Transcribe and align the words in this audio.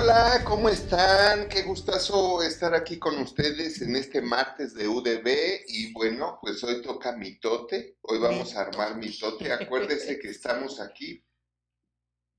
Hola, 0.00 0.44
¿cómo 0.44 0.68
están? 0.68 1.48
Qué 1.48 1.62
gustazo 1.62 2.40
estar 2.42 2.72
aquí 2.72 3.00
con 3.00 3.18
ustedes 3.18 3.82
en 3.82 3.96
este 3.96 4.22
martes 4.22 4.72
de 4.74 4.86
UDB 4.86 5.64
y 5.66 5.92
bueno, 5.92 6.38
pues 6.40 6.62
hoy 6.62 6.82
toca 6.82 7.16
mitote, 7.16 7.96
hoy 8.02 8.18
vamos 8.18 8.54
a 8.54 8.60
armar 8.60 8.96
mitote. 8.96 9.52
Acuérdese 9.52 10.20
que 10.20 10.28
estamos 10.28 10.80
aquí 10.80 11.24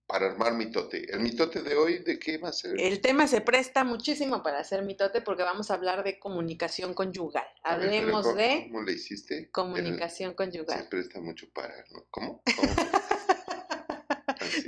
para 0.07 0.27
armar 0.27 0.53
mitote. 0.53 1.11
¿El 1.11 1.19
mitote 1.19 1.61
de 1.61 1.75
hoy 1.75 1.99
de 1.99 2.17
qué 2.17 2.37
va 2.37 2.49
a 2.49 2.53
ser? 2.53 2.79
El 2.79 3.01
tema 3.01 3.27
se 3.27 3.41
presta 3.41 3.83
muchísimo 3.83 4.41
para 4.41 4.59
hacer 4.59 4.83
mitote 4.83 5.19
porque 5.19 5.43
vamos 5.43 5.69
a 5.69 5.73
hablar 5.73 6.05
de 6.05 6.17
comunicación 6.17 6.93
conyugal. 6.93 7.47
Hablemos 7.63 8.23
¿cómo, 8.23 8.37
de 8.37 8.69
¿Cómo 8.71 8.83
le 8.83 8.93
hiciste? 8.93 9.51
comunicación 9.51 10.31
Se 10.31 10.35
conyugal 10.35 10.87
presta 10.87 11.19
mucho 11.19 11.47
para, 11.53 11.75
¿no? 11.91 12.05
¿Cómo? 12.09 12.41
¿Cómo? 12.55 12.73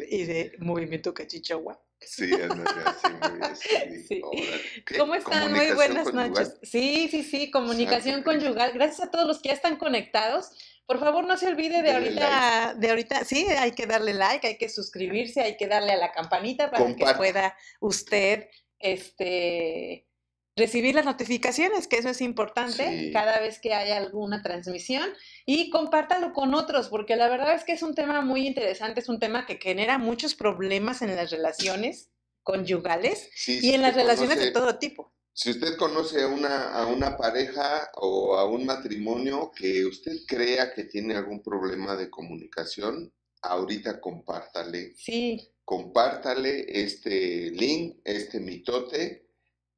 Y 0.10 0.26
de 0.26 0.54
movimiento 0.60 1.14
cachichagua. 1.14 1.82
Sí, 2.00 2.34
ándale, 2.34 2.82
así, 2.86 3.08
muy. 3.10 4.04
Sí. 4.08 4.22
¿Cómo 4.98 5.14
están? 5.14 5.52
Muy 5.52 5.68
¿Comunicación 5.68 5.76
buenas 5.76 6.04
conyugal? 6.06 6.30
noches. 6.32 6.60
Sí, 6.64 7.08
sí, 7.12 7.24
sí, 7.24 7.52
comunicación 7.52 8.24
Cristo. 8.24 8.32
conyugal. 8.40 8.72
Gracias 8.74 9.08
a 9.08 9.12
todos 9.12 9.28
los 9.28 9.40
que 9.40 9.50
ya 9.50 9.56
están 9.56 9.78
conectados. 9.78 10.50
Por 10.88 11.00
favor, 11.00 11.26
no 11.26 11.38
se 11.38 11.48
olvide 11.48 11.84
de 11.84 11.92
ahorita, 11.92 12.74
de 12.78 12.90
ahorita, 12.90 13.24
sí, 13.24 13.46
hay 13.46 13.72
que 13.72 13.86
darle 13.86 14.14
like, 14.14 14.46
hay 14.46 14.58
que 14.58 14.68
suscribirse, 14.68 15.42
hay 15.42 15.56
que 15.56 15.68
darle 15.68 15.94
a 15.94 15.98
la 15.98 16.12
campanita 16.12 16.70
para 16.70 16.94
que 16.96 17.06
pueda 17.16 17.56
usted, 17.80 18.50
este, 18.78 20.08
recibir 20.56 20.96
las 20.96 21.06
notificaciones, 21.06 21.88
que 21.88 21.98
eso 21.98 22.10
es 22.10 22.22
importante 22.22 22.88
Sí. 23.08 23.12
cada 23.14 23.40
vez 23.40 23.60
que 23.60 23.74
haya 23.74 23.98
alguna 23.98 24.42
transmisión 24.42 25.10
y 25.46 25.70
compártalo 25.70 26.34
con 26.34 26.54
otros, 26.54 26.90
porque 26.90 27.16
la 27.16 27.30
verdad 27.30 27.56
es 27.56 27.64
que 27.64 27.72
es 27.74 27.84
un 27.84 27.96
tema 27.96 28.22
muy 28.22 28.46
interesante, 28.48 29.00
es 29.00 29.10
un 29.10 29.20
tema 29.20 29.46
que 29.46 29.58
genera 29.58 29.98
muchos 29.98 30.36
problemas 30.36 31.02
en 31.02 31.16
las 31.16 31.32
relaciones 31.32 32.10
conyugales 32.44 33.30
Sí, 33.36 33.58
y 33.58 33.62
si 33.62 33.74
en 33.74 33.82
las 33.82 33.96
relaciones 33.96 34.40
de 34.40 34.52
todo 34.52 34.78
tipo. 34.78 35.14
Si 35.34 35.52
usted 35.52 35.78
conoce 35.78 36.22
a 36.24 36.28
una, 36.28 36.74
a 36.74 36.88
una 36.88 37.16
pareja 37.16 37.90
o 37.96 38.36
a 38.38 38.46
un 38.46 38.66
matrimonio 38.66 39.52
que 39.56 39.86
usted 39.86 40.18
crea 40.28 40.74
que 40.74 40.84
tiene 40.84 41.16
algún 41.16 41.42
problema 41.42 41.96
de 41.96 42.10
comunicación, 42.10 43.14
ahorita 43.42 44.02
compártale, 44.02 44.94
Sí, 44.98 45.40
compártale 45.64 46.66
este 46.84 47.50
link, 47.52 48.00
este 48.04 48.40
mitote, 48.42 49.30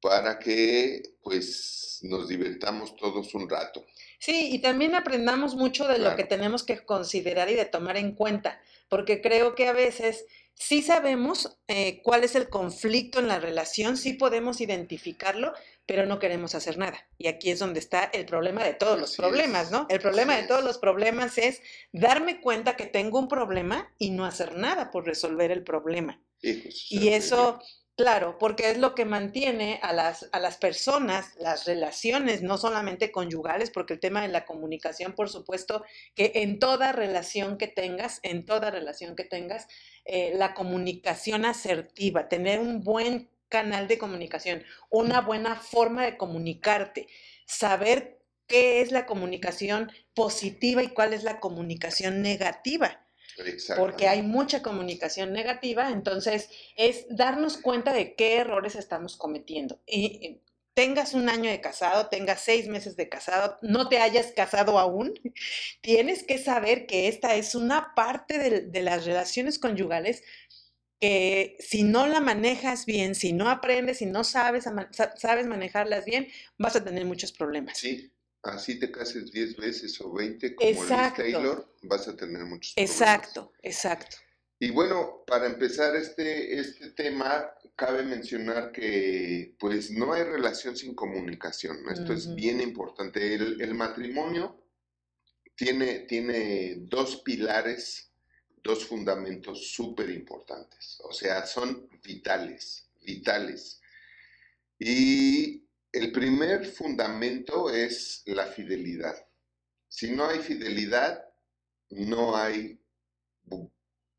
para 0.04 0.38
que 0.38 1.14
pues 1.22 2.00
nos 2.02 2.28
divirtamos 2.28 2.94
todos 2.94 3.34
un 3.34 3.48
rato. 3.48 3.86
Sí, 4.18 4.50
y 4.52 4.58
también 4.58 4.94
aprendamos 4.94 5.54
mucho 5.54 5.88
de 5.88 5.98
lo 5.98 6.14
que 6.14 6.24
tenemos 6.24 6.62
que 6.62 6.84
considerar 6.84 7.48
y 7.48 7.54
de 7.54 7.64
tomar 7.64 7.96
en 7.96 8.14
cuenta, 8.14 8.60
porque 8.90 9.22
creo 9.22 9.54
que 9.54 9.66
a 9.66 9.72
veces 9.72 10.26
sí 10.52 10.82
sabemos 10.82 11.56
eh, 11.68 12.02
cuál 12.02 12.22
es 12.22 12.34
el 12.34 12.50
conflicto 12.50 13.18
en 13.18 13.28
la 13.28 13.40
relación, 13.40 13.96
sí 13.96 14.12
podemos 14.12 14.60
identificarlo, 14.60 15.54
pero 15.86 16.04
no 16.04 16.18
queremos 16.18 16.54
hacer 16.54 16.76
nada. 16.76 17.08
Y 17.16 17.28
aquí 17.28 17.50
es 17.50 17.58
donde 17.58 17.80
está 17.80 18.04
el 18.04 18.26
problema 18.26 18.62
de 18.62 18.74
todos 18.74 19.00
los 19.00 19.16
problemas, 19.16 19.68
es, 19.68 19.72
¿no? 19.72 19.86
El 19.88 20.00
problema 20.00 20.34
así 20.34 20.42
de 20.42 20.48
todos 20.48 20.64
los 20.64 20.76
problemas 20.76 21.38
es 21.38 21.62
darme 21.92 22.42
cuenta 22.42 22.76
que 22.76 22.84
tengo 22.84 23.18
un 23.18 23.28
problema 23.28 23.90
y 23.98 24.10
no 24.10 24.26
hacer 24.26 24.54
nada 24.54 24.90
por 24.90 25.06
resolver 25.06 25.50
el 25.50 25.64
problema. 25.64 26.20
Hijos, 26.42 26.88
Y 26.90 27.08
eso, 27.08 27.62
claro, 27.96 28.38
porque 28.38 28.70
es 28.70 28.78
lo 28.78 28.94
que 28.94 29.04
mantiene 29.04 29.78
a 29.82 29.92
las, 29.92 30.28
a 30.32 30.40
las 30.40 30.56
personas, 30.56 31.34
las 31.38 31.64
relaciones, 31.64 32.42
no 32.42 32.58
solamente 32.58 33.12
conyugales, 33.12 33.70
porque 33.70 33.94
el 33.94 34.00
tema 34.00 34.22
de 34.22 34.28
la 34.28 34.44
comunicación, 34.44 35.12
por 35.12 35.28
supuesto, 35.28 35.84
que 36.14 36.32
en 36.36 36.58
toda 36.58 36.92
relación 36.92 37.58
que 37.58 37.68
tengas, 37.68 38.20
en 38.22 38.44
toda 38.44 38.70
relación 38.70 39.16
que 39.16 39.24
tengas, 39.24 39.68
eh, 40.04 40.32
la 40.34 40.54
comunicación 40.54 41.44
asertiva, 41.44 42.28
tener 42.28 42.60
un 42.60 42.82
buen 42.82 43.30
canal 43.48 43.86
de 43.88 43.98
comunicación, 43.98 44.64
una 44.90 45.20
buena 45.20 45.56
forma 45.56 46.04
de 46.04 46.16
comunicarte, 46.16 47.06
saber 47.46 48.20
qué 48.46 48.80
es 48.80 48.92
la 48.92 49.06
comunicación 49.06 49.92
positiva 50.14 50.82
y 50.82 50.88
cuál 50.88 51.14
es 51.14 51.22
la 51.22 51.40
comunicación 51.40 52.22
negativa 52.22 53.03
porque 53.76 54.08
hay 54.08 54.22
mucha 54.22 54.62
comunicación 54.62 55.32
negativa, 55.32 55.90
entonces 55.90 56.50
es 56.76 57.06
darnos 57.08 57.58
cuenta 57.58 57.92
de 57.92 58.14
qué 58.14 58.36
errores 58.36 58.74
estamos 58.74 59.16
cometiendo. 59.16 59.80
Y 59.86 60.40
tengas 60.74 61.14
un 61.14 61.28
año 61.28 61.50
de 61.50 61.60
casado, 61.60 62.08
tengas 62.08 62.40
seis 62.40 62.68
meses 62.68 62.96
de 62.96 63.08
casado, 63.08 63.58
no 63.62 63.88
te 63.88 63.98
hayas 63.98 64.32
casado 64.32 64.78
aún, 64.78 65.14
tienes 65.80 66.24
que 66.24 66.38
saber 66.38 66.86
que 66.86 67.08
esta 67.08 67.34
es 67.36 67.54
una 67.54 67.94
parte 67.94 68.38
de, 68.38 68.60
de 68.62 68.82
las 68.82 69.04
relaciones 69.06 69.58
conyugales 69.58 70.22
que 71.00 71.56
si 71.60 71.82
no 71.82 72.06
la 72.06 72.20
manejas 72.20 72.86
bien, 72.86 73.14
si 73.14 73.32
no 73.32 73.50
aprendes, 73.50 73.98
si 73.98 74.06
no 74.06 74.24
sabes, 74.24 74.64
sabes 75.16 75.46
manejarlas 75.46 76.04
bien, 76.04 76.28
vas 76.58 76.76
a 76.76 76.84
tener 76.84 77.04
muchos 77.04 77.32
problemas. 77.32 77.78
Sí, 77.78 78.10
así 78.44 78.78
te 78.78 78.90
cases 78.90 79.30
10 79.32 79.56
veces 79.56 80.00
o 80.00 80.12
20 80.12 80.54
como 80.54 80.70
Liz 80.70 80.80
Exacto. 80.80 81.22
Taylor, 81.22 81.74
vas 81.82 82.08
a 82.08 82.16
tener 82.16 82.44
muchos 82.44 82.74
problemas. 82.74 83.00
Exacto, 83.00 83.52
exacto. 83.62 84.16
Y 84.58 84.70
bueno, 84.70 85.24
para 85.26 85.46
empezar 85.46 85.96
este, 85.96 86.58
este 86.58 86.90
tema, 86.90 87.50
cabe 87.76 88.04
mencionar 88.04 88.70
que 88.72 89.56
pues 89.58 89.90
no 89.90 90.12
hay 90.12 90.22
relación 90.22 90.76
sin 90.76 90.94
comunicación. 90.94 91.82
¿no? 91.82 91.90
Esto 91.90 92.12
es 92.12 92.34
bien 92.34 92.60
importante. 92.60 93.34
El, 93.34 93.60
el 93.60 93.74
matrimonio 93.74 94.64
tiene, 95.56 96.00
tiene 96.00 96.76
dos 96.78 97.16
pilares, 97.16 98.10
dos 98.62 98.84
fundamentos 98.84 99.72
súper 99.72 100.10
importantes. 100.10 100.98
O 101.02 101.12
sea, 101.12 101.46
son 101.46 101.88
vitales, 102.02 102.88
vitales. 103.02 103.80
Y 104.78 105.63
el 105.94 106.12
primer 106.12 106.66
fundamento 106.66 107.70
es 107.70 108.22
la 108.26 108.46
fidelidad. 108.46 109.14
Si 109.88 110.10
no 110.10 110.26
hay 110.28 110.40
fidelidad, 110.40 111.24
no 111.90 112.36
hay 112.36 112.80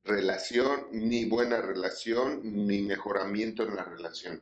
relación, 0.03 0.87
ni 0.91 1.25
buena 1.25 1.61
relación, 1.61 2.41
ni 2.67 2.81
mejoramiento 2.81 3.63
en 3.63 3.75
la 3.75 3.83
relación. 3.83 4.41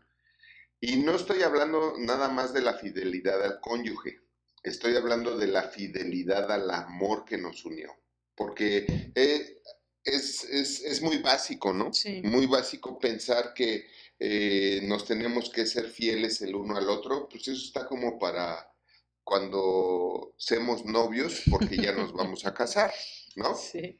Y 0.79 0.97
no 0.97 1.15
estoy 1.15 1.41
hablando 1.43 1.95
nada 1.97 2.27
más 2.29 2.53
de 2.53 2.61
la 2.61 2.73
fidelidad 2.73 3.41
al 3.43 3.59
cónyuge, 3.61 4.19
estoy 4.63 4.95
hablando 4.95 5.37
de 5.37 5.47
la 5.47 5.63
fidelidad 5.63 6.51
al 6.51 6.69
amor 6.69 7.23
que 7.25 7.37
nos 7.37 7.63
unió, 7.65 7.91
porque 8.35 8.85
eh, 9.15 9.61
es, 10.03 10.43
es- 10.43 10.81
es 10.83 11.01
muy 11.01 11.17
básico, 11.19 11.71
¿no? 11.73 11.93
Sí. 11.93 12.21
Muy 12.23 12.45
básico 12.45 12.99
pensar 12.99 13.53
que 13.53 13.87
eh, 14.25 14.79
nos 14.83 15.03
tenemos 15.03 15.49
que 15.49 15.65
ser 15.65 15.89
fieles 15.89 16.41
el 16.41 16.55
uno 16.55 16.77
al 16.77 16.87
otro, 16.87 17.27
pues 17.27 17.45
eso 17.49 17.61
está 17.61 17.85
como 17.85 18.17
para 18.17 18.71
cuando 19.21 20.33
seamos 20.37 20.85
novios, 20.85 21.43
porque 21.51 21.75
ya 21.75 21.91
nos 21.91 22.13
vamos 22.13 22.45
a 22.45 22.53
casar, 22.53 22.93
¿no? 23.35 23.53
Sí. 23.53 23.97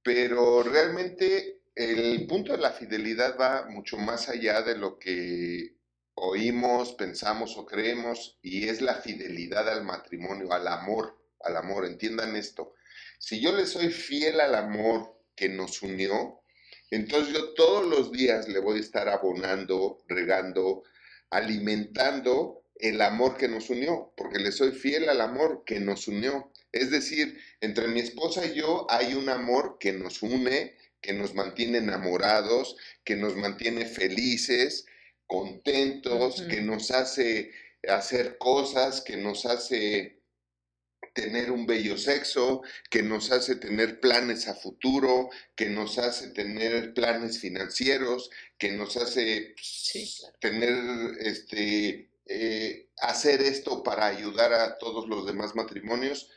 Pero 0.00 0.62
realmente 0.62 1.62
el 1.74 2.24
punto 2.28 2.52
de 2.52 2.58
la 2.58 2.70
fidelidad 2.70 3.36
va 3.36 3.66
mucho 3.68 3.96
más 3.96 4.28
allá 4.28 4.62
de 4.62 4.76
lo 4.76 4.96
que 4.96 5.74
oímos, 6.14 6.92
pensamos 6.92 7.56
o 7.56 7.66
creemos, 7.66 8.38
y 8.42 8.68
es 8.68 8.80
la 8.80 8.94
fidelidad 8.94 9.68
al 9.68 9.82
matrimonio, 9.82 10.52
al 10.52 10.68
amor, 10.68 11.18
al 11.40 11.56
amor. 11.56 11.84
Entiendan 11.84 12.36
esto. 12.36 12.74
Si 13.18 13.40
yo 13.40 13.52
le 13.52 13.66
soy 13.66 13.90
fiel 13.90 14.40
al 14.40 14.54
amor 14.54 15.18
que 15.34 15.48
nos 15.48 15.82
unió, 15.82 16.43
entonces 16.94 17.34
yo 17.34 17.54
todos 17.54 17.86
los 17.86 18.12
días 18.12 18.48
le 18.48 18.60
voy 18.60 18.78
a 18.78 18.82
estar 18.82 19.08
abonando, 19.08 19.98
regando, 20.08 20.82
alimentando 21.30 22.62
el 22.76 23.00
amor 23.00 23.36
que 23.36 23.48
nos 23.48 23.70
unió, 23.70 24.12
porque 24.16 24.38
le 24.38 24.52
soy 24.52 24.72
fiel 24.72 25.08
al 25.08 25.20
amor 25.20 25.64
que 25.64 25.80
nos 25.80 26.08
unió. 26.08 26.52
Es 26.72 26.90
decir, 26.90 27.38
entre 27.60 27.88
mi 27.88 28.00
esposa 28.00 28.46
y 28.46 28.54
yo 28.54 28.86
hay 28.90 29.14
un 29.14 29.28
amor 29.28 29.78
que 29.78 29.92
nos 29.92 30.22
une, 30.22 30.76
que 31.00 31.12
nos 31.12 31.34
mantiene 31.34 31.78
enamorados, 31.78 32.76
que 33.04 33.16
nos 33.16 33.36
mantiene 33.36 33.86
felices, 33.86 34.86
contentos, 35.26 36.42
que 36.42 36.60
nos 36.60 36.90
hace 36.90 37.52
hacer 37.88 38.38
cosas, 38.38 39.00
que 39.00 39.16
nos 39.16 39.46
hace 39.46 40.13
tener 41.14 41.50
un 41.52 41.66
bello 41.66 41.96
sexo, 41.96 42.62
que 42.90 43.02
nos 43.02 43.30
hace 43.32 43.56
tener 43.56 44.00
planes 44.00 44.48
a 44.48 44.54
futuro, 44.54 45.30
que 45.56 45.70
nos 45.70 45.98
hace 45.98 46.28
tener 46.30 46.94
planes 46.94 47.38
financieros, 47.40 48.30
que 48.58 48.72
nos 48.72 48.96
hace 48.98 49.54
Sí, 49.62 50.12
claro. 50.18 50.36
tener 50.40 50.74
este 51.20 52.10
eh, 52.26 52.90
hacer 52.98 53.42
esto 53.42 53.82
para 53.82 54.06
ayudar 54.06 54.52
a 54.54 54.78
todos 54.78 55.08
los 55.08 55.26
demás 55.26 55.54
matrimonios. 55.54 56.30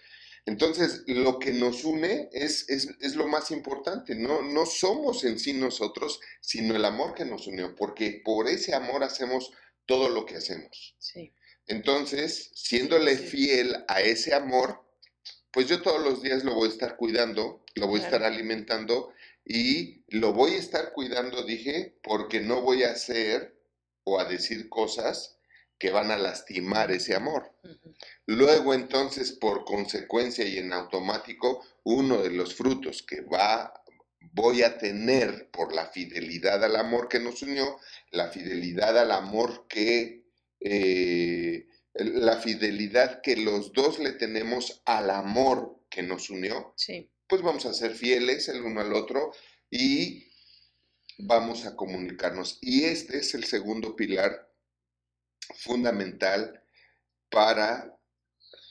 Entonces, 0.45 1.03
lo 1.07 1.39
que 1.39 1.51
nos 1.51 1.83
une 1.83 2.29
es, 2.31 2.69
es, 2.69 2.89
es 3.01 3.15
lo 3.15 3.27
más 3.27 3.51
importante. 3.51 4.15
No, 4.15 4.41
no 4.41 4.65
somos 4.65 5.23
en 5.25 5.39
sí 5.39 5.53
nosotros, 5.53 6.19
sino 6.41 6.75
el 6.75 6.85
amor 6.85 7.13
que 7.13 7.25
nos 7.25 7.47
unió, 7.47 7.75
porque 7.75 8.21
por 8.23 8.47
ese 8.47 8.73
amor 8.73 9.03
hacemos 9.03 9.51
todo 9.85 10.09
lo 10.09 10.25
que 10.25 10.35
hacemos. 10.37 10.95
Sí. 10.99 11.33
Entonces, 11.67 12.51
siéndole 12.53 13.17
fiel 13.17 13.85
a 13.87 14.01
ese 14.01 14.33
amor, 14.33 14.83
pues 15.51 15.67
yo 15.67 15.81
todos 15.81 16.03
los 16.03 16.21
días 16.21 16.43
lo 16.43 16.55
voy 16.55 16.69
a 16.69 16.71
estar 16.71 16.97
cuidando, 16.97 17.63
lo 17.75 17.87
voy 17.87 18.01
a 18.01 18.03
estar 18.03 18.23
alimentando 18.23 19.13
y 19.43 20.03
lo 20.07 20.33
voy 20.33 20.53
a 20.53 20.57
estar 20.59 20.93
cuidando, 20.93 21.43
dije, 21.43 21.97
porque 22.03 22.41
no 22.41 22.61
voy 22.61 22.83
a 22.83 22.91
hacer 22.91 23.57
o 24.03 24.19
a 24.19 24.25
decir 24.25 24.69
cosas 24.69 25.37
que 25.77 25.91
van 25.91 26.11
a 26.11 26.17
lastimar 26.17 26.91
ese 26.91 27.15
amor. 27.15 27.53
Luego 28.25 28.73
entonces, 28.73 29.31
por 29.31 29.63
consecuencia 29.65 30.45
y 30.45 30.57
en 30.57 30.73
automático, 30.73 31.63
uno 31.83 32.23
de 32.23 32.31
los 32.31 32.55
frutos 32.55 33.03
que 33.03 33.21
va 33.21 33.73
voy 34.33 34.61
a 34.61 34.77
tener 34.77 35.49
por 35.51 35.73
la 35.73 35.87
fidelidad 35.87 36.63
al 36.63 36.75
amor 36.75 37.07
que 37.07 37.19
nos 37.19 37.41
unió, 37.41 37.79
la 38.11 38.29
fidelidad 38.29 38.97
al 38.97 39.11
amor 39.11 39.65
que, 39.67 40.26
eh, 40.69 41.67
la 41.93 42.37
fidelidad 42.37 43.21
que 43.21 43.37
los 43.37 43.73
dos 43.73 43.99
le 43.99 44.11
tenemos 44.11 44.81
al 44.85 45.09
amor 45.09 45.81
que 45.89 46.03
nos 46.03 46.29
unió, 46.29 46.73
pues 47.27 47.41
vamos 47.41 47.65
a 47.65 47.73
ser 47.73 47.93
fieles 47.93 48.49
el 48.49 48.61
uno 48.61 48.81
al 48.81 48.93
otro 48.93 49.31
y 49.69 50.31
vamos 51.19 51.65
a 51.65 51.75
comunicarnos. 51.75 52.59
Y 52.61 52.83
este 52.83 53.19
es 53.19 53.33
el 53.33 53.45
segundo 53.45 53.95
pilar 53.95 54.51
fundamental 55.55 56.61
para 57.29 57.97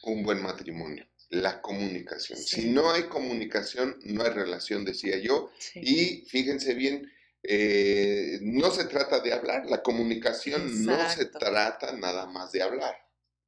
un 0.02 0.22
buen 0.22 0.42
matrimonio 0.42 1.06
la 1.30 1.60
comunicación. 1.60 2.38
Si 2.38 2.66
no 2.66 2.90
hay 2.92 3.04
comunicación, 3.04 3.98
no 4.04 4.24
hay 4.24 4.30
relación, 4.30 4.84
decía 4.84 5.18
yo. 5.18 5.50
Y 5.74 6.24
fíjense 6.28 6.74
bien, 6.74 7.10
eh, 7.48 8.38
no 8.42 8.70
se 8.70 8.84
trata 8.84 9.20
de 9.20 9.32
hablar, 9.32 9.66
la 9.66 9.82
comunicación 9.82 10.84
no 10.84 11.08
se 11.10 11.26
trata 11.26 11.92
nada 11.92 12.26
más 12.26 12.52
de 12.52 12.62
hablar, 12.62 12.96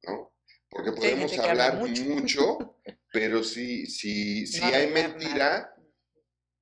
¿no? 0.03 0.33
Porque 0.69 0.91
podemos 0.91 1.37
hablar 1.39 1.75
mucho. 1.75 2.77
pero 3.11 3.43
si, 3.43 3.85
si, 3.87 4.45
si 4.47 4.63
hay 4.63 4.91
mentira, 4.91 5.75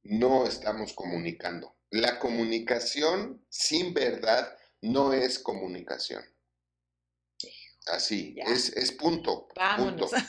no 0.03 0.45
estamos 0.45 0.93
comunicando. 0.93 1.75
La 1.89 2.19
comunicación 2.19 3.45
sin 3.49 3.93
verdad 3.93 4.57
no 4.81 5.13
es 5.13 5.39
comunicación. 5.39 6.23
Así, 7.87 8.35
es, 8.37 8.69
es 8.75 8.91
punto. 8.91 9.47
Vámonos. 9.55 10.11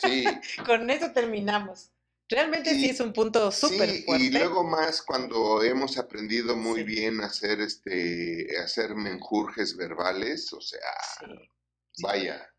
Sí. 0.00 0.24
Con 0.64 0.88
eso 0.90 1.10
terminamos. 1.12 1.90
Realmente 2.28 2.70
sí 2.74 2.90
es 2.90 3.00
un 3.00 3.12
punto 3.12 3.50
súper 3.50 3.88
sí, 3.88 4.04
Y 4.06 4.30
luego 4.30 4.62
más 4.64 5.02
cuando 5.02 5.62
hemos 5.62 5.96
aprendido 5.96 6.56
muy 6.56 6.82
bien 6.82 7.22
a 7.22 7.26
hacer 7.26 7.60
este, 7.60 8.46
hacer 8.62 8.94
menjurjes 8.94 9.76
verbales, 9.76 10.52
o 10.52 10.60
sea, 10.60 10.80
vaya. 12.02 12.52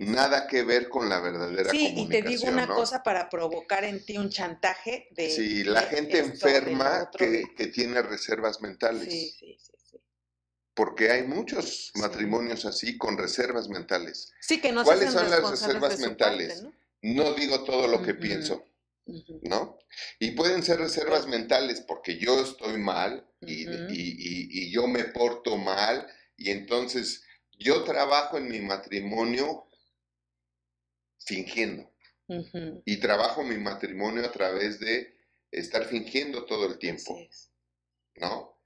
Nada 0.00 0.46
que 0.46 0.64
ver 0.64 0.88
con 0.88 1.08
la 1.08 1.18
verdadera 1.18 1.70
sí, 1.70 1.94
y 1.96 2.08
te 2.08 2.20
digo 2.20 2.46
una 2.46 2.66
cosa 2.66 3.02
para 3.02 3.28
provocar 3.28 3.84
en 3.84 4.04
ti 4.04 4.18
un 4.18 4.28
chantaje 4.28 5.08
de. 5.12 5.30
Sí, 5.30 5.64
la 5.64 5.82
gente 5.82 6.18
enferma 6.18 7.10
que, 7.16 7.44
que, 7.56 7.68
tiene 7.68 8.02
reservas 8.02 8.60
mentales. 8.60 9.10
Sí, 9.10 9.34
sí, 9.38 9.56
sí 9.58 9.76
porque 10.76 11.10
hay 11.10 11.22
muchos 11.26 11.90
matrimonios 11.94 12.66
así 12.66 12.98
con 12.98 13.16
reservas 13.16 13.70
mentales. 13.70 14.30
Sí, 14.40 14.60
que 14.60 14.72
no 14.72 14.84
¿Cuáles 14.84 15.10
son 15.10 15.30
las 15.30 15.50
reservas 15.50 15.98
mentales? 15.98 16.64
¿no? 17.00 17.32
digo 17.32 17.64
todo 17.64 17.88
lo 17.88 18.02
que 18.02 18.12
pienso, 18.12 18.62
¿no? 19.42 19.78
Y 20.18 20.32
pueden 20.32 20.62
ser 20.62 20.78
reservas 20.78 21.26
mentales 21.26 21.80
porque 21.80 22.18
yo 22.18 22.40
estoy 22.40 22.78
mal 22.78 23.28
y, 23.40 24.70
yo 24.70 24.86
me 24.86 25.04
porto 25.04 25.56
mal 25.56 26.06
y 26.36 26.50
entonces 26.50 27.24
yo 27.58 27.84
trabajo 27.84 28.36
en 28.36 28.48
mi 28.48 28.60
matrimonio 28.60 29.68
fingiendo. 31.18 31.92
Y 32.84 32.96
trabajo 32.96 33.44
mi 33.44 33.56
matrimonio 33.56 34.24
a 34.24 34.32
través 34.32 34.80
de 34.80 35.16
estar 35.52 35.84
fingiendo 35.84 36.44
todo 36.44 36.66
el 36.66 36.78
tiempo. 36.78 37.16
¿No? 38.16 38.56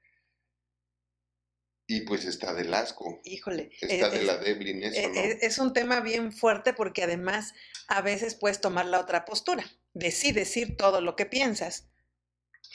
Y 1.86 2.02
pues 2.02 2.25
está 2.25 2.54
del 2.54 2.72
asco. 2.72 3.20
Híjole. 3.25 3.70
Está 3.81 4.06
eh, 4.06 4.19
de 4.19 4.22
la 4.22 4.34
eso, 4.34 5.00
eh, 5.00 5.10
eh, 5.12 5.38
Es 5.43 5.58
un 5.58 5.72
tema 5.72 6.00
bien 6.00 6.32
fuerte 6.32 6.72
porque 6.72 7.02
además 7.02 7.52
a 7.88 8.00
veces 8.00 8.36
puedes 8.36 8.60
tomar 8.60 8.86
la 8.86 9.00
otra 9.00 9.25
postura, 9.25 9.64
de 9.94 10.10
sí 10.10 10.32
decir 10.32 10.76
todo 10.76 11.00
lo 11.00 11.16
que 11.16 11.26
piensas, 11.26 11.88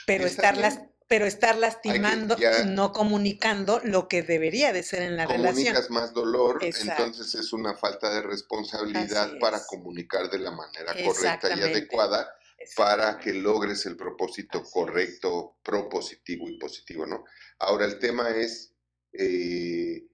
pero 0.06 0.26
estar, 0.26 0.58
las, 0.58 0.82
pero 1.08 1.26
estar 1.26 1.58
lastimando, 1.58 2.36
no 2.68 2.92
comunicando 2.92 3.80
lo 3.84 4.08
que 4.08 4.24
debería 4.24 4.74
de 4.74 4.84
ser 4.84 5.04
en 5.04 5.18
la 5.18 5.26
relación. 5.26 5.54
Comunicas 5.54 5.90
más 5.90 6.14
dolor, 6.14 6.60
entonces 6.62 7.36
es 7.36 7.54
una 7.54 7.76
falta 7.76 8.14
de 8.14 8.22
responsabilidad 8.22 9.32
para 9.40 9.66
comunicar 9.66 10.30
de 10.30 10.40
la 10.40 10.52
manera 10.52 10.94
correcta 11.04 11.50
y 11.56 11.62
adecuada 11.62 12.30
para 12.76 13.20
que 13.20 13.34
logres 13.34 13.86
el 13.86 13.96
propósito 13.96 14.64
correcto, 14.64 15.58
propositivo 15.62 16.50
y 16.50 16.58
positivo, 16.58 17.06
¿no? 17.06 17.26
Ahora 17.60 17.86
el 17.86 18.00
tema 18.00 18.30
es 18.30 18.74
eh, 19.14 20.08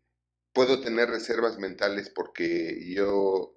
puedo 0.54 0.82
tener 0.82 1.10
reservas 1.10 1.58
mentales 1.58 2.10
porque 2.10 2.84
yo 2.94 3.56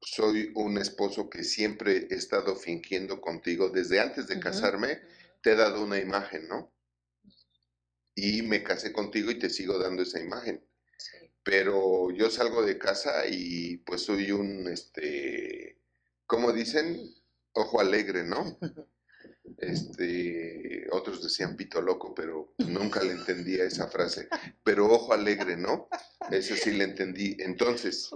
soy 0.00 0.52
un 0.54 0.78
esposo 0.78 1.28
que 1.28 1.44
siempre 1.44 2.08
he 2.10 2.14
estado 2.14 2.56
fingiendo 2.56 3.20
contigo. 3.20 3.70
Desde 3.70 4.00
antes 4.00 4.26
de 4.26 4.40
casarme, 4.40 5.00
te 5.42 5.52
he 5.52 5.56
dado 5.56 5.82
una 5.82 5.98
imagen, 5.98 6.48
¿no? 6.48 6.72
Y 8.14 8.42
me 8.42 8.62
casé 8.62 8.92
contigo 8.92 9.30
y 9.30 9.38
te 9.38 9.50
sigo 9.50 9.78
dando 9.78 10.02
esa 10.02 10.20
imagen. 10.20 10.64
Pero 11.42 12.10
yo 12.10 12.30
salgo 12.30 12.62
de 12.62 12.78
casa 12.78 13.26
y 13.26 13.78
pues 13.78 14.02
soy 14.02 14.30
un, 14.30 14.68
este, 14.68 15.78
¿cómo 16.26 16.52
dicen? 16.52 17.14
Ojo 17.52 17.80
alegre, 17.80 18.24
¿no? 18.24 18.58
Este, 19.58 20.86
otros 20.90 21.22
decían 21.22 21.56
pito 21.56 21.80
loco, 21.80 22.14
pero 22.14 22.54
nunca 22.58 23.02
le 23.02 23.12
entendía 23.12 23.64
esa 23.64 23.88
frase. 23.88 24.28
Pero 24.62 24.86
ojo 24.86 25.12
alegre, 25.12 25.56
¿no? 25.56 25.88
Eso 26.30 26.54
sí 26.56 26.72
le 26.72 26.84
entendí. 26.84 27.36
Entonces, 27.38 28.10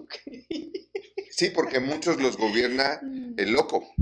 sí, 1.30 1.50
porque 1.50 1.80
muchos 1.80 2.20
los 2.20 2.36
gobierna 2.36 3.00
mm. 3.02 3.34
el 3.38 3.52
loco, 3.52 3.94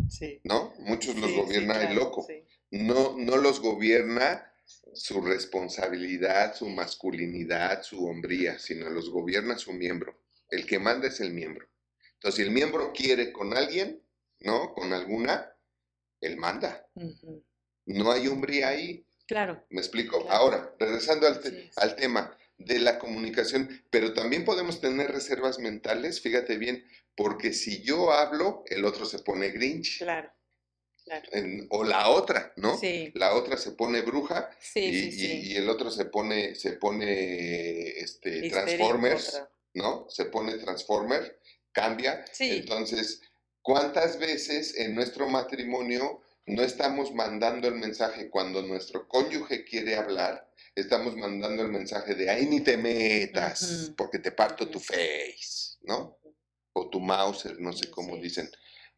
¿no? 0.44 0.74
Muchos 0.80 1.16
los 1.16 1.32
gobierna 1.32 1.82
el 1.82 1.96
loco. 1.96 2.26
No, 2.70 3.16
no 3.16 3.36
los 3.36 3.60
gobierna 3.60 4.52
su 4.94 5.20
responsabilidad, 5.20 6.54
su 6.54 6.68
masculinidad, 6.68 7.82
su 7.82 8.06
hombría, 8.06 8.58
sino 8.58 8.90
los 8.90 9.10
gobierna 9.10 9.58
su 9.58 9.72
miembro. 9.72 10.18
El 10.48 10.66
que 10.66 10.78
manda 10.78 11.08
es 11.08 11.20
el 11.20 11.32
miembro. 11.32 11.66
Entonces, 12.14 12.36
si 12.36 12.42
el 12.42 12.50
miembro 12.50 12.92
quiere 12.92 13.32
con 13.32 13.56
alguien, 13.56 14.02
¿no? 14.40 14.74
Con 14.74 14.92
alguna, 14.92 15.51
él 16.22 16.36
manda. 16.38 16.86
No 17.84 18.10
hay 18.10 18.28
hombría 18.28 18.68
ahí. 18.68 19.04
Claro. 19.26 19.64
¿Me 19.70 19.80
explico? 19.80 20.26
Ahora, 20.30 20.74
regresando 20.78 21.26
al, 21.26 21.40
al 21.76 21.96
tema 21.96 22.36
de 22.58 22.78
la 22.78 22.98
comunicación, 22.98 23.84
pero 23.90 24.14
también 24.14 24.44
podemos 24.44 24.80
tener 24.80 25.10
reservas 25.10 25.58
mentales, 25.58 26.20
fíjate 26.20 26.56
bien, 26.56 26.84
porque 27.16 27.52
si 27.52 27.82
yo 27.82 28.12
hablo, 28.12 28.64
el 28.66 28.84
otro 28.84 29.04
se 29.04 29.18
pone 29.18 29.50
grinch. 29.50 29.98
Claro. 29.98 30.32
Claro. 31.04 31.28
o 31.70 31.82
la 31.82 32.08
otra, 32.10 32.52
¿no? 32.56 32.78
Sí. 32.78 33.10
La 33.16 33.34
otra 33.34 33.56
se 33.56 33.72
pone 33.72 34.02
bruja 34.02 34.48
sí, 34.60 34.80
y, 34.80 35.52
y, 35.52 35.56
el 35.56 35.68
otro 35.68 35.90
se 35.90 36.04
pone, 36.04 36.54
se 36.54 36.74
pone 36.74 37.88
este, 37.98 38.48
Transformers, 38.48 39.42
¿no? 39.74 40.06
Se 40.08 40.26
pone 40.26 40.54
Transformer, 40.58 41.40
cambia. 41.72 42.24
Entonces, 42.38 43.20
¿Cuántas 43.62 44.18
veces 44.18 44.76
en 44.76 44.94
nuestro 44.94 45.28
matrimonio 45.28 46.20
no 46.46 46.62
estamos 46.62 47.14
mandando 47.14 47.68
el 47.68 47.76
mensaje 47.76 48.28
cuando 48.28 48.60
nuestro 48.62 49.06
cónyuge 49.06 49.64
quiere 49.64 49.94
hablar? 49.94 50.50
Estamos 50.74 51.16
mandando 51.16 51.62
el 51.62 51.68
mensaje 51.68 52.16
de 52.16 52.28
ahí 52.28 52.46
ni 52.46 52.60
te 52.60 52.76
metas 52.76 53.92
porque 53.96 54.18
te 54.18 54.32
parto 54.32 54.68
tu 54.68 54.80
face, 54.80 55.78
¿no? 55.82 56.18
O 56.72 56.90
tu 56.90 56.98
Mauser, 56.98 57.60
no 57.60 57.72
sé 57.72 57.88
cómo 57.90 58.16
dicen. 58.16 58.50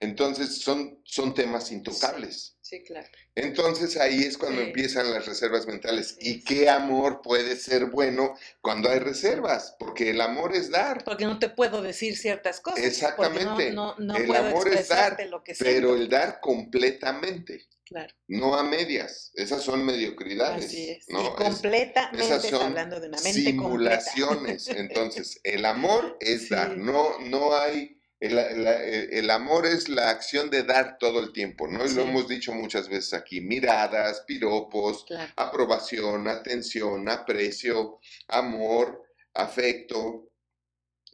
Entonces 0.05 0.61
son, 0.61 1.01
son 1.05 1.35
temas 1.35 1.73
intocables. 1.73 2.57
Sí, 2.61 2.83
claro. 2.83 3.09
Entonces 3.35 3.97
ahí 3.97 4.23
es 4.23 4.39
cuando 4.39 4.61
empiezan 4.61 5.13
las 5.13 5.27
reservas 5.27 5.67
mentales. 5.67 6.17
¿Y 6.21 6.41
qué 6.43 6.69
amor 6.69 7.21
puede 7.23 7.57
ser 7.57 7.87
bueno 7.87 8.37
cuando 8.61 8.91
hay 8.91 9.01
reservas? 9.01 9.77
Porque 9.79 10.11
el 10.11 10.21
amor 10.21 10.55
es 10.55 10.71
dar. 10.71 11.05
Porque 11.05 11.25
no 11.25 11.39
te 11.39 11.49
puedo 11.49 11.83
decir 11.83 12.17
ciertas 12.17 12.61
cosas. 12.61 12.85
Exactamente. 12.85 13.73
No, 13.73 13.97
el 13.99 14.35
amor 14.35 14.69
es 14.69 14.89
dar, 14.89 15.17
pero 15.59 15.95
el 15.95 16.09
dar 16.09 16.41
completamente. 16.41 17.67
Claro. 17.85 18.15
No 18.29 18.55
a 18.55 18.63
medias. 18.63 19.31
Esas 19.35 19.63
son 19.63 19.85
mediocridades. 19.85 20.67
Así 20.67 20.91
es. 20.91 21.07
y 21.09 21.13
completamente 21.13 22.25
esas 22.25 22.49
son 22.49 22.63
hablando 22.63 22.99
de 22.99 23.09
una 23.09 23.19
mente 23.19 23.41
simulaciones. 23.41 24.69
Entonces, 24.69 25.41
el 25.45 25.65
amor 25.65 26.17
es 26.21 26.49
dar. 26.51 26.77
No, 26.77 27.19
no 27.21 27.55
hay 27.55 28.01
el, 28.21 29.31
amor 29.31 29.67
es 29.67 29.89
la 29.89 30.11
acción 30.11 30.49
de 30.51 30.63
dar 30.63 30.99
todo 30.99 31.21
el 31.21 31.33
tiempo, 31.33 31.67
¿no? 31.69 31.85
Y 31.85 31.93
lo 31.93 32.03
hemos 32.03 32.29
dicho 32.29 32.53
muchas 32.53 32.89
veces 32.89 33.13
aquí, 33.13 33.41
miradas, 33.41 34.23
piropos, 34.27 35.05
aprobación, 35.37 36.29
atención, 36.29 37.09
aprecio, 37.09 38.01
amor, 38.29 39.03
afecto 39.35 40.31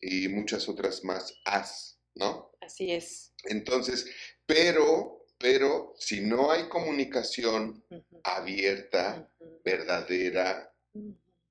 y 0.01 0.29
muchas 0.29 0.69
otras 0.69 1.03
más 1.05 1.35
as, 1.45 1.99
¿no? 2.15 2.53
Así 2.61 2.93
es. 2.93 3.33
Entonces, 3.45 4.07
pero, 4.47 5.27
pero 5.39 5.95
si 5.99 6.21
no 6.21 6.51
hay 6.51 6.69
comunicación 6.69 7.85
abierta, 8.23 9.29
verdadera, 9.65 10.73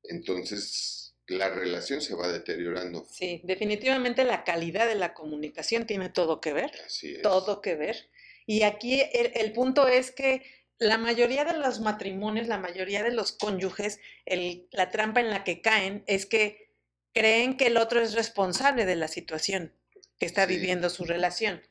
entonces 0.04 0.99
la 1.30 1.50
relación 1.50 2.02
se 2.02 2.16
va 2.16 2.28
deteriorando. 2.32 3.06
Sí, 3.10 3.42
definitivamente 3.44 4.24
la 4.24 4.44
calidad 4.44 4.88
de 4.88 4.96
la 4.96 5.14
comunicación 5.14 5.86
tiene 5.86 6.10
todo 6.10 6.42
que 6.42 6.54
ver. 6.54 6.72
Así 6.86 7.16
es. 7.16 7.22
Todo 7.22 7.62
que 7.62 7.76
ver. 7.76 8.10
Y 8.46 8.64
aquí 8.64 9.02
el, 9.14 9.32
el 9.36 9.52
punto 9.54 9.88
es 9.88 10.12
que 10.12 10.44
la 10.80 10.98
mayoría 10.98 11.44
de 11.46 11.58
los 11.58 11.82
matrimonios, 11.82 12.48
la 12.48 12.58
mayoría 12.58 13.04
de 13.04 13.12
los 13.12 13.32
cónyuges, 13.34 14.00
el, 14.26 14.68
la 14.72 14.90
trampa 14.90 15.20
en 15.20 15.30
la 15.30 15.44
que 15.44 15.62
caen 15.62 16.04
es 16.08 16.26
que 16.26 16.70
creen 17.14 17.58
que 17.58 17.68
el 17.68 17.78
otro 17.78 18.02
es 18.02 18.14
responsable 18.14 18.86
de 18.86 18.96
la 18.96 19.08
situación 19.08 19.74
que 20.20 20.26
está 20.26 20.46
Sí. 20.48 20.56
viviendo 20.56 20.90
su 20.90 21.06
relación. 21.06 21.62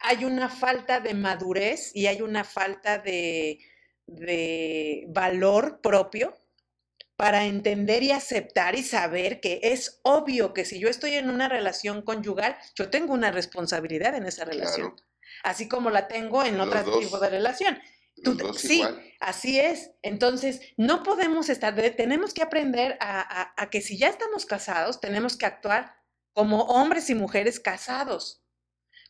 Hay 0.00 0.24
una 0.24 0.48
falta 0.48 1.00
de 1.00 1.14
madurez 1.14 1.90
y 1.94 2.06
hay 2.06 2.20
una 2.20 2.42
falta 2.44 2.98
de, 2.98 3.60
de 4.06 5.04
valor 5.08 5.80
propio 5.80 6.36
para 7.16 7.44
entender 7.44 8.02
y 8.02 8.10
aceptar 8.10 8.74
y 8.74 8.82
saber 8.82 9.40
que 9.40 9.60
es 9.62 10.00
obvio 10.02 10.52
que 10.52 10.64
si 10.64 10.78
yo 10.80 10.88
estoy 10.88 11.14
en 11.14 11.30
una 11.30 11.48
relación 11.48 12.02
conyugal, 12.02 12.56
yo 12.74 12.90
tengo 12.90 13.12
una 13.14 13.30
responsabilidad 13.30 14.14
en 14.16 14.26
esa 14.26 14.44
relación, 14.44 14.90
Claro, 14.96 15.08
así 15.44 15.68
como 15.68 15.90
la 15.90 16.08
tengo 16.08 16.42
en 16.44 16.58
Los 16.58 16.66
otro 16.68 16.82
dos. 16.82 17.00
tipo 17.00 17.18
de 17.20 17.30
relación. 17.30 17.78
Tú 18.22 18.36
sí, 18.56 18.76
igual. 18.76 19.02
Así 19.20 19.58
es. 19.58 19.90
Entonces, 20.02 20.60
no 20.76 21.02
podemos 21.02 21.48
estar, 21.48 21.74
de- 21.74 21.90
tenemos 21.90 22.32
que 22.32 22.42
aprender 22.42 22.96
a, 23.00 23.20
a- 23.20 23.54
a 23.56 23.70
que 23.70 23.80
si 23.80 23.98
ya 23.98 24.08
estamos 24.08 24.46
casados, 24.46 25.00
tenemos 25.00 25.36
que 25.36 25.46
actuar 25.46 25.96
como 26.32 26.62
hombres 26.64 27.10
y 27.10 27.14
mujeres 27.16 27.58
casados. 27.58 28.43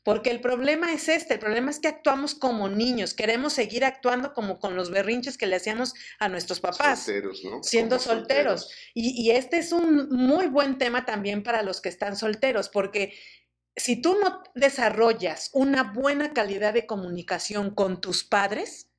Porque 0.05 0.31
el 0.31 0.41
problema 0.41 0.93
es 0.93 1.09
este, 1.09 1.35
el 1.35 1.41
problema 1.41 1.71
es 1.71 1.81
que 1.81 1.89
actuamos 1.89 2.35
como 2.35 2.69
niños, 2.69 3.15
queremos 3.15 3.55
seguir 3.55 3.85
actuando 3.85 4.35
como 4.35 4.59
con 4.59 4.77
los 4.77 4.91
berrinches 4.91 5.39
que 5.39 5.47
le 5.47 5.57
hacíamos 5.57 5.95
a 6.19 6.29
nuestros 6.29 6.61
papás, 6.61 7.01
Solteros, 7.01 7.43
¿no? 7.43 7.63
siendo 7.63 7.97
Como 7.97 8.09
solteros. 8.09 8.71
Y, 8.93 9.21
y 9.21 9.31
este 9.31 9.59
es 9.59 9.73
un 9.73 10.11
muy 10.11 10.47
buen 10.47 10.77
tema 10.79 11.07
también 11.07 11.43
para 11.43 11.63
los 11.63 11.81
que 11.81 11.89
están 11.89 12.17
solteros, 12.17 12.69
porque 12.69 13.15
si 13.77 14.01
tú 14.01 14.17
no 14.23 14.43
desarrollas 14.55 15.51
una 15.53 15.83
buena 15.83 16.33
calidad 16.33 16.75
de 16.75 16.87
comunicación 16.87 17.75
con 17.75 18.01
tus 18.01 18.25
padres, 18.25 18.91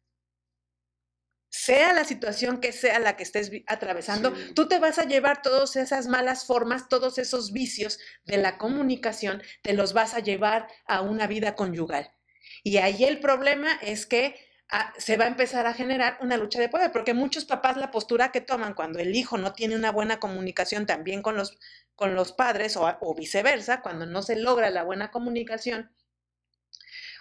sea 1.58 1.94
la 1.94 2.04
situación 2.04 2.60
que 2.60 2.72
sea 2.74 3.00
la 3.00 3.16
que 3.16 3.24
estés 3.24 3.50
atravesando, 3.68 4.36
Sí. 4.36 4.54
tú 4.54 4.68
te 4.68 4.80
vas 4.80 5.00
a 5.00 5.06
llevar 5.06 5.42
todas 5.42 5.76
esas 5.78 6.08
malas 6.08 6.46
formas, 6.46 6.90
todos 6.90 7.18
esos 7.18 7.52
vicios 7.54 7.98
de 8.26 8.38
la 8.38 8.58
comunicación, 8.58 9.42
te 9.62 9.74
los 9.74 9.94
vas 9.94 10.14
a 10.14 10.20
llevar 10.20 10.68
a 10.86 11.02
una 11.02 11.28
vida 11.28 11.56
conyugal. 11.56 12.12
Y 12.64 12.78
ahí 12.78 13.04
el 13.06 13.20
problema 13.20 13.72
es 13.82 14.06
que 14.06 14.36
ah, 14.70 14.92
se 14.98 15.16
va 15.18 15.26
a 15.26 15.28
empezar 15.28 15.66
a 15.68 15.74
generar 15.74 16.18
una 16.22 16.38
lucha 16.38 16.60
de 16.60 16.70
poder, 16.70 16.92
porque 16.92 17.14
muchos 17.14 17.46
papás 17.46 17.78
la 17.78 17.92
postura 17.92 18.32
que 18.32 18.42
toman 18.42 18.74
cuando 18.74 19.00
el 19.00 19.16
hijo 19.16 19.38
no 19.38 19.54
tiene 19.54 19.76
una 19.76 19.92
buena 19.92 20.20
comunicación 20.20 20.86
también 20.86 21.22
con 21.22 21.36
los, 21.38 21.58
con 21.96 22.16
los 22.16 22.34
padres 22.34 22.76
o, 22.76 22.86
o 23.02 23.16
viceversa, 23.16 23.82
cuando 23.82 24.06
no 24.06 24.22
se 24.24 24.36
logra 24.36 24.70
la 24.72 24.84
buena 24.84 25.10
comunicación, 25.12 25.92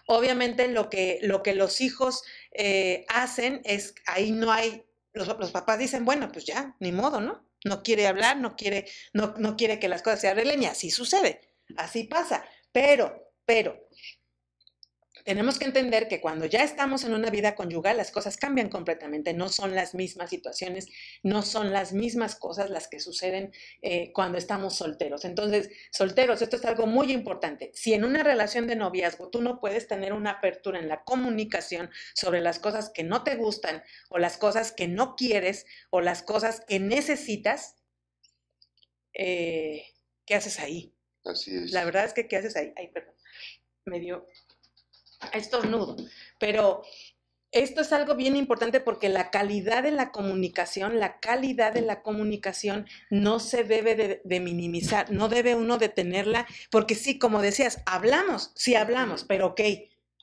obviamente 0.06 0.68
lo 0.68 0.90
que, 0.90 1.18
lo 1.22 1.42
que 1.42 1.54
los 1.54 1.80
hijos 1.80 2.22
eh, 2.52 3.04
hacen 3.08 3.60
es, 3.64 3.94
ahí 4.06 4.32
no 4.32 4.52
hay, 4.52 4.84
los, 5.12 5.28
los 5.38 5.50
papás 5.50 5.78
dicen, 5.78 6.04
bueno, 6.04 6.30
pues 6.32 6.44
ya, 6.44 6.76
ni 6.80 6.92
modo, 6.92 7.20
¿no? 7.20 7.44
No 7.64 7.82
quiere 7.82 8.06
hablar, 8.06 8.36
no 8.36 8.56
quiere, 8.56 8.86
no, 9.12 9.34
no 9.38 9.56
quiere 9.56 9.78
que 9.78 9.88
las 9.88 10.02
cosas 10.02 10.20
se 10.20 10.28
arreglen 10.28 10.62
y 10.62 10.66
así 10.66 10.90
sucede, 10.90 11.40
así 11.76 12.04
pasa. 12.04 12.44
Pero, 12.72 13.32
pero, 13.46 13.88
tenemos 15.24 15.58
que 15.58 15.64
entender 15.64 16.06
que 16.06 16.20
cuando 16.20 16.44
ya 16.44 16.62
estamos 16.62 17.02
en 17.04 17.14
una 17.14 17.30
vida 17.30 17.54
conyugal, 17.54 17.96
las 17.96 18.10
cosas 18.10 18.36
cambian 18.36 18.68
completamente, 18.68 19.32
no 19.32 19.48
son 19.48 19.74
las 19.74 19.94
mismas 19.94 20.28
situaciones, 20.28 20.88
no 21.22 21.42
son 21.42 21.72
las 21.72 21.94
mismas 21.94 22.36
cosas 22.36 22.68
las 22.68 22.88
que 22.88 23.00
suceden 23.00 23.50
eh, 23.80 24.12
cuando 24.12 24.36
estamos 24.36 24.76
solteros. 24.76 25.24
Entonces, 25.24 25.70
solteros, 25.90 26.42
esto 26.42 26.56
es 26.56 26.64
algo 26.66 26.86
muy 26.86 27.10
importante. 27.10 27.70
Si 27.74 27.94
en 27.94 28.04
una 28.04 28.22
relación 28.22 28.66
de 28.66 28.76
noviazgo 28.76 29.30
tú 29.30 29.40
no 29.40 29.60
puedes 29.60 29.88
tener 29.88 30.12
una 30.12 30.32
apertura 30.32 30.78
en 30.78 30.88
la 30.88 31.04
comunicación 31.04 31.90
sobre 32.14 32.42
las 32.42 32.58
cosas 32.58 32.90
que 32.90 33.02
no 33.02 33.24
te 33.24 33.36
gustan 33.36 33.82
o 34.10 34.18
las 34.18 34.36
cosas 34.36 34.72
que 34.72 34.88
no 34.88 35.16
quieres 35.16 35.64
o 35.88 36.02
las 36.02 36.22
cosas 36.22 36.60
que 36.60 36.80
necesitas, 36.80 37.76
eh, 39.14 39.86
¿qué 40.26 40.34
haces 40.34 40.60
ahí? 40.60 40.94
Así 41.24 41.56
es. 41.56 41.72
La 41.72 41.86
verdad 41.86 42.04
es 42.04 42.12
que, 42.12 42.28
¿qué 42.28 42.36
haces 42.36 42.56
ahí? 42.56 42.74
Ay, 42.76 42.88
perdón, 42.88 43.14
me 43.86 44.00
dio 44.00 44.26
estornudo. 45.32 45.96
Pero 46.38 46.82
esto 47.54 47.82
es 47.82 47.92
algo 47.92 48.16
bien 48.16 48.34
importante 48.34 48.80
porque 48.80 49.08
la 49.08 49.30
calidad 49.30 49.84
de 49.84 49.92
la 49.92 50.10
comunicación, 50.10 50.98
la 50.98 51.20
calidad 51.20 51.72
de 51.72 51.82
la 51.82 52.02
comunicación 52.02 52.86
no 53.10 53.38
se 53.38 53.62
debe 53.62 53.94
de, 53.94 54.20
de 54.24 54.40
minimizar, 54.40 55.12
no 55.12 55.28
debe 55.28 55.54
uno 55.54 55.78
de 55.78 55.88
tenerla, 55.88 56.48
porque 56.70 56.96
sí, 56.96 57.16
como 57.16 57.40
decías, 57.40 57.80
hablamos, 57.86 58.50
sí 58.56 58.74
hablamos, 58.74 59.22
pero 59.22 59.48
ok, 59.48 59.60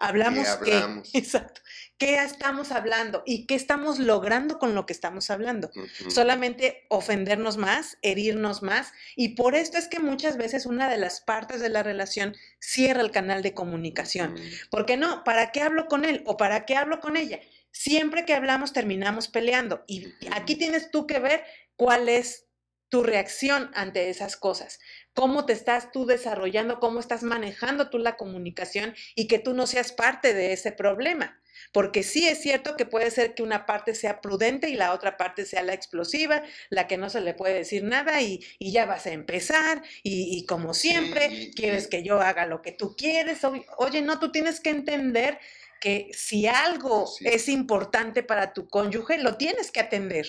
hablamos 0.01 0.45
qué, 0.65 0.73
hablamos? 0.73 1.09
exacto, 1.15 1.61
¿qué 2.01 2.15
estamos 2.15 2.71
hablando 2.71 3.21
y 3.27 3.45
qué 3.45 3.53
estamos 3.53 3.99
logrando 3.99 4.57
con 4.57 4.73
lo 4.73 4.87
que 4.87 4.93
estamos 4.93 5.29
hablando? 5.29 5.69
Solamente 6.09 6.87
ofendernos 6.89 7.57
más, 7.57 7.99
herirnos 8.01 8.63
más. 8.63 8.91
Y 9.15 9.35
por 9.35 9.53
esto 9.53 9.77
es 9.77 9.87
que 9.87 9.99
muchas 9.99 10.35
veces 10.35 10.65
una 10.65 10.89
de 10.89 10.97
las 10.97 11.21
partes 11.21 11.61
de 11.61 11.69
la 11.69 11.83
relación 11.83 12.35
cierra 12.57 13.01
el 13.01 13.11
canal 13.11 13.43
de 13.43 13.53
comunicación. 13.53 14.33
Mm, 14.33 14.69
¿Por 14.71 14.87
qué 14.87 14.97
no? 14.97 15.23
¿Para 15.23 15.51
qué 15.51 15.61
hablo 15.61 15.85
con 15.85 16.03
él 16.03 16.23
o 16.25 16.37
para 16.37 16.65
qué 16.65 16.75
hablo 16.75 17.01
con 17.01 17.17
ella? 17.17 17.39
Siempre 17.69 18.25
que 18.25 18.33
hablamos 18.33 18.73
terminamos 18.73 19.27
peleando. 19.27 19.83
Y 19.85 20.11
aquí 20.31 20.55
tienes 20.55 20.89
tú 20.89 21.05
que 21.05 21.19
ver 21.19 21.43
cuál 21.75 22.09
es 22.09 22.47
tu 22.89 23.03
reacción 23.03 23.69
ante 23.75 24.09
esas 24.09 24.37
cosas. 24.37 24.79
Cómo 25.13 25.45
te 25.45 25.53
estás 25.53 25.91
tú 25.91 26.07
desarrollando, 26.07 26.79
cómo 26.79 26.99
estás 26.99 27.21
manejando 27.21 27.91
tú 27.91 27.99
la 27.99 28.17
comunicación 28.17 28.95
y 29.13 29.27
que 29.27 29.37
tú 29.37 29.53
no 29.53 29.67
seas 29.67 29.91
parte 29.91 30.33
de 30.33 30.51
ese 30.51 30.71
problema. 30.71 31.40
Porque 31.71 32.03
sí 32.03 32.27
es 32.27 32.41
cierto 32.41 32.75
que 32.75 32.85
puede 32.85 33.11
ser 33.11 33.35
que 33.35 33.43
una 33.43 33.65
parte 33.65 33.95
sea 33.95 34.21
prudente 34.21 34.69
y 34.69 34.75
la 34.75 34.93
otra 34.93 35.17
parte 35.17 35.45
sea 35.45 35.63
la 35.63 35.73
explosiva, 35.73 36.43
la 36.69 36.87
que 36.87 36.97
no 36.97 37.09
se 37.09 37.21
le 37.21 37.33
puede 37.33 37.53
decir 37.55 37.83
nada 37.83 38.21
y, 38.21 38.43
y 38.59 38.71
ya 38.71 38.85
vas 38.85 39.05
a 39.05 39.11
empezar 39.11 39.83
y, 40.03 40.37
y 40.37 40.45
como 40.45 40.73
siempre 40.73 41.51
quieres 41.55 41.87
que 41.87 42.03
yo 42.03 42.21
haga 42.21 42.45
lo 42.45 42.61
que 42.61 42.71
tú 42.71 42.95
quieres. 42.95 43.39
Oye, 43.77 44.01
no, 44.01 44.19
tú 44.19 44.31
tienes 44.31 44.59
que 44.59 44.69
entender 44.69 45.39
que 45.79 46.11
si 46.13 46.45
algo 46.47 47.07
Sí. 47.07 47.25
es 47.27 47.49
importante 47.49 48.21
para 48.23 48.53
tu 48.53 48.67
cónyuge, 48.67 49.17
lo 49.17 49.37
tienes 49.37 49.71
que 49.71 49.79
atender. 49.79 50.27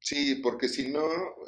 Sí, 0.00 0.36
porque 0.36 0.68
si 0.68 0.88
no, 0.88 1.04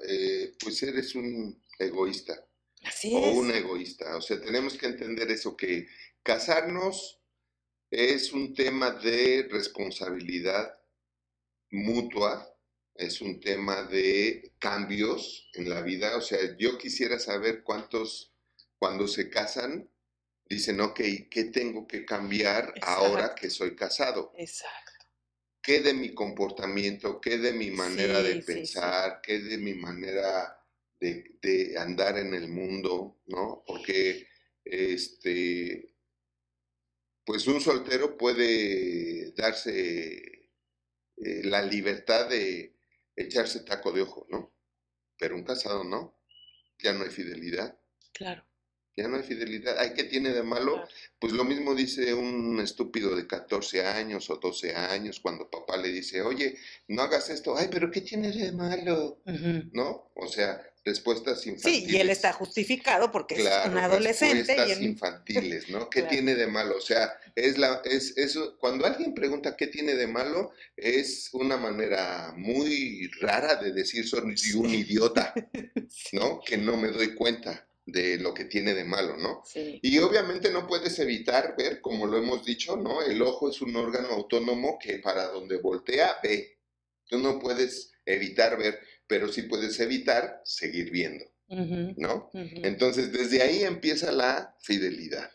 eh, 0.08 0.52
pues 0.58 0.82
eres 0.82 1.14
un 1.14 1.62
egoísta 1.78 2.44
Así 2.84 3.14
o 3.14 3.24
es. 3.24 3.36
un 3.36 3.50
egoísta. 3.52 4.16
O 4.16 4.20
sea, 4.20 4.40
tenemos 4.40 4.74
que 4.76 4.86
entender 4.86 5.30
eso, 5.30 5.56
que 5.56 5.86
casarnos 6.24 7.19
es 7.90 8.32
un 8.32 8.54
tema 8.54 8.90
de 8.92 9.48
responsabilidad 9.50 10.78
mutua, 11.70 12.46
es 12.94 13.20
un 13.20 13.40
tema 13.40 13.82
de 13.84 14.54
cambios 14.58 15.48
en 15.54 15.68
la 15.68 15.82
vida. 15.82 16.16
O 16.16 16.20
sea, 16.20 16.38
yo 16.58 16.78
quisiera 16.78 17.18
saber 17.18 17.62
cuántos, 17.62 18.34
cuando 18.78 19.08
se 19.08 19.30
casan, 19.30 19.90
dicen, 20.44 20.80
ok, 20.80 21.00
¿qué 21.30 21.44
tengo 21.52 21.86
que 21.86 22.04
cambiar 22.04 22.74
ahora 22.82 23.34
que 23.34 23.50
soy 23.50 23.74
casado? 23.76 24.32
Exacto. 24.36 24.92
qué 25.62 25.80
de 25.80 25.94
mi 25.94 26.14
comportamiento, 26.14 27.20
qué 27.20 27.38
de 27.38 27.52
mi 27.52 27.70
manera 27.70 28.22
de 28.22 28.34
Sí, 28.34 28.42
sí, 28.42 28.66
sí. 28.66 28.80
pensar, 28.82 29.20
qué 29.22 29.38
de 29.40 29.58
mi 29.58 29.74
manera 29.74 30.58
de, 31.00 31.36
de 31.42 31.78
andar 31.78 32.18
en 32.18 32.34
el 32.34 32.48
mundo, 32.48 33.20
¿no? 33.26 33.62
Porque 33.66 34.26
este, 34.64 35.89
pues 37.30 37.46
un 37.46 37.60
soltero 37.60 38.18
puede 38.18 39.30
darse 39.36 40.50
eh, 41.16 41.42
la 41.44 41.62
libertad 41.62 42.28
de 42.28 42.74
echarse 43.14 43.60
taco 43.60 43.92
de 43.92 44.02
ojo, 44.02 44.26
¿no? 44.30 44.52
Pero 45.16 45.36
un 45.36 45.44
casado 45.44 45.84
no, 45.84 46.18
ya 46.80 46.92
no 46.92 47.04
hay 47.04 47.10
fidelidad, 47.10 47.78
Claro. 48.12 48.44
ya 48.96 49.06
no 49.06 49.16
hay 49.16 49.22
fidelidad. 49.22 49.78
Ay, 49.78 49.92
¿qué 49.94 50.02
tiene 50.02 50.30
de 50.30 50.42
malo? 50.42 50.72
claro. 50.72 50.88
Pues 51.20 51.32
lo 51.32 51.44
mismo 51.44 51.76
dice 51.76 52.14
un 52.14 52.58
estúpido 52.58 53.14
de 53.14 53.28
14 53.28 53.86
años 53.86 54.28
o 54.28 54.36
12 54.38 54.74
años 54.74 55.20
cuando 55.20 55.48
papá 55.48 55.76
le 55.76 55.90
dice, 55.92 56.22
oye, 56.22 56.58
no 56.88 57.02
hagas 57.02 57.30
esto, 57.30 57.56
ay, 57.56 57.68
pero 57.70 57.92
¿qué 57.92 58.00
tiene 58.00 58.32
de 58.32 58.50
malo? 58.50 59.22
¿No? 59.72 60.10
O 60.16 60.26
sea, 60.26 60.60
respuestas 60.84 61.46
infantiles. 61.46 61.88
Sí, 61.88 61.96
y 61.96 62.00
él 62.00 62.10
está 62.10 62.32
justificado 62.32 63.10
porque 63.12 63.34
Claro, 63.36 63.64
es 63.64 63.70
un 63.70 63.78
adolescente 63.78 64.34
y 64.36 64.38
respuestas 64.56 64.78
él- 64.78 64.82
infantiles, 64.84 65.68
¿no? 65.68 65.90
¿Qué 65.90 66.00
Claro. 66.00 66.10
tiene 66.14 66.34
de 66.34 66.46
malo? 66.46 66.76
O 66.76 66.80
sea, 66.80 67.12
es 67.34 67.58
la, 67.58 67.82
es 67.84 68.16
eso, 68.16 68.56
cuando 68.58 68.86
alguien 68.86 69.12
pregunta 69.14 69.56
qué 69.56 69.66
tiene 69.66 69.94
de 69.94 70.06
malo, 70.06 70.52
es 70.76 71.28
una 71.32 71.56
manera 71.56 72.32
muy 72.36 73.10
rara 73.20 73.56
de 73.56 73.72
decir 73.72 74.06
soy 74.08 74.22
un 74.56 74.74
idiota, 74.74 75.34
¿no? 76.12 76.40
Que 76.44 76.56
no 76.56 76.76
me 76.76 76.88
doy 76.88 77.14
cuenta 77.14 77.66
de 77.86 78.18
lo 78.18 78.32
que 78.32 78.44
tiene 78.44 78.72
de 78.74 78.84
malo, 78.84 79.16
¿no? 79.16 79.42
Sí. 79.44 79.80
Y 79.82 79.98
obviamente 79.98 80.50
no 80.50 80.66
puedes 80.66 80.98
evitar 80.98 81.56
ver, 81.58 81.80
como 81.80 82.06
lo 82.06 82.18
hemos 82.18 82.44
dicho, 82.44 82.76
¿no? 82.76 83.02
El 83.02 83.20
ojo 83.22 83.50
es 83.50 83.60
un 83.60 83.74
órgano 83.76 84.08
autónomo 84.08 84.78
que 84.78 84.98
para 85.00 85.26
donde 85.28 85.56
voltea 85.56 86.16
ve. 86.22 86.58
Tú 87.08 87.18
no 87.18 87.38
puedes 87.40 87.90
evitar 88.06 88.56
ver, 88.56 88.78
pero 89.10 89.26
sí 89.26 89.42
puedes 89.42 89.80
evitar 89.80 90.40
seguir 90.44 90.92
viendo, 90.92 91.24
¿no? 91.48 92.30
Entonces, 92.32 93.10
desde 93.10 93.42
ahí 93.42 93.64
empieza 93.64 94.12
la 94.12 94.56
fidelidad. 94.60 95.28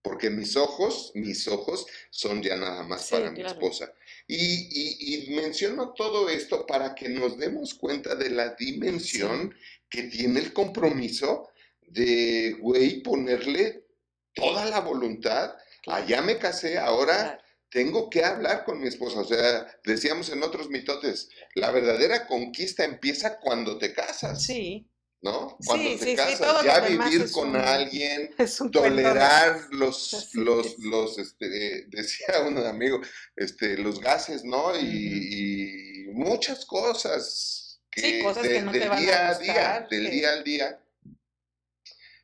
Porque 0.00 0.30
mis 0.30 0.56
ojos, 0.56 1.12
mis 1.14 1.46
ojos 1.48 1.84
son 2.08 2.42
ya 2.42 2.56
nada 2.56 2.84
más 2.84 3.10
para 3.10 3.30
mi 3.30 3.42
esposa. 3.42 3.92
Y, 4.26 5.26
menciono 5.36 5.92
todo 5.92 6.30
esto 6.30 6.64
para 6.64 6.94
que 6.94 7.10
nos 7.10 7.36
demos 7.36 7.74
cuenta 7.74 8.14
de 8.14 8.30
la 8.30 8.54
dimensión 8.54 9.54
que 9.90 10.04
tiene 10.04 10.40
el 10.40 10.54
compromiso 10.54 11.50
de, 11.82 12.56
güey, 12.58 13.02
ponerle 13.02 13.84
toda 14.32 14.64
la 14.64 14.80
voluntad. 14.80 15.54
Allá 15.86 16.22
me 16.22 16.38
casé, 16.38 16.78
ahora 16.78 17.38
tengo 17.70 18.08
que 18.08 18.24
hablar 18.24 18.64
con 18.64 18.80
mi 18.80 18.88
esposa. 18.88 19.20
O 19.20 19.24
sea, 19.24 19.66
decíamos 19.84 20.30
en 20.30 20.42
otros 20.42 20.70
mitotes, 20.70 21.28
la 21.54 21.70
verdadera 21.70 22.26
conquista 22.26 22.84
empieza 22.84 23.38
cuando 23.38 23.78
te 23.78 23.92
casas. 23.92 24.42
Sí. 24.42 24.90
¿No? 25.20 25.56
Cuando 25.66 25.98
te 25.98 26.14
casas, 26.14 26.64
ya 26.64 26.80
vivir 26.80 27.30
con 27.32 27.56
alguien, 27.56 28.30
tolerar 28.72 29.66
los, 29.72 30.30
los, 30.34 30.78
los, 30.78 31.18
este, 31.18 31.86
decía 31.88 32.40
un 32.46 32.58
amigo, 32.58 33.00
este, 33.34 33.76
los 33.78 34.00
gases, 34.00 34.44
¿no? 34.44 34.78
Y, 34.78 36.06
muchas 36.12 36.64
cosas 36.64 37.80
que, 37.90 38.22
cosas 38.22 38.46
que 38.46 38.62
no 38.62 38.72
del 38.72 38.90
día 38.96 39.28
a, 39.28 39.38
día, 39.38 39.86
del 39.90 40.10
día 40.10 40.32
al 40.32 40.42
día 40.42 40.80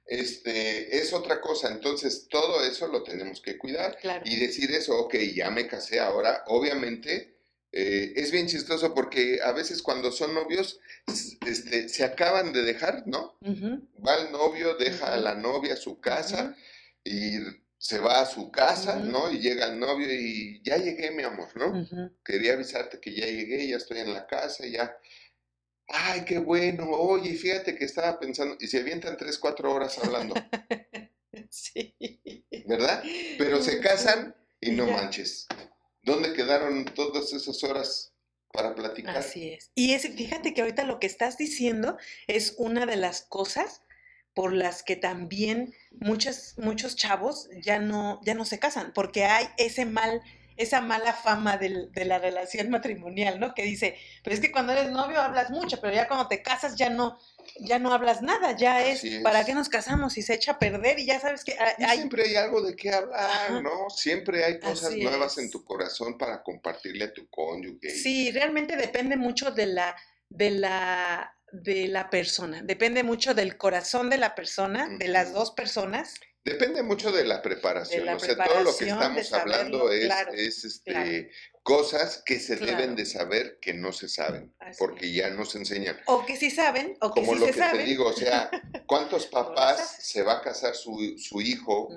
este, 0.07 0.99
es 0.99 1.13
otra 1.13 1.41
cosa. 1.41 1.71
Entonces, 1.71 2.27
todo 2.29 2.65
eso 2.65 2.87
lo 2.89 3.03
tenemos 3.03 3.41
que 3.41 3.59
cuidar 3.59 3.97
y 4.25 4.37
decir 4.37 4.71
eso, 4.73 4.99
ok, 4.99 5.17
ya 5.35 5.51
me 5.51 5.67
casé 5.67 6.01
ahora, 6.01 6.45
obviamente. 6.47 7.33
Eh, 7.77 8.13
es 8.15 8.31
bien 8.31 8.47
chistoso 8.47 8.95
porque 8.95 9.41
a 9.43 9.51
veces 9.51 9.83
cuando 9.83 10.13
son 10.13 10.33
novios 10.33 10.79
este, 11.45 11.89
se 11.89 12.05
acaban 12.05 12.53
de 12.53 12.63
dejar, 12.63 13.03
¿no? 13.07 13.37
Va 14.07 14.15
el 14.15 14.31
novio, 14.31 14.77
deja 14.77 15.13
a 15.13 15.17
la 15.17 15.35
novia 15.35 15.75
a 15.75 15.77
su 15.77 15.99
casa 15.99 16.55
y 17.03 17.39
se 17.77 17.99
va 17.99 18.21
a 18.21 18.27
su 18.27 18.53
casa, 18.53 19.01
¿no? 19.01 19.31
Y 19.31 19.41
llega 19.41 19.67
el 19.67 19.81
novio 19.81 20.07
y 20.11 20.63
ya 20.63 20.77
llegué, 20.77 21.11
mi 21.11 21.25
amor, 21.25 21.49
¿no? 21.57 22.13
Quería 22.25 22.53
avisarte 22.53 23.01
que 23.01 23.13
ya 23.13 23.27
llegué, 23.27 23.67
ya 23.67 23.77
estoy 23.77 23.99
en 23.99 24.15
la 24.15 24.27
casa, 24.27 24.65
ya 24.67 24.97
ay, 25.89 26.25
qué 26.25 26.39
bueno, 26.39 26.91
oye, 26.91 27.35
fíjate 27.35 27.77
que 27.77 27.85
estaba 27.85 28.19
pensando, 28.19 28.57
y 28.61 28.67
se 28.67 28.81
avientan 28.81 29.17
tres, 29.17 29.39
cuatro 29.39 29.73
horas 29.73 29.99
hablando. 29.99 30.35
sí. 31.51 31.95
¿Verdad? 32.67 33.03
Pero 33.39 33.63
se 33.63 33.81
casan 33.81 34.35
y 34.61 34.71
no 34.71 34.87
manches. 34.87 35.47
¿Dónde 36.03 36.33
quedaron 36.33 36.85
todas 36.85 37.33
esas 37.33 37.63
horas 37.65 38.13
para 38.53 38.75
platicar? 38.75 39.17
Así 39.17 39.51
es. 39.51 39.71
Y 39.75 39.93
es, 39.93 40.09
fíjate 40.09 40.55
que 40.55 40.63
ahorita 40.63 40.85
lo 40.85 41.01
que 41.01 41.07
estás 41.07 41.39
diciendo 41.39 41.97
es 42.27 42.55
una 42.59 42.87
de 42.87 42.97
las 42.97 43.23
cosas 43.23 43.83
por 44.35 44.53
las 44.53 44.83
que 44.83 44.97
también 44.97 45.75
muchos, 45.93 46.55
muchos 46.59 46.97
chavos 46.97 47.49
ya 47.63 47.79
no, 47.79 48.21
ya 48.25 48.35
no 48.35 48.45
se 48.45 48.59
casan, 48.59 48.93
porque 48.93 49.25
hay 49.25 49.47
ese 49.59 49.85
mal 49.85 50.23
esa 50.57 50.81
mala 50.81 51.13
fama 51.13 51.57
de 51.57 52.05
la 52.05 52.19
relación 52.19 52.71
matrimonial, 52.71 53.41
¿no? 53.41 53.55
Que 53.55 53.63
dice, 53.63 53.99
pero 54.23 54.35
es 54.35 54.41
que 54.41 54.53
cuando 54.53 54.73
eres 54.73 54.91
novio 54.91 55.21
hablas 55.21 55.51
mucho, 55.51 55.81
pero 55.81 55.95
ya 55.95 56.07
cuando 56.07 56.29
te 56.29 56.43
casas 56.43 56.77
ya 56.77 56.91
no, 56.91 57.19
ya 57.61 57.79
no 57.79 57.93
hablas 57.93 58.23
nada, 58.23 58.57
ya 58.57 58.85
es, 58.85 59.03
¿para 59.23 59.45
qué 59.45 59.55
nos 59.55 59.69
casamos? 59.69 60.17
Y 60.17 60.23
se 60.23 60.35
echa 60.35 60.53
a 60.53 60.59
perder 60.59 60.99
y 60.99 61.07
ya 61.07 61.19
sabes 61.19 61.45
que 61.45 61.57
hay... 61.59 61.99
Siempre 61.99 62.25
hay 62.25 62.37
algo 62.37 62.63
de 62.63 62.77
qué 62.77 62.93
hablar, 62.93 63.63
¿no? 63.63 63.91
Siempre 63.91 64.45
hay 64.45 64.61
cosas 64.61 64.95
nuevas 64.97 65.39
en 65.39 65.51
tu 65.51 65.65
corazón 65.65 66.17
para 66.19 66.43
compartirle 66.43 67.05
a 67.05 67.13
tu 67.13 67.29
cónyuge. 67.29 67.91
Sí, 67.91 68.31
realmente 68.31 68.77
depende 68.77 69.17
mucho 69.17 69.51
de 69.51 69.67
la, 69.67 69.97
de 70.29 70.51
la, 70.51 71.37
de 71.53 71.89
la 71.89 72.11
persona, 72.11 72.63
depende 72.63 73.03
mucho 73.03 73.35
del 73.35 73.57
corazón 73.57 74.09
de 74.11 74.19
la 74.19 74.35
persona, 74.35 74.89
de 74.99 75.09
las 75.09 75.33
dos 75.33 75.51
personas. 75.51 76.15
Depende 76.45 76.83
mucho 76.83 77.11
de 77.11 77.25
la 77.25 77.41
preparación. 77.41 78.07
o 78.09 78.21
sea, 78.21 78.37
todo 78.37 78.63
lo 78.63 78.77
que 78.77 78.85
estamos 78.85 79.33
hablando 79.33 79.91
es, 79.91 80.65
este, 80.65 81.31
cosas 81.63 82.23
que 82.25 82.39
se 82.39 82.57
deben 82.57 82.95
de 82.95 83.07
saber 83.07 83.59
que 83.61 83.73
no 83.73 83.93
se 83.93 84.11
saben, 84.11 84.55
porque 84.79 85.11
ya 85.11 85.31
no 85.31 85.47
se 85.47 85.59
enseñan. 85.59 85.99
O 86.05 86.27
que 86.27 86.37
sí 86.37 86.51
saben, 86.51 86.99
o 87.01 87.15
que 87.15 87.23
Como 87.23 87.35
lo 87.35 87.47
que 87.47 87.53
te 87.53 87.79
digo, 87.85 88.09
o 88.09 88.13
sea, 88.13 88.51
¿cuántos 88.87 89.27
papás 89.27 89.97
se 90.01 90.23
va 90.23 90.35
a 90.35 90.43
casar 90.43 90.75
su, 90.75 91.17
su 91.17 91.41
hijo, 91.41 91.89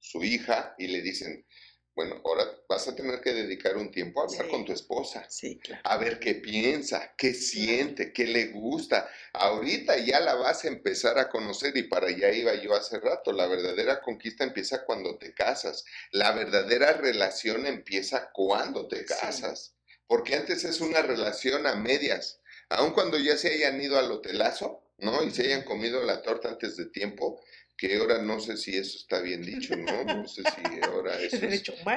su 0.00 0.24
hija, 0.24 0.74
y 0.76 0.88
le 0.88 1.00
dicen, 1.00 1.46
bueno, 1.94 2.20
ahora 2.24 2.44
vas 2.68 2.88
a 2.88 2.96
tener 2.96 3.20
que 3.20 3.32
dedicar 3.32 3.76
un 3.76 3.90
tiempo 3.92 4.20
a 4.20 4.24
hablar 4.24 4.48
con 4.48 4.64
tu 4.64 4.72
esposa. 4.72 5.24
Sí, 5.28 5.58
claro. 5.58 5.80
A 5.84 5.96
ver 5.96 6.18
qué 6.18 6.34
piensa, 6.34 7.14
qué 7.16 7.34
siente, 7.34 8.12
qué 8.12 8.26
le 8.26 8.46
gusta. 8.48 9.08
Ahorita 9.32 9.96
ya 9.98 10.18
la 10.18 10.34
vas 10.34 10.64
a 10.64 10.68
empezar 10.68 11.18
a 11.18 11.28
conocer 11.28 11.76
y 11.76 11.84
para 11.84 12.08
allá 12.08 12.32
iba 12.32 12.54
yo 12.54 12.74
hace 12.74 12.98
rato. 12.98 13.32
La 13.32 13.46
verdadera 13.46 14.00
conquista 14.00 14.42
empieza 14.42 14.84
cuando 14.84 15.18
te 15.18 15.34
casas. 15.34 15.84
La 16.10 16.32
verdadera 16.32 16.94
relación 16.94 17.66
empieza 17.66 18.30
cuando 18.32 18.88
te 18.88 19.04
casas. 19.04 19.76
Porque 20.08 20.34
antes 20.34 20.64
es 20.64 20.80
una 20.80 21.00
relación 21.00 21.66
a 21.66 21.76
medias. 21.76 22.40
Aun 22.70 22.92
cuando 22.92 23.18
ya 23.18 23.36
se 23.36 23.52
hayan 23.52 23.80
ido 23.80 23.98
al 23.98 24.10
hotelazo, 24.10 24.82
¿no? 24.98 25.22
Y 25.22 25.30
se 25.30 25.44
hayan 25.44 25.62
comido 25.62 26.02
la 26.02 26.22
torta 26.22 26.48
antes 26.48 26.76
de 26.76 26.86
tiempo, 26.86 27.40
que 27.76 27.96
ahora 27.96 28.22
no 28.22 28.40
sé 28.40 28.56
si 28.56 28.76
eso 28.76 28.98
está 28.98 29.20
bien 29.20 29.42
dicho, 29.42 29.76
¿no? 29.76 30.04
No 30.04 30.28
sé 30.28 30.42
si 30.42 30.80
ahora 30.82 31.18
eso 31.20 31.36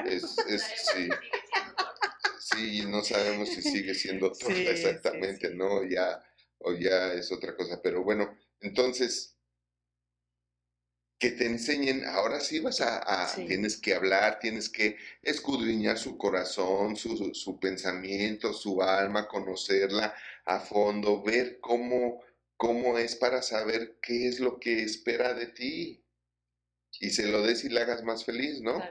es, 0.06 0.38
es, 0.48 0.62
sí, 0.92 1.08
sí, 2.40 2.82
no 2.86 3.02
sabemos 3.02 3.48
si 3.48 3.62
sigue 3.62 3.94
siendo 3.94 4.32
torta 4.32 4.54
exactamente, 4.54 5.54
¿no? 5.54 5.84
Ya, 5.84 6.22
o 6.58 6.72
ya 6.72 7.12
es 7.12 7.30
otra 7.30 7.56
cosa, 7.56 7.80
pero 7.82 8.02
bueno, 8.02 8.36
entonces, 8.60 9.36
que 11.18 11.30
te 11.32 11.46
enseñen, 11.46 12.04
ahora 12.04 12.40
sí 12.40 12.60
vas 12.60 12.80
a, 12.80 13.28
tienes 13.46 13.76
que 13.76 13.94
hablar, 13.94 14.38
tienes 14.40 14.68
que 14.68 14.96
escudriñar 15.22 15.98
su 15.98 16.16
corazón, 16.16 16.96
su, 16.96 17.34
su 17.34 17.58
pensamiento, 17.58 18.52
su 18.52 18.82
alma, 18.82 19.26
conocerla 19.26 20.14
a 20.44 20.60
fondo, 20.60 21.22
ver 21.22 21.58
cómo 21.60 22.22
cómo 22.58 22.98
es 22.98 23.16
para 23.16 23.40
saber 23.40 23.98
qué 24.02 24.28
es 24.28 24.40
lo 24.40 24.60
que 24.60 24.82
espera 24.82 25.32
de 25.32 25.46
ti. 25.46 26.04
Y 27.00 27.10
se 27.10 27.26
lo 27.26 27.42
des 27.42 27.64
y 27.64 27.68
la 27.68 27.82
hagas 27.82 28.02
más 28.02 28.24
feliz, 28.24 28.60
¿no? 28.60 28.82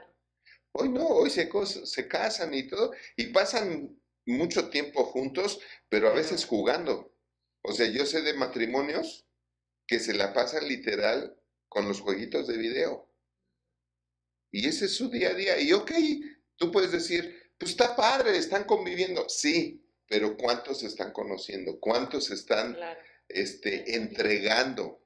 Hoy 0.72 0.88
no, 0.88 1.06
hoy 1.06 1.30
se, 1.30 1.50
se 1.84 2.08
casan 2.08 2.54
y 2.54 2.66
todo, 2.66 2.92
y 3.16 3.26
pasan 3.26 4.00
mucho 4.26 4.70
tiempo 4.70 5.04
juntos, 5.04 5.60
pero 5.88 6.08
a 6.08 6.14
veces 6.14 6.46
jugando. 6.46 7.14
O 7.62 7.72
sea, 7.72 7.86
yo 7.86 8.06
sé 8.06 8.22
de 8.22 8.34
matrimonios 8.34 9.26
que 9.86 10.00
se 10.00 10.14
la 10.14 10.32
pasan 10.32 10.66
literal 10.66 11.38
con 11.68 11.86
los 11.86 12.00
jueguitos 12.00 12.46
de 12.46 12.56
video. 12.56 13.12
Y 14.50 14.66
ese 14.66 14.86
es 14.86 14.96
su 14.96 15.10
día 15.10 15.30
a 15.30 15.34
día. 15.34 15.60
Y 15.60 15.72
ok, 15.72 15.92
tú 16.56 16.72
puedes 16.72 16.92
decir, 16.92 17.52
pues 17.58 17.72
está 17.72 17.94
padre, 17.94 18.36
están 18.38 18.64
conviviendo. 18.64 19.28
Sí, 19.28 19.84
pero 20.06 20.36
¿cuántos 20.38 20.80
se 20.80 20.86
están 20.86 21.12
conociendo? 21.12 21.78
¿Cuántos 21.80 22.30
están 22.30 22.78
este, 23.28 23.96
entregando, 23.96 25.02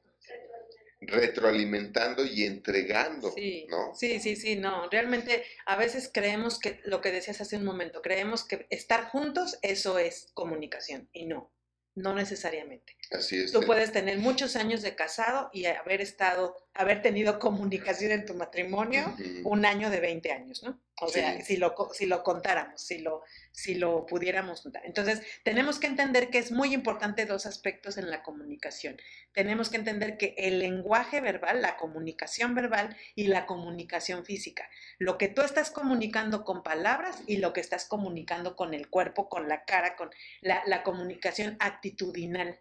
retroalimentando 1.00 2.24
y 2.24 2.44
entregando, 2.44 3.32
sí, 3.32 3.66
¿no? 3.68 3.94
Sí, 3.94 4.20
sí, 4.20 4.37
sí, 4.37 4.56
no. 4.56 4.88
Realmente 4.88 5.44
a 5.66 5.76
veces 5.76 6.11
creemos 6.12 6.58
que 6.58 6.80
lo 6.85 7.00
que 7.00 7.11
decías 7.11 7.40
hace 7.40 7.56
un 7.56 7.64
momento, 7.64 8.02
creemos 8.02 8.44
que 8.44 8.66
estar 8.70 9.08
juntos, 9.08 9.58
eso 9.62 9.98
es 9.98 10.28
comunicación 10.35 11.08
y 11.12 11.26
no. 11.26 11.52
No 11.94 12.14
necesariamente. 12.14 12.96
Así 13.11 13.37
es. 13.37 13.52
Tú 13.52 13.61
puedes 13.66 13.92
tener 13.92 14.16
muchos 14.16 14.56
años 14.56 14.80
de 14.80 14.94
casado 14.94 15.50
y 15.52 15.66
haber 15.66 16.00
estado, 16.00 16.56
haber 16.72 17.02
tenido 17.02 17.38
comunicación 17.38 18.12
en 18.12 18.24
tu 18.24 18.32
matrimonio 18.32 19.14
un 19.44 19.66
año 19.66 19.90
de 19.90 20.00
20 20.00 20.32
años, 20.32 20.62
¿no? 20.62 20.80
O 21.02 21.08
sea, 21.08 21.40
si 21.42 21.56
lo, 21.56 21.74
si 21.92 22.06
lo 22.06 22.22
contáramos, 22.22 22.80
si 22.80 22.98
lo, 22.98 23.22
si 23.50 23.74
lo 23.74 24.06
pudiéramos 24.06 24.64
notar. 24.64 24.86
Entonces, 24.86 25.20
tenemos 25.42 25.80
que 25.80 25.88
entender 25.88 26.30
que 26.30 26.38
es 26.38 26.52
muy 26.52 26.72
importante 26.72 27.26
dos 27.26 27.44
aspectos 27.44 27.98
en 27.98 28.08
la 28.08 28.22
comunicación. 28.22 28.96
Tenemos 29.32 29.68
que 29.68 29.78
entender 29.78 30.16
que 30.16 30.34
el 30.38 30.60
lenguaje 30.60 31.20
verbal, 31.20 31.60
la 31.60 31.76
comunicación 31.76 32.54
verbal 32.54 32.96
y 33.16 33.26
la 33.26 33.46
comunicación 33.46 34.24
física. 34.24 34.68
Lo 34.98 35.18
que 35.18 35.26
tú 35.26 35.42
estás 35.42 35.72
comunicando 35.72 36.44
con 36.44 36.62
palabras 36.62 37.22
y 37.26 37.38
lo 37.38 37.52
que 37.52 37.60
estás 37.60 37.84
comunicando 37.84 38.54
con 38.54 38.72
el 38.72 38.88
cuerpo, 38.88 39.28
con 39.28 39.48
la 39.48 39.64
cara, 39.64 39.96
con 39.96 40.10
la, 40.40 40.62
la 40.66 40.84
comunicación 40.84 41.56
actitudinal, 41.58 42.60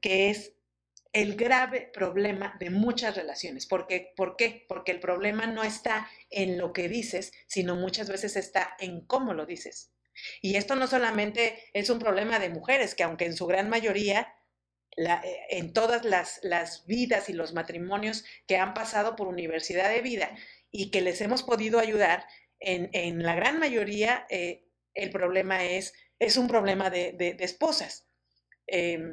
que 0.00 0.30
es 0.30 0.52
el 1.12 1.36
grave 1.36 1.90
problema 1.92 2.56
de 2.58 2.70
muchas 2.70 3.16
relaciones. 3.16 3.66
¿Por 3.66 3.86
qué? 3.86 4.12
¿Por 4.16 4.36
qué? 4.36 4.64
Porque 4.68 4.92
el 4.92 5.00
problema 5.00 5.46
no 5.46 5.62
está 5.62 6.08
en 6.30 6.58
lo 6.58 6.72
que 6.72 6.88
dices, 6.88 7.32
sino 7.46 7.76
muchas 7.76 8.08
veces 8.08 8.36
está 8.36 8.76
en 8.78 9.02
cómo 9.02 9.34
lo 9.34 9.46
dices. 9.46 9.92
Y 10.40 10.56
esto 10.56 10.74
no 10.74 10.86
solamente 10.86 11.64
es 11.72 11.90
un 11.90 11.98
problema 11.98 12.38
de 12.38 12.50
mujeres, 12.50 12.94
que 12.94 13.02
aunque 13.02 13.26
en 13.26 13.36
su 13.36 13.46
gran 13.46 13.68
mayoría, 13.68 14.34
eh, 14.96 15.20
en 15.50 15.72
todas 15.72 16.04
las, 16.04 16.84
vidas 16.86 17.28
y 17.28 17.32
los 17.32 17.52
matrimonios 17.54 18.24
que 18.46 18.56
han 18.56 18.74
pasado 18.74 19.16
por 19.16 19.28
universidad 19.28 19.90
de 19.90 20.02
vida 20.02 20.36
y 20.70 20.90
que 20.90 21.00
les 21.00 21.20
hemos 21.20 21.42
podido 21.42 21.78
ayudar, 21.78 22.26
en, 22.60 23.22
la 23.22 23.34
gran 23.34 23.58
mayoría 23.58 24.26
eh, 24.30 24.64
el 24.94 25.10
problema 25.10 25.64
es, 25.64 25.94
es 26.18 26.36
un 26.36 26.46
problema 26.46 26.90
de 26.90 27.36
esposas 27.40 28.06
Em, 28.66 29.12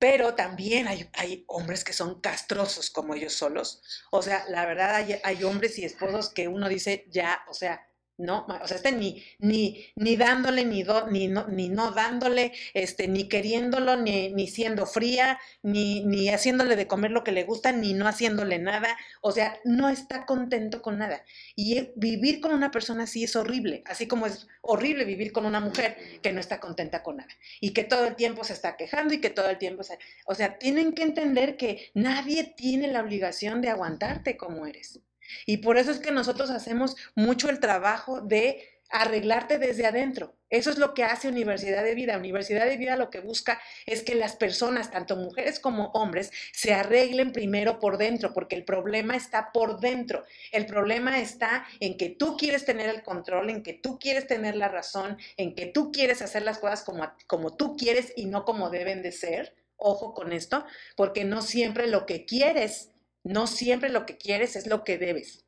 pero 0.00 0.34
también 0.34 0.88
hay, 0.88 1.10
hay, 1.12 1.44
hombres 1.46 1.84
que 1.84 1.92
son 1.92 2.22
castrosos 2.22 2.88
como 2.88 3.14
ellos 3.14 3.34
solos. 3.34 3.82
O 4.10 4.22
sea, 4.22 4.46
la 4.48 4.64
verdad 4.64 4.94
hay, 4.94 5.20
hay 5.22 5.44
hombres 5.44 5.78
y 5.78 5.84
esposos 5.84 6.30
que 6.30 6.48
uno 6.48 6.70
dice, 6.70 7.04
ya, 7.10 7.44
o 7.50 7.54
sea, 7.54 7.86
¿no? 8.20 8.46
O 8.62 8.68
sea, 8.68 8.76
este 8.76 8.92
ni, 8.92 9.22
ni, 9.38 9.86
ni 9.96 10.16
dándole, 10.16 10.64
ni, 10.64 10.84
ni, 11.10 11.28
no, 11.28 11.48
ni 11.48 11.68
no 11.68 11.90
dándole, 11.92 12.52
este, 12.74 13.08
ni 13.08 13.28
queriéndolo, 13.28 13.96
ni, 13.96 14.30
ni 14.30 14.46
siendo 14.46 14.86
fría, 14.86 15.38
ni, 15.62 16.04
ni 16.04 16.28
haciéndole 16.28 16.76
de 16.76 16.86
comer 16.86 17.10
lo 17.10 17.24
que 17.24 17.32
le 17.32 17.44
gusta, 17.44 17.72
ni 17.72 17.94
no 17.94 18.06
haciéndole 18.06 18.58
nada. 18.58 18.96
O 19.20 19.32
sea, 19.32 19.58
no 19.64 19.88
está 19.88 20.26
contento 20.26 20.82
con 20.82 20.98
nada. 20.98 21.24
Y 21.56 21.90
vivir 21.96 22.40
con 22.40 22.52
una 22.52 22.70
persona 22.70 23.04
así 23.04 23.24
es 23.24 23.36
horrible, 23.36 23.82
así 23.86 24.06
como 24.06 24.26
es 24.26 24.46
horrible 24.62 25.04
vivir 25.04 25.32
con 25.32 25.46
una 25.46 25.60
mujer 25.60 25.96
que 26.22 26.32
no 26.32 26.40
está 26.40 26.60
contenta 26.60 27.02
con 27.02 27.16
nada 27.16 27.30
y 27.60 27.72
que 27.72 27.84
todo 27.84 28.06
el 28.06 28.16
tiempo 28.16 28.44
se 28.44 28.52
está 28.52 28.76
quejando 28.76 29.14
y 29.14 29.20
que 29.20 29.30
todo 29.30 29.48
el 29.48 29.58
tiempo 29.58 29.82
se... 29.82 29.98
O 30.26 30.34
sea, 30.34 30.58
tienen 30.58 30.92
que 30.92 31.02
entender 31.02 31.56
que 31.56 31.90
nadie 31.94 32.54
tiene 32.56 32.88
la 32.88 33.00
obligación 33.00 33.60
de 33.60 33.70
aguantarte 33.70 34.36
como 34.36 34.66
eres. 34.66 35.00
Y 35.46 35.58
por 35.58 35.78
eso 35.78 35.90
es 35.90 35.98
que 35.98 36.12
nosotros 36.12 36.50
hacemos 36.50 36.96
mucho 37.14 37.48
el 37.48 37.60
trabajo 37.60 38.20
de 38.20 38.80
arreglarte 38.90 39.58
desde 39.58 39.86
adentro. 39.86 40.34
Eso 40.50 40.70
es 40.70 40.78
lo 40.78 40.94
que 40.94 41.04
hace 41.04 41.28
Universidad 41.28 41.84
de 41.84 41.94
Vida. 41.94 42.18
Universidad 42.18 42.66
de 42.66 42.76
Vida 42.76 42.96
lo 42.96 43.08
que 43.08 43.20
busca 43.20 43.60
es 43.86 44.02
que 44.02 44.16
las 44.16 44.34
personas, 44.34 44.90
tanto 44.90 45.16
mujeres 45.16 45.60
como 45.60 45.90
hombres, 45.92 46.32
se 46.52 46.74
arreglen 46.74 47.32
primero 47.32 47.78
por 47.78 47.98
dentro, 47.98 48.32
porque 48.32 48.56
el 48.56 48.64
problema 48.64 49.14
está 49.14 49.52
por 49.52 49.78
dentro. 49.78 50.24
El 50.50 50.66
problema 50.66 51.20
está 51.20 51.64
en 51.78 51.96
que 51.96 52.10
tú 52.10 52.36
quieres 52.36 52.64
tener 52.64 52.90
el 52.90 53.02
control, 53.02 53.50
en 53.50 53.62
que 53.62 53.74
tú 53.74 53.98
quieres 53.98 54.26
tener 54.26 54.56
la 54.56 54.68
razón, 54.68 55.18
en 55.36 55.54
que 55.54 55.66
tú 55.66 55.92
quieres 55.92 56.20
hacer 56.20 56.42
las 56.42 56.58
cosas 56.58 56.82
como, 56.82 57.08
como 57.28 57.54
tú 57.54 57.76
quieres 57.76 58.12
y 58.16 58.26
no 58.26 58.44
como 58.44 58.70
deben 58.70 59.02
de 59.02 59.12
ser. 59.12 59.54
Ojo 59.82 60.12
con 60.12 60.34
esto, 60.34 60.66
porque 60.94 61.24
no 61.24 61.40
siempre 61.40 61.86
lo 61.86 62.04
que 62.04 62.26
quieres 62.26 62.90
no 63.24 63.46
siempre 63.46 63.90
lo 63.90 64.06
que 64.06 64.16
quieres 64.16 64.56
es 64.56 64.66
lo 64.66 64.84
que 64.84 64.98
debes. 64.98 65.44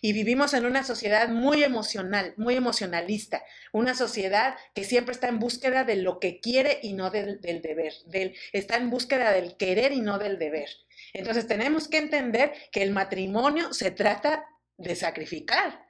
Y 0.00 0.12
vivimos 0.12 0.54
en 0.54 0.64
una 0.64 0.84
sociedad 0.84 1.28
muy 1.28 1.64
emocional, 1.64 2.34
muy 2.36 2.54
emocionalista, 2.54 3.42
una 3.72 3.94
sociedad 3.94 4.56
que 4.74 4.84
siempre 4.84 5.12
está 5.12 5.28
en 5.28 5.40
búsqueda 5.40 5.84
de 5.84 5.96
lo 5.96 6.20
que 6.20 6.38
quiere 6.40 6.78
y 6.82 6.92
no 6.92 7.10
del, 7.10 7.40
deber, 7.40 7.94
del, 8.06 8.36
está 8.52 8.76
en 8.76 8.90
búsqueda 8.90 9.32
del 9.32 9.56
querer 9.56 9.92
y 9.92 10.00
no 10.00 10.18
del 10.18 10.38
deber. 10.38 10.68
Entonces 11.12 11.46
tenemos 11.46 11.88
que 11.88 11.98
entender 11.98 12.52
que 12.70 12.82
el 12.82 12.92
matrimonio 12.92 13.72
se 13.72 13.90
trata 13.90 14.46
de 14.76 14.94
sacrificar, 14.94 15.87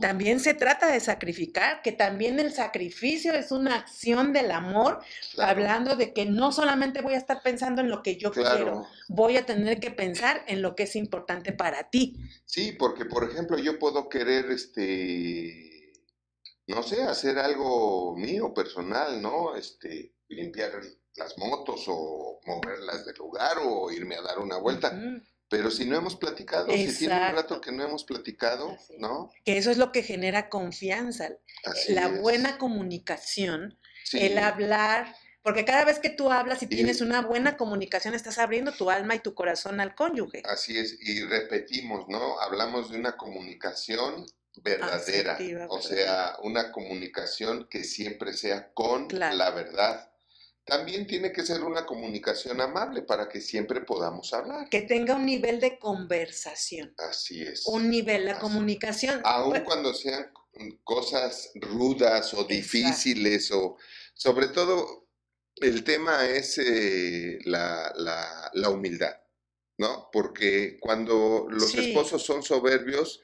también 0.00 0.40
se 0.40 0.54
trata 0.54 0.90
de 0.90 1.00
sacrificar, 1.00 1.82
que 1.82 1.92
también 1.92 2.40
el 2.40 2.52
sacrificio 2.52 3.32
es 3.32 3.52
una 3.52 3.76
acción 3.76 4.32
del 4.32 4.50
amor, 4.50 5.00
hablando 5.38 5.96
de 5.96 6.12
que 6.12 6.26
no 6.26 6.52
solamente 6.52 7.02
voy 7.02 7.14
a 7.14 7.18
estar 7.18 7.42
pensando 7.42 7.80
en 7.80 7.90
lo 7.90 8.02
que 8.02 8.16
yo 8.16 8.32
quiero, 8.32 8.86
voy 9.08 9.36
a 9.36 9.46
tener 9.46 9.80
que 9.80 9.90
pensar 9.90 10.42
en 10.46 10.62
lo 10.62 10.74
que 10.74 10.84
es 10.84 10.96
importante 10.96 11.52
para 11.52 11.90
ti. 11.90 12.16
Sí, 12.44 12.72
porque 12.72 13.04
por 13.04 13.30
ejemplo 13.30 13.58
yo 13.58 13.78
puedo 13.78 14.08
querer, 14.08 14.50
este, 14.50 15.92
no 16.66 16.82
sé, 16.82 17.02
hacer 17.02 17.38
algo 17.38 18.16
mío, 18.16 18.54
personal, 18.54 19.20
¿no? 19.20 19.54
Este, 19.54 20.14
limpiar 20.28 20.72
las 21.16 21.36
motos 21.38 21.84
o 21.88 22.40
moverlas 22.46 23.04
del 23.04 23.16
lugar 23.16 23.58
o 23.62 23.90
irme 23.90 24.16
a 24.16 24.22
dar 24.22 24.38
una 24.38 24.56
vuelta. 24.56 24.98
Pero 25.50 25.68
si 25.72 25.84
no 25.84 25.96
hemos 25.96 26.14
platicado, 26.14 26.70
si 26.70 26.96
tiene 26.96 27.14
un 27.28 27.34
rato 27.34 27.60
que 27.60 27.72
no 27.72 27.84
hemos 27.84 28.04
platicado, 28.04 28.78
¿no? 28.98 29.32
Que 29.44 29.58
eso 29.58 29.72
es 29.72 29.78
lo 29.78 29.90
que 29.90 30.04
genera 30.04 30.48
confianza. 30.48 31.28
la 31.88 32.06
buena 32.06 32.56
comunicación, 32.56 33.76
el 34.12 34.38
hablar, 34.38 35.12
porque 35.42 35.64
cada 35.64 35.84
vez 35.84 35.98
que 35.98 36.08
tú 36.08 36.30
hablas 36.30 36.62
y, 36.62 36.68
tienes 36.68 37.00
una 37.00 37.22
buena 37.22 37.56
comunicación, 37.56 38.14
estás 38.14 38.38
abriendo 38.38 38.70
tu 38.70 38.90
alma 38.90 39.16
y 39.16 39.18
tu 39.18 39.34
corazón 39.34 39.80
al 39.80 39.96
cónyuge. 39.96 40.42
Así 40.44 40.78
es, 40.78 40.96
y 41.00 41.24
repetimos, 41.24 42.08
¿no? 42.08 42.40
Hablamos 42.40 42.92
de 42.92 42.98
una 42.98 43.16
comunicación 43.16 44.26
verdadera, 44.62 45.36
o 45.68 45.82
sea, 45.82 46.36
una 46.44 46.70
comunicación 46.70 47.66
que 47.68 47.82
siempre 47.82 48.34
sea 48.34 48.72
con 48.72 49.08
la 49.10 49.50
verdad 49.50 50.09
también 50.70 51.04
tiene 51.06 51.32
que 51.32 51.44
ser 51.44 51.64
una 51.64 51.84
comunicación 51.84 52.60
amable 52.60 53.02
para 53.02 53.28
que 53.28 53.40
siempre 53.40 53.80
podamos 53.80 54.32
hablar. 54.32 54.68
Que 54.68 54.82
tenga 54.82 55.16
un 55.16 55.26
nivel 55.26 55.58
de 55.58 55.80
conversación. 55.80 56.94
Así 56.96 57.42
es. 57.42 57.66
Un 57.66 57.90
nivel 57.90 58.26
de 58.26 58.38
comunicación. 58.38 59.20
Aun 59.24 59.60
cuando 59.64 59.92
sean 59.92 60.30
cosas 60.84 61.50
rudas 61.56 62.32
o 62.34 62.44
difíciles 62.44 63.50
o 63.50 63.78
sobre 64.14 64.46
todo 64.48 65.08
el 65.56 65.82
tema 65.82 66.24
es 66.26 66.58
eh, 66.58 67.38
la, 67.46 67.92
humildad, 68.70 69.16
¿no? 69.76 70.08
Porque 70.12 70.78
cuando 70.78 71.48
los 71.50 71.74
esposos 71.74 72.22
son 72.22 72.44
soberbios, 72.44 73.22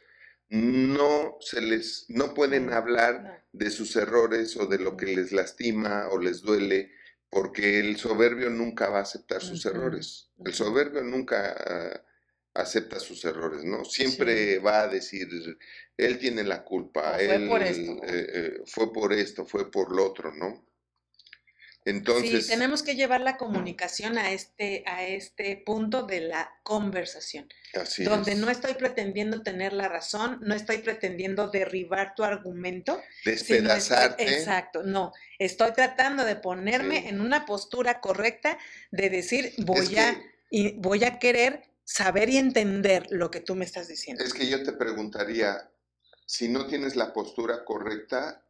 no 0.49 1.37
se 1.41 1.61
les, 1.61 2.07
no 2.09 2.35
pueden 2.35 2.73
hablar 2.73 3.47
de 3.53 3.71
sus 3.71 3.95
errores 3.95 4.57
o 4.57 4.67
de 4.67 4.79
lo 4.79 4.97
que 4.97 5.07
les 5.07 5.31
lastima 5.31 6.09
o 6.11 6.19
les 6.19 6.43
duele 6.43 6.96
porque 7.31 7.81
el 7.81 7.97
soberbio 7.97 8.51
nunca 8.51 8.89
va 8.89 8.99
a 8.99 9.03
aceptar 9.03 9.43
sus 9.43 9.65
errores. 9.67 10.31
El 10.45 10.55
soberbio 10.55 11.03
nunca 11.03 11.55
ah, 11.59 12.03
acepta 12.55 12.99
sus 12.99 13.25
errores, 13.25 13.65
¿no? 13.65 13.85
Siempre 13.85 14.59
va 14.59 14.83
a 14.83 14.89
decir, 14.89 15.29
él 15.97 16.19
tiene 16.19 16.45
la 16.45 16.65
culpa, 16.65 17.15
fue 17.15 17.35
él 17.35 17.49
por 17.49 17.63
esto. 17.63 17.93
Eh, 18.05 18.27
eh, 18.35 18.63
fue 18.67 18.93
por 18.93 19.13
esto, 19.13 19.45
fue 19.45 19.71
por 19.71 19.95
lo 19.95 20.07
otro, 20.07 20.35
¿no? 20.35 20.65
Entonces, 21.87 22.47
sí, 22.47 22.51
tenemos 22.51 22.83
que 22.83 22.97
llevar 22.97 23.21
la 23.21 23.37
comunicación 23.37 24.19
a 24.19 24.33
este, 24.33 24.83
a 24.87 25.07
este 25.07 25.63
punto 25.65 26.03
de 26.03 26.21
la 26.21 26.51
conversación. 26.65 27.49
Así 27.75 28.03
donde 28.03 28.35
no 28.35 28.51
estoy 28.51 28.75
pretendiendo 28.75 29.45
tener 29.45 29.73
la 29.73 29.87
razón, 29.87 30.41
no 30.43 30.57
estoy 30.57 30.79
pretendiendo 30.79 31.49
derribar 31.49 32.17
tu 32.17 32.25
argumento. 32.25 33.01
Despedazarte. 33.25 34.25
exacto, 34.25 34.83
no. 34.83 35.13
Estoy 35.39 35.73
tratando 35.75 36.25
de 36.25 36.35
ponerme 36.35 37.09
en 37.09 37.21
una 37.21 37.47
postura 37.47 38.01
correcta 38.01 38.59
de 38.91 39.09
decir, 39.09 39.53
voy 39.59 39.97
a, 39.97 40.21
y 40.51 40.73
voy 40.81 41.05
a 41.05 41.21
querer 41.21 41.71
saber 41.85 42.31
y 42.31 42.39
entender 42.39 43.07
lo 43.11 43.31
que 43.31 43.41
tú 43.41 43.55
me 43.55 43.65
estás 43.65 43.87
diciendo. 43.87 44.25
Es 44.25 44.35
que 44.35 44.49
yo 44.49 44.65
te 44.65 44.73
preguntaría, 44.73 45.71
si 46.27 46.49
no 46.49 46.67
tienes 46.67 46.97
la 46.97 47.13
postura 47.13 47.65
correcta, 47.65 48.45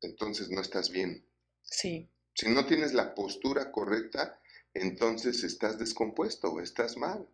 entonces 0.00 0.50
no 0.50 0.60
estás 0.60 0.90
bien. 0.90 1.26
Sí. 1.62 2.08
Si 2.40 2.48
no 2.48 2.64
tienes 2.64 2.94
la 2.94 3.14
postura 3.14 3.70
correcta, 3.70 4.40
entonces 4.72 5.44
estás 5.44 5.78
descompuesto 5.78 6.50
o 6.50 6.60
estás 6.60 6.96
mal. 6.96 7.28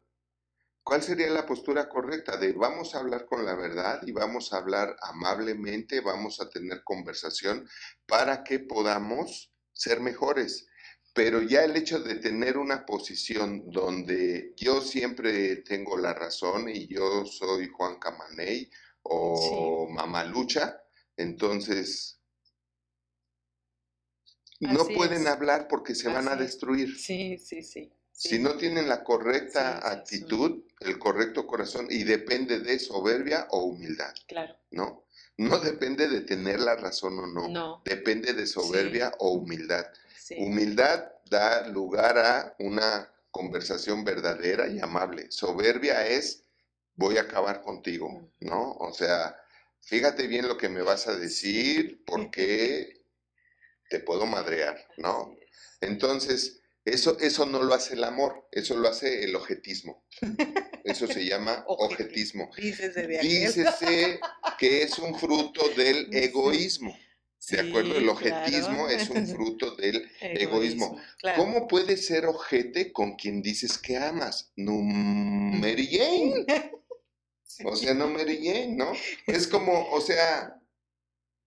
¿Cuál 0.82 1.00
sería 1.00 1.30
la 1.30 1.46
postura 1.46 1.88
correcta? 1.88 2.36
De 2.38 2.52
vamos 2.52 2.92
a 2.92 2.98
hablar 2.98 3.24
con 3.24 3.46
la 3.46 3.54
verdad 3.54 4.00
y 4.04 4.10
vamos 4.10 4.52
a 4.52 4.56
hablar 4.56 4.96
amablemente, 5.00 6.00
vamos 6.00 6.40
a 6.40 6.50
tener 6.50 6.82
conversación 6.82 7.68
para 8.04 8.42
que 8.42 8.58
podamos 8.58 9.52
ser 9.72 10.00
mejores. 10.00 10.66
Pero 11.14 11.40
ya 11.40 11.62
el 11.62 11.76
hecho 11.76 12.00
de 12.00 12.16
tener 12.16 12.58
una 12.58 12.84
posición 12.84 13.70
donde 13.70 14.54
yo 14.56 14.80
siempre 14.80 15.58
tengo 15.58 15.96
la 15.98 16.14
razón 16.14 16.68
y 16.68 16.88
yo 16.88 17.24
soy 17.26 17.68
Juan 17.68 18.00
Camaney 18.00 18.68
o 19.02 19.86
Mamalucha, 19.88 20.82
entonces 21.16 22.15
no 24.60 24.86
pueden 24.86 25.26
hablar 25.26 25.68
porque 25.68 25.94
se 25.94 26.08
van 26.08 26.28
a 26.28 26.36
destruir. 26.36 26.96
Sí, 26.96 27.38
sí, 27.38 27.62
sí, 27.62 27.92
Si 28.12 28.38
no 28.38 28.56
tienen 28.56 28.88
la 28.88 29.04
correcta 29.04 29.90
actitud, 29.90 30.62
el 30.80 30.98
correcto 30.98 31.46
corazón, 31.46 31.88
y 31.90 32.04
depende 32.04 32.60
de 32.60 32.78
soberbia 32.78 33.46
o 33.50 33.64
humildad. 33.64 34.14
Claro. 34.26 34.54
¿No? 34.70 35.04
No 35.38 35.58
depende 35.60 36.08
de 36.08 36.22
tener 36.22 36.60
la 36.60 36.76
razón 36.76 37.18
o 37.18 37.26
no. 37.26 37.48
No. 37.48 37.82
Depende 37.84 38.32
de 38.32 38.46
soberbia 38.46 39.12
o 39.18 39.32
humildad. 39.32 39.86
Humildad 40.38 41.12
da 41.30 41.68
lugar 41.68 42.18
a 42.18 42.56
una 42.58 43.10
conversación 43.30 44.04
verdadera 44.04 44.68
y 44.68 44.80
amable. 44.80 45.30
Soberbia 45.30 46.06
es 46.06 46.42
voy 46.94 47.18
a 47.18 47.22
acabar 47.22 47.62
contigo, 47.62 48.30
¿no? 48.40 48.72
O 48.72 48.92
sea, 48.92 49.36
fíjate 49.80 50.26
bien 50.26 50.48
lo 50.48 50.56
que 50.56 50.70
me 50.70 50.82
vas 50.82 51.06
a 51.06 51.16
decir, 51.16 52.02
porque 52.06 52.95
te 53.88 54.00
puedo 54.00 54.26
madrear, 54.26 54.76
¿no? 54.96 55.36
Entonces, 55.80 56.60
eso, 56.86 57.18
eso 57.18 57.46
no 57.46 57.62
lo 57.64 57.74
hace 57.74 57.94
el 57.94 58.04
amor, 58.04 58.48
eso 58.52 58.76
lo 58.76 58.88
hace 58.88 59.24
el 59.24 59.34
objetismo. 59.34 60.04
Eso 60.84 61.08
se 61.08 61.26
llama 61.26 61.64
objetismo. 61.68 62.50
Dícese, 62.56 63.06
de 63.08 63.18
Dícese 63.18 64.20
que 64.56 64.82
es 64.82 64.98
un 65.00 65.18
fruto 65.18 65.68
del 65.70 66.08
egoísmo. 66.12 66.96
¿De 67.50 67.60
acuerdo? 67.60 67.96
El 67.96 68.08
objetismo 68.08 68.88
es 68.88 69.08
un 69.08 69.26
fruto 69.26 69.76
del 69.76 70.10
egoísmo. 70.20 71.00
¿Cómo 71.36 71.68
puedes 71.68 72.06
ser 72.06 72.26
ojete 72.26 72.92
con 72.92 73.14
quien 73.14 73.42
dices 73.42 73.78
que 73.78 73.96
amas? 73.96 74.52
No, 74.56 74.72
Mary 74.72 75.86
Jane. 75.86 76.72
O 77.64 77.76
sea, 77.76 77.94
no 77.94 78.08
Mary 78.08 78.40
Jane, 78.44 78.74
¿no? 78.76 78.92
Es 79.26 79.46
como, 79.46 79.90
o 79.90 80.00
sea, 80.00 80.60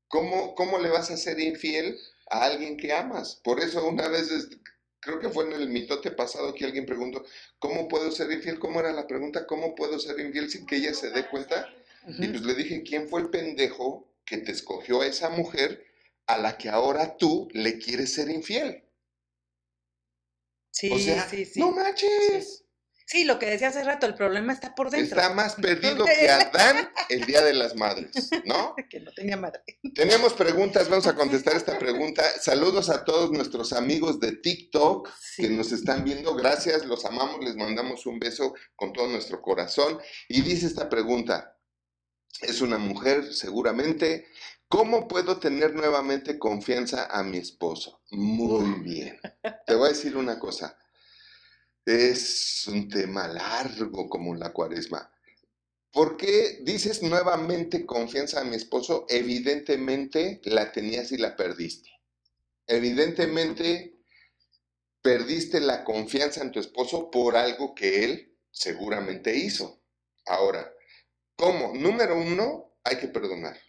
¿cómo, 0.08 0.56
¿cómo 0.56 0.80
le 0.80 0.89
vas 0.89 1.12
a 1.12 1.17
ser 1.17 1.39
infiel 1.39 1.97
a 2.30 2.46
alguien 2.46 2.78
que 2.78 2.94
amas. 2.94 3.39
Por 3.44 3.60
eso 3.60 3.86
una 3.88 4.08
vez, 4.08 4.32
este, 4.32 4.58
creo 5.00 5.20
que 5.20 5.30
fue 5.30 5.46
en 5.46 5.54
el 5.54 5.70
mitote 5.70 6.12
pasado 6.12 6.54
que 6.54 6.65
alguien 6.65 6.86
preguntó, 6.86 7.24
¿cómo 7.58 7.88
puedo 7.88 8.12
ser 8.12 8.32
infiel? 8.32 8.60
¿Cómo 8.60 8.80
era 8.80 8.92
la 8.92 9.08
pregunta? 9.08 9.48
¿Cómo 9.48 9.76
puedo 9.76 10.00
ser 10.00 10.20
infiel 10.20 10.50
sin 10.50 10.65
que 10.65 10.78
ella 10.78 10.94
se 10.94 11.10
dé 11.10 11.28
cuenta? 11.28 11.68
Y 12.08 12.28
pues 12.28 12.42
le 12.42 12.56
dije, 12.56 12.84
¿quién 12.84 13.10
fue 13.10 13.22
el 13.22 13.30
pendejo 13.30 14.10
que 14.26 14.38
te 14.38 14.52
escogió 14.52 15.02
a 15.02 15.08
esa 15.08 15.30
mujer 15.30 15.86
a 16.28 16.38
la 16.38 16.58
que 16.58 16.70
ahora 16.70 17.18
tú 17.18 17.50
le 17.52 17.78
quieres 17.78 18.13
ser 18.13 18.30
infiel? 18.30 18.84
Sí, 20.72 20.89
o 20.92 21.00
sea, 21.00 21.28
sí, 21.28 21.46
sí. 21.46 21.60
no 21.60 21.72
manches. 21.72 22.58
Sí, 22.58 22.69
lo 23.26 23.39
que 23.39 23.48
decía 23.48 23.69
hace 23.69 23.84
rato, 23.84 24.06
el 24.06 24.13
problema 24.13 24.54
está 24.54 24.76
por 24.76 24.89
dentro. 24.91 25.19
Está 25.19 25.34
más 25.34 25.56
perdido 25.56 26.06
que 26.06 26.30
Adán 26.30 26.89
el 27.10 27.26
Día 27.26 27.41
de 27.41 27.54
las 27.54 27.76
Madres, 27.76 28.30
¿no? 28.45 28.76
que 28.89 29.00
no 29.00 29.12
tenía 29.12 29.36
madre. 29.36 29.62
Tenemos 29.95 30.34
preguntas, 30.34 30.89
vamos 30.89 31.08
a 31.08 31.15
contestar 31.15 31.56
esta 31.56 31.78
pregunta. 31.80 32.24
Saludos 32.39 32.89
a 32.89 33.04
todos 33.04 33.32
nuestros 33.32 33.74
amigos 33.74 34.19
de 34.19 34.34
TikTok 34.34 35.10
Sí. 35.19 35.43
que 35.43 35.50
nos 35.50 35.72
están 35.72 36.04
viendo. 36.04 36.36
Gracias, 36.36 36.86
los 36.86 37.04
amamos, 37.06 37.43
les 37.43 37.56
mandamos 37.56 38.06
un 38.06 38.19
beso 38.19 38.54
con 38.76 38.93
todo 38.93 39.08
nuestro 39.08 39.41
corazón. 39.41 40.00
Y 40.28 40.41
dice 40.41 40.67
esta 40.67 40.88
pregunta, 40.89 41.58
es 42.41 42.62
una 42.62 42.78
mujer 42.78 43.34
seguramente, 43.34 44.28
¿cómo 44.67 45.08
puedo 45.08 45.39
tener 45.39 45.74
nuevamente 45.74 46.38
confianza 46.38 47.06
a 47.06 47.24
mi 47.24 47.38
esposo? 47.38 48.02
Muy 48.12 48.82
bien. 48.82 49.19
Te 49.65 49.76
voy 49.76 49.88
a 49.88 49.93
decir 49.93 50.15
una 50.15 50.38
cosa. 50.38 50.78
Es 51.89 52.67
un 52.67 52.88
tema 52.88 53.28
largo 53.28 54.08
como 54.10 54.36
la 54.36 54.54
cuaresma. 54.54 55.12
¿Por 55.91 56.17
qué 56.17 56.60
dices 56.62 57.02
nuevamente 57.02 57.86
confianza 57.88 58.41
a 58.41 58.43
mi 58.43 58.56
esposo? 58.56 59.08
Evidentemente 59.10 60.39
la 60.43 60.71
tenías 60.71 61.12
y 61.12 61.17
la 61.17 61.36
perdiste. 61.36 61.89
Evidentemente 62.67 63.97
perdiste 65.02 65.60
la 65.62 65.84
confianza 65.84 66.41
en 66.43 66.52
tu 66.52 66.60
esposo 66.60 67.10
por 67.10 67.36
algo 67.36 67.73
que 67.73 68.04
él 68.04 68.38
seguramente 68.52 69.36
hizo. 69.36 69.82
Ahora, 70.28 70.71
¿cómo? 71.36 71.73
Número 71.73 72.15
uno, 72.17 72.78
hay 72.84 72.97
que 72.97 73.08
perdonar. 73.08 73.60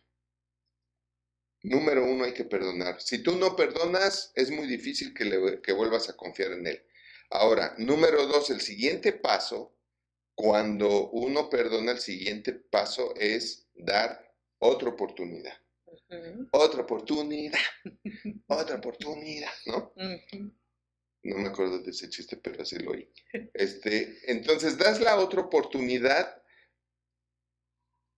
Número 1.62 2.04
uno, 2.04 2.24
hay 2.24 2.35
que 2.35 2.44
perdonar. 2.44 3.00
Si 3.00 3.22
tú 3.22 3.37
no 3.37 3.56
perdonas, 3.56 4.30
es 4.35 4.50
muy 4.50 4.66
difícil 4.66 5.14
que, 5.14 5.24
le- 5.24 5.62
que 5.62 5.72
vuelvas 5.72 6.11
a 6.11 6.16
confiar 6.16 6.52
en 6.52 6.66
él. 6.66 6.85
Ahora, 7.31 7.75
número 7.79 8.27
dos, 8.27 8.51
el 8.51 8.61
siguiente 8.61 9.12
paso, 9.12 9.77
cuando 10.35 11.11
uno 11.11 11.49
perdona, 11.49 11.93
el 11.93 12.01
siguiente 12.01 12.53
paso 12.53 13.14
es 13.16 13.69
dar 13.75 14.35
otra 14.59 14.90
oportunidad. 14.90 15.55
Otra 16.53 16.83
oportunidad. 16.83 17.61
Otra 18.49 18.77
oportunidad, 18.77 19.53
¿no? 19.66 19.93
No 21.23 21.37
me 21.37 21.49
acuerdo 21.49 21.81
de 21.81 21.90
ese 21.90 22.09
chiste, 22.09 22.37
pero 22.37 22.62
así 22.62 22.79
lo 22.79 22.93
oí. 22.93 23.12
Este, 23.55 24.19
entonces, 24.31 24.79
das 24.79 25.01
la 25.01 25.16
otra 25.16 25.43
oportunidad 25.43 26.43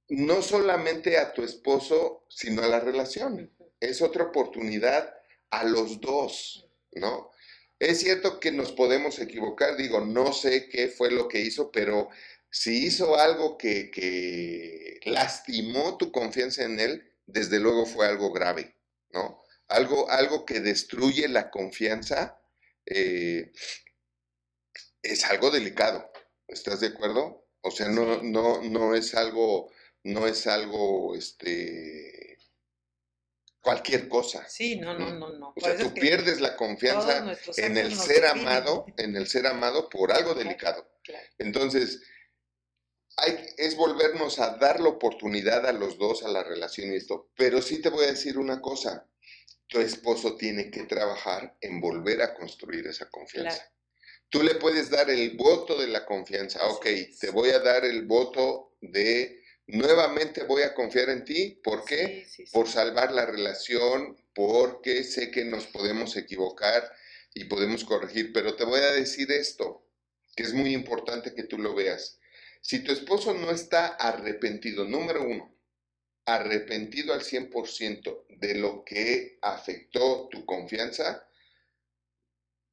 no 0.09 0.43
solamente 0.43 1.19
a 1.19 1.33
tu 1.33 1.43
esposo, 1.43 2.25
sino 2.29 2.63
a 2.63 2.69
la 2.69 2.81
relación. 2.81 3.53
Es 3.81 4.01
otra 4.01 4.25
oportunidad 4.25 5.15
a 5.51 5.65
los 5.65 6.01
dos, 6.01 6.69
¿no? 6.93 7.32
Es 7.83 7.99
cierto 7.99 8.39
que 8.39 8.53
nos 8.53 8.71
podemos 8.71 9.19
equivocar, 9.19 9.77
digo, 9.77 10.01
no 10.01 10.33
sé 10.33 10.69
qué 10.69 10.87
fue 10.87 11.11
lo 11.11 11.27
que 11.27 11.41
hizo, 11.41 11.73
pero 11.73 12.11
si 12.49 12.87
hizo 12.87 13.19
algo 13.19 13.59
que, 13.59 15.01
lastimó 15.05 15.97
tu 15.97 16.13
confianza 16.13 16.63
en 16.63 16.79
él, 16.79 17.13
desde 17.27 17.59
luego 17.59 17.85
fue 17.85 18.07
algo 18.07 18.33
grave, 18.33 18.77
¿no? 19.11 19.43
Algo, 19.67 20.09
algo 20.11 20.47
que 20.47 20.61
destruye 20.61 21.27
la 21.27 21.51
confianza 21.51 22.41
eh, 22.87 23.51
es 25.03 25.25
algo 25.25 25.51
delicado, 25.51 26.09
¿estás 26.47 26.79
de 26.79 26.87
acuerdo? 26.87 27.49
O 27.63 27.73
sea, 27.73 27.89
no, 27.89 28.23
no, 28.23 28.63
no 28.63 28.95
es 28.95 29.17
algo, 29.17 29.73
no 30.05 30.29
es 30.29 30.47
algo, 30.47 31.17
este, 31.17 32.22
cualquier 33.63 34.09
cosa. 34.09 34.47
Sí, 34.49 34.77
no, 34.77 34.99
no, 34.99 35.15
no, 35.15 35.31
no. 35.39 35.55
O 35.57 35.61
sea, 35.61 35.79
tú 35.79 35.95
pierdes 35.95 36.41
la 36.41 36.57
confianza 36.57 37.35
en 37.57 37.79
el 37.79 37.97
ser 37.97 38.27
amado, 38.27 38.85
en 38.97 39.17
el 39.17 39.29
ser 39.29 39.47
amado 39.47 39.89
por 39.89 40.13
algo 40.13 40.35
delicado. 40.35 40.87
claro. 41.03 41.27
Entonces, 41.39 42.03
hay, 43.17 43.39
es 43.57 43.77
volvernos 43.77 44.41
a 44.41 44.57
dar 44.57 44.81
la 44.81 44.89
oportunidad 44.89 45.65
a 45.67 45.73
los 45.73 45.97
dos, 45.97 46.25
a 46.25 46.29
la 46.29 46.43
relación 46.43 46.93
y 46.93 46.97
esto. 46.97 47.31
Pero 47.37 47.63
sí 47.63 47.81
te 47.81 47.89
voy 47.89 48.05
a 48.05 48.11
decir 48.11 48.37
una 48.37 48.61
cosa, 48.61 49.09
tu 49.69 49.81
esposo 49.81 50.37
tiene 50.37 50.71
que 50.71 50.83
trabajar 50.83 51.57
en 51.61 51.81
volver 51.81 52.21
a 52.23 52.35
construir 52.35 52.87
esa 52.89 53.09
confianza. 53.11 53.59
Claro. 53.59 53.73
Tú 54.29 54.43
le 54.43 54.55
puedes 54.57 54.91
dar 54.91 55.09
el 55.11 55.37
voto 55.37 55.79
de 55.79 55.89
la 55.89 56.05
confianza, 56.07 56.67
ok, 56.69 56.87
te 57.21 57.31
voy 57.31 57.51
a 57.51 57.59
dar 57.59 57.85
el 57.85 58.07
voto 58.07 58.77
de 58.81 59.42
nuevamente 59.67 60.45
voy 60.45 60.63
a 60.63 60.75
confiar 60.75 61.11
en 61.11 61.25
ti, 61.25 61.61
¿por 61.63 61.85
qué? 61.85 62.25
Sí, 62.27 62.31
sí, 62.31 62.47
sí. 62.47 62.53
por 62.53 62.69
salvar 62.69 63.13
la 63.13 63.27
relación, 63.27 64.17
porque 64.35 65.05
sé 65.05 65.31
que 65.31 65.45
nos 65.45 65.67
podemos 65.67 66.17
equivocar 66.17 66.91
y 67.35 67.45
podemos 67.45 67.85
corregir, 67.85 68.33
pero 68.33 68.55
te 68.57 68.65
voy 68.65 68.81
a 68.81 68.93
decir 68.93 69.31
esto, 69.33 69.87
que 70.37 70.43
es 70.43 70.53
muy 70.53 70.73
importante 70.73 71.35
que 71.35 71.45
tú 71.45 71.59
lo 71.59 71.75
veas. 71.75 72.19
Si 72.61 72.81
tu 72.81 72.93
esposo 72.93 73.35
no 73.35 73.51
está 73.51 73.89
arrepentido, 73.89 74.85
número 74.85 75.23
uno, 75.25 75.53
arrepentido 76.25 77.13
al 77.13 77.23
100% 77.23 78.27
de 78.29 78.55
lo 78.55 78.85
que 78.85 79.39
afectó 79.43 80.29
tu 80.31 80.45
confianza, 80.45 81.27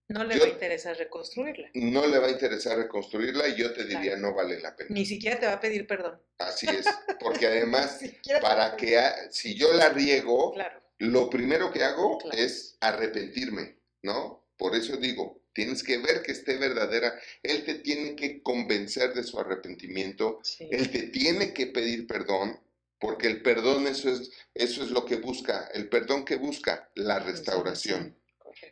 No 0.10 0.24
le 0.24 0.36
Yo- 0.36 0.42
va 0.42 0.48
a 0.48 0.50
interesar 0.50 0.98
reconstruirla. 0.98 1.70
no 1.76 2.08
le 2.08 2.18
va 2.18 2.28
a 2.28 2.32
interesar 2.32 2.78
reconstruirla 2.78 3.48
y 3.48 3.56
yo 3.56 3.72
te 3.74 3.84
diría 3.84 4.02
Claro. 4.16 4.22
no 4.22 4.34
vale 4.34 4.60
la 4.60 4.76
pena. 4.76 4.90
Ni 4.92 5.06
siquiera 5.06 5.40
te 5.40 5.46
va 5.46 5.54
a 5.54 5.60
pedir 5.60 5.86
perdón. 5.86 6.20
Así 6.40 6.66
es, 6.68 6.86
porque 7.20 7.46
además, 7.48 8.00
para 8.42 8.76
que, 8.76 8.98
ha- 8.98 9.32
si 9.32 9.54
yo 9.56 9.72
la 9.74 9.90
riego, 9.90 10.52
Claro. 10.54 10.82
lo 10.98 11.30
primero 11.30 11.72
que 11.72 11.84
hago 11.84 12.18
Claro. 12.18 12.38
es 12.38 12.76
arrepentirme, 12.82 13.78
¿no? 14.02 14.48
Por 14.58 14.76
eso 14.76 14.98
digo, 14.98 15.42
tienes 15.54 15.84
que 15.84 16.00
ver 16.00 16.24
que 16.24 16.32
esté 16.32 16.58
verdadera. 16.58 17.14
Él 17.44 17.64
te 17.64 17.76
tiene 17.76 18.16
que 18.16 18.42
convencer 18.42 19.14
de 19.14 19.24
su 19.24 19.40
arrepentimiento, 19.40 20.40
Sí. 20.44 20.68
él 20.72 20.90
te 20.90 21.04
tiene 21.04 21.54
que 21.54 21.68
pedir 21.68 22.08
perdón, 22.08 22.60
porque 23.00 23.28
el 23.28 23.42
perdón 23.44 23.86
eso 23.88 24.10
es, 24.10 24.32
eso 24.56 24.84
es 24.84 24.90
lo 24.90 25.06
que 25.06 25.18
busca. 25.18 25.70
El 25.74 25.88
perdón 25.88 26.26
que 26.26 26.36
busca 26.36 26.90
la 26.96 27.20
restauración. 27.20 28.16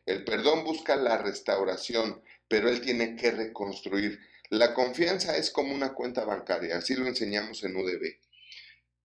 El 0.08 0.24
perdón 0.26 0.64
busca 0.64 0.96
la 0.96 1.20
restauración, 1.20 2.24
pero 2.48 2.70
él 2.70 2.82
tiene 2.82 3.16
que 3.16 3.30
reconstruir. 3.30 4.20
La 4.50 4.74
confianza 4.74 5.38
es 5.38 5.52
como 5.52 5.76
una 5.76 5.94
cuenta 5.94 6.26
bancaria, 6.26 6.78
así 6.78 6.96
lo 6.96 7.06
enseñamos 7.06 7.64
en 7.64 7.76
UDB. 7.76 8.20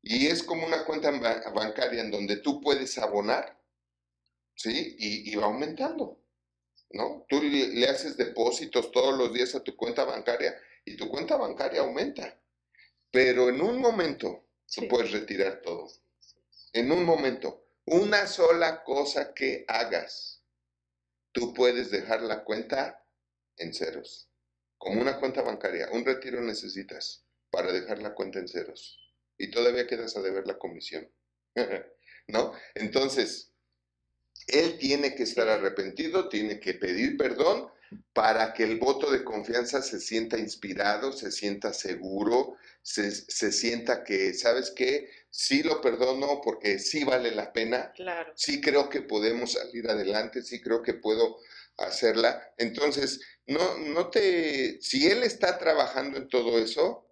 Y 0.02 0.28
es 0.28 0.42
como 0.42 0.66
una 0.66 0.84
cuenta 0.84 1.10
ba- 1.12 1.42
bancaria 1.54 2.00
en 2.02 2.10
donde 2.10 2.36
tú 2.38 2.60
puedes 2.60 2.96
abonar, 2.98 3.60
¿sí? 4.54 4.96
Y, 4.98 5.32
y 5.32 5.36
va 5.36 5.46
aumentando, 5.46 6.20
¿no? 6.90 7.26
Tú 7.28 7.42
le, 7.42 7.68
le 7.68 7.88
haces 7.88 8.16
depósitos 8.16 8.90
todos 8.92 9.16
los 9.18 9.32
días 9.32 9.54
a 9.54 9.62
tu 9.62 9.76
cuenta 9.76 10.04
bancaria 10.04 10.56
y 10.84 10.96
tu 10.96 11.08
cuenta 11.08 11.36
bancaria 11.36 11.80
aumenta. 11.82 12.40
Pero 13.10 13.48
en 13.48 13.60
un 13.60 13.78
momento 13.80 14.46
tú 14.74 14.82
Sí. 14.82 14.86
puedes 14.88 15.12
retirar 15.12 15.60
todo. 15.62 15.88
En 16.72 16.90
un 16.92 17.04
momento, 17.04 17.66
una 17.84 18.26
sola 18.26 18.82
cosa 18.84 19.34
que 19.34 19.64
hagas, 19.68 20.31
tú 21.32 21.52
puedes 21.54 21.90
dejar 21.90 22.22
la 22.22 22.44
cuenta 22.44 23.04
en 23.56 23.74
ceros. 23.74 24.28
Como 24.78 25.00
una 25.00 25.18
cuenta 25.18 25.42
bancaria, 25.42 25.88
un 25.92 26.04
retiro 26.04 26.40
necesitas 26.40 27.24
para 27.50 27.72
dejar 27.72 28.00
la 28.00 28.14
cuenta 28.14 28.38
en 28.38 28.48
ceros. 28.48 28.98
Y 29.38 29.50
todavía 29.50 29.86
quedas 29.86 30.16
a 30.16 30.22
deber 30.22 30.46
la 30.46 30.58
comisión. 30.58 31.08
¿No? 32.28 32.52
Entonces, 32.74 33.52
él 34.46 34.78
tiene 34.78 35.14
que 35.14 35.24
estar 35.24 35.48
arrepentido, 35.48 36.28
tiene 36.28 36.60
que 36.60 36.74
pedir 36.74 37.16
perdón 37.16 37.70
para 38.12 38.54
que 38.54 38.64
el 38.64 38.78
voto 38.78 39.10
de 39.10 39.24
confianza 39.24 39.82
se 39.82 40.00
sienta 40.00 40.38
inspirado, 40.38 41.12
se 41.12 41.30
sienta 41.30 41.72
seguro, 41.74 42.56
se, 42.82 43.10
se 43.10 43.52
sienta 43.52 44.02
que, 44.02 44.32
¿sabes 44.34 44.72
qué? 44.74 45.10
Sí 45.34 45.62
lo 45.62 45.80
perdono 45.80 46.40
porque 46.44 46.78
sí 46.78 47.04
vale 47.04 47.30
la 47.30 47.52
pena, 47.54 47.90
Claro. 47.96 48.32
sí 48.36 48.60
creo 48.60 48.90
que 48.90 49.00
podemos 49.00 49.52
salir 49.52 49.88
adelante, 49.88 50.42
sí 50.42 50.60
creo 50.60 50.82
que 50.82 50.92
puedo 50.92 51.38
hacerla. 51.78 52.52
Entonces, 52.58 53.18
no, 53.46 53.78
no 53.78 54.10
te, 54.10 54.78
si 54.82 55.06
él 55.06 55.22
está 55.22 55.56
trabajando 55.58 56.18
en 56.18 56.28
todo 56.28 56.58
eso, 56.58 57.08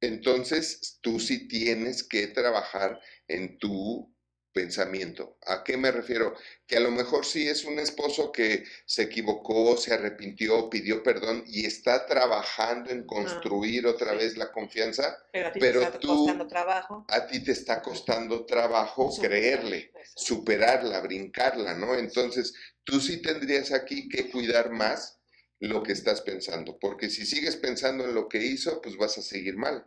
entonces 0.00 0.98
tú 1.02 1.18
sí 1.18 1.48
tienes 1.48 2.04
que 2.06 2.28
trabajar 2.28 3.00
en 3.26 3.58
tu 3.58 4.13
pensamiento. 4.54 5.36
¿A 5.46 5.62
qué 5.64 5.76
me 5.76 5.90
refiero? 5.90 6.34
Que 6.66 6.78
a 6.78 6.80
lo 6.80 6.90
mejor 6.90 7.26
sí 7.26 7.46
es 7.46 7.64
un 7.64 7.78
esposo 7.78 8.32
que 8.32 8.64
se 8.86 9.02
equivocó, 9.02 9.76
se 9.76 9.92
arrepintió, 9.92 10.70
pidió 10.70 11.02
perdón 11.02 11.44
y 11.46 11.66
está 11.66 12.06
trabajando 12.06 12.90
en 12.90 13.04
construir 13.06 13.86
otra 13.86 14.14
vez 14.14 14.38
la 14.38 14.50
confianza, 14.52 15.18
Pero 15.32 15.48
a 15.48 15.52
ti 15.52 15.60
pero 15.60 15.80
te 15.80 15.86
está 15.86 15.98
tú- 16.00 16.08
costando 16.08 16.46
trabajo. 16.46 17.04
a 17.08 17.26
ti 17.26 17.40
te 17.44 17.52
está 17.52 17.82
costando 17.82 18.46
trabajo 18.46 19.10
Superar 19.10 19.30
creerle, 19.30 19.92
eso. 20.00 20.12
superarla, 20.16 21.00
brincarla, 21.00 21.74
¿no? 21.74 21.94
Entonces, 21.96 22.54
tú 22.84 23.00
sí 23.00 23.20
tendrías 23.20 23.72
aquí 23.72 24.08
que 24.08 24.30
cuidar 24.30 24.70
más 24.70 25.18
lo 25.60 25.82
que 25.82 25.92
estás 25.92 26.20
pensando, 26.22 26.78
porque 26.78 27.10
si 27.10 27.26
sigues 27.26 27.56
pensando 27.56 28.04
en 28.04 28.14
lo 28.14 28.28
que 28.28 28.38
hizo, 28.38 28.80
pues 28.80 28.96
vas 28.96 29.18
a 29.18 29.22
seguir 29.22 29.56
mal. 29.56 29.84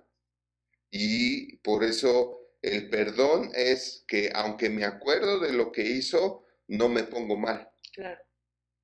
Y 0.91 1.58
por 1.58 1.84
eso 1.84 2.37
el 2.61 2.89
perdón 2.89 3.51
es 3.55 4.03
que 4.07 4.31
aunque 4.33 4.69
me 4.69 4.85
acuerdo 4.85 5.39
de 5.39 5.53
lo 5.53 5.71
que 5.71 5.83
hizo, 5.83 6.45
no 6.67 6.89
me 6.89 7.03
pongo 7.03 7.37
mal, 7.37 7.69
Claro. 7.93 8.21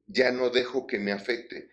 ya 0.07 0.31
no 0.31 0.49
dejo 0.49 0.87
que 0.87 0.99
me 0.99 1.11
afecte. 1.11 1.69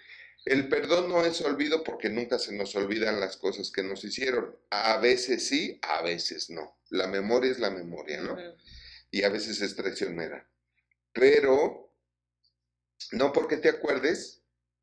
El 0.46 0.68
perdón 0.68 1.08
no 1.10 1.24
es 1.24 1.40
olvido 1.42 1.84
porque 1.84 2.08
nunca 2.08 2.38
se 2.38 2.52
nos 2.54 2.74
olvidan 2.74 3.20
las 3.20 3.36
cosas 3.36 3.70
que 3.70 3.82
nos 3.82 4.02
hicieron. 4.04 4.56
A 4.70 4.96
veces 4.98 5.46
sí, 5.46 5.78
a 5.82 6.02
veces 6.02 6.48
no. 6.50 6.78
La 6.88 7.06
memoria 7.06 7.50
es 7.50 7.58
la 7.58 7.70
memoria, 7.70 8.20
¿no? 8.22 8.36
Y 9.10 9.22
a 9.22 9.28
veces 9.28 9.60
es 9.60 9.76
traicionera. 9.76 10.48
Pero 11.12 11.92
no 13.12 13.32
porque 13.32 13.58
te 13.58 13.68
acuerdes, 13.68 14.39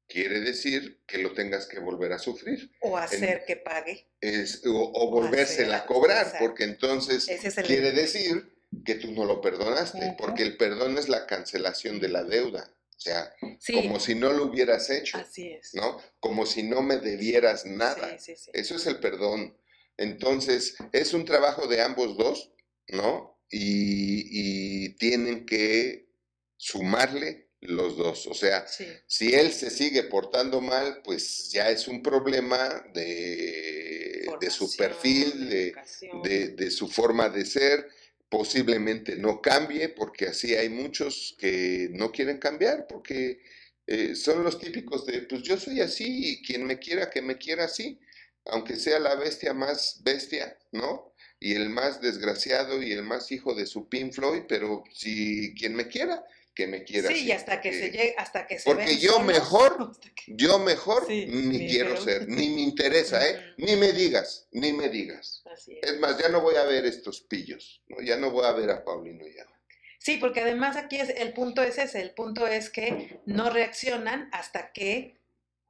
quiere 0.08 0.39
decir 0.39 1.02
que 1.06 1.17
lo 1.20 1.34
tengas 1.34 1.65
que 1.67 1.80
volver 1.80 2.13
a 2.13 2.20
sufrir 2.20 2.72
O 2.82 2.98
hacer 2.98 3.43
que 3.46 3.58
pague. 3.58 4.08
es, 4.22 4.65
o, 4.65 4.91
o 4.93 5.12
volvérsela 5.12 5.78
a 5.78 5.86
cobrar, 5.86 6.26
exacto. 6.26 6.46
porque 6.46 6.63
entonces 6.63 7.28
es 7.28 7.56
quiere 7.56 7.91
decir 7.91 8.54
que 8.86 8.96
tú 8.96 9.12
no 9.12 9.26
lo 9.26 9.41
perdonaste, 9.41 10.15
porque 10.17 10.43
el 10.43 10.58
perdón 10.58 10.98
es 10.98 11.10
la 11.10 11.26
cancelación 11.26 12.00
de 12.00 12.10
la 12.10 12.24
deuda, 12.24 12.74
o 12.96 13.00
sea, 13.00 13.32
Sí, 13.60 13.74
como 13.74 14.00
si 14.00 14.15
no 14.15 14.34
lo 14.34 14.46
hubieras 14.46 14.89
hecho, 14.89 15.17
así 15.17 15.50
es. 15.50 15.74
¿no? 15.74 16.02
Como 16.20 16.46
si 16.46 16.63
no 16.63 16.82
me 16.82 16.98
debieras 16.98 17.65
nada. 17.65 18.17
Sí, 18.17 18.36
sí, 18.36 18.43
sí. 18.46 18.52
Eso 18.54 18.76
es 18.76 18.86
el 18.88 19.00
perdón. 19.00 19.56
Entonces, 19.98 20.76
es 20.93 21.13
un 21.13 21.26
trabajo 21.26 21.67
de 21.67 21.82
ambos 21.82 22.17
dos, 22.17 22.52
¿no? 22.88 23.39
Y, 23.50 24.86
y 24.86 24.89
tienen 24.98 25.46
que 25.46 26.10
sumarle 26.58 27.47
los 27.62 27.98
dos. 27.98 28.28
O 28.28 28.34
sea, 28.34 28.65
Sí. 28.67 28.86
si 29.08 29.34
él 29.34 29.52
se 29.52 29.70
sigue 29.70 30.04
portando 30.04 30.62
mal, 30.62 31.02
pues 31.04 31.50
ya 31.52 31.70
es 31.70 31.88
un 31.88 32.02
problema 32.04 32.86
de, 32.93 34.26
de 34.39 34.50
su 34.52 34.76
perfil, 34.76 35.50
de, 35.50 36.50
de 36.50 36.72
su 36.72 36.88
forma 36.88 37.30
de 37.30 37.46
ser. 37.46 37.89
Posiblemente 38.30 39.15
no 39.15 39.41
cambie, 39.41 39.88
porque 39.89 40.28
así 40.28 40.54
hay 40.54 40.67
muchos 40.70 41.36
que 41.39 41.89
no 41.93 42.12
quieren 42.12 42.39
cambiar, 42.39 42.86
porque 42.88 43.39
eh, 43.88 44.15
son 44.15 44.43
los 44.43 44.60
típicos 44.60 45.06
de, 45.06 45.22
pues 45.22 45.43
yo 45.43 45.58
soy 45.58 45.80
así 45.80 46.32
y 46.34 46.41
quien 46.43 46.65
me 46.65 46.78
quiera, 46.78 47.10
que 47.10 47.22
me 47.22 47.38
quiera 47.38 47.63
así, 47.65 48.00
aunque 48.46 48.76
sea 48.76 49.00
la 49.00 49.15
bestia 49.15 49.54
más 49.54 50.02
bestia, 50.04 50.58
¿no? 50.74 51.13
Y 51.39 51.54
el 51.54 51.70
más 51.70 52.02
desgraciado 52.02 52.82
y 52.84 52.91
el 52.91 53.04
más 53.04 53.32
hijo 53.32 53.54
de 53.56 53.65
su 53.65 53.88
Pink 53.88 54.12
Floyd, 54.13 54.43
pero 54.50 54.84
si 54.93 55.54
quien 55.56 55.74
me 55.76 55.88
quiera, 55.88 56.26
que 56.58 56.65
me 56.65 56.84
quiera 56.84 57.08
Sí, 57.10 57.26
y 57.26 57.32
hasta 57.32 57.62
que 57.62 57.72
se 57.72 57.91
llegue, 57.91 58.15
hasta 58.17 58.48
que 58.48 58.58
se 58.58 58.65
porque 58.67 58.86
ven 58.86 58.98
yo 58.98 59.12
solos, 59.12 59.28
mejor 59.28 60.00
que- 60.15 60.34
Yo 60.36 60.58
mejor 60.58 61.06
Sí, 61.08 61.28
ni 61.28 61.60
ni 61.60 61.67
quiero 61.67 61.91
pero- 61.91 62.02
ser, 62.02 62.28
ni 62.28 62.50
me 62.50 62.62
interesa, 62.62 63.24
¿eh? 63.30 63.54
Ni 63.58 63.76
me 63.76 63.91
digas, 63.93 64.48
ni 64.52 64.74
me 64.74 64.89
digas. 64.89 65.43
Así 65.54 65.78
es. 65.80 65.91
Es 65.91 66.00
más, 66.00 66.17
ya 66.17 66.30
no 66.30 66.41
voy 66.41 66.56
a 66.56 66.63
ver 66.63 66.88
estos 66.88 67.22
pillos, 67.22 67.84
¿no? 67.89 68.02
Ya 68.02 68.17
no 68.17 68.32
voy 68.32 68.46
a 68.48 68.54
ver 68.54 68.72
a 68.72 68.84
Paulino 68.84 69.24
ya. 69.28 69.46
Sí, 70.00 70.17
porque 70.17 70.41
además 70.41 70.78
aquí 70.78 71.00
es, 71.00 71.10
el 71.10 71.32
punto 71.34 71.62
es 71.62 71.78
ese, 71.78 72.02
el 72.02 72.12
punto 72.15 72.48
es 72.48 72.72
que 72.72 73.20
no 73.28 73.52
reaccionan 73.52 74.28
hasta 74.32 74.72
que, 74.72 75.22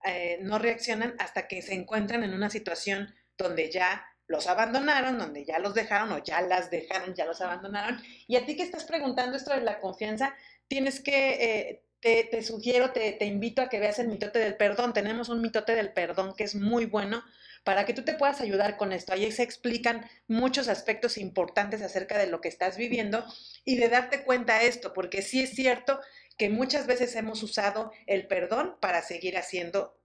eh, 0.06 0.38
no 0.42 0.58
reaccionan 0.58 1.16
hasta 1.20 1.50
que 1.50 1.62
se 1.62 1.74
encuentran 1.74 2.24
en 2.24 2.34
una 2.34 2.50
situación 2.50 3.14
donde 3.38 3.70
ya 3.70 4.06
los 4.28 4.48
abandonaron, 4.48 5.18
donde 5.18 5.44
ya 5.46 5.60
los 5.60 5.74
dejaron 5.74 6.12
o 6.12 6.24
ya 6.24 6.42
las 6.42 6.70
dejaron, 6.70 7.14
ya 7.14 7.26
los 7.26 7.40
abandonaron. 7.42 8.02
Y 8.28 8.36
a 8.38 8.46
ti 8.46 8.56
que 8.56 8.64
estás 8.64 8.84
preguntando 8.86 9.36
esto 9.38 9.54
de 9.54 9.62
la 9.62 9.80
confianza, 9.80 10.36
tienes 10.68 11.00
que, 11.00 11.30
eh, 11.44 11.84
te, 12.00 12.24
te 12.26 12.44
sugiero, 12.44 12.92
te, 12.92 13.14
te 13.14 13.26
invito 13.26 13.62
a 13.62 13.70
que 13.70 13.80
veas 13.80 14.00
el 14.00 14.08
mitote 14.08 14.40
del 14.40 14.58
perdón. 14.58 14.94
Tenemos 14.94 15.30
un 15.30 15.42
mitote 15.42 15.76
del 15.76 15.94
perdón 15.94 16.36
que 16.36 16.44
es 16.44 16.56
muy 16.56 16.86
bueno 16.86 17.24
para 17.64 17.86
que 17.86 17.94
tú 17.94 18.04
te 18.04 18.14
puedas 18.14 18.40
ayudar 18.40 18.78
con 18.78 18.94
esto. 18.94 19.12
Ahí 19.12 19.30
se 19.32 19.44
explican 19.44 20.06
muchos 20.28 20.70
aspectos 20.70 21.18
importantes 21.18 21.82
acerca 21.82 22.18
de 22.18 22.28
lo 22.28 22.40
que 22.40 22.48
estás 22.48 22.78
viviendo 22.78 23.26
y 23.66 23.76
de 23.76 23.90
darte 23.90 24.24
cuenta 24.24 24.60
de 24.60 24.68
esto, 24.68 24.94
porque 24.94 25.22
sí 25.22 25.42
es 25.42 25.50
cierto 25.50 26.00
que 26.38 26.50
muchas 26.50 26.88
veces 26.88 27.14
hemos 27.16 27.44
usado 27.44 27.92
el 28.06 28.28
perdón 28.28 28.78
para 28.80 29.02
seguir 29.02 29.38
haciendo 29.38 30.00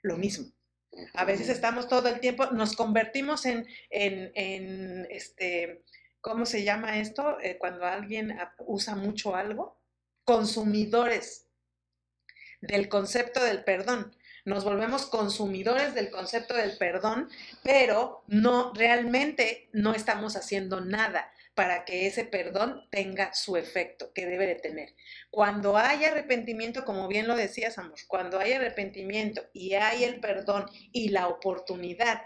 lo 0.00 0.16
mismo. 0.16 0.52
A 1.12 1.26
veces 1.26 1.48
estamos 1.48 1.88
todo 1.88 2.08
el 2.08 2.20
tiempo, 2.20 2.46
nos 2.52 2.74
convertimos 2.74 3.44
en, 3.44 3.66
en, 3.90 4.30
en, 4.34 5.06
este, 5.10 5.82
¿cómo 6.20 6.46
se 6.46 6.64
llama 6.64 7.00
esto? 7.00 7.38
Eh, 7.40 7.58
cuando 7.58 7.84
alguien 7.84 8.38
usa 8.60 8.94
mucho 8.94 9.34
algo, 9.34 9.76
consumidores 10.24 11.46
del 12.60 12.88
concepto 12.88 13.42
del 13.42 13.64
perdón. 13.64 14.16
Nos 14.44 14.64
volvemos 14.64 15.06
consumidores 15.06 15.94
del 15.94 16.10
concepto 16.10 16.54
del 16.54 16.76
perdón, 16.76 17.30
pero 17.62 18.24
no 18.26 18.72
realmente 18.74 19.68
no 19.72 19.94
estamos 19.94 20.36
haciendo 20.36 20.80
nada 20.80 21.30
para 21.54 21.84
que 21.84 22.06
ese 22.06 22.24
perdón 22.24 22.86
tenga 22.90 23.32
su 23.32 23.56
efecto 23.56 24.12
que 24.12 24.26
debe 24.26 24.46
de 24.46 24.56
tener. 24.56 24.94
Cuando 25.30 25.76
hay 25.76 26.04
arrepentimiento, 26.04 26.84
como 26.84 27.06
bien 27.08 27.28
lo 27.28 27.36
decías, 27.36 27.78
amor, 27.78 27.98
cuando 28.08 28.38
hay 28.38 28.52
arrepentimiento 28.52 29.42
y 29.52 29.74
hay 29.74 30.04
el 30.04 30.20
perdón 30.20 30.66
y 30.92 31.10
la 31.10 31.28
oportunidad 31.28 32.22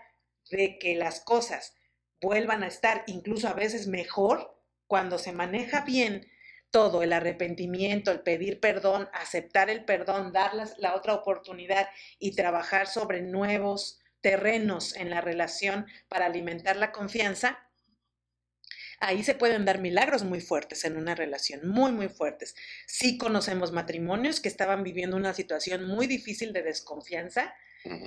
de 0.51 0.79
que 0.79 0.95
las 0.95 1.21
cosas 1.21 1.75
vuelvan 2.21 2.63
a 2.63 2.69
estar 2.69 3.05
incluso 3.07 3.49
a 3.49 3.53
veces 3.53 3.87
mejor, 3.87 4.59
cuando 4.87 5.19
se 5.19 5.33
maneja 5.33 5.83
bien 5.83 6.27
todo, 6.71 7.03
el 7.03 7.13
arrepentimiento, 7.13 8.11
el 8.11 8.21
pedir 8.21 8.61
perdón, 8.61 9.09
aceptar 9.13 9.71
el 9.71 9.85
perdón, 9.85 10.33
dar 10.33 10.53
la 10.79 10.95
otra 10.95 11.15
oportunidad 11.15 11.89
y 12.19 12.35
trabajar 12.35 12.87
sobre 12.87 13.23
nuevos 13.23 14.01
terrenos 14.21 14.97
en 14.97 15.11
la 15.11 15.21
relación 15.21 15.87
para 16.09 16.27
alimentar 16.27 16.77
la 16.77 16.93
confianza, 16.93 17.59
ahí 19.01 19.23
se 19.23 19.35
pueden 19.35 19.65
dar 19.65 19.79
milagros 19.79 20.25
muy 20.25 20.41
fuertes 20.41 20.85
en 20.85 20.97
una 20.97 21.15
relación, 21.15 21.69
muy, 21.69 21.93
muy 21.93 22.09
fuertes. 22.09 22.55
Sí 22.87 23.17
conocemos 23.17 23.73
matrimonios 23.73 24.41
que 24.41 24.49
estaban 24.49 24.83
viviendo 24.83 25.17
una 25.17 25.35
situación 25.35 25.87
muy 25.87 26.07
difícil 26.07 26.53
de 26.53 26.63
desconfianza, 26.63 27.55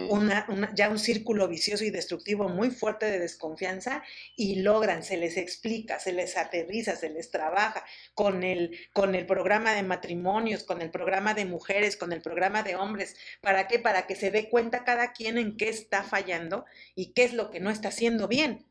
Una- 0.10 0.46
ya 0.76 0.90
un 0.90 1.00
círculo 1.00 1.48
vicioso 1.48 1.84
y 1.84 1.90
destructivo 1.90 2.50
muy 2.50 2.70
fuerte 2.70 3.06
de 3.10 3.20
desconfianza 3.20 4.04
y 4.36 4.62
logran, 4.62 5.04
se 5.04 5.18
les 5.18 5.38
explica, 5.38 6.00
se 6.00 6.12
les 6.12 6.38
aterriza, 6.38 6.96
se 6.96 7.10
les 7.10 7.32
trabaja 7.32 7.84
con 8.14 8.44
el, 8.44 8.78
con 8.94 9.16
el 9.16 9.26
programa 9.26 9.74
de 9.74 9.84
matrimonios, 9.84 10.64
con 10.64 10.82
el 10.82 10.92
programa 10.92 11.34
de 11.34 11.46
mujeres, 11.46 11.98
con 11.98 12.14
el 12.14 12.22
programa 12.22 12.64
de 12.64 12.76
hombres. 12.76 13.16
¿Para 13.42 13.68
qué? 13.68 13.80
Para 13.80 14.08
que 14.08 14.16
se 14.16 14.32
dé 14.32 14.50
cuenta 14.50 14.84
cada 14.84 15.14
quien 15.14 15.38
en 15.38 15.58
qué 15.58 15.70
está 15.70 16.04
fallando 16.04 16.66
y 16.96 17.14
qué 17.14 17.24
es 17.24 17.34
lo 17.34 17.50
que 17.50 17.60
no 17.60 17.70
está 17.70 17.90
haciendo 17.90 18.28
bien. 18.28 18.66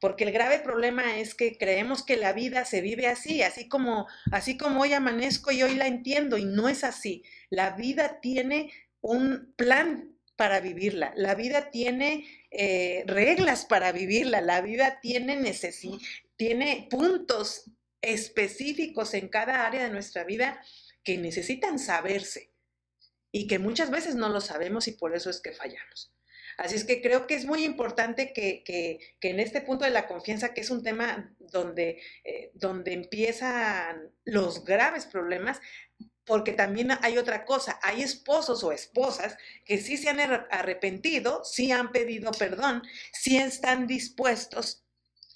Porque 0.00 0.24
el 0.24 0.32
grave 0.32 0.58
problema 0.58 1.18
es 1.18 1.34
que 1.34 1.56
creemos 1.56 2.02
que 2.04 2.16
la 2.16 2.32
vida 2.32 2.64
se 2.64 2.80
vive 2.80 3.06
así, 3.06 3.42
así 3.42 3.68
como, 3.68 4.06
así 4.32 4.56
como 4.58 4.82
hoy 4.82 4.92
amanezco 4.92 5.50
y 5.50 5.62
hoy 5.62 5.76
la 5.76 5.86
entiendo, 5.86 6.36
y 6.36 6.44
no 6.44 6.68
es 6.68 6.84
así. 6.84 7.22
La 7.48 7.70
vida 7.70 8.20
tiene 8.20 8.70
un 9.00 9.52
plan 9.56 10.13
para 10.36 10.60
vivirla, 10.60 11.12
la 11.16 11.34
vida 11.34 11.70
tiene 11.70 12.26
eh, 12.50 13.04
reglas 13.06 13.64
para 13.66 13.92
vivirla, 13.92 14.40
la 14.40 14.60
vida 14.60 14.98
tiene 15.00 15.36
necesi 15.36 15.98
tiene 16.36 16.88
puntos 16.90 17.70
específicos 18.02 19.14
en 19.14 19.28
cada 19.28 19.66
área 19.66 19.84
de 19.84 19.90
nuestra 19.90 20.24
vida 20.24 20.60
que 21.02 21.18
necesitan 21.18 21.78
saberse 21.78 22.50
y 23.30 23.46
que 23.46 23.58
muchas 23.58 23.90
veces 23.90 24.14
no 24.14 24.28
lo 24.28 24.40
sabemos 24.40 24.88
y 24.88 24.92
por 24.92 25.14
eso 25.14 25.30
es 25.30 25.40
que 25.40 25.52
fallamos. 25.52 26.12
Así 26.56 26.76
es 26.76 26.84
que 26.84 27.02
creo 27.02 27.26
que 27.26 27.34
es 27.34 27.46
muy 27.46 27.64
importante 27.64 28.32
que, 28.32 28.62
que, 28.62 29.00
que 29.18 29.30
en 29.30 29.40
este 29.40 29.60
punto 29.60 29.84
de 29.84 29.90
la 29.90 30.06
confianza, 30.06 30.54
que 30.54 30.60
es 30.60 30.70
un 30.70 30.84
tema 30.84 31.34
donde, 31.40 32.00
eh, 32.22 32.52
donde 32.54 32.92
empiezan 32.92 34.12
los 34.24 34.64
graves 34.64 35.06
problemas, 35.06 35.60
porque 36.24 36.52
también 36.52 36.90
hay 37.02 37.18
otra 37.18 37.44
cosa, 37.44 37.78
hay 37.82 38.02
esposos 38.02 38.64
o 38.64 38.72
esposas 38.72 39.36
que 39.64 39.78
sí 39.78 39.96
se 39.96 40.10
han 40.10 40.18
arre- 40.18 40.46
arrepentido, 40.50 41.44
sí 41.44 41.70
han 41.72 41.92
pedido 41.92 42.32
perdón, 42.32 42.82
sí 43.12 43.36
están 43.38 43.86
dispuestos 43.86 44.84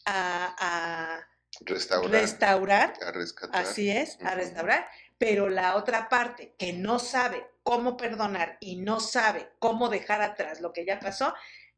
a, 0.04 0.54
a 0.58 1.28
Restaurar, 1.72 2.10
restaurar, 2.10 2.94
a 3.00 3.12
rescatar. 3.12 3.50
así 3.50 3.90
es, 3.90 4.18
a 4.22 4.34
restaurar, 4.34 4.88
pero 5.18 5.48
la 5.48 5.76
otra 5.76 6.08
parte 6.08 6.54
que 6.58 6.72
no 6.72 6.98
sabe 6.98 7.46
cómo 7.62 7.96
perdonar 7.96 8.56
y 8.60 8.76
no 8.76 9.00
sabe 9.00 9.50
cómo 9.58 9.88
dejar 9.88 10.22
atrás 10.22 10.60
lo 10.60 10.72
que 10.72 10.84
ya 10.86 11.00
pasó, 11.00 11.34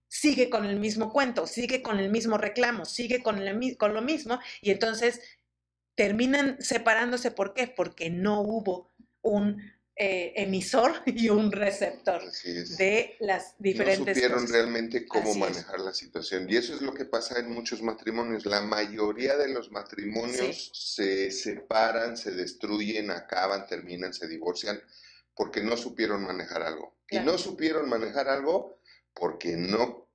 sigue 0.08 0.50
con 0.50 0.64
el 0.66 0.78
mismo 0.80 1.12
cuento, 1.12 1.46
sigue 1.46 1.82
con 1.82 1.98
el 2.00 2.11
mismo 2.11 2.36
reclamo, 2.38 2.84
sigue 2.84 3.22
con, 3.22 3.38
el 3.38 3.76
con 3.76 3.94
lo 3.94 4.02
mismo 4.02 4.40
y 4.61 4.70
entonces 4.72 5.20
terminan 5.94 6.56
separándose. 6.61 7.30
¿Por 7.30 7.54
qué? 7.54 7.68
Porque 7.68 8.11
no 8.11 8.40
hubo 8.42 8.89
un 9.30 9.62
eh, 10.02 10.32
emisor 10.36 10.94
y 11.06 11.28
un 11.28 11.52
receptor 11.52 12.22
de 12.78 13.16
las 13.20 13.54
diferentes 13.58 14.06
No 14.06 14.14
supieron 14.14 14.48
realmente 14.48 15.06
cómo 15.06 15.34
manejar 15.34 15.80
la 15.80 15.92
situación. 15.92 16.46
Y 16.48 16.56
eso 16.56 16.74
es 16.74 16.80
lo 16.80 16.94
que 16.94 17.04
pasa 17.04 17.38
en 17.38 17.50
muchos 17.50 17.82
matrimonios. 17.82 18.46
La 18.46 18.62
mayoría 18.62 19.36
de 19.36 19.48
los 19.48 19.70
matrimonios 19.70 20.70
se 20.72 21.30
separan, 21.30 22.16
se 22.16 22.30
destruyen, 22.30 23.10
acaban, 23.10 23.66
terminan, 23.66 24.14
se 24.14 24.26
divorcian 24.26 24.80
porque 25.34 25.62
no 25.62 25.76
supieron 25.76 26.22
manejar 26.22 26.62
algo. 26.62 26.96
Y 27.10 27.18
no 27.18 27.36
supieron 27.36 27.88
manejar 27.88 28.28
algo 28.28 28.78
porque 29.12 29.56
no 29.56 30.08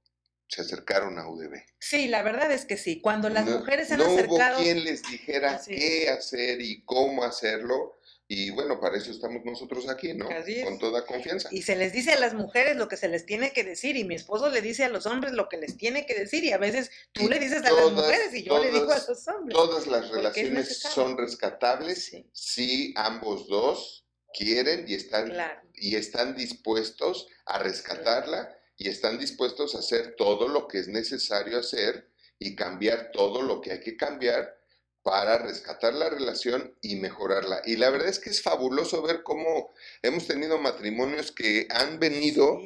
se 0.48 0.62
acercaron 0.62 1.20
a 1.20 1.28
UDB. 1.28 1.62
Sí, 1.78 2.08
la 2.08 2.24
verdad 2.24 2.52
es 2.52 2.66
que 2.66 2.78
sí. 2.78 3.02
Cuando 3.02 3.30
las 3.30 3.46
mujeres 3.46 3.90
se 3.90 3.94
han 3.94 4.02
acercado... 4.02 4.54
No 4.54 4.56
hubo 4.58 4.64
quien 4.64 4.84
les 4.84 5.04
dijera 5.04 5.62
qué 5.64 6.10
hacer 6.10 6.60
y 6.62 6.82
cómo 6.86 7.24
hacerlo 7.24 8.00
y 8.28 8.50
bueno, 8.50 8.80
para 8.80 8.98
eso 8.98 9.12
estamos 9.12 9.46
nosotros 9.46 9.88
aquí, 9.88 10.14
¿no? 10.14 10.28
Con 10.64 10.80
toda 10.80 11.06
confianza. 11.06 11.50
Y 11.52 11.62
se 11.62 11.76
les 11.76 11.94
dice 11.94 12.14
a 12.14 12.20
las 12.20 12.34
mujeres 12.34 12.76
lo 12.76 12.88
que 12.88 12.98
se 12.98 13.08
les 13.08 13.26
tiene 13.26 13.54
que 13.54 13.64
decir 13.64 13.96
y 13.98 14.04
mi 14.04 14.16
esposo 14.16 14.50
le 14.50 14.62
dice 14.62 14.84
a 14.84 14.90
los 14.90 15.06
hombres 15.06 15.34
lo 15.34 15.48
que 15.48 15.58
les 15.58 15.78
tiene 15.78 16.08
que 16.08 16.16
decir 16.16 16.44
y 16.44 16.52
a 16.52 16.58
veces 16.58 16.90
tú 17.12 17.30
le 17.30 17.38
dices 17.38 17.64
a 17.64 17.72
las 17.72 17.92
mujeres 17.92 18.34
y 18.34 18.44
yo 18.44 18.58
le 18.58 18.72
digo 18.72 18.92
a 18.92 18.98
los 19.08 19.28
hombres. 19.28 19.56
Todas 19.56 19.86
las 19.86 20.10
relaciones 20.10 20.80
son 20.80 21.18
rescatables 21.18 22.18
si 22.32 22.94
ambos 22.98 23.48
dos 23.48 24.08
quieren 24.34 24.86
y 24.88 24.96
están, 24.96 25.32
y 25.76 25.96
están 25.96 26.36
dispuestos 26.36 27.28
a 27.46 27.60
rescatarla 27.60 28.58
y 28.76 28.90
están 28.90 29.20
dispuestos 29.20 29.76
a 29.76 29.80
hacer 29.80 30.16
todo 30.18 30.48
lo 30.48 30.68
que 30.68 30.80
es 30.80 30.88
necesario 30.88 31.60
hacer 31.60 32.10
y 32.40 32.56
cambiar 32.56 33.12
todo 33.12 33.44
lo 33.44 33.62
que 33.62 33.74
hay 33.74 33.80
que 33.82 33.96
cambiar 33.96 34.58
para 35.06 35.38
rescatar 35.38 35.94
la 35.94 36.10
relación 36.10 36.74
y 36.82 36.96
mejorarla. 36.96 37.62
Y 37.64 37.76
la 37.76 37.92
verdad 37.92 38.10
es 38.10 38.18
que 38.18 38.32
es 38.32 38.42
fabuloso 38.42 39.04
ver 39.04 39.22
cómo 39.22 39.72
hemos 40.02 40.26
tenido 40.26 40.58
matrimonios 40.58 41.32
que 41.32 41.68
han 41.70 42.00
venido 42.00 42.60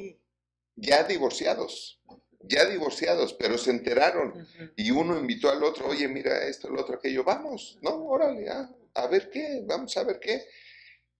ya 0.74 1.02
divorciados, 1.02 2.00
ya 2.40 2.64
divorciados, 2.64 3.34
pero 3.34 3.58
se 3.58 3.72
enteraron 3.72 4.48
y 4.74 4.90
uno 4.90 5.18
invitó 5.18 5.50
al 5.50 5.62
otro, 5.62 5.88
oye, 5.88 6.08
mira 6.08 6.48
esto, 6.48 6.70
lo 6.70 6.80
otro, 6.80 6.94
aquello, 6.94 7.24
vamos, 7.24 7.78
no, 7.82 8.06
órale, 8.06 8.48
ah, 8.48 8.74
a 8.94 9.06
ver 9.06 9.28
qué, 9.28 9.62
vamos 9.66 9.94
a 9.98 10.04
ver 10.04 10.18
qué. 10.18 10.42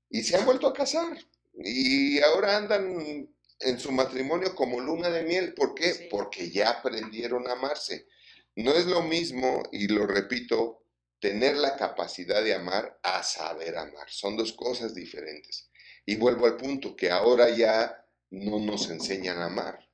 Y 0.08 0.22
se 0.22 0.38
han 0.38 0.46
vuelto 0.46 0.68
a 0.68 0.72
casar 0.72 1.18
y 1.52 2.18
ahora 2.22 2.56
andan 2.56 3.28
en 3.58 3.78
su 3.78 3.92
matrimonio 3.92 4.54
como 4.54 4.80
luna 4.80 5.10
de 5.10 5.24
miel. 5.24 5.52
¿Por 5.52 5.74
qué? 5.74 6.08
Porque 6.10 6.50
ya 6.50 6.70
aprendieron 6.70 7.46
a 7.46 7.52
amarse. 7.52 8.06
No 8.56 8.72
es 8.72 8.86
lo 8.86 9.02
mismo, 9.02 9.62
y 9.70 9.86
lo 9.86 10.06
repito, 10.06 10.79
tener 11.20 11.56
la 11.56 11.76
capacidad 11.76 12.42
de 12.42 12.54
amar 12.54 12.98
a 13.02 13.22
saber 13.22 13.76
amar. 13.76 14.08
Son 14.08 14.36
dos 14.36 14.52
cosas 14.52 14.94
diferentes. 14.94 15.70
Y 16.06 16.16
vuelvo 16.16 16.46
al 16.46 16.56
punto, 16.56 16.96
que 16.96 17.10
ahora 17.10 17.50
ya 17.50 18.04
no 18.30 18.58
nos 18.58 18.90
enseñan 18.90 19.38
a 19.38 19.46
amar. 19.46 19.88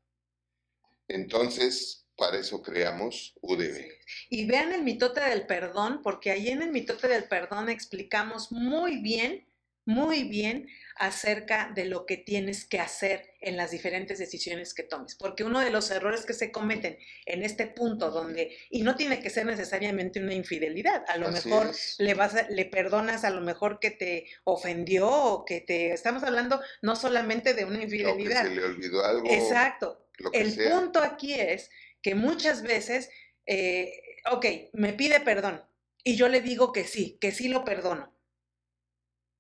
Entonces, 1.09 2.07
para 2.17 2.39
eso 2.39 2.63
creamos 2.63 3.35
UDB. 3.43 3.87
Y 4.31 4.47
vean 4.47 4.73
el 4.73 4.83
mitote 4.83 5.21
del 5.21 5.47
perdón, 5.47 6.01
porque 6.03 6.31
ahí 6.31 6.49
en 6.49 6.63
el 6.63 6.71
mitote 6.71 7.09
del 7.09 7.25
perdón 7.25 7.69
explicamos 7.69 8.51
muy 8.53 9.03
bien, 9.03 9.47
muy 9.87 10.25
bien 10.25 10.69
acerca 10.97 11.71
de 11.75 11.85
lo 11.85 12.07
que 12.07 12.17
tienes 12.17 12.65
que 12.65 12.81
hacer 12.81 13.35
en 13.41 13.57
las 13.57 13.71
diferentes 13.71 14.19
decisiones 14.19 14.75
que 14.75 14.83
tomes. 14.83 15.15
Porque 15.15 15.45
uno 15.45 15.61
de 15.61 15.71
los 15.71 15.91
errores 15.91 16.27
que 16.27 16.33
se 16.33 16.51
cometen 16.51 16.99
en 17.25 17.43
este 17.43 17.67
punto 17.67 18.11
donde, 18.11 18.57
y 18.69 18.83
no 18.83 18.97
tiene 18.97 19.21
que 19.21 19.31
ser 19.31 19.47
necesariamente 19.47 20.21
una 20.21 20.35
infidelidad, 20.35 21.05
a 21.09 21.17
lo 21.19 21.31
mejor 21.31 21.71
le 21.99 22.15
vas 22.15 22.35
le 22.51 22.65
perdonas 22.65 23.25
a 23.25 23.31
lo 23.31 23.41
mejor 23.41 23.79
que 23.79 23.93
te 23.93 24.27
ofendió 24.45 25.09
o 25.09 25.45
que 25.45 25.61
te, 25.61 25.93
estamos 25.93 26.25
hablando 26.25 26.61
no 26.83 26.97
solamente 26.97 27.55
de 27.55 27.65
una 27.65 27.83
infidelidad. 27.83 28.43
se 28.45 28.55
le 28.55 28.65
olvidó 28.65 29.05
algo. 29.05 29.31
Exacto. 29.31 30.09
El 30.33 30.55
punto 30.55 31.01
aquí 31.01 31.35
es 31.35 31.71
que 32.03 32.15
muchas 32.15 32.63
veces, 32.63 33.11
eh, 33.45 33.93
ok, 34.33 34.47
me 34.73 34.95
pide 34.95 35.21
perdón 35.21 35.63
y 36.03 36.17
yo 36.17 36.29
le 36.29 36.41
digo 36.41 36.73
que 36.73 36.85
sí, 36.85 37.19
que 37.21 37.33
sí 37.33 37.49
lo 37.49 37.65
perdono 37.65 38.16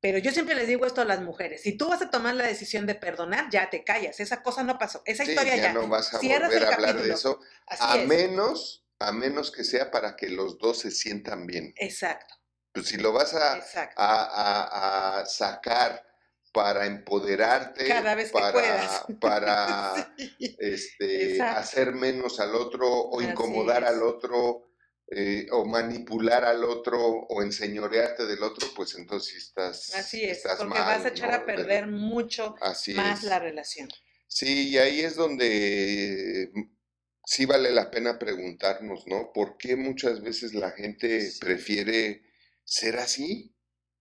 pero 0.06 0.18
yo 0.18 0.30
siempre 0.30 0.54
les 0.54 0.68
digo 0.68 0.86
esto 0.86 1.00
a 1.00 1.04
las 1.04 1.20
mujeres, 1.20 1.62
si 1.62 1.76
tú 1.76 1.88
vas 1.88 2.00
a 2.00 2.12
tomar 2.12 2.36
la 2.36 2.46
decisión 2.46 2.86
de 2.86 2.94
perdonar, 2.94 3.50
ya 3.50 3.68
te 3.70 3.82
callas, 3.82 4.20
esa 4.20 4.40
cosa 4.40 4.62
no 4.62 4.78
pasó, 4.78 5.02
esa 5.04 5.24
historia 5.24 5.56
ya, 5.56 5.72
no 5.72 5.88
vas 5.88 6.14
a 6.14 6.18
volver 6.18 6.64
a 6.64 6.74
hablar 6.74 7.02
de 7.02 7.12
eso, 7.12 7.40
a 7.66 7.96
menos, 7.96 8.86
a 9.00 9.10
menos 9.10 9.50
que 9.50 9.64
sea 9.64 9.90
para 9.90 10.14
que 10.14 10.28
los 10.28 10.58
dos 10.58 10.78
se 10.78 10.92
sientan 10.92 11.44
bien. 11.44 11.74
Exacto. 11.76 12.36
Pues 12.70 12.86
si 12.86 12.98
lo 12.98 13.12
vas 13.12 13.34
a, 13.34 13.58
a, 13.96 15.26
sacar 15.26 16.06
para 16.52 16.86
empoderarte, 16.86 17.88
Cada 17.88 18.14
vez 18.14 18.30
para, 18.30 18.52
puedas. 18.52 19.04
para 19.20 20.14
este, 20.60 21.42
hacer 21.42 21.94
menos 21.94 22.38
al 22.38 22.54
otro 22.54 22.88
o 22.88 23.20
incomodar 23.22 23.84
al 23.84 24.04
otro, 24.04 24.68
eh, 25.08 25.46
o 25.52 25.64
manipular 25.64 26.44
al 26.44 26.64
otro 26.64 27.00
o 27.00 27.40
enseñorearte 27.40 28.26
del 28.26 28.42
otro, 28.42 28.66
pues 28.74 28.96
entonces 28.96 29.36
estás. 29.36 29.94
Así 29.94 30.24
es, 30.24 30.42
porque 30.58 30.80
vas 30.80 31.04
a 31.04 31.08
echar 31.08 31.32
a 31.32 31.46
perder 31.46 31.86
mucho 31.86 32.56
más 32.60 33.22
la 33.22 33.38
relación. 33.38 33.88
Sí, 34.26 34.70
y 34.70 34.78
ahí 34.78 35.02
es 35.02 35.14
donde 35.14 36.50
mm, 36.52 36.76
sí 37.24 37.46
vale 37.46 37.70
la 37.70 37.88
pena 37.88 38.18
preguntarnos, 38.18 39.06
¿no? 39.06 39.32
¿Por 39.32 39.56
qué 39.56 39.76
muchas 39.76 40.22
veces 40.22 40.54
la 40.54 40.72
gente 40.72 41.30
prefiere 41.38 42.24
ser 42.64 42.96
así? 42.96 43.54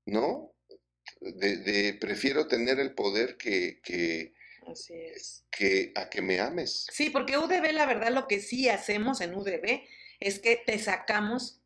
¿No? 0.08 0.56
De, 1.22 1.95
prefiero 2.01 2.47
tener 2.47 2.80
el 2.80 2.95
poder 2.95 3.38
que, 3.38 3.80
que, 3.84 4.34
que 5.51 5.91
a 5.93 6.10
que 6.10 6.22
me 6.24 6.39
ames. 6.39 6.88
Sí, 6.91 7.12
porque 7.12 7.38
UDB, 7.38 7.74
la 7.74 7.86
verdad, 7.86 8.12
lo 8.12 8.28
que 8.28 8.39
sí 8.39 8.70
hacemos 8.70 9.22
en 9.22 9.36
UDB 9.36 9.84
es 10.20 10.39
que 10.39 10.61
te 10.66 10.80
sacamos 10.80 11.61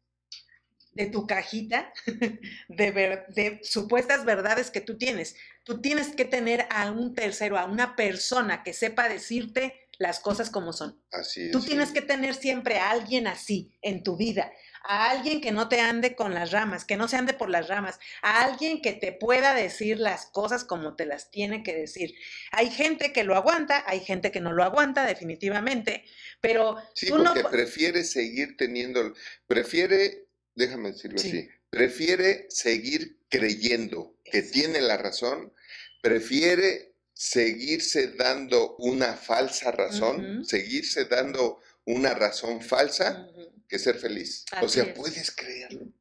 de 0.93 1.05
tu 1.05 1.27
cajita 1.27 1.93
de, 2.67 2.91
de, 3.29 3.59
supuestas 3.63 4.25
verdades 4.25 4.71
que 4.71 4.81
tú 4.81 4.97
tienes. 4.97 5.35
Tú 5.63 5.81
tienes 5.81 6.09
que 6.09 6.25
tener 6.25 6.67
a 6.71 6.91
un 6.91 7.13
tercero, 7.13 7.57
a 7.57 7.65
una 7.65 7.95
persona 7.95 8.63
que 8.63 8.73
sepa 8.73 9.07
decirte 9.07 9.87
las 9.97 10.19
cosas 10.19 10.49
como 10.49 10.73
son. 10.73 11.01
Así 11.11 11.45
es. 11.45 11.51
Tú 11.51 11.61
tienes 11.61 11.91
que 11.91 12.01
tener 12.01 12.33
siempre 12.33 12.79
a 12.79 12.91
alguien 12.91 13.27
así 13.27 13.77
en 13.81 14.03
tu 14.03 14.17
vida, 14.17 14.51
a 14.83 15.09
alguien 15.11 15.41
que 15.41 15.51
no 15.51 15.69
te 15.69 15.81
ande 15.81 16.15
con 16.15 16.33
las 16.33 16.51
ramas, 16.51 16.85
que 16.85 16.97
no 16.97 17.07
se 17.07 17.17
ande 17.17 17.33
por 17.33 17.49
las 17.49 17.67
ramas, 17.67 17.99
a 18.21 18.43
alguien 18.43 18.81
que 18.81 18.93
te 18.93 19.11
pueda 19.11 19.53
decir 19.53 19.99
las 19.99 20.27
cosas 20.27 20.63
como 20.63 20.95
te 20.95 21.05
las 21.05 21.31
tiene 21.31 21.63
que 21.63 21.75
decir. 21.75 22.15
Hay 22.51 22.69
gente 22.69 23.11
que 23.13 23.23
lo 23.23 23.35
aguanta, 23.35 23.83
hay 23.87 23.99
gente 23.99 24.31
que 24.31 24.41
no 24.41 24.53
lo 24.53 24.63
aguanta 24.63 25.05
definitivamente, 25.05 26.05
pero 26.41 26.77
sí, 26.93 27.09
porque 27.09 27.43
prefiere 27.49 28.03
seguir 28.03 28.57
teniendo, 28.57 29.13
prefiere, 29.47 30.25
déjame 30.55 30.91
decirlo 30.91 31.17
así, 31.17 31.49
prefiere 31.69 32.47
seguir 32.49 33.19
creyendo 33.29 34.15
que 34.23 34.41
tiene 34.41 34.81
la 34.81 34.97
razón, 34.97 35.53
prefiere 36.01 36.93
seguirse 37.13 38.13
dando 38.13 38.75
una 38.77 39.13
falsa 39.13 39.71
razón, 39.71 40.45
seguirse 40.45 41.05
dando 41.05 41.59
una 41.85 42.13
razón 42.13 42.61
falsa 42.61 43.27
que 43.69 43.79
ser 43.79 43.97
feliz. 43.97 44.45
o 44.61 44.67
sea, 44.67 44.93
puedes 44.93 45.31
creerlo, 45.31 45.93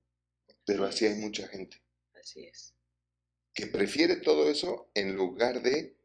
pero 0.64 0.84
así 0.84 1.06
hay 1.06 1.14
mucha 1.14 1.46
gente. 1.46 1.80
Así 2.18 2.44
es. 2.44 2.74
Que 3.54 3.66
prefiere 3.66 4.16
todo 4.16 4.50
eso 4.50 4.90
en 4.94 5.14
lugar 5.14 5.62
de 5.62 5.96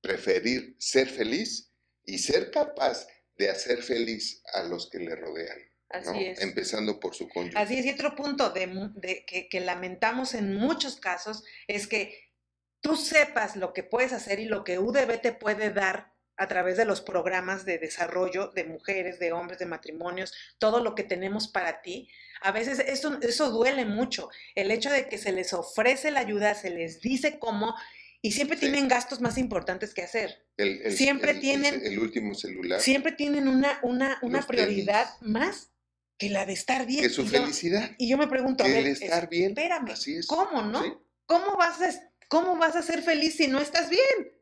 preferir 0.00 0.76
ser 0.78 1.08
feliz 1.08 1.72
y 2.04 2.18
ser 2.18 2.50
capaz 2.50 3.06
de 3.36 3.50
hacer 3.50 3.82
feliz 3.82 4.42
a 4.54 4.62
los 4.62 4.88
que 4.88 4.98
le 4.98 5.16
rodean. 5.16 5.58
Así 5.88 6.24
es. 6.24 6.40
Empezando 6.40 7.00
por 7.00 7.14
su 7.14 7.28
cónyuge. 7.28 7.58
Así 7.58 7.78
es. 7.78 7.86
Y 7.86 7.90
otro 7.90 8.14
punto 8.14 8.50
de, 8.50 9.24
que, 9.26 9.48
que 9.48 9.60
lamentamos 9.60 10.34
en 10.34 10.54
muchos 10.54 10.96
casos 10.96 11.44
es 11.66 11.86
que 11.86 12.32
tú 12.80 12.96
sepas 12.96 13.56
lo 13.56 13.72
que 13.72 13.82
puedes 13.82 14.12
hacer 14.12 14.40
y 14.40 14.44
lo 14.44 14.62
que 14.62 14.78
UDB 14.78 15.20
te 15.20 15.32
puede 15.32 15.70
dar 15.70 16.13
a 16.36 16.48
través 16.48 16.76
de 16.76 16.84
los 16.84 17.00
programas 17.00 17.64
de 17.64 17.78
desarrollo 17.78 18.48
de 18.48 18.64
mujeres, 18.64 19.18
de 19.18 19.32
hombres, 19.32 19.58
de 19.58 19.66
matrimonios, 19.66 20.32
todo 20.58 20.82
lo 20.82 20.94
que 20.94 21.04
tenemos 21.04 21.48
para 21.48 21.82
ti. 21.82 22.08
A 22.40 22.52
veces 22.52 22.78
eso, 22.80 23.18
eso 23.22 23.50
duele 23.50 23.84
mucho, 23.84 24.28
el 24.54 24.70
hecho 24.70 24.90
de 24.90 25.08
que 25.08 25.18
se 25.18 25.32
les 25.32 25.52
ofrece 25.52 26.10
la 26.10 26.20
ayuda, 26.20 26.54
se 26.54 26.70
les 26.70 27.00
dice 27.00 27.38
cómo, 27.38 27.74
y 28.20 28.32
siempre 28.32 28.56
tienen 28.56 28.88
gastos 28.88 29.20
más 29.20 29.36
importantes 29.36 29.92
que 29.92 30.02
hacer. 30.02 30.46
siempre 30.90 31.34
tienen... 31.34 31.84
El 31.84 31.98
último 31.98 32.34
celular. 32.34 32.80
Siempre 32.80 33.12
tienen 33.12 33.48
una, 33.48 33.78
una, 33.82 34.18
una 34.22 34.42
prioridad 34.42 35.06
más 35.20 35.70
que 36.16 36.30
la 36.30 36.46
de 36.46 36.54
estar 36.54 36.86
bien. 36.86 37.02
Que 37.02 37.10
su 37.10 37.26
felicidad. 37.26 37.90
y 37.98 38.08
yo 38.08 38.16
me 38.16 38.26
pregunto, 38.26 38.64
que 38.64 38.78
el 38.78 38.86
estar 38.86 39.28
bien. 39.28 39.50
Espérame, 39.50 39.94
¿cómo, 40.26 40.62
no? 40.62 41.04
¿Cómo 41.26 41.56
vas 41.56 41.80
a 41.82 41.90
¿Cómo 42.28 42.56
vas 42.56 42.74
a 42.76 42.82
ser 42.82 43.02
feliz 43.02 43.36
si 43.36 43.46
no 43.46 43.60
estás 43.60 43.88
bien? 43.90 44.32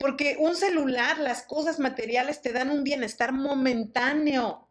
Porque 0.00 0.36
un 0.38 0.56
celular, 0.56 1.18
las 1.18 1.42
cosas 1.42 1.78
materiales 1.78 2.40
te 2.40 2.54
dan 2.54 2.70
un 2.70 2.84
bienestar 2.84 3.32
momentáneo, 3.32 4.66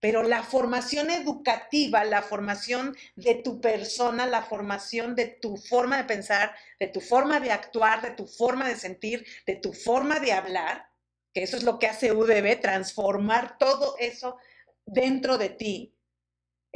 pero 0.00 0.22
la 0.22 0.42
formación 0.42 1.08
educativa, 1.10 2.04
la 2.04 2.20
formación 2.20 2.94
de 3.14 3.36
tu 3.36 3.58
persona, 3.62 4.26
la 4.26 4.42
formación 4.42 5.14
de 5.14 5.28
tu 5.28 5.56
forma 5.56 5.96
de 5.96 6.04
pensar, 6.04 6.54
de 6.78 6.88
tu 6.88 7.00
forma 7.00 7.40
de 7.40 7.52
actuar, 7.52 8.02
de 8.02 8.10
tu 8.10 8.26
forma 8.26 8.68
de 8.68 8.76
sentir, 8.76 9.26
de 9.46 9.56
tu 9.56 9.72
forma 9.72 10.20
de 10.20 10.34
hablar, 10.34 10.90
que 11.32 11.42
eso 11.42 11.56
es 11.56 11.62
lo 11.62 11.78
que 11.78 11.86
hace 11.86 12.12
UDB, 12.12 12.60
transformar 12.60 13.56
todo 13.56 13.96
eso 13.98 14.36
dentro 14.84 15.38
de 15.38 15.48
ti. 15.48 15.95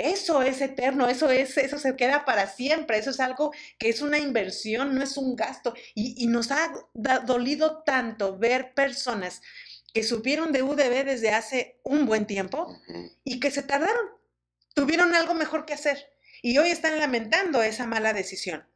Eso 0.03 0.41
es 0.41 0.63
eterno, 0.63 1.09
eso 1.09 1.31
es, 1.31 1.59
eso 1.59 1.79
se 1.79 1.95
queda 1.95 2.25
para 2.25 2.47
siempre, 2.47 2.97
eso 2.97 3.11
es 3.11 3.21
algo 3.21 3.53
que 3.79 3.91
es 3.91 4.01
una 4.01 4.19
inversión, 4.19 4.95
no 4.95 5.03
es 5.03 5.19
un 5.19 5.37
gasto. 5.37 5.75
Y, 5.95 6.27
nos 6.27 6.51
ha 6.51 6.73
dolido 7.27 7.83
tanto 7.83 8.39
ver 8.39 8.73
personas 8.73 9.43
que 9.93 10.03
supieron 10.03 10.53
de 10.53 10.63
UDB 10.63 11.05
desde 11.05 11.33
hace 11.33 11.81
un 11.83 12.07
buen 12.07 12.27
tiempo 12.27 12.75
y 13.25 13.41
que 13.41 13.51
se 13.51 13.63
tardaron, 13.63 14.07
tuvieron 14.75 15.15
algo 15.15 15.35
mejor 15.35 15.67
que 15.67 15.75
hacer 15.75 15.99
y 16.41 16.57
hoy 16.57 16.71
están 16.71 16.99
lamentando 16.99 17.63
esa 17.63 17.87
mala 17.87 18.15
decisión. 18.15 18.70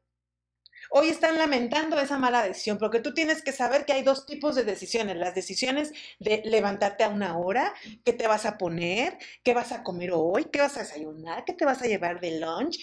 Hoy 0.96 1.08
están 1.08 1.38
lamentando 1.38 1.98
esa 1.98 2.18
mala 2.18 2.46
decisión, 2.46 2.78
porque 2.78 3.00
tú 3.00 3.12
tienes 3.14 3.42
que 3.42 3.50
saber 3.50 3.84
que 3.84 3.92
hay 3.92 4.04
dos 4.04 4.26
tipos 4.26 4.54
de 4.54 4.62
decisiones. 4.62 5.16
Las 5.16 5.34
decisiones 5.34 5.92
de 6.20 6.40
levantarte 6.44 7.02
a 7.02 7.08
una 7.08 7.36
hora, 7.36 7.74
qué 8.04 8.12
te 8.12 8.28
vas 8.28 8.46
a 8.46 8.58
poner, 8.58 9.18
qué 9.42 9.54
vas 9.54 9.72
a 9.72 9.82
comer 9.82 10.12
hoy, 10.12 10.44
qué 10.52 10.60
vas 10.60 10.76
a 10.76 10.82
desayunar, 10.82 11.44
qué 11.44 11.52
te 11.52 11.64
vas 11.64 11.82
a 11.82 11.88
llevar 11.88 12.20
de 12.20 12.38
lunch. 12.38 12.78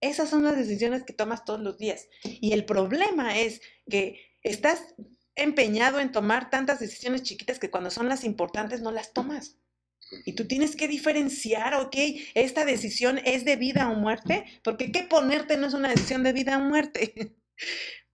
Esas 0.00 0.30
son 0.30 0.42
las 0.42 0.56
decisiones 0.56 1.04
que 1.04 1.12
tomas 1.12 1.44
todos 1.44 1.60
los 1.60 1.78
días. 1.78 2.08
Y 2.24 2.54
el 2.54 2.64
problema 2.64 3.38
es 3.38 3.60
que 3.88 4.18
estás 4.42 4.96
empeñado 5.36 6.00
en 6.00 6.10
tomar 6.10 6.50
tantas 6.50 6.80
decisiones 6.80 7.22
chiquitas 7.22 7.60
que 7.60 7.70
cuando 7.70 7.90
son 7.90 8.08
las 8.08 8.24
importantes 8.24 8.80
no 8.80 8.90
las 8.90 9.12
tomas. 9.12 9.58
Y 10.24 10.32
tú 10.32 10.48
tienes 10.48 10.74
que 10.74 10.88
diferenciar, 10.88 11.74
ok, 11.74 11.94
esta 12.34 12.64
decisión 12.64 13.18
es 13.24 13.44
de 13.44 13.54
vida 13.54 13.88
o 13.90 13.94
muerte, 13.94 14.44
porque 14.64 14.90
qué 14.90 15.04
ponerte 15.04 15.56
no 15.56 15.68
es 15.68 15.74
una 15.74 15.90
decisión 15.90 16.24
de 16.24 16.32
vida 16.32 16.58
o 16.58 16.60
muerte. 16.60 17.36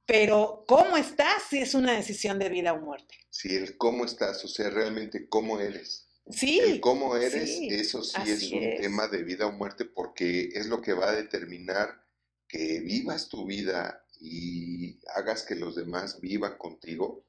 Pero 0.07 0.65
cómo 0.67 0.97
estás 0.97 1.45
si 1.49 1.59
es 1.59 1.75
una 1.75 1.93
decisión 1.93 2.39
de 2.39 2.49
vida 2.49 2.73
o 2.73 2.81
muerte. 2.81 3.15
Sí, 3.31 3.55
el 3.55 3.77
cómo 3.77 4.05
estás, 4.05 4.45
o 4.45 4.49
sea, 4.49 4.71
realmente 4.71 5.29
cómo 5.29 5.61
eres. 5.61 6.09
Sí. 6.31 6.61
El 6.61 6.81
cómo 6.81 7.17
eres, 7.17 7.51
eso 7.71 8.03
sí 8.03 8.21
es 8.27 8.51
un 8.51 8.77
tema 8.81 9.09
de 9.09 9.23
vida 9.23 9.47
o 9.47 9.53
muerte 9.53 9.85
porque 9.85 10.51
es 10.53 10.67
lo 10.67 10.81
que 10.81 10.93
va 10.93 11.11
a 11.11 11.17
determinar 11.17 12.05
que 12.49 12.81
vivas 12.81 13.29
tu 13.29 13.47
vida 13.47 14.05
y 14.21 15.01
hagas 15.15 15.45
que 15.45 15.55
los 15.55 15.77
demás 15.77 16.21
vivan 16.21 16.59
contigo, 16.59 17.25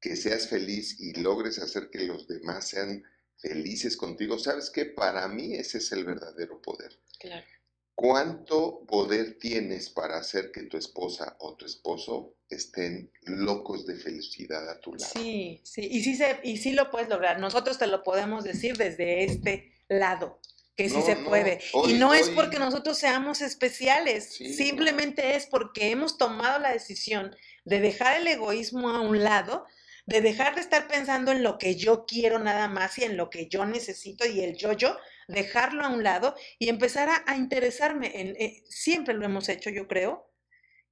que 0.00 0.16
seas 0.16 0.48
feliz 0.48 1.00
y 1.00 1.14
logres 1.14 1.58
hacer 1.58 1.88
que 1.90 2.04
los 2.04 2.28
demás 2.28 2.68
sean 2.68 3.04
felices 3.36 3.96
contigo. 3.96 4.38
¿Sabes 4.38 4.70
qué? 4.70 4.84
Para 4.86 5.26
mí 5.28 5.54
ese 5.54 5.78
es 5.78 5.92
el 5.92 6.04
verdadero 6.04 6.60
poder. 6.60 7.00
Claro. 7.18 7.46
¿Cuánto 8.00 8.86
poder 8.86 9.38
tienes 9.40 9.90
para 9.90 10.18
hacer 10.18 10.52
que 10.52 10.62
tu 10.62 10.76
esposa 10.76 11.34
o 11.40 11.56
tu 11.56 11.66
esposo 11.66 12.36
estén 12.48 13.10
locos 13.22 13.86
de 13.86 13.96
felicidad 13.96 14.70
a 14.70 14.78
tu 14.78 14.94
lado? 14.94 15.10
Sí, 15.12 15.60
sí, 15.64 15.80
y 15.90 16.04
sí, 16.04 16.14
se, 16.14 16.38
y 16.44 16.58
sí 16.58 16.74
lo 16.74 16.92
puedes 16.92 17.08
lograr. 17.08 17.40
Nosotros 17.40 17.76
te 17.76 17.88
lo 17.88 18.04
podemos 18.04 18.44
decir 18.44 18.76
desde 18.76 19.24
este 19.24 19.72
lado 19.88 20.38
que 20.76 20.88
sí 20.88 21.02
se 21.02 21.16
puede. 21.16 21.58
y 21.88 21.94
no 21.94 22.14
es 22.14 22.30
porque 22.30 22.60
nosotros 22.60 22.96
seamos 22.98 23.40
especiales, 23.40 24.32
simplemente 24.32 25.34
es 25.34 25.46
porque 25.46 25.90
hemos 25.90 26.18
tomado 26.18 26.60
la 26.60 26.72
decisión 26.72 27.34
de 27.64 27.80
dejar 27.80 28.20
el 28.20 28.28
egoísmo 28.28 28.90
a 28.90 29.00
un 29.00 29.24
lado, 29.24 29.66
de 30.06 30.20
dejar 30.20 30.54
de 30.54 30.60
estar 30.60 30.86
pensando 30.86 31.32
en 31.32 31.42
lo 31.42 31.58
que 31.58 31.74
yo 31.74 32.06
quiero 32.06 32.38
nada 32.38 32.68
más 32.68 32.96
y 32.98 33.02
en 33.02 33.16
lo 33.16 33.28
que 33.28 33.48
yo 33.48 33.66
necesito 33.66 34.24
y 34.24 34.42
el 34.42 34.56
yo-yo, 34.56 34.96
dejarlo 35.28 35.84
a 35.84 35.88
un 35.88 36.02
lado 36.02 36.34
y 36.58 36.68
empezar 36.68 37.08
a, 37.26 37.36
interesarme 37.36 38.20
en, 38.20 38.36
eh, 38.36 38.64
siempre 38.68 39.14
lo 39.14 39.24
hemos 39.24 39.48
hecho, 39.48 39.70
yo 39.70 39.86
creo, 39.86 40.28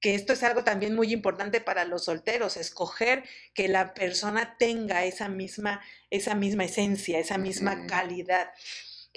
que 0.01 0.15
esto 0.15 0.35
es 0.35 0.43
algo 0.43 0.63
también 0.63 0.95
muy 0.95 1.13
importante 1.13 1.61
para 1.61 1.85
los 1.85 2.05
solteros, 2.05 2.57
escoger 2.57 3.25
que 3.55 3.67
la 3.67 3.95
persona 3.95 4.57
tenga 4.59 5.05
esa 5.05 5.29
misma, 5.29 5.81
esa 6.11 6.35
misma 6.35 6.65
esencia, 6.65 7.19
esa 7.19 7.39
misma 7.39 7.87
calidad 7.87 8.51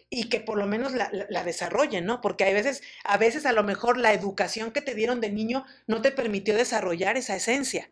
y 0.10 0.30
que 0.30 0.40
por 0.40 0.58
lo 0.58 0.66
menos 0.66 0.94
la, 0.94 1.44
desarrollen, 1.44 2.06
¿no? 2.06 2.22
Porque 2.22 2.44
hay 2.44 2.54
veces, 2.54 2.82
a 3.04 3.18
veces 3.18 3.46
a 3.46 3.54
lo 3.54 3.64
mejor 3.64 3.98
la 3.98 4.14
educación 4.14 4.72
que 4.72 4.82
te 4.82 4.96
dieron 4.96 5.22
de 5.22 5.30
niño 5.30 5.66
no 5.86 6.02
te 6.02 6.12
permitió 6.12 6.56
desarrollar 6.56 7.18
esa 7.18 7.36
esencia. 7.36 7.92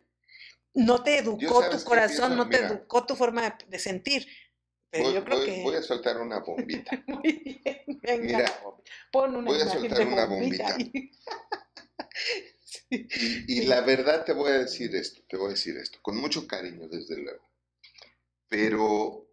No 0.74 1.04
te 1.04 1.20
educó 1.20 1.70
tu 1.70 1.84
corazón, 1.84 2.36
no 2.36 2.50
te 2.50 2.58
educó 2.58 3.06
tu 3.06 3.16
forma 3.16 3.58
de, 3.68 3.80
sentir. 3.80 4.28
Pero 4.90 5.06
voy, 5.06 5.14
yo 5.14 5.24
creo 5.24 5.46
que... 5.46 5.64
voy 5.64 5.76
a 5.76 5.82
soltar 5.82 6.22
una 6.22 6.40
bombita. 6.40 7.04
Muy 7.08 7.62
bien, 7.64 8.00
venga, 8.02 8.38
Mira, 8.38 8.62
pon 9.12 9.36
una 9.36 9.52
voy 9.52 9.62
a 9.62 9.70
soltar 9.70 10.08
una 10.08 10.26
bombita. 10.26 10.78
y 12.90 13.66
la 13.66 13.82
verdad 13.82 14.24
te 14.24 14.34
voy 14.34 14.52
a 14.52 14.60
decir 14.60 14.96
esto, 14.96 15.22
te 15.28 15.38
voy 15.38 15.48
a 15.48 15.52
decir 15.52 15.78
esto, 15.78 16.00
con 16.02 16.18
mucho 16.18 16.48
cariño, 16.48 16.88
desde 16.88 17.18
luego. 17.18 17.46
Pero 18.48 19.28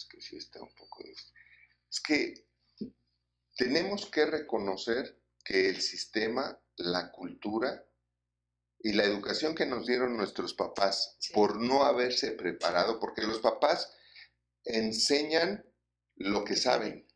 es 0.00 0.06
que 0.06 0.20
sí 0.20 0.36
está 0.36 0.62
un 0.62 0.74
poco... 0.74 1.04
Es 1.04 2.00
que 2.00 2.46
tenemos 3.56 4.06
que 4.06 4.24
reconocer 4.24 5.20
que 5.44 5.68
el 5.68 5.80
sistema, 5.80 6.58
la 6.76 7.10
cultura 7.10 7.84
y 8.82 8.92
la 8.92 9.04
educación 9.04 9.54
que 9.54 9.66
nos 9.66 9.86
dieron 9.86 10.16
nuestros 10.16 10.54
papás 10.54 11.18
por 11.34 11.60
no 11.60 11.84
haberse 11.84 12.32
preparado, 12.32 12.98
porque 12.98 13.22
los 13.22 13.40
papás 13.40 13.92
enseñan 14.64 15.64
lo 16.16 16.44
que 16.44 16.56
saben. 16.56 17.06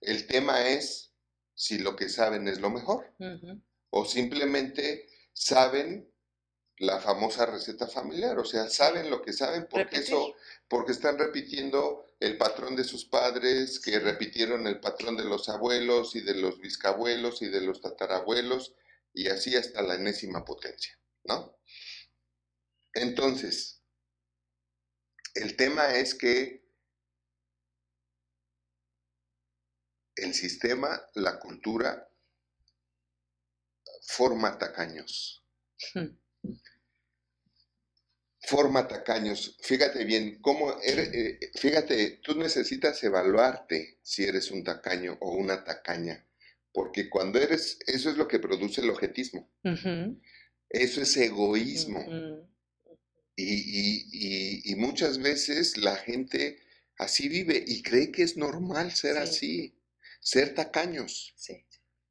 El 0.00 0.26
tema 0.26 0.68
es 0.68 1.12
si 1.54 1.78
lo 1.78 1.94
que 1.94 2.08
saben 2.08 2.48
es 2.48 2.60
lo 2.60 2.70
mejor 2.70 3.14
o 3.90 4.04
simplemente 4.06 5.06
saben 5.32 6.10
la 6.78 6.98
famosa 6.98 7.44
receta 7.44 7.86
familiar, 7.86 8.38
o 8.38 8.44
sea, 8.46 8.70
saben 8.70 9.10
lo 9.10 9.20
que 9.20 9.34
saben 9.34 9.66
porque 9.70 9.98
eso, 9.98 10.34
porque 10.66 10.92
están 10.92 11.18
repitiendo 11.18 12.06
el 12.20 12.38
patrón 12.38 12.74
de 12.74 12.84
sus 12.84 13.04
padres, 13.04 13.78
que 13.80 13.98
repitieron 13.98 14.66
el 14.66 14.80
patrón 14.80 15.18
de 15.18 15.24
los 15.24 15.50
abuelos 15.50 16.16
y 16.16 16.22
de 16.22 16.34
los 16.34 16.58
bisabuelos 16.58 17.42
y 17.42 17.48
de 17.48 17.60
los 17.60 17.82
tatarabuelos, 17.82 18.74
y 19.12 19.28
así 19.28 19.56
hasta 19.56 19.82
la 19.82 19.94
enésima 19.94 20.44
potencia, 20.44 20.98
¿no? 21.24 21.58
Entonces, 22.92 23.82
el 25.34 25.56
tema 25.56 25.94
es 25.94 26.14
que 26.14 26.68
el 30.16 30.34
sistema, 30.34 31.00
la 31.14 31.38
cultura, 31.38 32.08
forma 34.02 34.58
tacaños. 34.58 35.44
Hmm 35.94 36.20
forma 38.50 38.88
tacaños. 38.88 39.56
Fíjate 39.60 40.04
bien, 40.04 40.40
cómo 40.40 40.74
eh, 40.82 41.38
fíjate, 41.54 42.20
tú 42.22 42.34
necesitas 42.34 43.02
evaluarte 43.04 44.00
si 44.02 44.24
eres 44.24 44.50
un 44.50 44.64
tacaño 44.64 45.16
o 45.20 45.32
una 45.32 45.62
tacaña, 45.62 46.26
porque 46.72 47.08
cuando 47.10 47.38
eres, 47.38 47.78
eso 47.86 48.10
es 48.10 48.16
lo 48.16 48.28
que 48.28 48.38
produce 48.38 48.80
el 48.80 48.90
objetismo. 48.90 49.50
Eso 50.68 51.02
es 51.02 51.16
egoísmo. 51.16 52.04
y, 53.36 54.74
muchas 54.76 55.18
veces 55.18 55.76
la 55.76 55.96
gente 55.96 56.58
así 56.96 57.28
vive 57.28 57.62
y 57.66 57.82
cree 57.82 58.10
que 58.10 58.22
es 58.22 58.36
normal 58.36 58.92
ser 58.92 59.18
así, 59.18 59.78
ser 60.20 60.54
tacaños. 60.54 61.34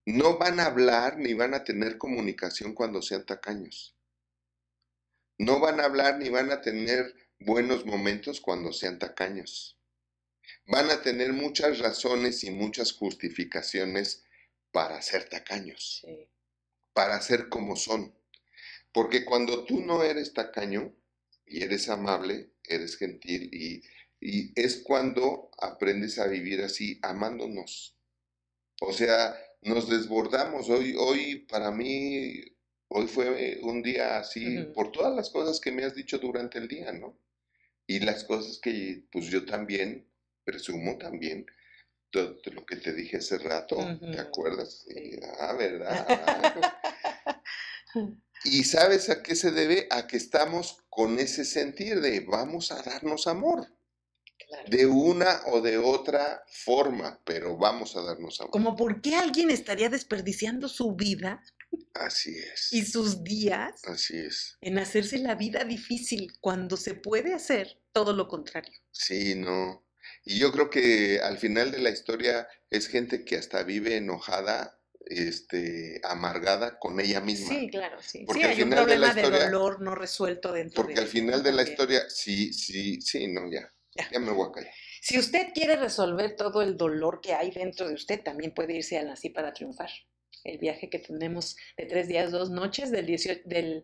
No 0.05 0.37
van 0.37 0.59
a 0.59 0.65
hablar 0.65 1.17
ni 1.19 1.33
van 1.33 1.53
a 1.53 1.63
tener 1.63 1.97
comunicación 1.97 2.73
cuando 2.73 3.01
sean 3.01 3.25
tacaños. 3.25 3.95
No 5.37 5.59
van 5.59 5.79
a 5.79 5.85
hablar 5.85 6.17
ni 6.17 6.29
van 6.29 6.51
a 6.51 6.61
tener 6.61 7.15
buenos 7.39 7.85
momentos 7.85 8.41
cuando 8.41 8.73
sean 8.73 8.99
tacaños. 8.99 9.79
Van 10.65 10.89
a 10.89 11.01
tener 11.01 11.31
muchas 11.31 11.79
razones 11.79 12.43
y 12.43 12.51
muchas 12.51 12.91
justificaciones 12.91 14.25
para 14.71 15.01
ser 15.01 15.27
tacaños, 15.29 16.05
para 16.93 17.21
ser 17.21 17.49
como 17.49 17.75
son. 17.75 18.13
Porque 18.91 19.25
cuando 19.25 19.65
tú 19.65 19.81
no 19.81 20.03
eres 20.03 20.33
tacaño 20.33 20.95
y 21.45 21.63
eres 21.63 21.89
amable, 21.89 22.51
eres 22.63 22.97
gentil 22.97 23.49
y, 23.53 23.83
y 24.19 24.59
es 24.59 24.81
cuando 24.83 25.51
aprendes 25.59 26.19
a 26.19 26.27
vivir 26.27 26.61
así, 26.61 26.99
amándonos. 27.01 27.95
O 28.81 28.93
sea, 28.93 29.35
nos 29.61 29.89
desbordamos. 29.89 30.69
Hoy, 30.69 30.95
hoy 30.97 31.45
para 31.47 31.71
mí 31.71 32.43
Hoy 32.91 33.05
fue 33.05 33.59
un 33.61 33.83
día 33.83 34.17
así 34.17 34.63
por 34.73 34.91
todas 34.91 35.15
las 35.15 35.29
cosas 35.29 35.59
que 35.59 35.71
me 35.71 35.83
has 35.85 35.93
dicho 35.93 36.17
durante 36.17 36.57
el 36.57 36.67
día, 36.67 36.91
¿no? 36.91 37.15
Y 37.85 37.99
las 37.99 38.23
cosas 38.23 38.57
que 38.57 39.03
pues 39.11 39.27
yo 39.27 39.45
también, 39.45 40.07
presumo 40.43 40.97
también, 40.97 41.45
lo 42.11 42.65
que 42.65 42.75
te 42.77 42.93
dije 42.93 43.17
hace 43.17 43.37
rato, 43.37 43.77
¿te 43.99 44.19
acuerdas? 44.19 44.85
ah, 45.39 45.53
¿verdad? 45.53 46.07
¿Y 48.43 48.63
sabes 48.63 49.09
a 49.09 49.21
qué 49.21 49.35
se 49.35 49.51
debe? 49.51 49.87
A 49.91 50.07
que 50.07 50.17
estamos 50.17 50.77
con 50.89 51.19
ese 51.19 51.43
sentir 51.45 51.99
de 52.01 52.21
vamos 52.21 52.71
a 52.71 52.81
darnos 52.81 53.27
amor. 53.27 53.67
De 54.67 54.87
una 54.87 55.41
o 55.47 55.61
de 55.61 55.77
otra 55.77 56.43
forma, 56.47 57.19
pero 57.23 57.55
vamos 57.55 57.95
a 57.95 58.01
darnos 58.01 58.39
amor. 58.39 58.51
Como 58.51 58.75
por 58.75 58.99
qué 59.01 59.15
alguien 59.15 59.51
estaría 59.51 59.89
desperdiciando 59.89 60.67
su 60.67 60.95
vida 60.95 61.43
Así 61.93 62.35
es. 62.35 62.73
y 62.73 62.83
sus 62.83 63.23
días 63.23 63.83
Así 63.85 64.17
es. 64.17 64.57
en 64.61 64.79
hacerse 64.79 65.19
la 65.19 65.35
vida 65.35 65.65
difícil 65.65 66.31
cuando 66.41 66.77
se 66.77 66.95
puede 66.95 67.33
hacer 67.35 67.79
todo 67.91 68.13
lo 68.13 68.27
contrario. 68.27 68.73
Sí, 68.91 69.35
no. 69.35 69.83
Y 70.25 70.39
yo 70.39 70.51
creo 70.51 70.69
que 70.69 71.19
al 71.21 71.37
final 71.37 71.71
de 71.71 71.79
la 71.79 71.89
historia 71.89 72.47
es 72.69 72.87
gente 72.87 73.25
que 73.25 73.37
hasta 73.37 73.63
vive 73.63 73.97
enojada, 73.97 74.79
este, 75.05 76.01
amargada 76.03 76.77
con 76.77 76.99
ella 76.99 77.19
misma. 77.21 77.49
Sí, 77.49 77.69
claro, 77.69 77.97
sí. 78.01 78.25
Porque 78.25 78.41
sí, 78.41 78.45
al 78.47 78.51
hay 78.51 78.61
un 78.63 78.69
final 78.69 78.85
de 78.87 78.97
la 78.97 79.07
problema 79.07 79.13
de, 79.13 79.21
historia- 79.21 79.45
dolor 79.51 79.81
no 79.81 79.95
resuelto 79.95 80.51
dentro 80.51 80.81
Porque 80.83 80.95
de 80.95 81.01
al 81.01 81.05
ti, 81.07 81.11
final 81.11 81.41
de 81.43 81.51
la 81.51 81.57
Porque 81.57 81.71
historia, 81.71 82.01
sí, 82.09 82.53
sí, 82.53 83.01
sí, 83.01 83.27
no, 83.27 83.51
ya. 83.51 83.71
Ya. 83.95 84.07
Ya 84.11 84.19
me 84.19 84.31
voy 84.31 84.47
a 84.49 84.51
callar. 84.51 84.73
Si 85.01 85.17
usted 85.17 85.47
quiere 85.53 85.75
resolver 85.77 86.35
todo 86.35 86.61
el 86.61 86.77
dolor 86.77 87.21
que 87.21 87.33
hay 87.33 87.51
dentro 87.51 87.87
de 87.87 87.95
usted, 87.95 88.21
también 88.21 88.53
puede 88.53 88.75
irse 88.75 88.97
a 88.97 89.03
Nací 89.03 89.29
para 89.29 89.53
triunfar. 89.53 89.89
El 90.43 90.57
viaje 90.57 90.89
que 90.89 90.99
tenemos 90.99 91.57
de 91.77 91.85
tres 91.85 92.07
días, 92.07 92.31
dos 92.31 92.49
noches, 92.49 92.91
del, 92.91 93.05
18 93.05 93.41
del 93.45 93.83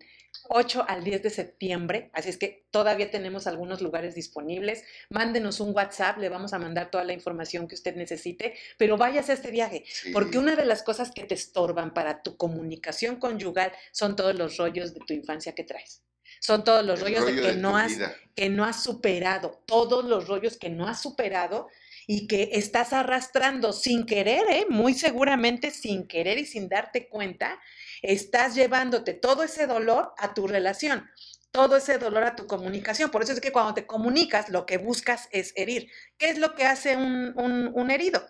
8 0.50 0.86
al 0.88 1.04
10 1.04 1.24
de 1.24 1.30
septiembre. 1.30 2.10
Así 2.14 2.30
es 2.30 2.38
que 2.38 2.66
todavía 2.72 3.10
tenemos 3.10 3.48
algunos 3.48 3.82
lugares 3.82 4.16
disponibles. 4.16 4.84
Mándenos 5.10 5.60
un 5.60 5.74
WhatsApp, 5.76 6.18
le 6.18 6.30
vamos 6.30 6.54
a 6.54 6.60
mandar 6.60 6.92
toda 6.92 7.04
la 7.04 7.14
información 7.14 7.68
que 7.68 7.76
usted 7.76 7.96
necesite, 7.96 8.56
pero 8.78 8.98
váyase 8.98 9.32
a 9.32 9.36
este 9.36 9.52
viaje. 9.52 9.84
Sí. 9.88 10.12
Porque 10.12 10.38
una 10.38 10.56
de 10.56 10.66
las 10.66 10.84
cosas 10.84 11.12
que 11.12 11.24
te 11.24 11.36
estorban 11.36 11.94
para 11.94 12.22
tu 12.22 12.38
comunicación 12.38 13.18
conyugal 13.18 13.72
son 13.92 14.16
todos 14.16 14.36
los 14.36 14.58
rollos 14.58 14.94
de 14.94 15.00
tu 15.02 15.14
infancia 15.14 15.54
que 15.56 15.64
traes. 15.64 16.04
Son 16.40 16.64
todos 16.64 16.86
los 16.86 17.00
El 17.00 17.06
rollos 17.06 17.26
de 17.26 17.42
que 17.42 17.54
no 17.54 17.78
has 17.78 17.96
vida. 17.96 18.16
que 18.36 18.50
no 18.50 18.66
has 18.66 18.84
superado, 18.84 19.64
todos 19.66 20.06
los 20.06 20.28
rollos 20.28 20.58
que 20.58 20.70
no 20.70 20.88
has 20.88 21.02
superado 21.02 21.68
y 22.08 22.28
que 22.28 22.50
estás 22.54 22.94
arrastrando 22.94 23.74
sin 23.74 24.06
querer, 24.06 24.44
¿eh? 24.50 24.66
muy 24.70 24.94
seguramente 24.94 25.72
sin 25.72 26.08
querer 26.08 26.38
y 26.38 26.46
sin 26.46 26.70
darte 26.70 27.08
cuenta, 27.10 27.60
estás 28.02 28.56
llevándote 28.56 29.14
todo 29.14 29.44
ese 29.44 29.66
dolor 29.68 30.14
a 30.18 30.34
tu 30.34 30.48
relación, 30.48 31.10
todo 31.52 31.78
ese 31.78 31.98
dolor 31.98 32.24
a 32.24 32.36
tu 32.36 32.48
comunicación. 32.48 33.10
Por 33.12 33.24
eso 33.24 33.34
es 33.34 33.40
que 33.42 33.52
cuando 33.52 33.74
te 33.74 33.88
comunicas, 33.88 34.50
lo 34.50 34.66
que 34.66 34.78
buscas 34.78 35.28
es 35.32 35.54
herir. 35.56 35.90
¿Qué 36.18 36.30
es 36.30 36.38
lo 36.38 36.54
que 36.56 36.66
hace 36.66 36.96
un, 36.98 37.34
un- 37.38 37.72
un 37.74 37.92
herido? 37.92 38.26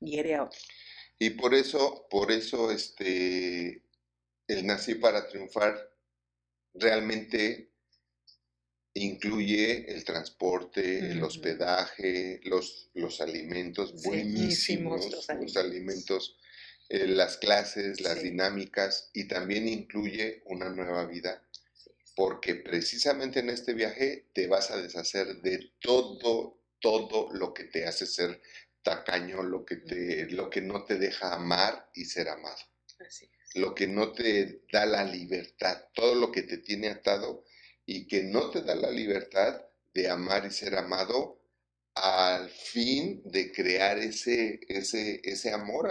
Hiere 0.00 0.36
a 0.36 0.44
otro. 0.44 0.58
Y 1.18 1.30
por 1.30 1.54
eso, 1.54 2.06
por 2.08 2.30
eso, 2.30 2.70
este, 2.70 3.82
el 4.46 4.64
Nací 4.66 4.94
para 4.94 5.26
Triunfar 5.28 5.76
realmente 6.74 7.72
incluye 8.94 9.90
el 9.92 10.04
transporte, 10.04 11.10
el 11.12 11.22
hospedaje, 11.22 12.40
los, 12.44 12.90
los 12.94 13.20
alimentos, 13.20 14.02
buenísimos, 14.02 15.10
los 15.10 15.28
los 15.28 15.56
alimentos. 15.56 16.38
eh, 16.90 17.06
las 17.06 17.36
clases, 17.36 18.00
las 18.00 18.20
Sí. 18.20 18.28
dinámicas 18.30 19.10
y 19.12 19.28
también 19.28 19.68
incluye 19.68 20.42
una 20.46 20.70
nueva 20.70 21.06
vida 21.06 21.42
porque 22.16 22.56
precisamente 22.56 23.40
en 23.40 23.50
este 23.50 23.74
viaje 23.74 24.28
te 24.34 24.46
vas 24.46 24.70
a 24.70 24.80
deshacer 24.80 25.36
de 25.42 25.72
todo, 25.80 26.58
todo 26.80 27.28
lo 27.32 27.54
que 27.54 27.64
te 27.64 27.86
hace 27.86 28.06
ser 28.06 28.40
tacaño, 28.82 29.42
lo 29.42 29.64
que 29.64 29.76
te, 29.76 30.26
lo 30.30 30.50
que 30.50 30.60
no 30.60 30.84
te 30.84 30.98
deja 30.98 31.34
amar 31.34 31.90
y 31.94 32.04
ser 32.06 32.28
amado, 32.28 32.58
Así 33.00 33.24
es. 33.26 33.54
lo 33.54 33.74
que 33.74 33.86
no 33.86 34.12
te 34.12 34.62
da 34.72 34.86
la 34.86 35.04
libertad, 35.04 35.84
todo 35.94 36.14
lo 36.14 36.32
que 36.32 36.42
te 36.42 36.58
tiene 36.58 36.88
atado 36.88 37.44
y 37.90 38.06
que 38.06 38.22
no 38.22 38.50
te 38.50 38.60
da 38.60 38.74
la 38.74 38.90
libertad 38.90 39.62
de 39.94 40.10
amar 40.10 40.44
y 40.44 40.50
ser 40.50 40.74
amado 40.74 41.40
al 41.94 42.50
fin 42.50 43.22
de 43.24 43.50
crear 43.50 43.96
ese, 43.96 44.60
ese, 44.68 45.22
ese 45.24 45.54
amor 45.54 45.90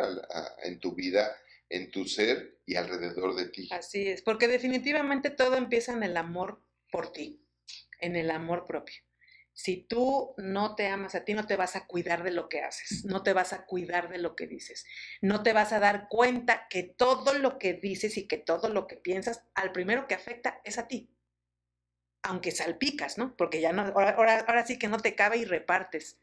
en 0.63 0.79
tu 0.79 0.93
vida, 0.93 1.35
en 1.69 1.89
tu 1.89 2.05
ser 2.05 2.59
y 2.67 2.75
alrededor 2.75 3.35
de 3.35 3.49
ti. 3.49 3.67
Así 3.71 4.07
es, 4.09 4.21
porque 4.21 4.47
definitivamente 4.47 5.31
todo 5.31 5.55
empieza 5.55 5.91
en 5.91 6.03
el 6.03 6.15
amor 6.17 6.61
por 6.91 7.11
ti, 7.11 7.43
en 7.99 8.15
el 8.15 8.29
amor 8.29 8.67
propio. 8.67 9.01
Si 9.53 9.77
tú 9.77 10.35
no 10.37 10.75
te 10.75 10.85
amas 10.85 11.15
a 11.15 11.25
ti, 11.25 11.33
no 11.33 11.47
te 11.47 11.55
vas 11.55 11.75
a 11.75 11.87
cuidar 11.87 12.21
de 12.23 12.29
lo 12.29 12.47
que 12.47 12.61
haces, 12.61 13.05
no 13.05 13.23
te 13.23 13.33
vas 13.33 13.53
a 13.53 13.65
cuidar 13.65 14.07
de 14.09 14.19
lo 14.19 14.35
que 14.35 14.45
dices, 14.45 14.85
no 15.19 15.41
te 15.41 15.51
vas 15.51 15.73
a 15.73 15.79
dar 15.79 16.09
cuenta 16.09 16.67
que 16.69 16.83
todo 16.83 17.33
lo 17.33 17.57
que 17.57 17.73
dices 17.73 18.17
y 18.17 18.27
que 18.27 18.37
todo 18.37 18.69
lo 18.69 18.85
que 18.85 18.97
piensas, 18.97 19.41
al 19.55 19.71
primero 19.71 20.05
que 20.05 20.13
afecta 20.13 20.61
es 20.63 20.77
a 20.77 20.87
ti. 20.87 21.09
Aunque 22.23 22.51
salpicas, 22.51 23.17
¿no? 23.17 23.35
Porque 23.37 23.61
ya 23.61 23.71
no, 23.71 23.83
ahora, 23.83 24.11
ahora, 24.11 24.39
ahora 24.47 24.65
sí 24.65 24.77
que 24.77 24.87
no 24.87 24.97
te 24.97 25.15
cabe 25.15 25.37
y 25.37 25.45
repartes. 25.45 26.17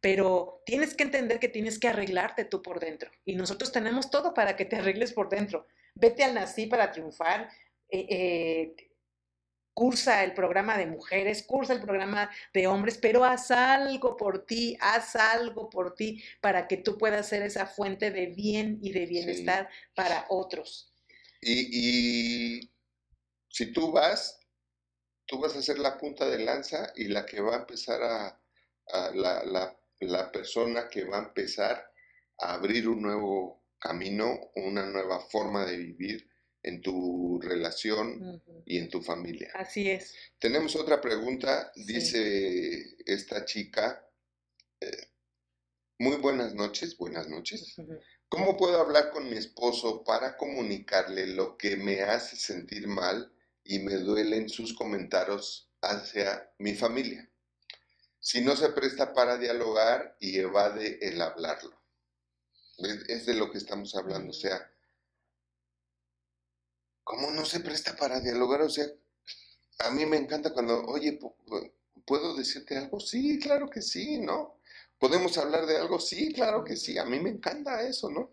Pero 0.00 0.62
tienes 0.64 0.94
que 0.94 1.02
entender 1.02 1.40
que 1.40 1.48
tienes 1.48 1.78
que 1.78 1.88
arreglarte 1.88 2.44
tú 2.44 2.62
por 2.62 2.78
dentro. 2.78 3.10
Y 3.24 3.34
nosotros 3.34 3.72
tenemos 3.72 4.10
todo 4.10 4.34
para 4.34 4.54
que 4.54 4.64
te 4.64 4.76
arregles 4.76 5.12
por 5.12 5.28
dentro 5.28 5.66
vete 5.98 6.24
al 6.24 6.34
Nací 6.34 6.66
para 6.66 6.90
triunfar, 6.90 7.50
eh, 7.90 8.06
eh, 8.08 8.90
cursa 9.74 10.24
el 10.24 10.34
programa 10.34 10.76
de 10.76 10.86
mujeres, 10.86 11.42
cursa 11.42 11.72
el 11.72 11.80
programa 11.80 12.30
de 12.52 12.66
hombres, 12.66 12.98
pero 12.98 13.24
haz 13.24 13.50
algo 13.50 14.16
por 14.16 14.44
ti, 14.44 14.76
haz 14.80 15.14
algo 15.16 15.70
por 15.70 15.94
ti 15.94 16.22
para 16.40 16.66
que 16.66 16.78
tú 16.78 16.98
puedas 16.98 17.28
ser 17.28 17.42
esa 17.42 17.66
fuente 17.66 18.10
de 18.10 18.26
bien 18.26 18.78
y 18.82 18.92
de 18.92 19.06
bienestar 19.06 19.68
para 19.94 20.26
otros. 20.30 20.92
Y, 21.40 22.58
y 22.58 22.70
si 23.48 23.72
tú 23.72 23.92
vas, 23.92 24.37
tú 25.28 25.38
vas 25.38 25.54
a 25.54 25.62
ser 25.62 25.78
la 25.78 25.96
punta 25.98 26.28
de 26.28 26.38
lanza 26.40 26.92
y 26.96 27.04
la 27.08 27.24
que 27.26 27.40
va 27.40 27.54
a 27.56 27.60
empezar 27.60 28.02
a, 28.02 28.40
a 28.86 29.10
la, 29.14 29.44
la- 29.44 29.78
la 30.00 30.32
persona 30.32 30.88
que 30.88 31.04
va 31.04 31.18
a 31.18 31.26
empezar 31.28 31.92
a 32.38 32.54
abrir 32.54 32.88
un 32.88 33.02
nuevo 33.02 33.64
camino, 33.78 34.50
una 34.56 34.86
nueva 34.86 35.20
forma 35.20 35.66
de 35.66 35.76
vivir 35.76 36.28
en 36.62 36.80
tu 36.80 37.38
relación 37.42 38.42
y 38.64 38.78
en 38.78 38.88
tu 38.88 39.02
familia. 39.02 39.50
Así 39.54 39.90
es. 39.90 40.14
Tenemos 40.38 40.74
otra 40.76 41.00
pregunta, 41.00 41.70
Sí. 41.74 41.84
dice 41.84 42.96
esta 43.06 43.44
chica, 43.44 44.04
eh, 44.80 45.08
muy 45.98 46.16
buenas 46.16 46.54
noches, 46.54 46.96
buenas 46.96 47.28
noches. 47.28 47.74
¿Cómo 48.28 48.56
puedo 48.56 48.80
hablar 48.80 49.10
con 49.10 49.28
mi 49.28 49.36
esposo 49.36 50.04
para 50.04 50.36
comunicarle 50.36 51.26
lo 51.26 51.56
que 51.56 51.76
me 51.76 52.02
hace 52.02 52.36
sentir 52.36 52.86
mal 52.86 53.32
y 53.68 53.78
me 53.80 53.94
duelen 53.98 54.48
sus 54.48 54.74
comentarios 54.74 55.70
hacia 55.82 56.52
mi 56.58 56.74
familia? 56.74 57.30
Si 58.20 58.40
no 58.42 58.56
se 58.56 58.70
presta 58.70 59.12
para 59.14 59.38
dialogar 59.38 60.16
y 60.20 60.38
evade 60.38 60.98
el 61.02 61.20
hablarlo. 61.22 61.80
Es, 63.08 63.26
de 63.26 63.34
lo 63.34 63.50
que 63.50 63.58
estamos 63.58 63.94
hablando. 63.94 64.30
O 64.30 64.32
sea, 64.32 64.72
¿cómo 67.04 67.30
no 67.32 67.44
se 67.44 67.60
presta 67.60 67.96
para 67.96 68.20
dialogar? 68.20 68.62
O 68.62 68.70
sea, 68.70 68.86
a 69.80 69.90
mí 69.90 70.06
me 70.06 70.16
encanta 70.18 70.52
cuando, 70.52 70.84
oye, 70.86 71.18
pu- 71.20 71.34
pu- 71.46 71.72
¿puedo 72.06 72.34
decirte 72.36 72.76
algo? 72.76 73.00
Sí, 73.00 73.38
claro 73.40 73.68
que 73.70 73.82
sí, 73.82 74.18
¿no? 74.20 74.58
¿Podemos 74.98 75.38
hablar 75.38 75.66
de 75.66 75.78
algo? 75.78 76.00
Sí, 76.00 76.32
claro 76.32 76.64
que 76.64 76.76
sí. 76.76 76.98
A 76.98 77.04
mí 77.04 77.20
me 77.20 77.30
encanta 77.30 77.82
eso, 77.82 78.10
¿no? 78.10 78.32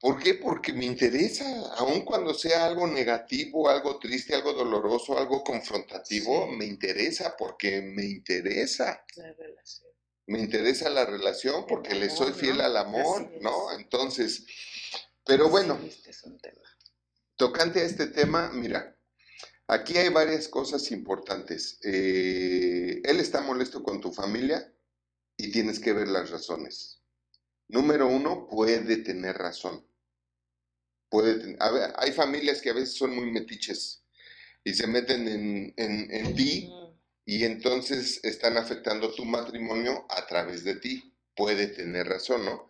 ¿Por 0.00 0.22
qué? 0.22 0.34
Porque 0.34 0.72
me 0.72 0.84
interesa, 0.84 1.44
aun 1.78 2.02
cuando 2.04 2.32
sea 2.32 2.66
algo 2.66 2.86
negativo, 2.86 3.68
algo 3.68 3.98
triste, 3.98 4.34
algo 4.34 4.52
doloroso, 4.52 5.18
algo 5.18 5.42
confrontativo, 5.42 6.46
Sí. 6.50 6.56
me 6.56 6.66
interesa 6.66 7.34
porque 7.36 7.82
me 7.82 8.04
interesa. 8.04 9.04
La 9.16 9.32
relación. 9.32 9.88
Me 10.26 10.38
interesa 10.40 10.88
la 10.90 11.04
relación 11.04 11.66
porque 11.66 11.94
le 11.94 12.10
soy 12.10 12.32
fiel 12.32 12.58
¿no? 12.58 12.64
al 12.64 12.76
amor. 12.76 13.30
¿no? 13.40 13.72
Entonces, 13.72 14.44
pero 15.24 15.48
bueno, 15.48 15.78
Sí, 15.82 15.88
este 15.88 16.10
es 16.10 16.22
un 16.24 16.38
tema. 16.38 16.60
tocante 17.36 17.80
a 17.80 17.84
este 17.84 18.06
tema, 18.06 18.50
mira, 18.52 18.96
aquí 19.66 19.96
hay 19.98 20.10
varias 20.10 20.46
cosas 20.48 20.92
importantes. 20.92 21.80
Eh, 21.82 23.00
él 23.04 23.18
está 23.20 23.40
molesto 23.40 23.82
con 23.82 24.00
tu 24.00 24.12
familia 24.12 24.72
y 25.36 25.50
tienes 25.50 25.80
que 25.80 25.92
ver 25.92 26.06
las 26.08 26.30
razones. 26.30 27.00
Número 27.68 28.06
uno, 28.06 28.46
puede 28.48 28.98
tener 28.98 29.36
razón. 29.36 29.87
Puede 31.10 31.56
a 31.60 31.70
ver, 31.70 31.92
hay 31.96 32.12
familias 32.12 32.60
que 32.60 32.70
a 32.70 32.74
veces 32.74 32.94
son 32.94 33.14
muy 33.14 33.30
metiches 33.30 34.02
y 34.64 34.74
se 34.74 34.86
meten 34.86 35.26
en, 35.28 35.74
en- 35.76 36.10
en 36.14 36.34
ti 36.34 36.70
y 37.24 37.44
entonces 37.44 38.20
están 38.24 38.56
afectando 38.56 39.12
tu 39.14 39.24
matrimonio 39.24 40.06
a 40.10 40.26
través 40.26 40.64
de 40.64 40.76
ti. 40.76 41.14
Puede 41.34 41.68
tener 41.68 42.06
razón, 42.08 42.44
¿no? 42.44 42.68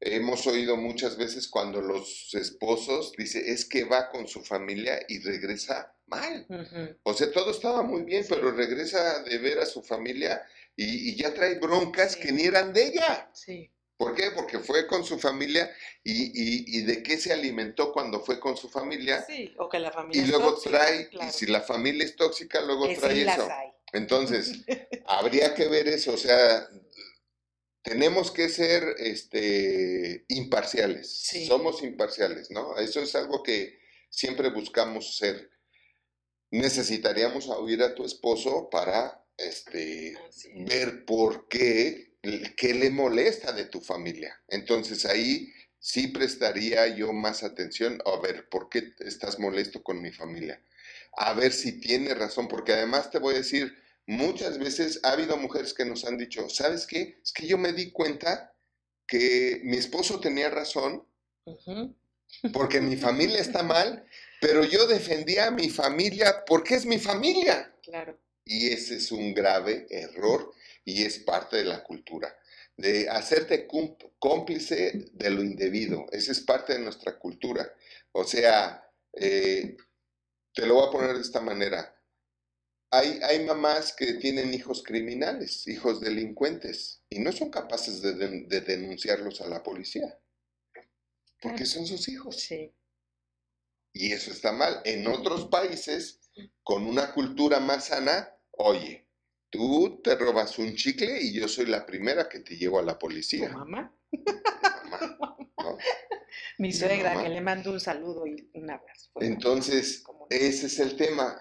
Hemos 0.00 0.46
oído 0.46 0.76
muchas 0.76 1.16
veces 1.16 1.48
cuando 1.48 1.80
los 1.80 2.34
esposos 2.34 3.12
dicen, 3.16 3.42
es 3.46 3.64
que 3.64 3.84
va 3.84 4.10
con 4.10 4.28
su 4.28 4.42
familia 4.42 5.00
y 5.08 5.20
regresa 5.20 5.94
mal. 6.06 6.46
O 7.04 7.14
sea, 7.14 7.30
todo 7.32 7.50
estaba 7.50 7.82
muy 7.82 8.02
bien, 8.02 8.24
pero 8.28 8.50
regresa 8.50 9.22
de 9.22 9.38
ver 9.38 9.58
a 9.60 9.66
su 9.66 9.82
familia 9.82 10.42
y, 10.76 11.10
y 11.10 11.16
ya 11.16 11.32
trae 11.32 11.58
broncas 11.58 12.12
Sí. 12.12 12.20
que 12.20 12.32
ni 12.32 12.42
eran 12.42 12.72
de 12.72 12.88
ella. 12.88 13.30
Sí. 13.32 13.70
¿Por 13.96 14.14
qué? 14.14 14.32
Porque 14.32 14.58
fue 14.58 14.86
con 14.86 15.04
su 15.04 15.18
familia 15.18 15.70
y, 16.02 16.12
y, 16.12 16.78
y, 16.78 16.82
de 16.82 17.02
qué 17.02 17.16
se 17.16 17.32
alimentó 17.32 17.92
cuando 17.92 18.20
fue 18.20 18.40
con 18.40 18.56
su 18.56 18.68
familia. 18.68 19.24
Sí, 19.24 19.54
o 19.58 19.68
que 19.68 19.78
la 19.78 19.92
familia 19.92 20.22
y 20.22 20.26
luego 20.26 20.58
trae, 20.58 21.08
y 21.12 21.30
si 21.30 21.46
la 21.46 21.60
familia 21.60 22.04
es 22.04 22.16
tóxica, 22.16 22.60
luego 22.60 22.88
trae 22.94 23.22
eso. 23.22 23.48
Entonces, 23.92 24.52
habría 25.06 25.54
que 25.54 25.68
ver 25.68 25.86
eso, 25.86 26.14
o 26.14 26.16
sea, 26.16 26.68
tenemos 27.82 28.32
que 28.32 28.48
ser 28.48 28.96
este, 28.98 30.24
imparciales. 30.28 31.28
Somos 31.46 31.82
imparciales, 31.82 32.50
¿no? 32.50 32.76
Eso 32.78 33.00
es 33.00 33.14
algo 33.14 33.42
que 33.42 33.78
siempre 34.10 34.48
buscamos 34.50 35.16
ser. 35.16 35.50
Necesitaríamos 36.50 37.48
oír 37.48 37.82
a 37.82 37.94
tu 37.94 38.04
esposo 38.04 38.68
para 38.70 39.24
este, 39.36 40.16
ver 40.66 41.04
por 41.04 41.46
qué 41.46 42.13
qué 42.56 42.74
le 42.74 42.90
molesta 42.90 43.52
de 43.52 43.66
tu 43.66 43.80
familia. 43.80 44.40
Entonces 44.48 45.04
ahí 45.04 45.52
sí 45.78 46.08
prestaría 46.08 46.88
yo 46.88 47.12
más 47.12 47.42
atención 47.42 48.00
a 48.06 48.18
ver 48.20 48.48
por 48.48 48.68
qué 48.68 48.94
estás 49.00 49.38
molesto 49.38 49.82
con 49.82 50.00
mi 50.00 50.10
familia. 50.10 50.60
A 51.16 51.34
ver 51.34 51.52
si 51.52 51.80
tiene 51.80 52.14
razón, 52.14 52.48
porque 52.48 52.72
además 52.72 53.10
te 53.10 53.18
voy 53.18 53.34
a 53.34 53.38
decir, 53.38 53.74
muchas 54.06 54.58
veces 54.58 55.00
ha 55.02 55.12
habido 55.12 55.36
mujeres 55.36 55.74
que 55.74 55.84
nos 55.84 56.04
han 56.04 56.18
dicho, 56.18 56.48
¿sabes 56.48 56.86
qué? 56.86 57.18
Es 57.22 57.32
que 57.32 57.46
yo 57.46 57.58
me 57.58 57.72
di 57.72 57.90
cuenta 57.90 58.54
que 59.06 59.60
mi 59.64 59.76
esposo 59.76 60.20
tenía 60.20 60.50
razón, 60.50 61.06
porque 62.52 62.80
mi 62.80 62.96
familia 62.96 63.40
está 63.40 63.62
mal, 63.62 64.06
pero 64.40 64.64
yo 64.64 64.86
defendía 64.86 65.48
a 65.48 65.50
mi 65.50 65.68
familia 65.68 66.44
porque 66.46 66.74
es 66.74 66.86
mi 66.86 66.98
familia. 66.98 67.74
Claro. 67.82 68.18
Y 68.44 68.68
ese 68.68 68.96
es 68.96 69.12
un 69.12 69.34
grave 69.34 69.86
error 69.90 70.52
y 70.84 71.04
es 71.04 71.18
parte 71.18 71.56
de 71.56 71.64
la 71.64 71.82
cultura, 71.82 72.36
de 72.76 73.08
hacerte 73.08 73.66
cómplice 74.18 75.10
de 75.12 75.30
lo 75.30 75.42
indebido. 75.42 76.06
Esa 76.12 76.32
es 76.32 76.40
parte 76.40 76.74
de 76.74 76.80
nuestra 76.80 77.18
cultura. 77.18 77.72
O 78.12 78.24
sea, 78.24 78.90
eh, 79.12 79.76
te 80.52 80.66
lo 80.66 80.74
voy 80.74 80.88
a 80.88 80.90
poner 80.90 81.14
de 81.14 81.22
esta 81.22 81.40
manera. 81.40 81.90
Hay, 82.90 83.18
hay, 83.22 83.44
mamás 83.44 83.92
que 83.92 84.14
tienen 84.14 84.54
hijos 84.54 84.82
criminales, 84.84 85.66
hijos 85.66 86.00
delincuentes, 86.00 87.02
y 87.10 87.18
no 87.18 87.32
son 87.32 87.50
capaces 87.50 88.02
de, 88.02 88.14
de 88.14 88.60
denunciarlos 88.60 89.40
a 89.40 89.48
la 89.48 89.64
policía, 89.64 90.16
porque 91.40 91.66
son 91.66 91.86
sus 91.86 92.08
hijos. 92.08 92.36
Sí. 92.36 92.72
Y 93.92 94.12
eso 94.12 94.30
está 94.30 94.52
mal. 94.52 94.80
En 94.84 95.08
otros 95.08 95.46
países, 95.46 96.20
con 96.62 96.86
una 96.86 97.12
cultura 97.12 97.58
más 97.58 97.86
sana, 97.86 98.32
oye, 98.52 99.03
Tú 99.54 100.00
te 100.02 100.16
robas 100.16 100.58
un 100.58 100.74
chicle 100.74 101.22
y 101.22 101.32
yo 101.32 101.46
soy 101.46 101.66
la 101.66 101.86
primera 101.86 102.28
que 102.28 102.40
te 102.40 102.56
llevo 102.56 102.80
a 102.80 102.82
la 102.82 102.98
policía. 102.98 103.52
¿Tu 103.52 103.56
mamá? 103.56 103.96
mamá 104.90 105.36
Mi 106.58 106.72
suegra, 106.72 107.22
que 107.22 107.28
le 107.28 107.40
mando 107.40 107.70
un 107.70 107.78
saludo 107.78 108.26
y 108.26 108.50
un 108.54 108.68
abrazo. 108.68 109.12
Entonces, 109.20 110.02
ese 110.28 110.66
es 110.66 110.80
el 110.80 110.96
tema. 110.96 111.40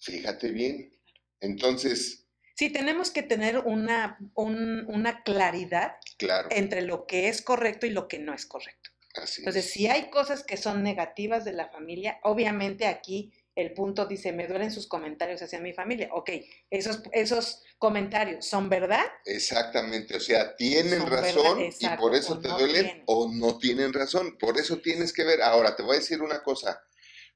Fíjate 0.00 0.50
bien. 0.50 0.98
Entonces... 1.38 2.26
Sí, 2.56 2.70
tenemos 2.70 3.12
que 3.12 3.22
tener 3.22 3.58
una, 3.58 4.18
una 4.34 5.22
claridad 5.22 5.98
claro. 6.18 6.48
entre 6.50 6.82
lo 6.82 7.06
que 7.06 7.28
es 7.28 7.40
correcto 7.40 7.86
y 7.86 7.90
lo 7.90 8.08
que 8.08 8.18
no 8.18 8.34
es 8.34 8.46
correcto. 8.46 8.90
Así 9.14 9.42
Entonces, 9.42 9.70
si 9.70 9.86
hay 9.86 10.10
cosas 10.10 10.42
que 10.42 10.56
son 10.56 10.82
negativas 10.82 11.44
de 11.44 11.52
la 11.52 11.68
familia, 11.68 12.18
obviamente 12.24 12.86
aquí 12.88 13.32
el 13.56 13.72
punto 13.72 14.06
dice, 14.06 14.32
me 14.32 14.46
duelen 14.48 14.72
sus 14.72 14.86
comentarios 14.86 15.40
hacia 15.42 15.60
mi 15.60 15.72
familia. 15.72 16.08
Ok, 16.12 16.30
esos, 16.70 17.02
esos 17.12 17.62
comentarios 17.78 18.44
son 18.46 18.68
verdad. 18.68 19.04
Exactamente, 19.24 20.16
o 20.16 20.20
sea, 20.20 20.56
tienen 20.56 21.06
razón 21.06 21.60
y 21.78 21.88
por 21.96 22.14
eso 22.14 22.40
te 22.40 22.48
duelen 22.48 23.04
o 23.06 23.30
no 23.32 23.58
tienen 23.58 23.92
razón. 23.92 24.36
Por 24.38 24.58
eso 24.58 24.78
tienes 24.78 25.12
que 25.12 25.24
ver. 25.24 25.42
Ahora, 25.42 25.76
te 25.76 25.82
voy 25.82 25.96
a 25.96 26.00
decir 26.00 26.20
una 26.20 26.42
cosa. 26.42 26.82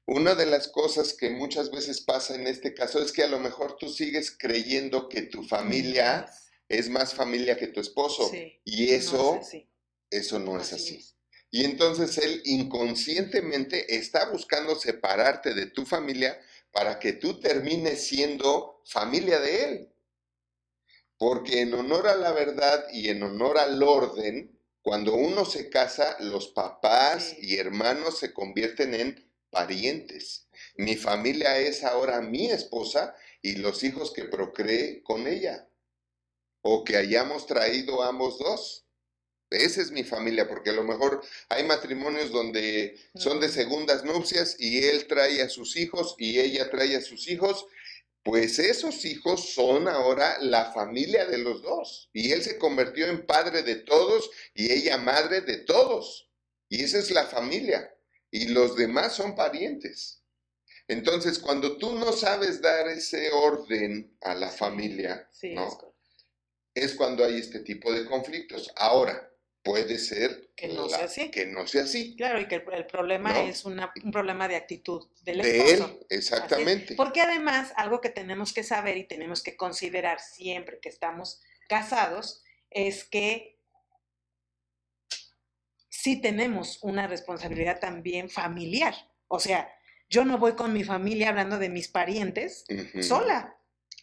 Una 0.05 0.35
de 0.35 0.47
las 0.47 0.67
cosas 0.67 1.13
que 1.13 1.29
muchas 1.29 1.71
veces 1.71 2.01
pasa 2.01 2.35
en 2.35 2.47
este 2.47 2.73
caso 2.73 3.01
es 3.01 3.11
que 3.11 3.23
a 3.23 3.27
lo 3.27 3.39
mejor 3.39 3.77
tú 3.77 3.87
sigues 3.89 4.35
creyendo 4.37 5.07
que 5.07 5.21
tu 5.21 5.43
familia 5.43 6.25
es 6.67 6.89
más 6.89 7.13
familia 7.13 7.57
que 7.57 7.67
tu 7.67 7.79
esposo. 7.79 8.29
y 8.65 8.89
eso, 8.89 9.39
eso 10.09 10.39
no 10.39 10.59
es 10.59 10.73
así. 10.73 11.05
Y 11.51 11.65
entonces 11.65 12.17
él 12.17 12.41
inconscientemente 12.45 13.95
está 13.95 14.29
buscando 14.29 14.75
separarte 14.75 15.53
de 15.53 15.65
tu 15.65 15.85
familia 15.85 16.39
para 16.71 16.99
que 16.99 17.13
tú 17.13 17.39
termines 17.39 18.05
siendo 18.07 18.81
familia 18.85 19.39
de 19.39 19.63
él. 19.63 19.93
Porque 21.17 21.61
en 21.61 21.73
honor 21.73 22.07
a 22.07 22.15
la 22.15 22.31
verdad 22.31 22.85
y 22.93 23.09
en 23.09 23.23
honor 23.23 23.57
al 23.57 23.81
orden, 23.81 24.57
cuando 24.81 25.15
uno 25.15 25.43
se 25.45 25.69
casa, 25.69 26.15
los 26.19 26.47
papás 26.49 27.35
y 27.39 27.57
hermanos 27.57 28.19
se 28.19 28.31
convierten 28.33 28.93
en 28.93 29.29
parientes. 29.49 30.47
Mi 30.75 30.95
familia 30.95 31.57
es 31.57 31.83
ahora 31.83 32.21
mi 32.21 32.49
esposa 32.49 33.15
y 33.41 33.55
los 33.55 33.83
hijos 33.83 34.11
que 34.13 34.25
procreé 34.25 35.03
con 35.03 35.27
ella 35.27 35.67
o 36.61 36.83
que 36.83 36.97
hayamos 36.97 37.45
traído 37.47 38.03
ambos 38.03 38.37
dos. 38.39 38.85
Esa 39.49 39.81
es 39.81 39.91
mi 39.91 40.03
familia, 40.03 40.47
porque 40.47 40.69
a 40.69 40.73
lo 40.73 40.83
mejor 40.83 41.23
hay 41.49 41.63
matrimonios 41.63 42.31
donde 42.31 42.99
son 43.15 43.39
de 43.39 43.49
segundas 43.49 44.03
nupcias 44.03 44.55
y 44.59 44.83
él 44.85 45.07
trae 45.07 45.41
a 45.41 45.49
sus 45.49 45.75
hijos 45.75 46.15
y 46.19 46.39
ella 46.39 46.69
trae 46.69 46.95
a 46.95 47.01
sus 47.01 47.27
hijos, 47.27 47.65
pues 48.23 48.59
esos 48.59 49.05
hijos 49.05 49.53
son 49.53 49.87
ahora 49.87 50.37
la 50.41 50.71
familia 50.71 51.25
de 51.25 51.39
los 51.39 51.63
dos. 51.63 52.09
Y 52.13 52.31
él 52.31 52.43
se 52.43 52.59
convirtió 52.59 53.07
en 53.07 53.25
padre 53.25 53.63
de 53.63 53.75
todos 53.75 54.29
y 54.53 54.71
ella 54.71 54.97
madre 54.97 55.41
de 55.41 55.57
todos. 55.57 56.29
Y 56.67 56.83
esa 56.83 56.99
es 56.99 57.09
la 57.09 57.25
familia. 57.25 57.95
Y 58.29 58.49
los 58.49 58.75
demás 58.75 59.15
son 59.15 59.35
parientes. 59.35 60.21
Entonces, 60.87 61.39
cuando 61.39 61.77
tú 61.77 61.93
no 61.93 62.11
sabes 62.11 62.61
dar 62.61 62.87
ese 62.87 63.31
orden 63.31 64.15
a 64.21 64.35
la 64.35 64.49
familia, 64.49 65.27
es 66.73 66.93
cuando 66.93 67.23
hay 67.23 67.39
este 67.39 67.59
tipo 67.59 67.91
de 67.93 68.05
conflictos. 68.05 68.71
Ahora, 68.75 69.28
puede 69.63 69.97
ser 69.97 70.49
que 70.55 70.67
no, 70.67 70.89
sea 70.89 71.05
así. 71.05 71.31
que 71.31 71.45
no 71.45 71.67
sea 71.67 71.83
así. 71.83 72.15
Claro, 72.15 72.39
y 72.39 72.47
que 72.47 72.63
el, 72.73 72.85
problema 72.85 73.43
es 73.43 73.65
un 73.65 73.79
problema 74.11 74.47
de 74.47 74.55
actitud 74.55 75.07
del 75.23 75.41
esposo. 75.41 75.87
De 75.87 75.93
él, 75.93 76.07
exactamente. 76.09 76.95
Porque 76.95 77.21
además, 77.21 77.73
algo 77.75 78.01
que 78.01 78.09
tenemos 78.09 78.53
que 78.53 78.63
saber 78.63 78.97
y 78.97 79.05
tenemos 79.05 79.43
que 79.43 79.55
considerar 79.55 80.19
siempre 80.19 80.79
que 80.79 80.89
estamos 80.89 81.41
casados 81.67 82.43
es 82.69 83.03
que 83.03 83.59
sí 85.89 86.21
tenemos 86.21 86.79
una 86.81 87.07
responsabilidad 87.07 87.79
también 87.79 88.29
familiar. 88.29 88.95
O 89.27 89.39
sea, 89.39 89.73
yo 90.09 90.25
no 90.25 90.37
voy 90.37 90.53
con 90.53 90.73
mi 90.73 90.83
familia 90.83 91.29
hablando 91.29 91.57
de 91.57 91.69
mis 91.69 91.87
parientes 91.87 92.65
sola. 93.01 93.55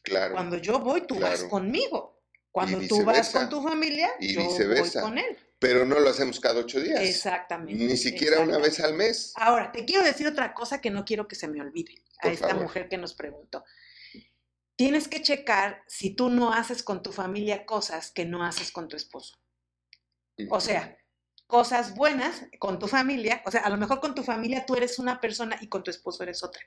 Claro. 0.02 0.34
Cuando 0.34 0.56
yo 0.58 0.78
voy, 0.78 1.06
tú 1.06 1.18
vas 1.18 1.42
conmigo. 1.44 2.15
Cuando 2.56 2.88
tú 2.88 3.04
vas 3.04 3.28
con 3.28 3.50
tu 3.50 3.62
familia, 3.62 4.08
y 4.18 4.32
yo 4.32 4.44
voy 4.44 4.90
con 4.90 5.18
él 5.18 5.36
pero 5.58 5.86
no 5.86 5.98
lo 6.00 6.10
hacemos 6.10 6.38
cada 6.40 6.60
ocho 6.60 6.80
días. 6.80 7.00
Exactamente. 7.00 7.82
Ni 7.82 7.96
siquiera 7.96 8.40
una 8.40 8.58
vez 8.58 8.78
al 8.80 8.94
mes. 8.94 9.32
Ahora, 9.36 9.72
te 9.72 9.84
quiero 9.84 10.04
decir 10.04 10.26
otra 10.26 10.52
cosa 10.52 10.80
que 10.80 10.90
no 10.90 11.04
quiero 11.04 11.26
que 11.28 11.34
se 11.34 11.48
me 11.48 11.60
olvide 11.60 12.02
a 12.20 12.28
esta 12.28 12.54
mujer 12.54 12.88
que 12.88 12.98
nos 12.98 13.14
preguntó. 13.14 13.64
Tienes 14.76 15.08
que 15.08 15.22
checar 15.22 15.82
si 15.86 16.10
tú 16.10 16.28
no 16.28 16.52
haces 16.52 16.82
con 16.82 17.02
tu 17.02 17.10
familia 17.10 17.64
cosas 17.64 18.10
que 18.10 18.26
no 18.26 18.44
haces 18.44 18.70
con 18.70 18.88
tu 18.88 18.96
esposo. 18.96 19.38
O 20.50 20.60
sea, 20.60 20.98
cosas 21.46 21.94
buenas 21.94 22.44
con 22.58 22.78
tu 22.78 22.86
familia, 22.86 23.42
o 23.46 23.50
sea, 23.50 23.62
a 23.62 23.70
lo 23.70 23.78
mejor 23.78 24.00
con 24.00 24.14
tu 24.14 24.22
familia 24.22 24.66
tú 24.66 24.74
eres 24.74 24.98
una 24.98 25.20
persona 25.20 25.56
y 25.62 25.68
con 25.68 25.82
tu 25.82 25.90
esposo 25.90 26.22
eres 26.22 26.42
otra. 26.42 26.60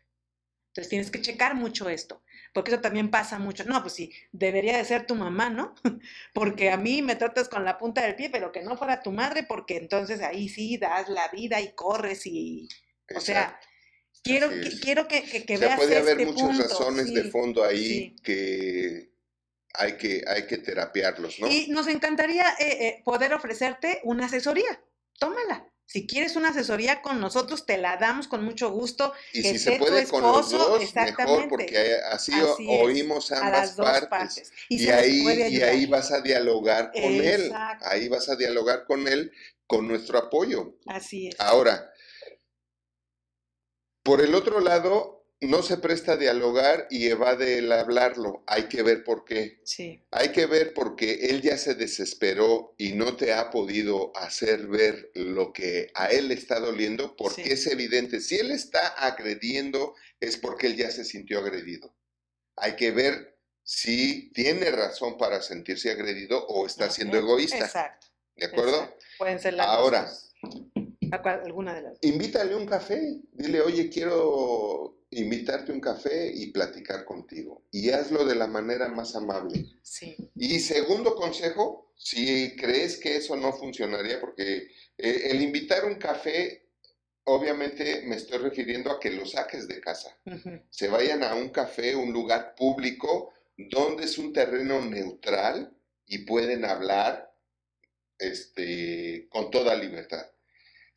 Entonces 0.70 0.90
tienes 0.90 1.12
que 1.12 1.22
checar 1.22 1.56
mucho 1.56 1.90
esto, 1.90 2.22
porque 2.54 2.72
eso 2.72 2.80
también 2.80 3.10
pasa 3.10 3.40
mucho. 3.40 3.64
No, 3.66 3.82
pues 3.82 3.94
sí, 3.94 4.14
debería 4.32 4.78
de 4.78 4.86
ser 4.86 5.08
tu 5.08 5.16
mamá, 5.16 5.50
¿no? 5.50 5.74
Porque 6.34 6.70
a 6.70 6.78
mí 6.78 7.02
me 7.02 7.16
tratas 7.16 7.50
con 7.50 7.66
la 7.66 7.78
punta 7.78 8.04
del 8.04 8.16
pie, 8.16 8.30
pero 8.30 8.52
que 8.52 8.62
no 8.62 8.78
fuera 8.78 9.02
tu 9.02 9.12
madre, 9.12 9.44
porque 9.44 9.78
entonces 9.78 10.22
ahí 10.22 10.48
sí 10.48 10.78
das 10.78 11.10
la 11.10 11.28
vida 11.30 11.60
y 11.60 11.72
corres 11.74 12.26
y... 12.26 12.70
O 13.16 13.20
sea, 13.20 13.60
quiero 14.24 14.50
que, 14.50 14.80
quiero 14.80 15.08
que, 15.08 15.24
que, 15.24 15.56
o 15.56 15.58
sea, 15.58 15.76
puede 15.76 15.98
haber 15.98 16.22
este 16.22 16.32
muchas 16.32 16.60
razones 16.60 17.12
de 17.12 17.32
fondo 17.32 17.64
ahí 17.64 18.16
que 18.24 19.10
hay 19.74 19.98
que 19.98 20.24
hay 20.28 20.46
que 20.46 20.58
terapiarlos, 20.58 21.40
¿no? 21.40 21.48
Y 21.48 21.68
nos 21.70 21.88
encantaría 21.88 22.48
eh, 22.60 22.88
eh, 22.88 23.02
poder 23.04 23.34
ofrecerte 23.34 24.02
una 24.04 24.26
asesoría. 24.26 24.80
Tómala. 25.18 25.68
Si 25.90 26.06
quieres 26.06 26.36
una 26.36 26.50
asesoría 26.50 27.02
con 27.02 27.20
nosotros, 27.20 27.66
te 27.66 27.80
la 27.80 27.98
damos 27.98 28.28
con 28.28 28.44
mucho 28.44 28.70
gusto. 28.70 29.12
Y 29.34 29.42
si 29.42 29.58
se 29.58 29.80
puede 29.80 30.06
con 30.06 30.22
los 30.22 30.52
dos, 30.52 30.94
mejor, 30.94 31.50
porque 31.50 31.96
así, 32.12 32.32
oímos 32.68 33.32
ambas 33.32 33.72
partes. 33.72 34.54
Y, 34.70 34.88
ahí, 34.90 35.26
y 35.50 35.62
ahí 35.64 35.88
vas 35.88 36.12
a 36.12 36.22
dialogar 36.22 36.92
con 36.92 37.02
él. 37.02 37.52
Ahí 37.82 38.08
vas 38.08 38.30
a 38.30 38.36
dialogar 38.36 38.86
con 38.86 39.08
él 39.08 39.32
con 39.66 39.88
nuestro 39.88 40.20
apoyo. 40.20 40.76
Así 40.86 41.30
es. 41.30 41.40
Ahora, 41.40 41.92
por 44.04 44.22
el 44.22 44.36
otro 44.36 44.60
lado, 44.60 45.19
no 45.42 45.64
se 45.64 45.78
presta 45.78 46.14
a 46.14 46.18
dialogar 46.18 46.88
y 46.90 47.08
evade 47.08 47.60
el 47.60 47.72
hablarlo. 47.72 48.44
Hay 48.46 48.64
que 48.64 48.84
ver 48.84 49.04
por 49.06 49.24
qué. 49.24 49.62
Sí. 49.64 50.04
Hay 50.12 50.30
que 50.34 50.46
ver 50.46 50.74
porque 50.74 51.30
él 51.30 51.42
ya 51.42 51.58
se 51.58 51.76
desesperó 51.76 52.74
y 52.78 52.92
no 52.94 53.16
te 53.16 53.32
ha 53.34 53.50
podido 53.50 54.12
hacer 54.18 54.68
ver 54.68 55.12
lo 55.16 55.54
que 55.54 55.92
a 55.94 56.08
él 56.08 56.28
le 56.28 56.34
está 56.34 56.60
doliendo 56.60 57.16
porque 57.16 57.44
Sí. 57.44 57.52
es 57.52 57.68
evidente. 57.68 58.20
Si 58.20 58.36
él 58.38 58.52
está 58.52 58.88
agrediendo 58.88 59.96
es 60.20 60.36
porque 60.38 60.68
él 60.68 60.76
ya 60.76 60.92
se 60.92 61.06
sintió 61.06 61.40
agredido. 61.40 61.96
Hay 62.58 62.76
que 62.76 62.92
ver 62.92 63.38
si 63.64 64.32
tiene 64.34 64.72
razón 64.72 65.18
para 65.18 65.42
sentirse 65.42 65.90
agredido 65.92 66.46
o 66.48 66.66
está 66.66 66.90
siendo 66.90 67.18
egoísta. 67.18 67.60
Exacto. 67.60 68.08
¿De 68.36 68.46
acuerdo? 68.48 68.76
exacto. 68.82 69.06
Pueden 69.18 69.40
ser 69.40 69.54
las 69.54 69.68
Ahora. 69.68 70.04
cosas. 70.04 70.26
Alguna 71.44 71.74
de 71.76 71.82
las. 71.84 71.98
Invítale 72.02 72.56
un 72.56 72.66
café. 72.66 73.20
Dile, 73.32 73.62
oye, 73.62 73.90
quiero 73.90 74.99
invitarte 75.12 75.72
un 75.72 75.80
café 75.80 76.32
y 76.34 76.52
platicar 76.52 77.06
contigo. 77.06 77.64
Y 77.72 77.90
hazlo 77.90 78.26
de 78.26 78.36
la 78.36 78.48
manera 78.48 78.90
más 78.90 79.16
amable. 79.16 79.66
Sí. 79.82 80.16
Y 80.36 80.60
segundo 80.60 81.16
consejo, 81.16 81.92
si 81.96 82.56
crees 82.56 82.98
que 82.98 83.18
eso 83.18 83.36
no 83.36 83.54
funcionaría, 83.54 84.20
porque 84.20 84.72
eh, 84.98 85.22
el 85.32 85.42
invitar 85.42 85.86
un 85.86 85.96
café, 85.96 86.70
obviamente 87.24 88.04
me 88.06 88.16
estoy 88.16 88.38
refiriendo 88.38 88.92
a 88.92 89.00
que 89.00 89.12
lo 89.12 89.26
saques 89.26 89.68
de 89.68 89.82
casa. 89.82 90.18
Se 90.70 90.88
vayan 90.88 91.24
a 91.24 91.36
un 91.36 91.50
café, 91.50 91.96
un 91.96 92.14
lugar 92.14 92.56
público, 92.56 93.34
donde 93.58 94.06
es 94.06 94.18
un 94.18 94.32
terreno 94.32 94.84
neutral 94.86 95.76
y 96.06 96.20
pueden 96.20 96.66
hablar 96.66 97.34
este, 98.18 99.28
con 99.30 99.52
toda 99.52 99.76
libertad. 99.76 100.26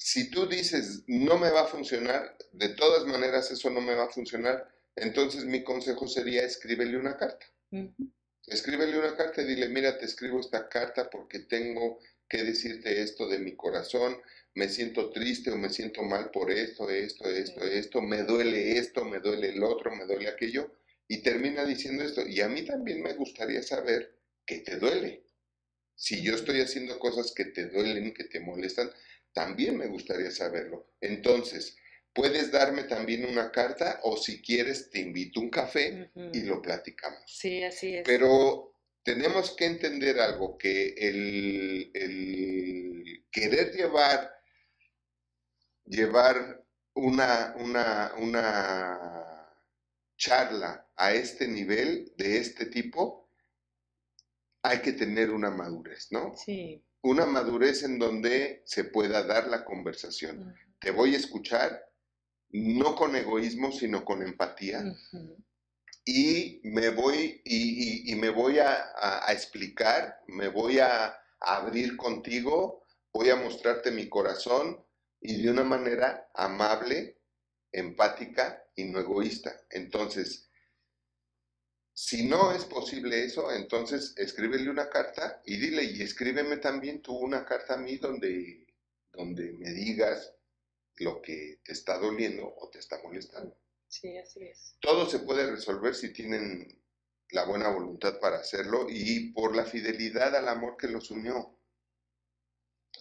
Si 0.04 0.30
tú 0.30 0.48
dices, 0.48 1.04
no 1.06 1.38
me 1.38 1.50
va 1.50 1.62
a 1.62 1.66
funcionar, 1.66 2.36
de 2.52 2.70
todas 2.70 3.06
maneras 3.06 3.52
eso 3.52 3.70
no 3.70 3.80
me 3.80 3.94
va 3.94 4.06
a 4.06 4.10
funcionar, 4.10 4.68
entonces 4.96 5.44
mi 5.44 5.62
consejo 5.62 6.08
sería 6.08 6.42
escríbele 6.42 6.96
una 6.96 7.16
carta. 7.16 7.46
Ujú. 7.70 8.10
Escríbele 8.48 8.98
una 8.98 9.16
carta 9.16 9.42
y 9.42 9.46
dile, 9.46 9.68
mira, 9.68 9.96
te 9.96 10.06
escribo 10.06 10.40
esta 10.40 10.68
carta 10.68 11.08
porque 11.08 11.38
tengo 11.38 12.00
que 12.28 12.42
decirte 12.42 13.00
esto 13.00 13.28
de 13.28 13.38
mi 13.38 13.54
corazón, 13.54 14.20
me 14.54 14.68
siento 14.68 15.10
triste 15.10 15.52
o 15.52 15.56
me 15.56 15.70
siento 15.70 16.02
mal 16.02 16.32
por 16.32 16.50
esto, 16.50 16.90
esto, 16.90 17.30
esto, 17.30 17.62
esto, 17.62 18.02
me 18.02 18.24
duele 18.24 18.78
esto, 18.78 19.04
me 19.04 19.20
duele 19.20 19.50
el 19.50 19.62
otro, 19.62 19.94
me 19.94 20.04
duele 20.04 20.28
aquello, 20.28 20.72
y 21.06 21.22
termina 21.22 21.64
diciendo 21.64 22.02
esto. 22.02 22.26
Y 22.26 22.40
a 22.40 22.48
mí 22.48 22.62
también 22.62 23.02
me 23.02 23.12
gustaría 23.12 23.62
saber 23.62 24.18
qué 24.44 24.58
te 24.58 24.78
duele. 24.78 25.22
Si 25.94 26.22
yo 26.22 26.34
estoy 26.34 26.60
haciendo 26.60 26.98
cosas 26.98 27.30
que 27.32 27.44
te 27.44 27.66
duelen, 27.66 28.12
que 28.12 28.24
te 28.24 28.40
molestan, 28.40 28.90
también 29.32 29.76
me 29.76 29.86
gustaría 29.86 30.30
saberlo. 30.30 30.92
Entonces, 31.00 31.76
puedes 32.12 32.50
darme 32.50 32.84
también 32.84 33.24
una 33.24 33.50
carta 33.50 34.00
o 34.02 34.16
si 34.16 34.42
quieres 34.42 34.90
te 34.90 35.00
invito 35.00 35.40
a 35.40 35.42
un 35.44 35.50
café 35.50 36.10
y 36.32 36.40
lo 36.42 36.60
platicamos. 36.60 37.22
Sí, 37.26 37.62
así 37.62 37.96
es. 37.96 38.02
Pero 38.04 38.76
tenemos 39.02 39.52
que 39.52 39.66
entender 39.66 40.20
algo, 40.20 40.56
que 40.58 40.94
el, 40.96 41.90
el 41.94 43.24
querer 43.30 43.72
llevar, 43.72 44.32
llevar 45.84 46.64
una, 46.94 47.54
una, 47.58 48.12
una 48.18 49.48
charla 50.16 50.88
a 50.96 51.12
este 51.14 51.48
nivel, 51.48 52.12
de 52.16 52.38
este 52.38 52.66
tipo, 52.66 53.28
hay 54.62 54.80
que 54.80 54.92
tener 54.92 55.30
una 55.30 55.50
madurez, 55.50 56.12
¿no? 56.12 56.34
Sí. 56.36 56.84
Una 57.02 57.26
madurez 57.26 57.82
en 57.82 57.98
donde 57.98 58.62
se 58.64 58.84
pueda 58.84 59.24
dar 59.24 59.48
la 59.48 59.64
conversación. 59.64 60.54
Te 60.80 60.90
voy 60.90 61.14
a 61.14 61.18
escuchar, 61.18 61.84
no 62.50 62.94
con 62.94 63.16
egoísmo, 63.16 63.72
sino 63.72 64.04
con 64.04 64.22
empatía 64.22 64.84
y 66.04 66.60
me 66.64 66.90
voy 66.90 67.40
y, 67.44 68.08
y- 68.08 68.12
y 68.12 68.16
me 68.16 68.30
voy 68.30 68.58
a, 68.58 68.72
a- 68.96 69.28
a 69.28 69.32
explicar, 69.32 70.20
me 70.26 70.48
voy 70.48 70.78
a, 70.80 71.06
a 71.06 71.16
abrir 71.56 71.96
contigo, 71.96 72.84
voy 73.12 73.30
a 73.30 73.36
mostrarte 73.36 73.90
mi 73.90 74.08
corazón 74.08 74.84
y 75.20 75.42
de 75.42 75.50
una 75.50 75.62
manera 75.64 76.28
amable, 76.34 77.18
empática 77.72 78.64
y 78.74 78.84
no 78.84 78.98
egoísta. 79.00 79.52
Entonces, 79.70 80.50
si 81.94 82.26
no 82.26 82.52
es 82.52 82.64
posible 82.64 83.24
eso, 83.24 83.52
entonces 83.52 84.14
escríbele 84.16 84.70
una 84.70 84.88
carta 84.88 85.42
y 85.44 85.56
dile, 85.58 85.84
y 85.84 86.02
escríbeme 86.02 86.56
también 86.56 87.02
tú 87.02 87.14
una 87.16 87.44
carta 87.44 87.74
a 87.74 87.78
mí 87.78 87.96
donde, 87.96 88.66
donde 89.12 89.52
me 89.52 89.70
digas 89.72 90.34
lo 90.96 91.20
que 91.20 91.60
te 91.64 91.72
está 91.72 91.98
doliendo 91.98 92.54
o 92.58 92.70
te 92.70 92.78
está 92.78 93.00
molestando. 93.02 93.56
Sí, 93.88 94.16
así 94.16 94.44
es. 94.44 94.74
Todo 94.80 95.08
se 95.08 95.18
puede 95.18 95.50
resolver 95.50 95.94
si 95.94 96.12
tienen 96.12 96.82
la 97.30 97.44
buena 97.44 97.68
voluntad 97.68 98.18
para 98.20 98.38
hacerlo 98.38 98.86
y 98.88 99.30
por 99.32 99.54
la 99.54 99.64
fidelidad 99.64 100.34
al 100.34 100.48
amor 100.48 100.76
que 100.78 100.88
los 100.88 101.10
unió. 101.10 101.58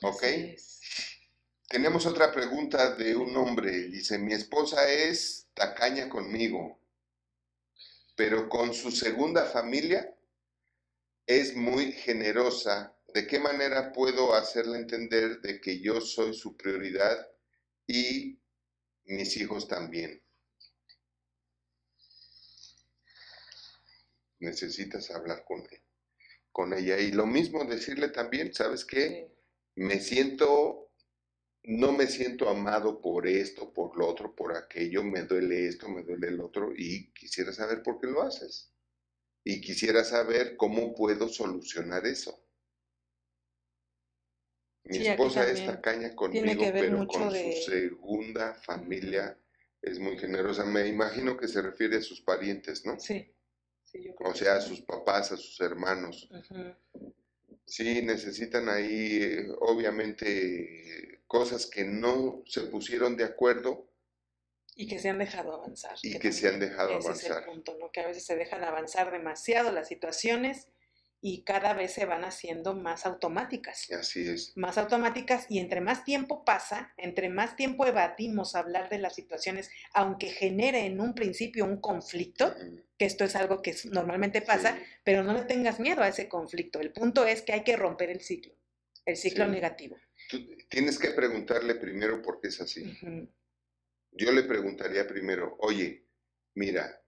¿Ok? 0.01 0.23
Tenemos 1.69 2.05
otra 2.05 2.33
pregunta 2.33 2.95
de 2.95 3.15
un 3.15 3.35
hombre. 3.37 3.71
Dice, 3.87 4.17
mi 4.17 4.33
esposa 4.33 4.91
es 4.91 5.47
tacaña 5.53 6.09
conmigo, 6.09 6.80
pero 8.21 8.47
con 8.47 8.71
su 8.71 8.91
segunda 8.91 9.45
familia 9.45 10.15
es 11.25 11.55
muy 11.55 11.91
generosa. 11.91 12.95
¿De 13.15 13.25
qué 13.25 13.39
manera 13.39 13.91
puedo 13.91 14.35
hacerle 14.35 14.77
entender 14.77 15.41
de 15.41 15.59
que 15.59 15.81
yo 15.81 15.99
soy 15.99 16.35
su 16.35 16.55
prioridad 16.55 17.27
y 17.87 18.39
mis 19.05 19.35
hijos 19.37 19.67
también? 19.67 20.21
Necesitas 24.37 25.09
hablar 25.09 25.43
con 25.43 25.61
él, 25.61 25.81
con 26.51 26.75
ella. 26.75 26.99
Y 26.99 27.13
lo 27.13 27.25
mismo 27.25 27.65
decirle 27.65 28.09
también, 28.09 28.53
¿sabes 28.53 28.85
qué? 28.85 29.31
Sí. 29.73 29.81
me 29.81 29.99
siento, 29.99 30.90
no 31.79 31.91
me 31.93 32.07
siento 32.07 32.49
amado 32.49 33.01
por 33.01 33.27
esto, 33.27 33.73
por 33.73 33.97
lo 33.97 34.07
otro, 34.07 34.35
por 34.35 34.55
aquello, 34.55 35.03
me 35.03 35.23
duele 35.23 35.67
esto, 35.67 35.89
me 35.89 36.03
duele 36.03 36.27
el 36.29 36.39
otro, 36.41 36.71
y 36.75 37.11
quisiera 37.13 37.51
saber 37.53 37.83
por 37.83 37.99
qué 37.99 38.07
lo 38.07 38.21
haces. 38.23 38.73
Y 39.43 39.61
quisiera 39.61 40.03
saber 40.03 40.57
cómo 40.57 40.93
puedo 40.95 41.29
solucionar 41.29 42.05
eso. 42.07 42.43
Mi 44.85 44.97
Sí, 44.97 45.07
esposa 45.07 45.49
es 45.49 45.65
tacaña 45.65 46.15
conmigo, 46.15 46.63
pero 46.73 47.07
con 47.07 47.31
de- 47.31 47.53
su 47.53 47.71
segunda 47.71 48.53
familia 48.55 49.37
es 49.81 49.99
muy 49.99 50.17
generosa. 50.17 50.65
Me 50.65 50.87
imagino 50.87 51.37
que 51.37 51.47
se 51.47 51.61
refiere 51.61 51.97
a 51.97 52.01
sus 52.01 52.21
parientes, 52.21 52.85
¿no? 52.85 52.99
Sí. 52.99 53.31
Sí, 53.83 54.03
yo 54.03 54.15
creo 54.15 54.31
O 54.31 54.35
sea, 54.35 54.55
a 54.55 54.61
sus 54.61 54.81
papás, 54.81 55.31
a 55.31 55.37
sus 55.37 55.59
hermanos. 55.61 56.29
Sí, 57.65 58.01
necesitan 58.01 58.69
ahí, 58.69 59.19
eh, 59.23 59.47
obviamente, 59.59 61.20
cosas 61.31 61.65
que 61.65 61.85
no 61.85 62.43
se 62.45 62.61
pusieron 62.63 63.15
de 63.15 63.23
acuerdo 63.23 63.87
Y 64.75 64.85
que 64.85 64.99
se 64.99 65.07
han 65.09 65.17
dejado 65.19 65.53
avanzar. 65.53 65.95
y 66.03 66.19
que 66.19 66.33
se 66.33 66.49
han 66.49 66.59
dejado 66.59 66.97
ese 66.99 67.11
es 67.11 67.23
el 67.23 67.31
avanzar. 67.31 67.45
punto, 67.45 67.77
¿no? 67.79 67.89
Que 67.89 68.01
a 68.01 68.07
veces 68.07 68.25
se 68.25 68.35
dejan 68.35 68.65
avanzar 68.65 69.11
demasiado 69.13 69.71
las 69.71 69.87
situaciones 69.87 70.67
y 71.21 71.43
cada 71.43 71.73
vez 71.73 71.93
se 71.93 72.05
van 72.05 72.25
haciendo 72.25 72.73
más 72.73 73.05
automáticas. 73.05 73.89
Así 73.91 74.27
es. 74.27 74.51
Más 74.57 74.77
automáticas 74.77 75.45
y 75.49 75.59
entre 75.59 75.79
más 75.79 76.03
tiempo 76.03 76.43
pasa, 76.43 76.93
entre 76.97 77.29
más 77.29 77.55
tiempo 77.55 77.85
evadimos 77.85 78.53
hablar 78.55 78.89
de 78.89 78.97
las 78.97 79.15
situaciones, 79.15 79.69
aunque 79.93 80.31
genere 80.31 80.79
en 80.85 80.99
un 80.99 81.13
principio 81.13 81.63
un 81.63 81.79
conflicto, 81.79 82.53
que 82.97 83.05
esto 83.05 83.23
es 83.23 83.35
algo 83.37 83.61
que 83.61 83.73
normalmente 83.85 84.41
pasa, 84.41 84.75
sí, 84.75 84.83
pero 85.05 85.23
no 85.23 85.31
le 85.33 85.43
tengas 85.43 85.79
miedo 85.79 86.01
a 86.01 86.09
ese 86.09 86.27
conflicto. 86.27 86.81
El 86.81 86.91
punto 86.91 87.23
es 87.25 87.41
que 87.41 87.53
hay 87.53 87.63
que 87.63 87.77
romper 87.77 88.09
el 88.09 88.19
ciclo, 88.19 88.53
el 89.05 89.15
ciclo 89.15 89.45
Sí. 89.45 89.51
negativo. 89.51 89.95
Tú 90.31 90.37
tienes 90.69 90.97
que 90.97 91.11
preguntarle 91.11 91.75
primero 91.75 92.21
por 92.21 92.39
qué 92.39 92.47
es 92.47 92.61
así. 92.61 92.83
Yo 94.11 94.31
le 94.31 94.43
preguntaría 94.43 95.05
primero, 95.07 95.57
oye, 95.59 96.05
mira, 96.55 97.01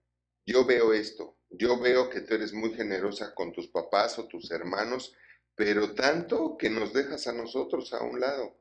yo 0.46 0.64
veo 0.66 0.92
esto, 0.92 1.38
yo 1.48 1.78
veo 1.80 2.10
que 2.10 2.20
tú 2.20 2.34
eres 2.34 2.52
muy 2.52 2.74
generosa 2.74 3.34
con 3.34 3.52
tus 3.52 3.68
papás 3.68 4.18
o 4.18 4.28
tus 4.28 4.50
hermanos, 4.50 5.14
pero 5.54 5.94
tanto 5.94 6.56
que 6.58 6.68
nos 6.68 6.92
dejas 6.92 7.26
a 7.26 7.32
nosotros 7.32 7.94
a 7.94 8.02
un 8.02 8.20
lado. 8.20 8.58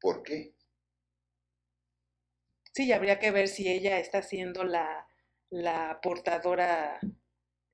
¿Por 0.00 0.22
qué? 0.24 0.54
Sí, 2.74 2.86
y 2.86 2.92
habría 2.92 3.18
que 3.20 3.30
ver 3.30 3.48
si 3.48 3.68
ella 3.68 3.98
está 4.00 4.22
siendo 4.22 4.64
la, 4.64 5.06
la 5.50 6.00
portadora 6.02 6.98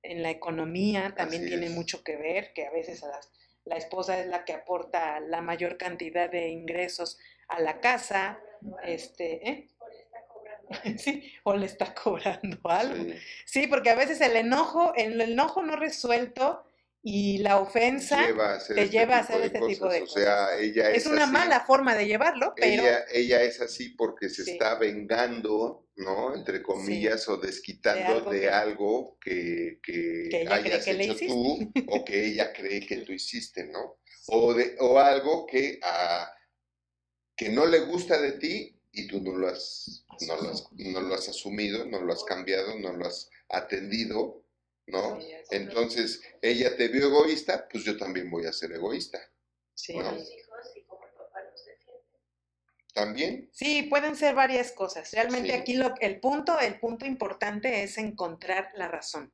en 0.03 0.23
la 0.23 0.29
economía, 0.29 1.13
también 1.15 1.43
Así 1.43 1.51
tiene 1.51 1.67
es. 1.67 1.71
mucho 1.71 2.03
que 2.03 2.17
ver, 2.17 2.53
que 2.53 2.65
a 2.67 2.71
veces 2.71 3.03
a 3.03 3.07
las- 3.07 3.31
la 3.65 3.77
esposa 3.77 4.19
es 4.19 4.27
la 4.27 4.45
que 4.45 4.53
aporta 4.53 5.19
la 5.19 5.41
mayor 5.41 5.77
cantidad 5.77 6.29
de 6.29 6.47
ingresos 6.49 7.17
a 7.47 7.59
la 7.61 7.79
casa, 7.79 8.39
este, 8.83 9.47
¿eh? 9.49 9.67
Sí, 10.97 11.31
o 11.43 11.55
le 11.55 11.65
está 11.65 11.93
cobrando 11.93 12.59
algo. 12.65 13.05
Sí, 13.45 13.67
porque 13.67 13.89
a 13.89 13.95
veces 13.95 14.21
el 14.21 14.35
enojo, 14.35 14.93
el 14.95 15.19
enojo 15.19 15.61
no 15.63 15.75
resuelto 15.75 16.63
y 17.01 17.37
la 17.39 17.59
ofensa 17.59 18.25
lleva 18.27 18.51
a 18.51 18.55
hacer 18.57 18.75
te 18.75 18.83
este 18.83 18.97
lleva 18.97 19.15
a 19.15 19.19
hacer 19.19 19.39
de 19.39 19.45
este 19.47 19.59
cosas. 19.59 19.73
tipo 19.75 19.89
de 19.89 20.01
O 20.01 20.07
sea, 20.07 20.57
ella 20.57 20.91
es, 20.91 21.05
es 21.05 21.05
una 21.07 21.23
así. 21.23 21.31
mala 21.31 21.61
forma 21.61 21.95
de 21.95 22.05
llevarlo, 22.07 22.53
pero 22.55 22.83
Ella, 22.83 23.05
ella 23.11 23.41
es 23.41 23.61
así 23.61 23.89
porque 23.89 24.29
se 24.29 24.43
Sí. 24.43 24.51
está 24.51 24.75
vengando, 24.75 25.87
¿no? 25.99 26.33
Entre 26.33 26.63
comillas, 26.63 27.27
o 27.27 27.37
desquitando 27.37 28.31
De 28.31 28.39
de 28.39 28.49
algo 28.49 29.17
que, 29.19 29.79
que, 29.83 30.47
hayas 30.49 30.85
que 30.85 30.91
hecho 30.91 31.15
tú 31.27 31.71
o 31.87 32.05
que 32.05 32.25
ella 32.25 32.53
cree 32.53 32.85
que 32.85 32.97
tú 32.97 33.11
hiciste, 33.11 33.65
¿no? 33.65 33.99
O, 34.27 34.53
de, 34.53 34.75
o 34.79 34.97
algo 34.97 35.45
que, 35.45 35.79
ah, 35.83 36.31
que 37.35 37.49
no 37.49 37.65
le 37.65 37.81
gusta 37.81 38.19
de 38.19 38.33
ti 38.33 38.79
y 38.91 39.07
tú 39.07 39.21
no 39.21 39.35
lo, 39.35 39.49
has, 39.49 40.05
no, 40.27 40.41
lo 40.41 40.49
has, 40.49 40.67
no 40.71 41.01
lo 41.01 41.15
has 41.15 41.27
asumido, 41.27 41.85
no 41.85 42.01
lo 42.01 42.13
has 42.13 42.23
cambiado, 42.23 42.79
no 42.79 42.93
lo 42.93 43.05
has 43.05 43.29
atendido, 43.49 44.45
¿no? 44.87 45.19
Entonces, 45.51 46.21
ella 46.41 46.77
te 46.77 46.87
vio 46.87 47.07
egoísta, 47.07 47.67
pues 47.69 47.83
yo 47.83 47.97
también 47.97 48.29
voy 48.29 48.45
a 48.45 48.53
ser 48.53 48.71
egoísta. 48.71 49.19
sí. 49.73 49.97
¿no? 49.97 50.11
los 50.11 50.31
hijos 50.31 50.59
y 50.75 50.83
como 50.83 51.05
el 51.05 51.11
papá 51.11 51.41
los 51.43 51.65
defiende. 51.65 52.19
También, 52.93 53.49
Sí, 53.51 53.83
pueden 53.83 54.15
ser 54.15 54.35
varias 54.35 54.71
cosas. 54.71 55.11
Realmente 55.11 55.53
Sí. 55.53 55.57
aquí 55.57 55.73
lo, 55.73 55.93
el 55.99 56.19
punto, 56.19 56.59
el 56.59 56.79
punto 56.79 57.05
importante 57.05 57.83
es 57.83 57.97
encontrar 57.97 58.71
la 58.75 58.87
razón. 58.87 59.33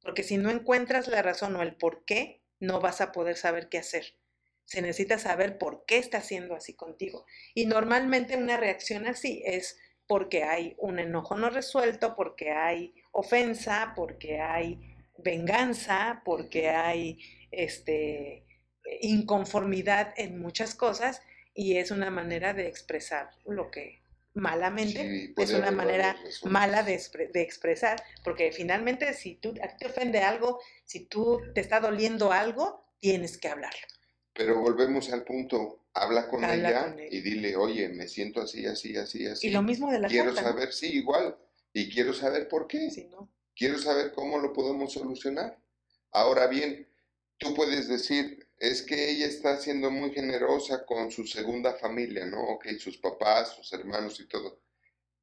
Porque 0.00 0.22
si 0.22 0.36
no 0.38 0.50
encuentras 0.50 1.08
la 1.08 1.22
razón 1.22 1.56
o 1.56 1.62
el 1.62 1.76
por 1.76 2.04
qué, 2.04 2.42
no 2.60 2.80
vas 2.80 3.00
a 3.00 3.12
poder 3.12 3.36
saber 3.36 3.68
qué 3.68 3.78
hacer. 3.78 4.18
Se 4.64 4.80
necesita 4.82 5.18
saber 5.18 5.58
por 5.58 5.84
qué 5.86 5.98
está 5.98 6.18
haciendo 6.18 6.54
así 6.54 6.74
contigo. 6.74 7.26
Y 7.54 7.66
normalmente 7.66 8.36
una 8.36 8.56
reacción 8.56 9.06
así 9.06 9.42
es 9.44 9.78
porque 10.06 10.44
hay 10.44 10.74
un 10.78 10.98
enojo 10.98 11.36
no 11.36 11.50
resuelto, 11.50 12.14
porque 12.16 12.50
hay 12.52 12.94
ofensa, 13.12 13.92
porque 13.96 14.40
hay 14.40 14.96
venganza, 15.18 16.22
porque 16.24 16.68
hay 16.70 17.18
este, 17.50 18.46
inconformidad 19.00 20.12
en 20.16 20.38
muchas 20.38 20.74
cosas 20.74 21.22
y 21.54 21.76
es 21.76 21.90
una 21.90 22.10
manera 22.10 22.52
de 22.52 22.66
expresar 22.66 23.30
lo 23.46 23.70
que 23.70 24.02
malamente 24.34 25.08
sí, 25.08 25.34
es 25.36 25.52
una 25.52 25.70
manera 25.70 26.16
mala 26.42 26.82
de, 26.82 27.00
de 27.32 27.40
expresar, 27.40 28.02
porque 28.24 28.50
finalmente 28.50 29.14
si 29.14 29.36
tú 29.36 29.54
a 29.62 29.68
ti 29.68 29.74
te 29.78 29.86
ofende 29.86 30.18
algo, 30.18 30.60
si 30.84 31.06
tú 31.06 31.40
te 31.54 31.60
está 31.60 31.78
doliendo 31.80 32.32
algo, 32.32 32.84
tienes 32.98 33.38
que 33.38 33.48
hablarlo. 33.48 33.86
Pero 34.32 34.60
volvemos 34.60 35.12
al 35.12 35.22
punto, 35.22 35.86
habla 35.94 36.28
con 36.28 36.44
Habla 36.44 36.68
ella 36.70 36.90
con 36.90 37.00
y 37.00 37.20
dile, 37.20 37.54
oye, 37.54 37.88
me 37.88 38.08
siento 38.08 38.40
así, 38.40 38.66
así, 38.66 38.96
así, 38.96 39.26
así. 39.26 39.46
Y 39.46 39.50
lo 39.50 39.62
mismo 39.62 39.92
de 39.92 40.00
la 40.00 40.08
Quiero 40.08 40.34
carta, 40.34 40.42
¿no? 40.42 40.48
saber, 40.48 40.72
sí, 40.72 40.88
igual. 40.88 41.36
Y 41.72 41.88
quiero 41.88 42.12
saber 42.12 42.48
por 42.48 42.66
qué. 42.66 42.88
No, 43.10 43.30
Quiero 43.54 43.78
saber 43.78 44.12
cómo 44.12 44.38
lo 44.38 44.52
podemos 44.52 44.92
solucionar. 44.92 45.56
Ahora 46.10 46.48
bien, 46.48 46.88
tú 47.38 47.54
puedes 47.54 47.86
decir, 47.88 48.43
es 48.58 48.82
que 48.82 49.10
ella 49.10 49.26
está 49.26 49.58
siendo 49.58 49.90
muy 49.90 50.12
generosa 50.12 50.84
con 50.86 51.10
su 51.10 51.26
segunda 51.26 51.74
familia, 51.74 52.24
¿no? 52.26 52.40
Ok, 52.42 52.66
sus 52.78 52.98
papás, 52.98 53.54
sus 53.56 53.72
hermanos 53.72 54.20
y 54.20 54.26
todo. 54.28 54.60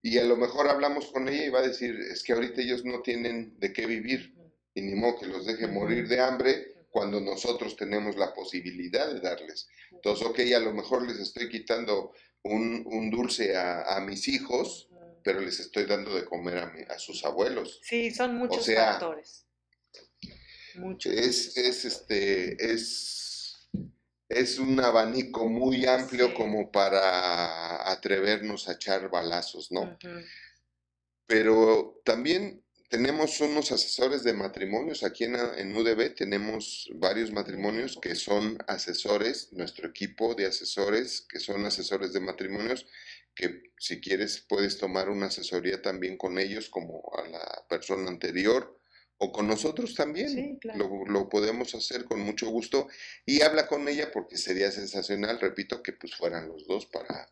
Y 0.03 0.17
a 0.17 0.23
lo 0.23 0.35
mejor 0.35 0.67
hablamos 0.67 1.07
con 1.11 1.27
ella 1.29 1.45
y 1.45 1.49
va 1.49 1.59
a 1.59 1.67
decir, 1.67 1.95
es 2.11 2.23
que 2.23 2.33
ahorita 2.33 2.61
ellos 2.61 2.83
no 2.85 3.01
tienen 3.01 3.57
de 3.59 3.71
qué 3.71 3.85
vivir. 3.85 4.35
Y 4.73 4.81
ni 4.81 4.95
modo 4.95 5.19
que 5.19 5.27
los 5.27 5.45
deje 5.45 5.67
morir 5.67 6.07
de 6.07 6.19
hambre 6.19 6.75
cuando 6.89 7.19
nosotros 7.21 7.75
tenemos 7.75 8.15
la 8.15 8.33
posibilidad 8.33 9.11
de 9.13 9.19
darles. 9.19 9.67
Entonces, 9.91 10.25
ok, 10.25 10.39
a 10.55 10.59
lo 10.59 10.73
mejor 10.73 11.07
les 11.07 11.19
estoy 11.19 11.49
quitando 11.49 12.13
un, 12.43 12.83
un 12.85 13.11
dulce 13.11 13.55
a, 13.55 13.95
a 13.97 14.01
mis 14.01 14.27
hijos, 14.27 14.89
pero 15.23 15.39
les 15.39 15.59
estoy 15.59 15.85
dando 15.85 16.15
de 16.15 16.25
comer 16.25 16.57
a, 16.57 16.65
mi- 16.71 16.81
a 16.83 16.97
sus 16.97 17.23
abuelos. 17.23 17.79
Sí, 17.83 18.09
son 18.11 18.35
muchos 18.35 18.65
sea, 18.65 18.93
factores. 18.93 19.45
Muchos. 20.75 21.13
Es, 21.13 21.57
es, 21.57 21.85
este, 21.85 22.73
es, 22.73 23.20
es 24.33 24.59
un 24.59 24.79
abanico 24.79 25.47
muy 25.47 25.85
amplio 25.85 26.27
Sí. 26.29 26.33
como 26.33 26.71
para 26.71 27.91
atrevernos 27.91 28.67
a 28.67 28.73
echar 28.73 29.09
balazos, 29.09 29.71
¿no? 29.71 29.97
Pero 31.27 32.01
también 32.03 32.63
tenemos 32.89 33.39
unos 33.39 33.71
asesores 33.71 34.23
de 34.23 34.33
matrimonios. 34.33 35.03
Aquí 35.03 35.23
en, 35.23 35.35
en 35.35 35.75
UDB 35.75 36.13
tenemos 36.15 36.89
varios 36.95 37.31
matrimonios 37.31 37.97
que 38.01 38.15
son 38.15 38.57
asesores, 38.67 39.53
nuestro 39.53 39.87
equipo 39.89 40.35
de 40.35 40.45
asesores 40.47 41.21
que 41.21 41.39
son 41.39 41.65
asesores 41.65 42.11
de 42.13 42.19
matrimonios, 42.19 42.85
que 43.33 43.71
si 43.77 44.01
quieres 44.01 44.41
puedes 44.47 44.77
tomar 44.77 45.09
una 45.09 45.27
asesoría 45.27 45.81
también 45.81 46.17
con 46.17 46.37
ellos 46.37 46.69
como 46.69 47.01
a 47.17 47.27
la 47.29 47.65
persona 47.69 48.09
anterior 48.09 48.80
o 49.23 49.31
con 49.31 49.47
nosotros 49.47 49.93
también. 49.93 50.29
Sí, 50.29 50.57
claro. 50.59 50.79
Lo, 50.79 51.05
lo 51.05 51.29
podemos 51.29 51.75
hacer 51.75 52.05
con 52.05 52.19
mucho 52.21 52.49
gusto 52.49 52.87
y 53.23 53.41
habla 53.41 53.67
con 53.67 53.87
ella 53.87 54.11
porque 54.11 54.35
sería 54.35 54.71
sensacional, 54.71 55.39
repito, 55.39 55.83
que 55.83 55.93
pues 55.93 56.15
fueran 56.15 56.47
los 56.47 56.65
dos 56.65 56.87
para, 56.87 57.29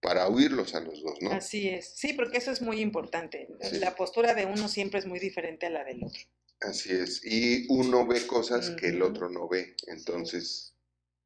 para 0.00 0.28
oírlos 0.28 0.74
a 0.74 0.80
los 0.80 1.02
dos, 1.02 1.20
¿no? 1.20 1.32
Así 1.32 1.68
es. 1.68 1.92
Sí, 1.94 2.14
porque 2.14 2.38
eso 2.38 2.50
es 2.50 2.62
muy 2.62 2.80
importante. 2.80 3.48
Sí. 3.60 3.78
La 3.78 3.94
postura 3.94 4.32
de 4.32 4.46
uno 4.46 4.66
siempre 4.68 4.98
es 4.98 5.04
muy 5.04 5.18
diferente 5.18 5.66
a 5.66 5.70
la 5.70 5.84
del 5.84 6.04
otro. 6.04 6.20
Así 6.62 6.90
es. 6.90 7.20
Y 7.22 7.66
uno 7.68 8.06
ve 8.06 8.26
cosas 8.26 8.70
que 8.70 8.88
el 8.88 9.02
otro 9.02 9.28
no 9.28 9.46
ve. 9.46 9.76
Entonces, 9.88 10.72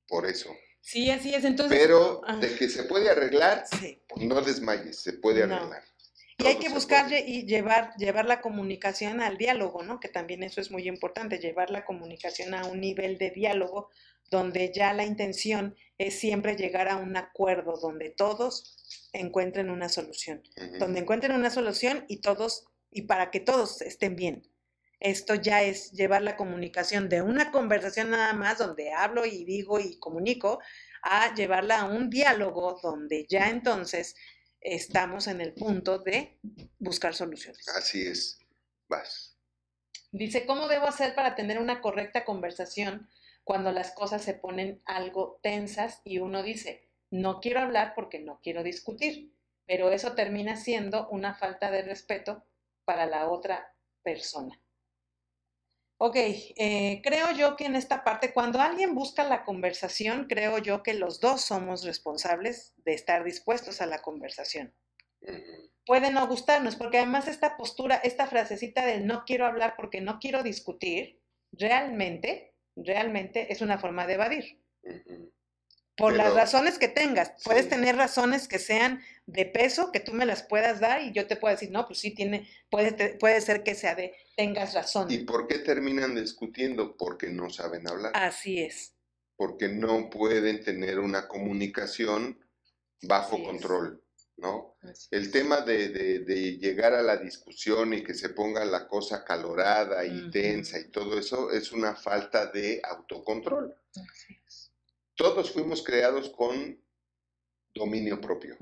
por 0.08 0.26
eso. 0.26 0.50
Sí, 0.80 1.08
así 1.10 1.32
es. 1.32 1.44
Entonces, 1.44 1.78
Pero 1.78 2.20
ah, 2.26 2.36
de 2.36 2.52
que 2.56 2.68
se 2.68 2.82
puede 2.82 3.10
arreglar, 3.10 3.64
sí. 3.80 4.02
no 4.16 4.40
desmayes, 4.42 4.98
se 4.98 5.12
puede 5.12 5.46
No. 5.46 5.70
Y 6.42 6.46
hay 6.46 6.56
que 6.56 6.68
se 6.68 6.74
buscar 6.74 7.06
puede. 7.08 7.20
lle- 7.22 7.24
y 7.26 7.46
llevar, 7.46 7.94
llevar 7.96 8.26
la 8.26 8.40
comunicación 8.40 9.20
al 9.20 9.36
diálogo, 9.38 9.82
¿no? 9.82 10.00
Que 10.00 10.08
también 10.08 10.42
eso 10.42 10.60
es 10.60 10.70
muy 10.70 10.86
importante, 10.88 11.38
llevar 11.38 11.70
la 11.70 11.84
comunicación 11.84 12.54
a 12.54 12.64
un 12.66 12.80
nivel 12.80 13.18
de 13.18 13.30
diálogo 13.30 13.88
donde 14.30 14.72
ya 14.72 14.92
la 14.94 15.04
intención 15.04 15.74
es 15.98 16.18
siempre 16.18 16.54
llegar 16.56 16.88
a 16.88 16.96
un 16.96 17.16
acuerdo, 17.16 17.76
donde 17.80 18.10
todos 18.10 18.76
encuentren 19.12 19.70
una 19.70 19.88
solución, 19.88 20.42
donde 20.78 21.00
encuentren 21.00 21.32
una 21.32 21.50
solución 21.50 22.04
y 22.08 22.18
todos, 22.20 22.66
y 22.92 23.02
para 23.02 23.30
que 23.32 23.40
todos 23.40 23.82
estén 23.82 24.14
bien. 24.14 24.42
Esto 25.00 25.34
ya 25.34 25.62
es 25.62 25.90
llevar 25.92 26.22
la 26.22 26.36
comunicación 26.36 27.08
de 27.08 27.22
una 27.22 27.50
conversación 27.50 28.10
nada 28.10 28.32
más 28.34 28.58
donde 28.58 28.92
hablo 28.92 29.24
y 29.26 29.44
digo 29.44 29.80
y 29.80 29.98
comunico 29.98 30.60
a 31.02 31.34
llevarla 31.34 31.80
a 31.80 31.84
un 31.86 32.10
diálogo 32.10 32.78
donde 32.82 33.26
ya 33.28 33.48
entonces 33.48 34.14
estamos 34.60 35.26
en 35.26 35.40
el 35.40 35.52
punto 35.52 35.98
de 35.98 36.38
buscar 36.78 37.14
soluciones. 37.14 37.66
Así 37.68 38.06
es. 38.06 38.38
Vas. 38.88 39.36
Dice, 40.12 40.44
¿cómo 40.44 40.68
debo 40.68 40.86
hacer 40.86 41.14
para 41.14 41.34
tener 41.34 41.58
una 41.58 41.80
correcta 41.80 42.24
conversación 42.24 43.08
cuando 43.44 43.72
las 43.72 43.92
cosas 43.92 44.22
se 44.22 44.34
ponen 44.34 44.82
algo 44.84 45.38
tensas 45.42 46.00
y 46.04 46.18
uno 46.18 46.42
dice, 46.42 46.88
no 47.10 47.40
quiero 47.40 47.60
hablar 47.60 47.94
porque 47.94 48.18
no 48.18 48.40
quiero 48.42 48.62
discutir, 48.62 49.32
pero 49.66 49.90
eso 49.90 50.14
termina 50.14 50.56
siendo 50.56 51.08
una 51.08 51.34
falta 51.34 51.70
de 51.70 51.82
respeto 51.82 52.44
para 52.84 53.06
la 53.06 53.28
otra 53.28 53.74
persona? 54.02 54.60
Ok, 56.02 56.16
eh, 56.16 57.02
creo 57.04 57.30
yo 57.32 57.56
que 57.56 57.66
en 57.66 57.76
esta 57.76 58.04
parte, 58.04 58.32
cuando 58.32 58.58
alguien 58.58 58.94
busca 58.94 59.22
la 59.22 59.44
conversación, 59.44 60.24
creo 60.30 60.56
yo 60.56 60.82
que 60.82 60.94
los 60.94 61.20
dos 61.20 61.42
somos 61.42 61.84
responsables 61.84 62.72
de 62.86 62.94
estar 62.94 63.22
dispuestos 63.22 63.82
a 63.82 63.86
la 63.86 64.00
conversación. 64.00 64.72
Puede 65.84 66.10
no 66.10 66.26
gustarnos, 66.26 66.76
porque 66.76 66.96
además 66.96 67.28
esta 67.28 67.58
postura, 67.58 67.96
esta 67.96 68.26
frasecita 68.26 68.86
del 68.86 69.06
no 69.06 69.24
quiero 69.26 69.44
hablar 69.44 69.74
porque 69.76 70.00
no 70.00 70.18
quiero 70.20 70.42
discutir, 70.42 71.20
realmente, 71.52 72.54
realmente 72.76 73.52
es 73.52 73.60
una 73.60 73.76
forma 73.76 74.06
de 74.06 74.14
evadir. 74.14 74.58
Por 75.96 76.14
las 76.16 76.32
razones 76.32 76.78
que 76.78 76.88
tengas. 76.88 77.32
Puedes 77.44 77.64
Sí. 77.64 77.70
tener 77.70 77.96
razones 77.96 78.48
que 78.48 78.58
sean 78.58 79.02
de 79.26 79.44
peso, 79.44 79.92
que 79.92 80.00
tú 80.00 80.12
me 80.12 80.24
las 80.24 80.42
puedas 80.42 80.80
dar 80.80 81.02
y 81.02 81.12
yo 81.12 81.26
te 81.26 81.36
puedo 81.36 81.54
decir, 81.54 81.70
no, 81.70 81.86
pues 81.86 81.98
sí, 81.98 82.12
tiene, 82.14 82.48
puede, 82.70 82.92
te- 82.92 83.14
puede 83.14 83.40
ser 83.42 83.62
que 83.62 83.74
sea 83.74 83.94
de, 83.94 84.14
tengas 84.36 84.72
razón. 84.74 85.10
¿Y 85.10 85.18
por 85.18 85.46
qué 85.46 85.58
terminan 85.58 86.14
discutiendo? 86.14 86.96
Porque 86.96 87.28
no 87.28 87.50
saben 87.50 87.86
hablar. 87.86 88.12
Así 88.14 88.60
es. 88.62 88.94
Porque 89.36 89.68
no 89.68 90.08
pueden 90.10 90.64
tener 90.64 90.98
una 90.98 91.28
comunicación 91.28 92.38
bajo 93.02 93.34
Así 93.36 93.42
es. 93.42 93.48
control, 93.48 94.04
¿no? 94.38 94.76
así 94.82 95.08
El 95.10 95.24
es. 95.24 95.30
tema 95.30 95.60
de, 95.60 95.88
de- 95.90 96.18
de 96.20 96.56
llegar 96.58 96.94
a 96.94 97.02
la 97.02 97.16
discusión 97.18 97.92
y 97.94 98.02
que 98.02 98.14
se 98.14 98.30
ponga 98.30 98.64
la 98.64 98.88
cosa 98.88 99.24
calorada 99.24 100.04
y 100.06 100.30
tensa 100.30 100.78
y 100.78 100.90
todo 100.90 101.18
eso 101.18 101.50
es 101.52 101.72
una 101.72 101.94
falta 101.94 102.46
de 102.46 102.80
autocontrol. 102.84 103.74
Así 103.96 104.40
es. 104.46 104.69
Todos 105.20 105.50
fuimos 105.52 105.82
creados 105.82 106.30
con 106.30 106.82
dominio 107.74 108.18
propio. 108.22 108.56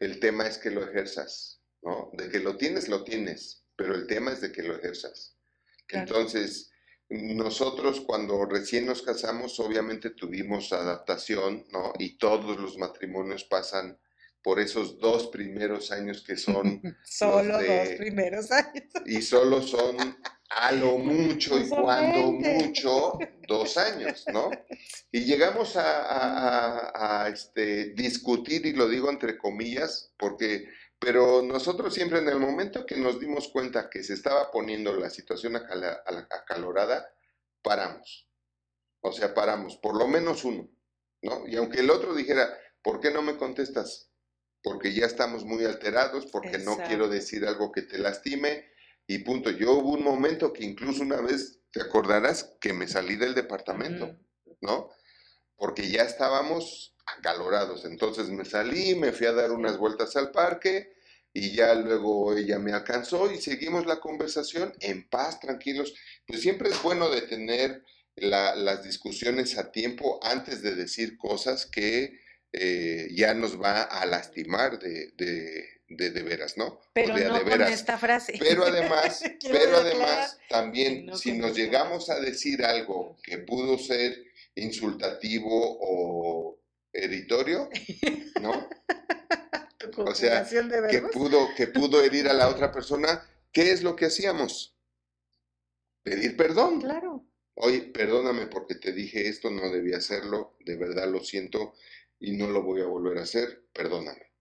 El 0.00 0.18
tema 0.18 0.48
es 0.48 0.58
que 0.58 0.72
lo 0.72 0.82
ejerzas, 0.82 1.62
¿no? 1.80 2.10
De 2.14 2.28
que 2.28 2.40
lo 2.40 2.56
tienes, 2.56 2.88
lo 2.88 3.04
tienes, 3.04 3.64
pero 3.76 3.94
el 3.94 4.08
tema 4.08 4.32
es 4.32 4.40
de 4.40 4.50
que 4.50 4.64
lo 4.64 4.74
ejerzas. 4.76 5.36
Claro. 5.86 6.08
Entonces, 6.08 6.72
nosotros 7.08 8.00
cuando 8.00 8.44
recién 8.46 8.84
nos 8.86 9.02
casamos, 9.02 9.60
obviamente 9.60 10.10
tuvimos 10.10 10.72
adaptación, 10.72 11.64
¿no? 11.70 11.92
Y 12.00 12.18
todos 12.18 12.58
los 12.58 12.76
matrimonios 12.78 13.44
pasan 13.44 13.96
por 14.42 14.58
esos 14.58 14.98
dos 14.98 15.28
primeros 15.28 15.92
años 15.92 16.24
que 16.26 16.36
son 16.36 16.82
Solo 17.04 17.58
de- 17.58 17.78
dos 17.78 17.88
primeros 17.98 18.50
años. 18.50 18.84
y 19.06 19.22
solo 19.22 19.62
son 19.62 19.96
a 20.54 20.72
lo 20.72 20.98
mucho 20.98 21.58
y 21.58 21.68
cuando 21.68 22.32
20. 22.32 22.54
mucho, 22.54 23.18
dos 23.48 23.76
años, 23.76 24.24
¿no? 24.32 24.50
Y 25.10 25.20
llegamos 25.24 25.76
a, 25.76 26.02
a- 26.02 26.78
a- 26.90 27.24
a, 27.24 27.28
este, 27.28 27.90
discutir, 27.94 28.66
y 28.66 28.72
lo 28.72 28.88
digo 28.88 29.10
entre 29.10 29.38
comillas, 29.38 30.12
porque, 30.18 30.68
pero 30.98 31.42
nosotros 31.42 31.94
siempre 31.94 32.18
en 32.18 32.28
el 32.28 32.38
momento 32.38 32.84
que 32.86 32.96
nos 32.96 33.18
dimos 33.18 33.48
cuenta 33.48 33.88
que 33.90 34.02
se 34.02 34.14
estaba 34.14 34.50
poniendo 34.50 34.94
la 34.94 35.10
situación 35.10 35.56
acala- 35.56 36.02
ala- 36.06 36.28
acalorada, 36.30 37.12
paramos. 37.62 38.28
O 39.00 39.12
sea, 39.12 39.34
paramos, 39.34 39.76
por 39.76 39.96
lo 39.96 40.06
menos 40.06 40.44
uno, 40.44 40.68
¿no? 41.22 41.46
Y 41.48 41.56
aunque 41.56 41.80
el 41.80 41.90
otro 41.90 42.14
dijera, 42.14 42.48
¿por 42.82 43.00
qué 43.00 43.10
no 43.10 43.22
me 43.22 43.36
contestas? 43.36 44.10
Porque 44.62 44.92
ya 44.92 45.06
estamos 45.06 45.44
muy 45.44 45.64
alterados, 45.64 46.26
porque 46.26 46.58
no 46.58 46.76
quiero 46.86 47.08
decir 47.08 47.44
algo 47.46 47.72
que 47.72 47.82
te 47.82 47.98
lastime, 47.98 48.70
y 49.14 49.18
punto. 49.20 49.50
Yo 49.50 49.72
hubo 49.74 49.92
un 49.92 50.02
momento 50.04 50.52
que 50.52 50.64
incluso 50.64 51.02
una 51.02 51.20
vez, 51.20 51.60
te 51.70 51.80
acordarás, 51.82 52.56
que 52.60 52.72
me 52.72 52.86
salí 52.88 53.16
del 53.16 53.34
departamento. 53.34 54.18
¿no? 54.60 54.90
Porque 55.56 55.88
ya 55.90 56.02
estábamos 56.02 56.94
acalorados. 57.06 57.84
Entonces 57.84 58.28
me 58.30 58.44
salí, 58.44 58.94
me 58.94 59.12
fui 59.12 59.26
a 59.26 59.32
dar 59.32 59.52
unas 59.52 59.76
vueltas 59.78 60.16
al 60.16 60.30
parque 60.30 60.92
y 61.32 61.52
ya 61.54 61.74
luego 61.74 62.36
ella 62.36 62.58
me 62.58 62.72
alcanzó 62.72 63.30
y 63.32 63.40
seguimos 63.40 63.86
la 63.86 64.00
conversación 64.00 64.72
en 64.80 65.08
paz, 65.08 65.40
tranquilos. 65.40 65.94
Pues 66.26 66.40
siempre 66.42 66.68
es 66.70 66.82
bueno 66.82 67.10
detener 67.10 67.84
la- 68.16 68.54
las 68.54 68.84
discusiones 68.84 69.56
a 69.58 69.72
tiempo 69.72 70.20
antes 70.22 70.62
de 70.62 70.74
decir 70.74 71.16
cosas 71.16 71.66
que 71.66 72.20
eh, 72.52 73.08
ya 73.14 73.32
nos 73.34 73.60
va 73.60 73.82
a 73.82 74.04
lastimar 74.04 74.78
de, 74.78 75.12
de, 75.16 75.64
de, 75.96 76.10
de 76.10 76.22
veras, 76.22 76.56
¿no? 76.56 76.66
O 76.66 76.80
Pero 76.92 77.14
de 77.14 77.24
no 77.24 77.38
de 77.38 77.50
con 77.50 77.62
esta 77.62 77.98
frase. 77.98 78.34
Pero 78.38 78.64
además, 78.64 79.22
pero 79.50 79.78
además, 79.78 80.38
también, 80.48 81.06
no 81.06 81.16
si 81.16 81.32
nos 81.32 81.56
llegamos 81.56 82.10
a 82.10 82.20
decir 82.20 82.64
algo 82.64 83.16
que 83.22 83.38
pudo 83.38 83.78
ser 83.78 84.16
insultativo 84.54 85.78
o 85.80 86.60
editorio, 86.92 87.68
¿no? 88.40 88.68
O 89.96 90.14
sea, 90.14 90.44
de 90.44 90.88
Que 90.88 91.02
pudo, 91.02 91.48
que 91.56 91.66
pudo 91.66 92.02
herir 92.02 92.28
a 92.28 92.32
la 92.32 92.48
otra 92.48 92.72
persona, 92.72 93.28
¿qué 93.52 93.72
es 93.72 93.82
lo 93.82 93.96
que 93.96 94.06
hacíamos? 94.06 94.76
Pedir 96.02 96.36
perdón. 96.36 96.80
Claro. 96.80 97.26
Oye, 97.54 97.82
perdóname 97.82 98.46
porque 98.46 98.76
te 98.76 98.92
dije 98.92 99.28
esto, 99.28 99.50
no 99.50 99.70
debía 99.70 99.98
hacerlo, 99.98 100.56
de 100.60 100.76
verdad 100.76 101.08
lo 101.08 101.22
siento 101.22 101.74
y 102.18 102.32
no 102.32 102.48
lo 102.48 102.62
voy 102.62 102.80
a 102.80 102.86
volver 102.86 103.18
a 103.18 103.22
hacer, 103.22 103.66
perdóname. 103.74 104.31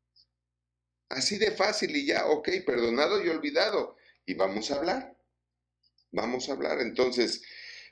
Así 1.11 1.37
de 1.37 1.51
fácil 1.51 1.95
y 1.95 2.05
ya, 2.05 2.25
ok, 2.27 2.49
perdonado 2.65 3.23
y 3.23 3.29
olvidado. 3.29 3.97
Y 4.25 4.33
vamos 4.33 4.71
a 4.71 4.75
hablar, 4.75 5.17
vamos 6.11 6.49
a 6.49 6.53
hablar. 6.53 6.79
Entonces, 6.81 7.41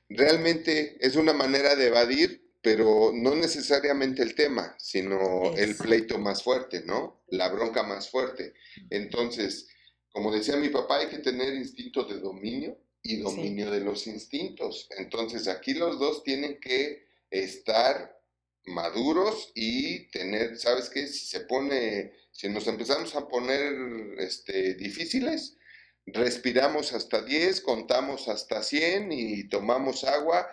realmente 0.07 0.97
es 0.99 1.15
una 1.15 1.33
manera 1.33 1.75
de 1.75 1.87
evadir, 1.87 2.49
pero 2.61 3.11
no 3.13 3.35
necesariamente 3.35 4.21
el 4.21 4.35
tema, 4.35 4.75
sino 4.79 5.53
el 5.55 5.75
pleito 5.75 6.17
más 6.17 6.43
fuerte, 6.43 6.81
¿no? 6.85 7.23
La 7.27 7.49
bronca 7.49 7.83
más 7.83 8.09
fuerte. 8.09 8.53
Entonces, 8.89 9.67
como 10.11 10.31
decía 10.31 10.57
mi 10.57 10.69
papá, 10.69 10.97
hay 10.99 11.07
que 11.07 11.19
tener 11.19 11.53
instinto 11.53 12.03
de 12.03 12.19
dominio 12.19 12.77
y 13.01 13.17
Sí. 13.17 13.21
dominio 13.21 13.71
de 13.71 13.79
los 13.81 14.07
instintos. 14.07 14.87
Entonces, 14.97 15.47
aquí 15.47 15.73
los 15.73 15.99
dos 15.99 16.23
tienen 16.23 16.59
que 16.59 17.07
estar 17.29 18.18
maduros 18.65 19.51
y 19.55 20.09
tener, 20.11 20.57
¿sabes 20.57 20.89
qué? 20.89 21.07
Si 21.07 21.25
se 21.25 21.41
pone, 21.41 22.13
si 22.31 22.49
nos 22.49 22.67
empezamos 22.67 23.15
a 23.15 23.27
poner 23.27 23.73
este, 24.19 24.75
difíciles, 24.75 25.57
respiramos 26.05 26.93
hasta 26.93 27.21
10, 27.23 27.61
contamos 27.61 28.27
hasta 28.27 28.63
100 28.63 29.11
y 29.11 29.47
tomamos 29.49 30.03
agua, 30.03 30.47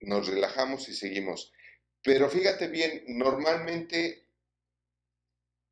nos 0.00 0.26
relajamos 0.28 0.88
y 0.88 0.94
seguimos. 0.94 1.52
Pero 2.02 2.28
fíjate 2.28 2.68
bien, 2.68 3.04
normalmente 3.08 4.28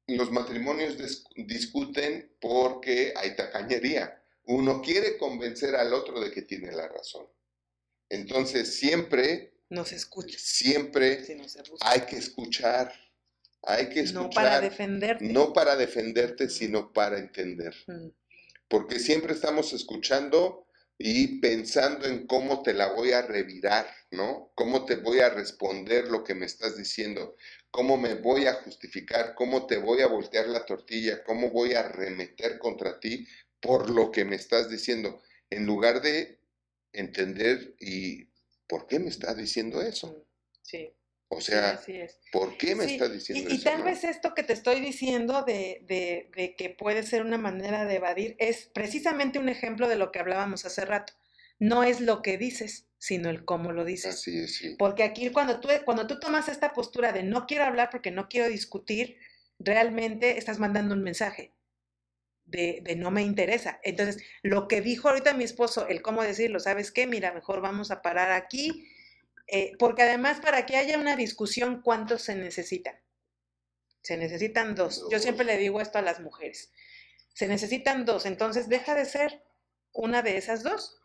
los 0.07 0.31
matrimonios 0.31 0.97
dis- 0.99 1.25
discuten 1.37 2.37
porque 2.41 3.13
hay 3.17 3.35
tacañería. 3.37 4.23
Uno 4.45 4.83
quiere 4.83 5.17
convencer 5.17 5.77
al 5.77 5.93
otro 5.95 6.21
de 6.21 6.31
que 6.31 6.43
tiene 6.43 6.73
la 6.73 6.89
razón. 6.89 7.27
Entonces, 8.11 8.77
siempre, 8.79 9.52
No 9.73 9.87
se 9.87 9.97
escucha. 9.97 10.39
siempre 10.39 11.25
Si 11.25 11.35
hay 11.81 12.03
que 12.03 12.17
escuchar. 12.17 12.93
Hay 13.63 13.89
que 13.89 14.03
No 14.05 14.29
para 14.29 14.57
escuchar, 14.57 14.61
defenderte. 14.61 15.25
no 15.25 15.53
para 15.53 15.77
defenderte, 15.77 16.51
sino 16.51 16.93
para 16.93 17.19
entender. 17.19 17.75
Mm. 17.87 18.09
Porque 18.69 18.99
siempre 18.99 19.33
estamos 19.33 19.73
escuchando 19.73 20.67
y 20.99 21.41
pensando 21.41 22.07
en 22.07 22.27
cómo 22.27 22.63
te 22.63 22.75
la 22.75 22.93
voy 22.93 23.13
a 23.13 23.23
revirar, 23.23 23.87
¿no? 24.11 24.53
Cómo 24.55 24.85
te 24.85 24.97
voy 24.97 25.21
a 25.21 25.31
responder 25.31 26.09
lo 26.09 26.23
que 26.23 26.35
me 26.35 26.45
estás 26.45 26.77
diciendo, 26.77 27.37
cómo 27.71 27.97
me 27.97 28.15
voy 28.15 28.47
a 28.47 28.55
justificar, 28.55 29.35
cómo 29.35 29.67
te 29.67 29.79
voy 29.79 30.03
a 30.03 30.07
voltear 30.07 30.49
la 30.49 30.67
tortilla, 30.67 31.25
cómo 31.25 31.51
voy 31.51 31.73
a 31.73 31.89
remeter 31.89 32.59
contra 32.59 33.01
ti 33.01 33.27
por 33.61 33.89
lo 33.89 34.11
que 34.11 34.25
me 34.27 34.37
estás 34.37 34.69
diciendo, 34.69 35.23
en 35.49 35.65
lugar 35.65 36.03
de 36.03 36.41
entender 36.93 37.75
y 37.81 38.32
¿por 38.73 38.87
qué 38.87 38.99
me 38.99 39.09
está 39.11 39.35
diciendo 39.35 39.83
eso? 39.83 40.07
Sí, 40.63 40.93
O 41.29 41.41
sí, 41.41 41.53
sea, 41.53 41.73
así 41.73 41.93
es. 42.01 42.21
¿por 42.33 42.57
qué 42.57 42.75
me 42.75 42.85
Sí, 42.87 42.95
está 42.95 43.09
diciendo 43.09 43.49
Y, 43.51 43.55
y 43.55 43.57
eso? 43.59 43.71
tal 43.71 43.79
no? 43.81 43.85
vez 43.85 44.05
esto 44.05 44.35
que 44.35 44.43
te 44.43 44.53
estoy 44.53 44.81
diciendo 44.81 45.43
de, 45.43 45.83
de- 45.87 46.31
de 46.37 46.57
que 46.57 46.71
puede 46.71 47.03
ser 47.03 47.23
una 47.23 47.39
manera 47.39 47.85
de 47.85 47.97
evadir 47.97 48.37
es 48.39 48.71
precisamente 48.73 49.39
un 49.39 49.49
ejemplo 49.49 49.89
de 49.89 49.97
lo 49.97 50.11
que 50.13 50.21
hablábamos 50.21 50.65
hace 50.65 50.85
rato. 50.85 51.13
No 51.59 51.85
es 51.85 52.01
lo 52.01 52.23
que 52.23 52.39
dices, 52.39 52.87
sino 52.99 53.31
el 53.31 53.45
cómo 53.45 53.73
lo 53.73 53.85
dices. 53.85 54.15
Así 54.15 54.39
es, 54.39 54.57
sí. 54.57 54.75
Porque 54.79 55.03
aquí 55.05 55.31
cuando 55.31 55.61
tú, 55.61 55.69
cuando 55.85 56.07
tú 56.07 56.19
tomas 56.19 56.49
esta 56.49 56.73
postura 56.73 57.13
de 57.13 57.23
no 57.23 57.47
quiero 57.47 57.65
hablar 57.65 57.91
porque 57.91 58.11
no 58.11 58.29
quiero 58.29 58.49
discutir, 58.49 59.19
realmente 59.59 60.39
estás 60.39 60.59
mandando 60.59 60.95
un 60.95 61.03
mensaje 61.03 61.53
de, 62.45 62.81
de 62.83 62.97
no 62.97 63.11
me 63.11 63.23
interesa. 63.23 63.81
Entonces, 63.83 64.23
lo 64.43 64.69
que 64.69 64.81
dijo 64.81 65.09
ahorita 65.09 65.35
mi 65.35 65.45
esposo, 65.45 65.87
el 65.89 66.03
cómo 66.03 66.23
decirlo, 66.23 66.61
¿sabes 66.61 66.93
qué? 66.93 67.07
Mira, 67.07 67.33
mejor 67.33 67.61
vamos 67.61 67.91
a 67.91 68.03
parar 68.03 68.33
aquí, 68.33 68.89
eh, 69.49 69.73
porque 69.79 70.03
además 70.03 70.41
para 70.41 70.67
que 70.67 70.77
haya 70.77 70.99
una 70.99 71.17
discusión, 71.17 71.83
¿cuántos 71.83 72.23
se 72.23 72.35
necesitan? 72.35 72.97
Se 74.03 74.17
necesitan 74.17 74.75
dos. 74.75 75.07
Yo 75.11 75.19
siempre 75.19 75.45
le 75.45 75.59
digo 75.59 75.81
esto 75.81 75.99
a 75.99 76.03
las 76.03 76.21
mujeres. 76.21 76.73
Se 77.35 77.47
necesitan 77.47 78.05
dos, 78.05 78.27
entonces 78.27 78.69
deja 78.69 78.95
de 78.95 79.05
ser 79.05 79.43
una 79.93 80.23
de 80.23 80.37
esas 80.37 80.63
dos. 80.63 81.01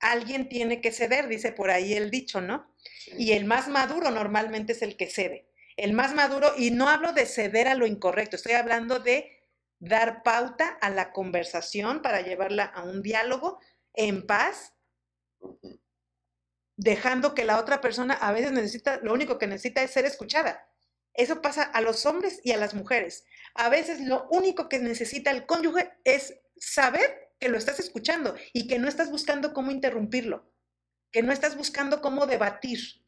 Alguien 0.00 0.48
tiene 0.48 0.80
que 0.80 0.92
ceder, 0.92 1.28
dice 1.28 1.52
por 1.52 1.70
ahí 1.70 1.94
el 1.94 2.10
dicho, 2.10 2.40
¿no? 2.40 2.70
Y 3.18 3.32
el 3.32 3.44
más 3.44 3.68
maduro 3.68 4.10
normalmente 4.10 4.72
es 4.72 4.82
el 4.82 4.96
que 4.96 5.08
cede. 5.08 5.48
El 5.76 5.92
más 5.92 6.14
maduro, 6.14 6.52
y 6.56 6.70
no 6.70 6.88
hablo 6.88 7.12
de 7.12 7.26
ceder 7.26 7.68
a 7.68 7.74
lo 7.74 7.86
incorrecto, 7.86 8.36
estoy 8.36 8.52
hablando 8.52 9.00
de 9.00 9.33
dar 9.84 10.22
pauta 10.22 10.78
a 10.80 10.90
la 10.90 11.12
conversación 11.12 12.00
para 12.00 12.22
llevarla 12.22 12.64
a 12.64 12.82
un 12.82 13.02
diálogo 13.02 13.60
en 13.92 14.26
paz, 14.26 14.72
dejando 16.76 17.34
que 17.34 17.44
la 17.44 17.58
otra 17.60 17.80
persona 17.80 18.14
a 18.14 18.32
veces 18.32 18.52
necesita, 18.52 18.98
lo 19.02 19.12
único 19.12 19.38
que 19.38 19.46
necesita 19.46 19.82
es 19.82 19.90
ser 19.90 20.06
escuchada. 20.06 20.68
Eso 21.12 21.42
pasa 21.42 21.62
a 21.62 21.80
los 21.80 22.06
hombres 22.06 22.40
y 22.42 22.52
a 22.52 22.56
las 22.56 22.74
mujeres. 22.74 23.24
A 23.54 23.68
veces 23.68 24.00
lo 24.00 24.26
único 24.30 24.68
que 24.68 24.78
necesita 24.78 25.30
el 25.30 25.46
cónyuge 25.46 25.92
es 26.02 26.34
saber 26.56 27.32
que 27.38 27.48
lo 27.48 27.58
estás 27.58 27.78
escuchando 27.78 28.34
y 28.52 28.66
que 28.66 28.78
no 28.78 28.88
estás 28.88 29.10
buscando 29.10 29.52
cómo 29.52 29.70
interrumpirlo, 29.70 30.50
que 31.12 31.22
no 31.22 31.32
estás 31.32 31.56
buscando 31.56 32.00
cómo 32.00 32.26
debatir, 32.26 33.04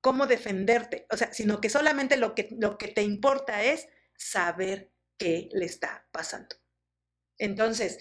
cómo 0.00 0.26
defenderte, 0.26 1.06
o 1.10 1.16
sea, 1.16 1.32
sino 1.32 1.60
que 1.60 1.68
solamente 1.68 2.16
lo 2.16 2.34
que, 2.34 2.48
lo 2.58 2.78
que 2.78 2.88
te 2.88 3.02
importa 3.02 3.64
es 3.64 3.88
saber 4.16 4.93
qué 5.18 5.48
le 5.52 5.64
está 5.64 6.06
pasando. 6.12 6.56
Entonces, 7.38 7.98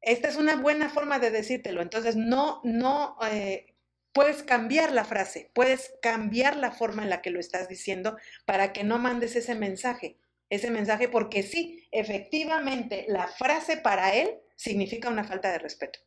esta 0.00 0.28
es 0.28 0.36
una 0.36 0.56
buena 0.56 0.88
forma 0.88 1.18
de 1.18 1.30
decírtelo. 1.30 1.82
Entonces, 1.82 2.16
no, 2.16 2.60
no, 2.64 3.16
eh, 3.30 3.74
puedes 4.12 4.42
cambiar 4.42 4.92
la 4.92 5.04
frase, 5.04 5.50
puedes 5.54 5.94
cambiar 6.02 6.56
la 6.56 6.72
forma 6.72 7.02
en 7.02 7.10
la 7.10 7.22
que 7.22 7.30
lo 7.30 7.40
estás 7.40 7.68
diciendo 7.68 8.16
para 8.46 8.72
que 8.72 8.82
no 8.84 8.98
mandes 8.98 9.36
ese 9.36 9.54
mensaje, 9.54 10.18
ese 10.48 10.70
mensaje, 10.70 11.08
porque 11.08 11.42
sí, 11.42 11.86
efectivamente, 11.92 13.04
la 13.08 13.28
frase 13.28 13.76
para 13.76 14.14
él 14.14 14.40
significa 14.56 15.08
una 15.08 15.24
falta 15.24 15.52
de 15.52 15.58
respeto, 15.58 16.00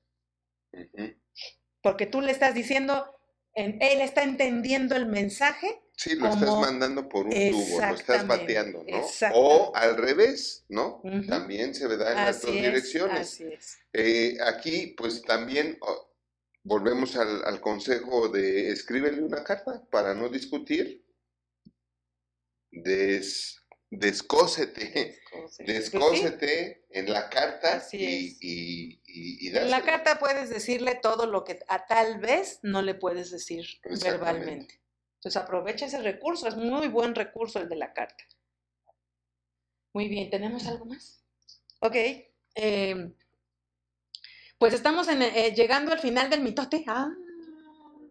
porque 1.81 2.05
tú 2.05 2.21
le 2.21 2.31
estás 2.31 2.53
diciendo, 2.53 3.15
en- 3.55 3.81
él 3.81 4.01
está 4.01 4.23
entendiendo 4.23 4.95
el 4.95 5.05
mensaje 5.05 5.81
Sí, 5.95 6.15
lo 6.15 6.27
estás 6.27 6.49
mandando 6.49 7.07
por 7.07 7.27
un 7.27 7.31
tubo, 7.31 7.79
lo 7.79 7.95
estás 7.95 8.25
bateando, 8.27 8.83
¿no? 8.83 9.05
O 9.33 9.75
al 9.75 9.95
revés, 9.95 10.65
¿no? 10.67 11.01
También 11.29 11.75
se 11.75 11.87
da 11.97 12.09
en 12.11 12.15
las 12.17 12.41
dos 12.41 12.49
Así 12.49 12.57
es, 12.59 12.65
direcciones. 12.65 13.19
así 13.19 13.43
es. 13.45 13.77
Eh, 13.93 14.37
aquí, 14.43 14.87
pues 14.97 15.21
también 15.21 15.77
oh, 15.81 16.11
volvemos 16.63 17.15
al, 17.15 17.45
al 17.45 17.61
consejo 17.61 18.27
de 18.29 18.71
escríbele 18.71 19.21
una 19.21 19.43
carta 19.43 19.83
para 19.91 20.15
no 20.15 20.29
discutir. 20.29 21.05
Des- 22.71 23.59
descósete, 23.91 25.19
Descósete. 25.31 25.51
Sí, 25.51 25.63
descósete 25.73 26.85
en 26.89 27.11
la 27.13 27.29
carta 27.29 27.87
y, 27.91 27.97
y, 28.41 29.01
y, 29.05 29.47
y 29.47 29.55
En 29.55 29.69
la 29.69 29.83
carta 29.83 30.17
puedes 30.17 30.49
decirle 30.49 30.95
todo 30.95 31.27
lo 31.27 31.43
que 31.43 31.59
a 31.67 31.85
tal 31.85 32.19
vez 32.19 32.59
no 32.63 32.81
le 32.81 32.95
puedes 32.95 33.29
decir 33.29 33.65
verbalmente. 34.03 34.81
Entonces 35.23 35.41
aprovecha 35.41 35.85
ese 35.85 36.01
recurso, 36.01 36.49
es 36.49 36.57
muy 36.57 36.89
buen 36.89 37.15
recurso 37.15 37.61
el 37.61 37.69
de 37.69 37.77
la 37.77 37.93
carta. 37.93 38.25
Muy 39.93 40.09
bien, 40.09 40.29
¿tenemos 40.29 40.67
algo 40.67 40.83
más? 40.83 41.23
Ok, 41.79 41.95
em, 42.55 43.13
pues 44.57 44.73
estamos 44.73 45.07
eh, 45.07 45.53
llegando 45.55 45.93
al 45.93 45.99
final 45.99 46.29
del 46.29 46.41
mitote. 46.41 46.83
Ah, 46.87 47.09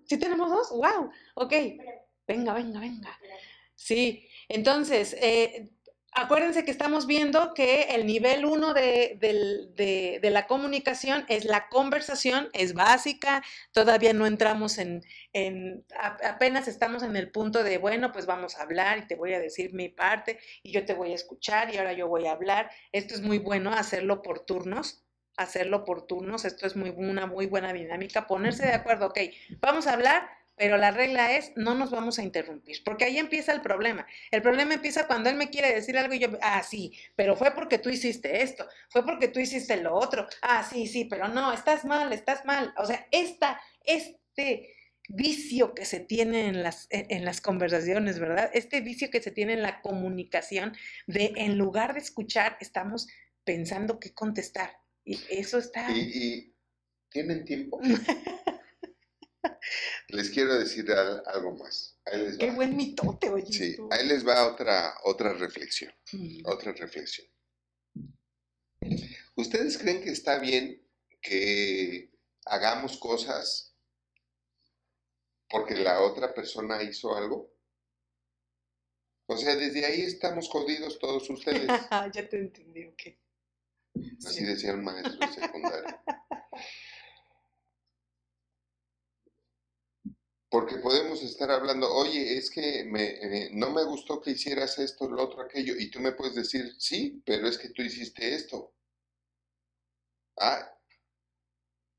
¿sí 0.07 0.17
tenemos 0.17 0.49
dos? 0.49 0.71
¡Wow! 0.71 1.11
Ok, 1.35 1.53
venga, 2.27 2.55
venga, 2.55 2.81
venga. 2.81 3.21
Sí, 3.75 4.27
entonces, 4.49 5.13
eh, 5.21 5.69
acuérdense 6.13 6.65
que 6.65 6.71
estamos 6.71 7.07
viendo 7.07 7.55
que 7.55 7.83
el 7.95 8.07
nivel 8.07 8.45
uno 8.45 8.75
de, 8.75 9.17
del- 9.19 9.75
de- 9.75 10.19
de 10.23 10.31
la 10.31 10.47
comunicación 10.47 11.25
es 11.29 11.45
la 11.45 11.69
conversación, 11.69 12.49
es 12.53 12.75
básica, 12.75 13.43
todavía 13.73 14.13
no 14.13 14.27
entramos 14.27 14.79
en, 14.79 15.03
en- 15.33 15.85
apenas 16.23 16.69
estamos 16.69 17.03
en 17.03 17.17
el 17.17 17.31
punto 17.31 17.65
de, 17.65 17.79
bueno, 17.79 18.13
pues 18.13 18.27
vamos 18.27 18.57
a 18.59 18.63
hablar 18.63 18.99
y 18.99 19.07
te 19.07 19.15
voy 19.17 19.33
a 19.35 19.41
decir 19.41 19.73
mi 19.75 19.89
parte 19.89 20.39
y 20.63 20.73
yo 20.73 20.85
te 20.85 20.95
voy 20.95 21.13
a 21.13 21.15
escuchar 21.17 21.73
y 21.75 21.79
ahora 21.79 21.93
yo 21.95 22.09
voy 22.09 22.27
a 22.27 22.33
hablar. 22.33 22.71
Esto 22.93 23.15
es 23.15 23.23
muy 23.23 23.39
bueno, 23.39 23.73
hacerlo 23.73 24.23
por 24.23 24.41
turnos, 24.41 25.05
hacerlo 25.37 25.85
por 25.85 26.07
turnos, 26.07 26.45
esto 26.45 26.67
es 26.67 26.77
muy, 26.77 26.91
una 26.91 27.27
muy 27.27 27.47
buena 27.47 27.73
dinámica, 27.73 28.27
ponerse 28.27 28.67
de 28.67 28.75
acuerdo, 28.75 29.07
ok, 29.07 29.19
vamos 29.61 29.87
a 29.87 29.95
hablar. 29.95 30.42
Pero 30.63 30.77
la 30.77 30.93
regla 30.93 31.37
es, 31.37 31.51
no 31.57 31.75
nos 31.75 31.91
vamos 31.91 32.21
a 32.21 32.23
interrumpir, 32.23 32.85
porque 32.85 33.05
ahí 33.05 33.19
empieza 33.19 33.51
el 33.51 33.63
problema. 33.63 34.07
El 34.31 34.43
problema 34.43 34.75
empieza 34.75 35.09
cuando 35.09 35.29
él 35.29 35.35
me 35.35 35.51
quiere 35.51 35.75
decir 35.75 35.99
algo 35.99 36.15
y 36.15 36.21
yo, 36.21 36.29
ah, 36.41 36.63
sí, 36.63 36.93
pero 37.17 37.35
fue 37.35 37.51
porque 37.53 37.79
tú 37.79 37.91
hiciste 37.91 38.45
esto, 38.45 38.69
fue 38.89 39.05
porque 39.05 39.27
tú 39.27 39.41
hiciste 39.41 39.77
lo 39.79 39.93
otro. 39.93 40.25
Ah, 40.41 40.63
sí, 40.63 40.87
sí, 40.87 41.07
pero 41.07 41.27
no, 41.27 41.53
estás 41.53 41.85
mal, 41.85 42.13
estás 42.13 42.45
mal. 42.45 42.73
O 42.77 42.87
sea, 42.87 43.09
esta, 43.11 43.61
este 43.85 44.73
vicio 45.09 45.75
que 45.75 45.85
se 45.85 45.99
tiene 45.99 46.47
en 46.47 46.63
las, 46.63 46.87
en 46.91 47.25
las 47.25 47.41
conversaciones, 47.41 48.21
¿verdad? 48.21 48.49
Este 48.55 48.83
vicio 48.83 49.11
que 49.11 49.21
se 49.21 49.33
tiene 49.33 49.55
en 49.55 49.63
la 49.63 49.81
comunicación 49.81 50.77
de 51.09 51.33
en 51.39 51.59
lugar 51.59 51.95
de 51.95 51.99
escuchar, 51.99 52.57
estamos 52.61 53.09
pensando 53.43 53.99
qué 53.99 54.15
contestar. 54.15 54.79
Y 55.05 55.19
eso 55.29 55.59
está... 55.59 55.91
¿Y, 55.91 55.99
y 55.99 56.55
tienen 57.11 57.45
tiempo? 57.45 57.81
Les 60.09 60.31
quiero 60.31 60.59
decir 60.59 60.91
al- 60.93 61.23
algo 61.27 61.57
más. 61.57 61.99
Ahí 62.05 62.21
les 62.23 62.37
Qué 62.39 62.49
va. 62.49 62.55
buen 62.55 62.77
mitote, 62.77 63.29
oye. 63.31 63.53
Sí, 63.53 63.77
tú. 63.77 63.89
ahí 63.93 64.07
les 64.07 64.27
va 64.27 64.47
otra, 64.47 64.95
otra 65.05 65.33
reflexión. 65.35 65.93
Mm. 66.13 66.43
Otra 66.47 66.73
reflexión. 66.73 67.27
¿Ustedes 69.37 69.79
creen 69.79 70.03
que 70.03 70.11
está 70.11 70.39
bien 70.39 70.85
que 71.21 72.11
hagamos 72.47 72.97
cosas 72.99 73.77
porque 75.49 75.75
la 75.77 76.01
otra 76.01 76.35
persona 76.35 76.83
hizo 76.83 77.15
algo? 77.17 77.53
O 79.27 79.37
sea, 79.37 79.55
desde 79.57 79.85
ahí 79.87 80.03
estamos 80.03 80.49
jodidos 80.49 80.99
todos 80.99 81.29
ustedes. 81.31 81.67
ya 82.15 82.29
te 82.29 82.39
entendí, 82.39 82.85
ok. 82.87 83.03
Así 84.27 84.41
Sí. 84.41 84.45
decía 84.45 84.75
un 84.75 84.85
maestro 84.85 85.13
de 85.15 85.27
Porque 90.53 90.77
podemos 90.77 91.23
estar 91.23 91.51
hablando, 91.51 91.91
oye, 91.91 92.37
es 92.37 92.51
que 92.51 92.85
me, 92.85 93.05
eh, 93.05 93.51
no 93.55 93.71
me 93.71 93.85
gustó 93.85 94.21
que 94.21 94.33
hicieras 94.33 94.79
esto, 94.79 95.09
lo 95.09 95.23
otro, 95.23 95.41
aquello, 95.41 95.75
y 95.79 95.91
tú 95.91 95.99
me 95.99 96.13
puedes 96.13 96.35
decir, 96.35 96.75
sí, 96.79 97.23
pero 97.25 97.49
es 97.49 97.57
que 97.57 97.71
tú 97.71 97.81
hiciste 97.81 98.35
esto. 98.35 98.75
Ah, 100.39 100.79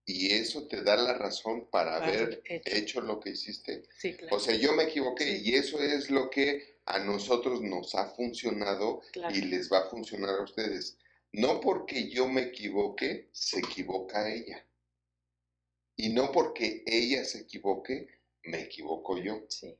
y 0.05 0.33
eso 0.33 0.67
te 0.67 0.83
da 0.83 0.95
la 0.97 1.15
razón 1.15 1.67
para 1.71 1.95
haber 1.97 2.43
hecho. 2.45 2.69
hecho 2.77 3.01
lo 3.01 3.19
que 3.19 3.31
hiciste. 3.31 3.85
Sí, 3.97 4.15
claro. 4.15 4.35
O 4.35 4.39
sea, 4.39 4.53
yo 4.55 4.73
me 4.73 4.83
equivoqué 4.83 5.23
Sí. 5.25 5.49
y 5.49 5.55
eso 5.55 5.81
es 5.81 6.11
lo 6.11 6.29
que 6.29 6.77
a 6.85 6.99
nosotros 6.99 7.59
nos 7.61 7.95
ha 7.95 8.11
funcionado 8.11 9.01
claro. 9.13 9.35
y 9.35 9.41
les 9.41 9.71
va 9.71 9.79
a 9.79 9.89
funcionar 9.89 10.35
a 10.35 10.43
ustedes. 10.43 10.99
No 11.31 11.59
porque 11.59 12.07
yo 12.07 12.27
me 12.27 12.41
equivoque, 12.43 13.29
se 13.31 13.57
equivoca 13.57 14.31
ella. 14.31 14.63
Y 15.95 16.09
no 16.09 16.31
porque 16.31 16.83
ella 16.85 17.25
se 17.25 17.39
equivoque, 17.39 18.07
me 18.43 18.61
equivoco 18.61 19.17
yo. 19.17 19.45
Sí. 19.49 19.77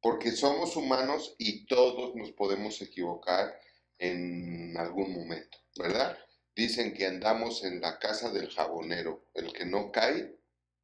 Porque 0.00 0.32
somos 0.32 0.76
humanos 0.76 1.34
y 1.38 1.66
todos 1.66 2.14
nos 2.14 2.32
podemos 2.32 2.80
equivocar 2.80 3.58
en 3.98 4.76
algún 4.76 5.12
momento, 5.12 5.58
¿verdad? 5.76 6.16
Dicen 6.54 6.94
que 6.94 7.06
andamos 7.06 7.64
en 7.64 7.80
la 7.80 7.98
casa 7.98 8.30
del 8.30 8.50
jabonero. 8.50 9.28
El 9.34 9.52
que 9.52 9.64
no 9.66 9.90
cae, 9.90 10.38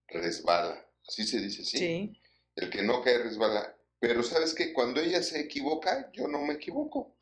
resbala. 0.08 0.86
Así 1.06 1.26
se 1.26 1.40
dice, 1.40 1.64
¿sí? 1.64 1.78
Sí. 1.78 2.20
El 2.56 2.70
que 2.70 2.82
no 2.82 3.02
cae, 3.02 3.18
resbala. 3.18 3.76
Pero 3.98 4.22
sabes 4.22 4.54
que 4.54 4.72
cuando 4.72 5.00
ella 5.00 5.22
se 5.22 5.40
equivoca, 5.40 6.10
yo 6.12 6.26
no 6.28 6.44
me 6.44 6.54
equivoco. 6.54 7.16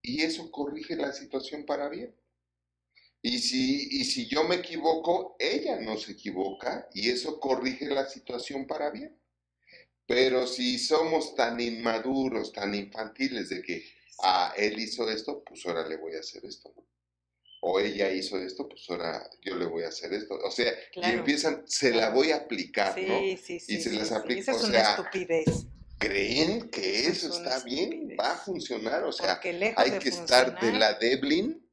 Y 0.00 0.22
eso 0.22 0.50
corrige 0.50 0.96
la 0.96 1.12
situación 1.12 1.66
para 1.66 1.88
bien. 1.88 2.14
Y 3.20 3.38
si, 3.38 3.88
y 3.90 4.04
si 4.04 4.28
yo 4.28 4.44
me 4.44 4.56
equivoco, 4.56 5.34
ella 5.38 5.80
no 5.80 5.96
se 5.96 6.12
equivoca 6.12 6.88
y 6.92 7.08
eso 7.08 7.40
corrige 7.40 7.86
la 7.86 8.06
situación 8.06 8.66
para 8.66 8.90
bien. 8.90 9.18
Pero 10.06 10.46
si 10.46 10.78
somos 10.78 11.34
tan 11.34 11.60
inmaduros, 11.60 12.52
tan 12.52 12.74
infantiles 12.74 13.48
de 13.48 13.62
que, 13.62 13.84
ah, 14.22 14.52
él 14.56 14.78
hizo 14.78 15.10
esto, 15.10 15.42
pues 15.44 15.64
ahora 15.66 15.88
le 15.88 15.96
voy 15.96 16.14
a 16.14 16.20
hacer 16.20 16.44
esto. 16.44 16.72
¿no? 16.76 16.84
O 17.66 17.80
ella 17.80 18.12
hizo 18.12 18.38
esto, 18.38 18.68
pues 18.68 18.82
ahora 18.90 19.26
yo 19.40 19.56
le 19.56 19.64
voy 19.64 19.84
a 19.84 19.88
hacer 19.88 20.12
esto. 20.12 20.34
O 20.34 20.50
sea, 20.50 20.70
y 20.94 21.04
empiezan, 21.06 21.62
se 21.66 21.94
la 21.94 22.10
voy 22.10 22.30
a 22.30 22.36
aplicar, 22.36 22.90
¿no? 23.00 23.20
Sí, 23.20 23.38
sí, 23.42 23.60
sí. 23.60 23.76
Y 23.76 23.80
se 23.80 24.04
sí. 24.04 24.14
aplica, 24.14 24.40
Esa 24.42 24.52
es 24.52 24.64
o 24.64 24.66
una 24.66 24.80
sea, 24.80 24.90
estupidez. 24.90 25.46
¿Creen 25.98 26.68
que 26.68 27.06
Eso 27.06 27.28
es 27.28 27.36
está 27.36 27.64
bien? 27.64 28.14
Va 28.20 28.32
a 28.32 28.36
funcionar. 28.36 29.04
O 29.04 29.12
sea, 29.12 29.40
hay 29.76 29.98
que 29.98 30.10
estar 30.10 30.60
de 30.60 30.72
la 30.72 30.92
Deblin 30.94 31.66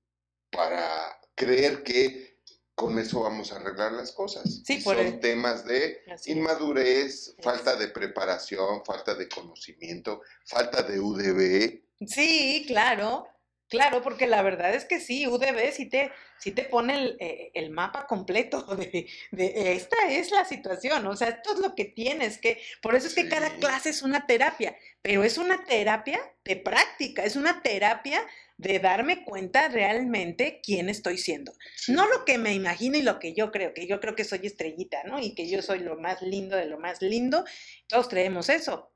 para 0.50 1.20
creer 1.36 1.84
que 1.84 2.31
con 2.76 2.98
eso 3.00 3.22
vamos 3.22 3.52
a 3.52 3.58
arreglar 3.58 3.92
las 3.92 4.12
cosas. 4.12 4.62
Sí, 4.66 4.78
por 4.78 4.96
son 4.98 5.06
el- 5.06 5.20
temas 5.20 5.66
de 5.66 6.02
así 6.12 6.32
es. 6.32 6.38
inmadurez, 6.38 7.36
falta 7.42 7.76
de 7.76 7.90
preparación, 7.90 8.84
falta 8.86 9.14
de 9.16 9.28
conocimiento, 9.30 10.22
falta 10.46 10.82
de 10.84 11.00
UDB. 11.00 11.82
Sí, 12.08 12.64
claro, 12.68 13.28
claro, 13.70 14.02
porque 14.02 14.26
la 14.26 14.42
verdad 14.42 14.74
es 14.74 14.86
que 14.86 15.00
sí, 15.00 15.28
UDB 15.28 15.72
sí 15.72 15.88
te, 15.88 16.12
sí 16.40 16.52
te 16.52 16.64
pone 16.64 16.96
el, 16.96 17.18
eh, 17.20 17.52
el 17.54 17.70
mapa 17.70 18.08
completo 18.08 18.64
de, 18.76 19.08
de 19.32 19.74
esta 19.74 19.98
es 20.10 20.32
la 20.32 20.46
situación, 20.46 21.06
o 21.06 21.16
sea, 21.16 21.28
esto 21.30 21.54
es 21.54 21.60
lo 21.60 21.76
que 21.76 21.86
tienes 21.86 22.40
que, 22.40 22.60
por 22.82 22.96
eso 22.96 23.08
es 23.08 23.14
que 23.14 23.30
cada 23.30 23.54
clase 23.58 23.90
es 23.92 24.02
una 24.02 24.26
terapia, 24.26 24.76
pero 25.04 25.24
es 25.24 25.38
una 25.38 25.64
terapia 25.66 26.20
de 26.44 26.56
práctica, 26.56 27.24
es 27.24 27.36
una 27.36 27.62
terapia 27.62 28.26
de 28.62 28.80
darme 28.80 29.26
cuenta 29.26 29.68
realmente 29.70 30.62
quién 30.64 30.88
estoy 30.88 31.18
siendo. 31.18 31.54
Sí. 31.76 31.92
No 31.92 32.08
lo 32.08 32.26
que 32.26 32.38
me 32.38 32.54
imagino 32.54 32.98
y 32.98 33.02
lo 33.02 33.20
que 33.20 33.34
yo 33.34 33.52
creo, 33.52 33.74
que 33.74 33.88
yo 33.88 34.00
creo 34.00 34.16
que 34.16 34.24
soy 34.24 34.42
estrellita, 34.44 35.04
¿no? 35.04 35.20
Y 35.20 35.34
que 35.34 35.50
yo 35.50 35.62
soy 35.62 35.80
lo 35.80 35.98
más 35.98 36.22
lindo 36.22 36.56
de 36.56 36.66
lo 36.66 36.78
más 36.80 37.02
lindo. 37.02 37.44
Todos 37.88 38.08
creemos 38.08 38.50
eso. 38.50 38.94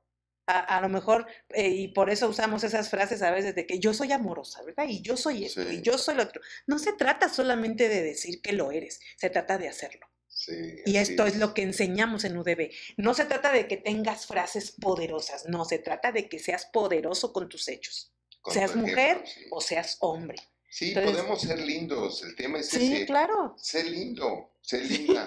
A, 0.48 0.60
a 0.60 0.82
lo 0.82 0.90
mejor, 0.90 1.26
eh, 1.50 1.70
y 1.70 1.88
por 1.88 2.12
eso 2.12 2.30
usamos 2.30 2.64
esas 2.64 2.92
frases 2.92 3.24
a 3.24 3.32
veces 3.32 3.56
de 3.56 3.66
que 3.66 3.80
yo 3.80 3.96
soy 3.96 4.12
amorosa, 4.12 4.62
¿verdad? 4.64 4.86
Y 4.88 5.02
yo 5.02 5.18
soy 5.18 5.46
esto, 5.46 5.64
y 5.72 5.82
yo 5.82 5.98
soy 5.98 6.14
lo 6.14 6.24
otro. 6.24 6.40
No 6.68 6.78
se 6.78 6.94
trata 6.94 7.30
solamente 7.30 7.90
de 7.90 8.04
decir 8.04 8.42
que 8.44 8.54
lo 8.54 8.70
eres, 8.72 9.00
se 9.18 9.32
trata 9.32 9.58
de 9.58 9.68
hacerlo. 9.68 10.06
Sí, 10.28 10.54
Y 10.86 10.98
esto 10.98 11.26
es 11.26 11.38
lo 11.38 11.54
que 11.56 11.64
enseñamos 11.64 12.26
en 12.26 12.38
UDB. 12.38 12.70
No 12.98 13.16
se 13.16 13.26
trata 13.26 13.52
de 13.52 13.68
que 13.68 13.78
tengas 13.78 14.28
frases 14.28 14.72
poderosas, 14.72 15.48
no, 15.48 15.66
se 15.66 15.80
trata 15.80 16.12
de 16.12 16.30
que 16.30 16.38
seas 16.38 16.68
poderoso 16.68 17.34
con 17.34 17.50
tus 17.50 17.68
hechos, 17.68 18.15
seas 18.54 18.76
mujer 18.76 19.18
ejemplo, 19.24 19.28
sí. 19.34 19.46
o 19.52 19.62
seas 19.62 19.98
hombre. 20.02 20.38
Sí, 20.70 20.90
Entonces- 20.90 21.12
podemos 21.14 21.42
ser 21.42 21.60
lindos. 21.60 22.24
El 22.24 22.36
tema 22.36 22.60
es 22.60 22.68
Sí, 22.70 22.94
ese. 22.94 23.06
claro. 23.06 23.56
Sé 23.58 23.84
lindo, 23.86 24.52
sé 24.62 24.80
linda. 24.84 25.26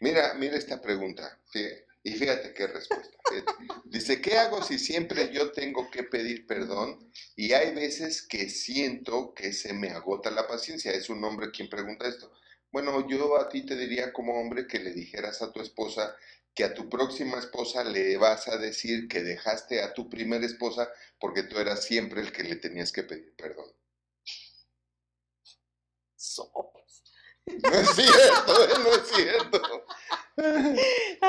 Mira, 0.00 0.34
mira 0.34 0.56
esta 0.56 0.80
pregunta. 0.80 1.40
Y 2.02 2.10
fíjate 2.12 2.52
qué 2.52 2.66
respuesta. 2.66 3.16
fíjate. 3.30 3.52
Dice, 3.86 4.20
¿qué 4.20 4.36
hago 4.36 4.62
si 4.62 4.78
siempre 4.78 5.32
yo 5.32 5.52
tengo 5.52 5.90
que 5.90 6.02
pedir 6.02 6.46
perdón? 6.46 7.10
Y 7.34 7.52
hay 7.54 7.74
veces 7.74 8.20
que 8.20 8.50
siento 8.50 9.32
que 9.34 9.52
se 9.54 9.72
me 9.72 9.88
agota 9.90 10.30
la 10.30 10.46
paciencia. 10.46 10.92
Es 10.92 11.08
un 11.08 11.24
hombre 11.24 11.50
quien 11.50 11.70
pregunta 11.70 12.06
esto. 12.06 12.30
Bueno, 12.70 13.08
yo 13.08 13.40
a 13.40 13.48
ti 13.48 13.64
te 13.64 13.76
diría 13.76 14.12
como 14.12 14.38
hombre 14.38 14.66
que 14.66 14.80
le 14.80 14.92
dijeras 14.92 15.40
a 15.40 15.50
tu 15.52 15.60
esposa 15.62 16.14
que 16.54 16.64
a 16.64 16.74
tu 16.74 16.88
próxima 16.88 17.38
esposa 17.38 17.84
le 17.84 18.16
vas 18.16 18.48
a 18.48 18.56
decir 18.56 19.08
que 19.08 19.22
dejaste 19.22 19.82
a 19.82 19.92
tu 19.92 20.08
primera 20.08 20.46
esposa 20.46 20.88
porque 21.18 21.42
tú 21.42 21.58
eras 21.58 21.84
siempre 21.84 22.20
el 22.20 22.32
que 22.32 22.44
le 22.44 22.56
tenías 22.56 22.92
que 22.92 23.02
pedir 23.02 23.34
perdón. 23.36 23.70
Sopas. 26.16 27.02
No 27.46 27.72
es 27.74 27.90
cierto, 27.94 28.64
¿eh? 28.64 28.78
no 28.82 28.94
es 28.94 29.08
cierto. 29.14 29.86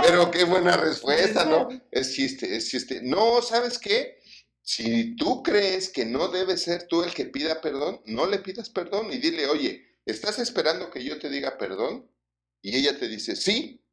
Pero 0.02 0.32
qué 0.32 0.46
buena 0.46 0.78
respuesta, 0.78 1.46
¿no? 1.46 1.68
Es 1.92 2.14
chiste, 2.14 2.56
es 2.56 2.70
chiste. 2.70 3.02
No, 3.04 3.42
¿sabes 3.42 3.78
qué? 3.78 4.20
Si 4.62 5.16
tú 5.16 5.44
crees 5.44 5.90
que 5.90 6.06
no 6.06 6.30
debes 6.30 6.64
ser 6.64 6.88
tú 6.88 7.04
el 7.04 7.14
que 7.14 7.26
pida 7.26 7.62
perdón, 7.62 8.02
no 8.06 8.26
le 8.26 8.40
pidas 8.40 8.70
perdón 8.70 9.12
y 9.12 9.18
dile, 9.18 9.48
oye, 9.48 10.00
¿estás 10.06 10.40
esperando 10.40 10.90
que 10.90 11.04
yo 11.04 11.20
te 11.20 11.30
diga 11.30 11.58
perdón? 11.58 12.10
Y 12.62 12.76
ella 12.78 12.98
te 12.98 13.08
dice, 13.08 13.36
sí, 13.36 13.85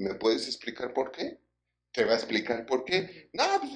¿me 0.00 0.14
puedes 0.14 0.46
explicar 0.46 0.94
por 0.94 1.12
qué? 1.12 1.38
Te 1.92 2.04
va 2.04 2.12
a 2.12 2.16
explicar 2.16 2.64
por 2.64 2.84
qué. 2.84 3.28
No, 3.34 3.44
pues, 3.60 3.72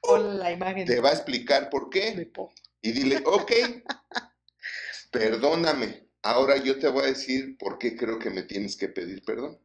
Pon 0.00 0.38
la 0.38 0.52
imagen. 0.52 0.86
te 0.86 1.00
va 1.00 1.10
a 1.10 1.14
explicar 1.14 1.68
por 1.70 1.90
qué. 1.90 2.30
Y 2.82 2.92
dile, 2.92 3.22
ok, 3.24 3.52
perdóname. 5.10 6.08
Ahora 6.22 6.56
yo 6.56 6.78
te 6.78 6.88
voy 6.88 7.04
a 7.04 7.06
decir 7.06 7.56
por 7.58 7.78
qué 7.78 7.96
creo 7.96 8.18
que 8.18 8.30
me 8.30 8.42
tienes 8.42 8.76
que 8.76 8.88
pedir 8.88 9.24
perdón. 9.24 9.58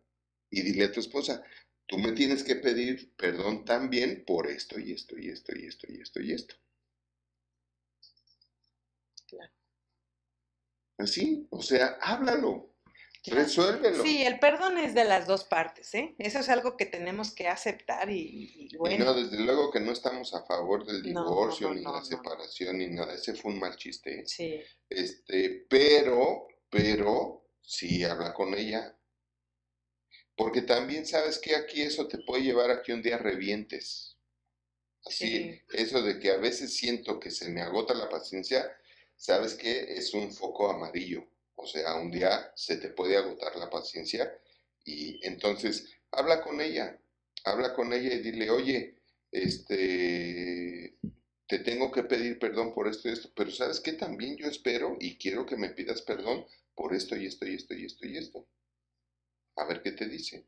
Y 0.50 0.62
dile 0.62 0.86
a 0.86 0.92
tu 0.92 1.00
esposa, 1.00 1.44
tú 1.86 2.00
me 2.00 2.14
tienes 2.14 2.44
que 2.44 2.56
pedir 2.56 3.14
perdón 3.16 3.66
también 3.66 4.24
por 4.26 4.48
esto 4.48 4.80
y 4.80 4.94
esto 4.94 5.18
y 5.18 5.30
esto 5.30 5.56
y 5.56 5.66
esto 5.68 5.88
y 5.90 6.02
esto 6.02 6.22
y 6.22 6.32
esto. 6.32 6.56
Claro. 9.30 9.52
Así, 10.98 11.48
o 11.50 11.62
sea, 11.62 11.98
háblalo, 12.02 12.74
Claro. 13.24 13.42
resuélvelo. 13.44 14.04
Sí, 14.04 14.24
el 14.24 14.40
perdón 14.40 14.78
es 14.78 14.94
de 14.94 15.04
las 15.06 15.28
dos 15.28 15.44
partes, 15.44 15.94
¿eh? 15.94 16.16
Eso 16.20 16.40
es 16.40 16.50
algo 16.50 16.78
que 16.78 16.86
tenemos 16.86 17.32
que 17.34 17.48
aceptar 17.48 18.10
y, 18.10 18.20
y 18.22 18.70
Y 18.74 18.78
bueno. 18.78 19.06
no, 19.06 19.14
desde 19.14 19.40
luego 19.44 19.72
que 19.72 19.80
no 19.82 19.92
estamos 19.92 20.34
a 20.34 20.44
favor 20.46 20.86
del 20.86 21.02
No, 21.14 21.24
no, 21.24 21.30
divorcio, 21.30 21.68
no, 21.70 21.76
ni 21.76 21.82
no, 21.82 21.92
la 21.94 22.00
no. 22.00 22.06
separación, 22.06 22.78
ni 22.78 22.88
nada. 22.88 23.14
Ese 23.14 23.34
fue 23.36 23.52
un 23.52 23.60
mal 23.60 23.76
chiste. 23.78 24.20
¿eh? 24.22 24.24
Sí, 24.26 24.62
Este, 24.90 25.66
pero, 25.70 26.48
pero, 26.70 27.46
sí 27.62 28.04
habla 28.06 28.34
con 28.34 28.54
ella. 28.54 28.98
Porque 30.36 30.62
también 30.62 31.06
sabes 31.06 31.40
que 31.40 31.56
aquí 31.56 31.82
eso 31.82 32.08
te 32.08 32.20
puede 32.20 32.44
llevar 32.44 32.72
a 32.72 32.82
que 32.82 32.94
un 32.94 33.02
día 33.02 33.18
revientes. 33.18 34.18
Así, 35.06 35.28
Sí. 35.28 35.62
eso 35.74 36.02
de 36.02 36.20
que 36.20 36.32
a 36.32 36.38
veces 36.38 36.76
siento 36.76 37.20
que 37.20 37.32
se 37.32 37.50
me 37.50 37.62
agota 37.62 37.94
la 37.94 38.08
paciencia, 38.10 38.70
sabes 39.20 39.54
que 39.56 39.98
es 39.98 40.14
un 40.14 40.32
foco 40.32 40.72
amarillo. 40.72 41.28
O 41.56 41.68
sea, 41.68 41.96
un 41.96 42.10
día 42.10 42.52
se 42.56 42.78
te 42.78 42.90
puede 42.90 43.18
agotar 43.18 43.56
la 43.58 43.70
paciencia 43.70 44.34
y 44.86 45.20
entonces 45.28 45.94
habla 46.10 46.42
con 46.42 46.62
ella, 46.62 46.98
habla 47.44 47.74
con 47.74 47.92
ella 47.92 48.14
y 48.14 48.20
dile, 48.20 48.50
oye, 48.50 48.96
este, 49.32 50.98
te 51.48 51.60
tengo 51.60 51.92
que 51.92 52.04
pedir 52.04 52.40
perdón 52.40 52.74
por 52.74 52.88
esto 52.88 53.10
y 53.10 53.12
esto, 53.12 53.30
pero 53.36 53.52
sabes 53.52 53.82
que 53.82 53.94
también 53.94 54.38
yo 54.38 54.48
espero 54.48 54.96
y 55.00 55.18
quiero 55.18 55.46
que 55.46 55.58
me 55.58 55.70
pidas 55.70 56.02
perdón 56.02 56.46
por 56.74 56.96
esto 56.96 57.18
y 57.18 57.26
esto 57.26 57.46
y 57.46 57.56
esto 57.56 57.74
y 57.74 57.86
esto 57.86 58.08
y 58.08 58.18
esto. 58.18 58.48
A 59.58 59.66
ver 59.66 59.82
qué 59.82 59.92
te 59.92 60.08
dice. 60.08 60.48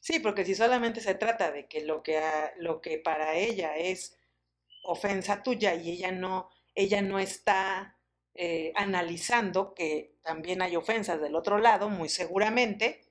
Sí, 0.00 0.20
porque 0.20 0.46
si 0.46 0.54
solamente 0.54 1.02
se 1.02 1.14
trata 1.16 1.52
de 1.52 1.68
que 1.68 1.84
lo 1.84 2.02
que, 2.02 2.18
lo 2.56 2.80
que 2.80 2.98
para 2.98 3.36
ella 3.36 3.76
es 3.76 4.16
ofensa 4.84 5.42
tuya 5.42 5.74
y 5.74 5.90
ella 5.90 6.12
no, 6.12 6.48
ella 6.82 7.02
no 7.02 7.18
está 7.18 7.96
eh, 8.34 8.72
analizando 8.76 9.74
que 9.74 10.16
también 10.22 10.62
hay 10.62 10.76
ofensas 10.76 11.20
del 11.20 11.34
otro 11.36 11.58
lado, 11.58 11.88
muy 11.90 12.08
seguramente, 12.08 13.04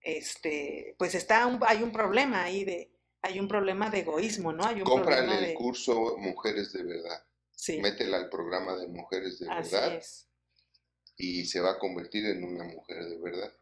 este, 0.00 0.94
pues 0.98 1.14
está 1.14 1.46
un- 1.46 1.60
hay 1.66 1.82
un 1.82 1.92
problema 1.92 2.44
ahí 2.44 2.64
de, 2.64 2.92
hay 3.22 3.40
un 3.40 3.48
problema 3.48 3.90
de 3.90 4.00
egoísmo, 4.00 4.52
¿no? 4.52 4.64
Hay 4.66 4.82
un 4.82 4.90
Cómprale 4.90 5.26
problema 5.26 5.40
el 5.50 5.52
curso 5.52 6.16
Mujeres 6.16 6.72
de 6.72 6.82
Verdad. 6.82 7.22
sí, 7.56 7.82
Métela 7.82 8.16
al 8.16 8.30
programa 8.30 8.74
de 8.76 8.88
Mujeres 8.88 9.38
de 9.38 9.46
así 9.46 9.60
Verdad 9.70 9.92
es, 9.92 10.28
y 11.18 11.44
se 11.44 11.60
va 11.60 11.72
a 11.72 11.78
convertir 11.78 12.24
en 12.24 12.42
una 12.42 12.64
mujer 12.64 13.04
de 13.04 13.18
verdad. 13.18 13.52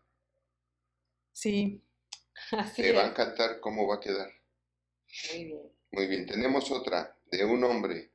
sí, 1.33 1.83
así 2.53 2.83
Te 2.83 2.93
va 2.93 3.03
a 3.03 3.09
es, 3.09 3.09
encantar 3.09 3.59
cómo 3.59 3.89
va 3.89 3.97
a 3.97 4.01
quedar. 4.01 4.31
muy 5.29 5.45
bien. 5.45 5.73
Muy 5.93 6.07
bien, 6.09 6.27
tenemos 6.27 6.71
otra 6.71 7.17
de 7.31 7.43
un 7.43 7.65
hombre. 7.65 8.13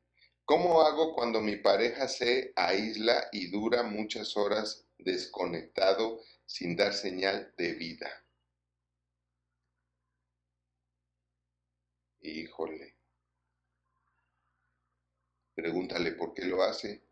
¿Cómo 0.50 0.82
hago 0.82 1.14
cuando 1.14 1.42
mi 1.42 1.58
pareja 1.58 2.08
se 2.08 2.54
aísla 2.56 3.30
y 3.32 3.52
dura 3.52 3.84
muchas 3.84 4.36
horas 4.36 4.84
desconectado 4.98 6.22
sin 6.48 6.76
dar 6.76 6.96
señal 6.96 7.54
de 7.56 7.74
vida? 7.74 8.10
Híjole. 12.22 12.96
Pregúntale 15.54 16.14
por 16.14 16.34
qué 16.34 16.46
lo 16.46 16.64
hace 16.64 17.04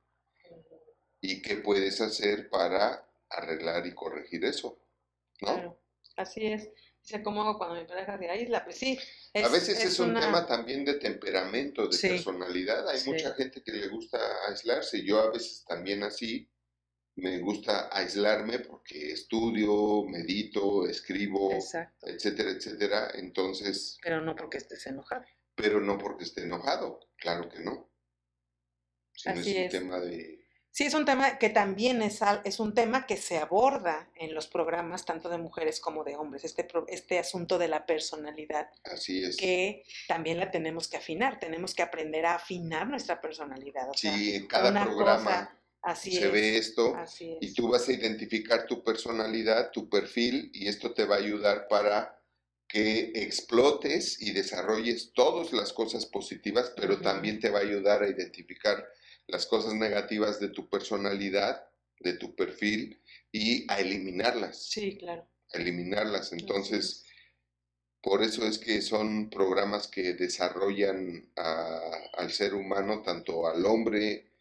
y 1.21 1.39
qué 1.43 1.57
puedes 1.57 2.01
hacer 2.01 2.49
para 2.49 3.07
arreglar 3.29 3.85
y 3.85 3.93
corregir 3.93 4.45
eso, 4.45 4.79
¿no? 5.41 5.53
Claro, 5.53 5.79
así 6.15 6.47
es. 6.47 6.71
¿Cómo 7.23 7.41
hago 7.41 7.57
cuando 7.57 7.75
mi 7.75 7.85
pareja 7.85 8.17
se 8.17 8.29
aísla? 8.29 8.63
Pues 8.63 8.77
sí, 8.77 8.99
A 9.33 9.39
es, 9.39 9.51
veces 9.51 9.83
es, 9.83 9.99
un 9.99 10.09
una- 10.11 10.19
tema 10.19 10.45
también 10.45 10.83
de 10.85 10.95
temperamento, 10.95 11.87
de 11.87 11.97
Sí. 11.97 12.09
personalidad. 12.09 12.87
Hay 12.89 12.99
Sí. 12.99 13.09
mucha 13.11 13.33
gente 13.33 13.61
que 13.63 13.71
le 13.71 13.87
gusta 13.87 14.19
aislarse. 14.47 15.03
Yo 15.03 15.19
a 15.19 15.31
veces 15.31 15.63
también 15.67 16.03
así 16.03 16.49
me 17.15 17.39
gusta 17.39 17.89
aislarme 17.91 18.59
porque 18.59 19.11
estudio, 19.13 20.03
medito, 20.03 20.87
escribo, 20.87 21.51
Exacto, 21.53 22.07
etcétera, 22.07 22.51
etcétera. 22.51 23.11
Entonces, 23.15 23.97
pero 24.03 24.21
no 24.21 24.35
porque 24.35 24.57
estés 24.57 24.85
enojado. 24.87 25.25
pero 25.55 25.79
no 25.81 25.97
porque 25.97 26.25
esté 26.25 26.43
enojado, 26.43 26.99
claro 27.17 27.49
que 27.49 27.59
no. 27.59 27.89
Sino 29.15 29.39
Así 29.39 29.49
es 29.51 29.57
un 29.57 29.63
es. 29.63 29.71
tema 29.71 29.99
de... 29.99 30.36
Sí, 30.77 30.83
es 30.83 30.93
un 30.93 31.05
tema 31.05 31.39
que 31.39 31.49
también 31.49 32.03
es, 32.03 32.19
es 32.43 32.59
un 32.59 32.75
tema 32.75 33.07
que 33.07 33.17
se 33.17 33.39
aborda 33.39 34.11
en 34.13 34.35
los 34.35 34.45
programas 34.45 35.05
tanto 35.05 35.27
de 35.27 35.39
mujeres 35.39 35.79
como 35.79 36.03
de 36.03 36.15
hombres, 36.15 36.43
este, 36.43 36.67
este 36.87 37.17
asunto 37.17 37.57
de 37.57 37.67
la 37.67 37.87
personalidad, 37.87 38.69
Así 38.83 39.23
es. 39.23 39.37
que 39.37 39.81
también 40.07 40.37
la 40.37 40.51
tenemos 40.51 40.87
que 40.87 40.97
afinar, 40.97 41.39
tenemos 41.39 41.73
que 41.73 41.81
aprender 41.81 42.27
a 42.27 42.35
afinar 42.35 42.87
nuestra 42.87 43.19
personalidad. 43.19 43.89
O 43.89 43.95
sea, 43.95 44.15
Sí, 44.15 44.35
en 44.35 44.45
cada 44.45 44.83
programa 44.83 45.23
cosa, 45.47 45.59
así 45.81 46.11
se 46.11 46.27
es, 46.27 46.31
ve 46.31 46.57
esto. 46.57 46.95
así 46.95 47.39
Y 47.41 47.55
tú 47.55 47.69
vas 47.69 47.89
a 47.89 47.93
identificar 47.93 48.67
tu 48.67 48.83
personalidad, 48.83 49.71
tu 49.71 49.89
perfil, 49.89 50.51
y 50.53 50.67
esto 50.67 50.93
te 50.93 51.05
va 51.05 51.15
a 51.15 51.19
ayudar 51.19 51.67
para 51.67 52.21
que 52.67 53.13
explotes 53.15 54.21
y 54.21 54.31
desarrolles 54.31 55.11
todas 55.15 55.53
las 55.53 55.73
cosas 55.73 56.05
positivas, 56.05 56.71
pero 56.77 57.01
también 57.01 57.39
te 57.39 57.49
va 57.49 57.57
a 57.57 57.63
ayudar 57.63 58.03
a 58.03 58.09
identificar 58.09 58.85
las 59.27 59.45
cosas 59.45 59.73
negativas 59.73 60.39
de 60.39 60.49
tu 60.49 60.69
personalidad, 60.69 61.69
de 61.99 62.13
tu 62.13 62.35
perfil, 62.35 63.01
y 63.31 63.69
a 63.71 63.79
eliminarlas, 63.79 64.63
Sí, 64.67 64.97
claro. 64.97 65.27
a 65.53 65.57
eliminarlas. 65.57 66.31
Entonces, 66.33 67.03
es. 67.03 67.05
por 68.01 68.23
eso 68.23 68.45
es 68.45 68.57
que 68.57 68.81
son 68.81 69.29
programas 69.29 69.87
que 69.87 70.13
desarrollan 70.13 71.29
a- 71.35 71.91
al 72.17 72.31
ser 72.31 72.53
humano, 72.53 73.01
tanto 73.01 73.47
al 73.47 73.65
hombre 73.65 74.31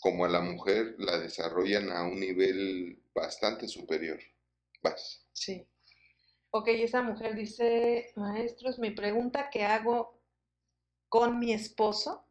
como 0.00 0.24
a 0.24 0.28
la 0.28 0.40
mujer, 0.40 0.94
la 0.98 1.18
desarrollan 1.18 1.90
a 1.90 2.02
un 2.04 2.20
nivel 2.20 3.02
bastante 3.14 3.66
superior. 3.68 4.20
Vas. 4.82 5.26
Sí. 5.32 5.66
Ok, 6.50 6.68
esa 6.68 7.02
mujer 7.02 7.34
dice, 7.34 8.12
maestros, 8.16 8.78
mi 8.78 8.90
pregunta, 8.90 9.48
¿qué 9.50 9.64
hago 9.64 10.20
con 11.08 11.38
mi 11.40 11.52
esposo? 11.52 12.23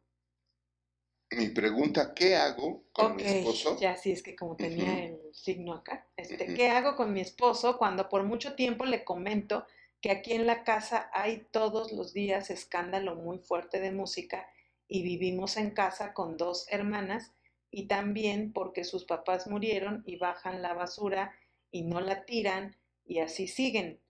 Mi 1.36 1.48
pregunta, 1.48 2.14
¿qué 2.14 2.36
hago 2.36 2.84
con 2.92 3.16
mi 3.16 3.22
esposo? 3.22 3.78
ya 3.78 3.96
sí, 3.96 4.12
es 4.12 4.22
que 4.22 4.36
como 4.36 4.56
tenía 4.56 5.04
el 5.04 5.18
signo 5.32 5.74
acá. 5.74 6.06
Este. 6.16 6.54
¿qué 6.54 6.70
hago 6.70 6.96
con 6.96 7.12
mi 7.12 7.20
esposo 7.20 7.78
cuando 7.78 8.08
por 8.08 8.24
mucho 8.24 8.54
tiempo 8.54 8.84
le 8.84 9.04
comento 9.04 9.66
que 10.00 10.10
aquí 10.10 10.32
en 10.32 10.46
la 10.46 10.64
casa 10.64 11.10
hay 11.12 11.46
todos 11.50 11.92
los 11.92 12.12
días 12.12 12.50
escándalo 12.50 13.14
muy 13.14 13.38
fuerte 13.38 13.80
de 13.80 13.90
música 13.90 14.46
y 14.86 15.02
vivimos 15.02 15.56
en 15.56 15.70
casa 15.70 16.12
con 16.12 16.36
dos 16.36 16.66
hermanas 16.68 17.32
y 17.70 17.86
también 17.86 18.52
porque 18.52 18.84
sus 18.84 19.04
papás 19.04 19.46
murieron 19.46 20.02
y 20.06 20.16
bajan 20.16 20.62
la 20.62 20.74
basura 20.74 21.34
y 21.70 21.82
no 21.82 22.00
la 22.00 22.24
tiran 22.24 22.76
y 23.04 23.18
así 23.18 23.48
siguen? 23.48 24.00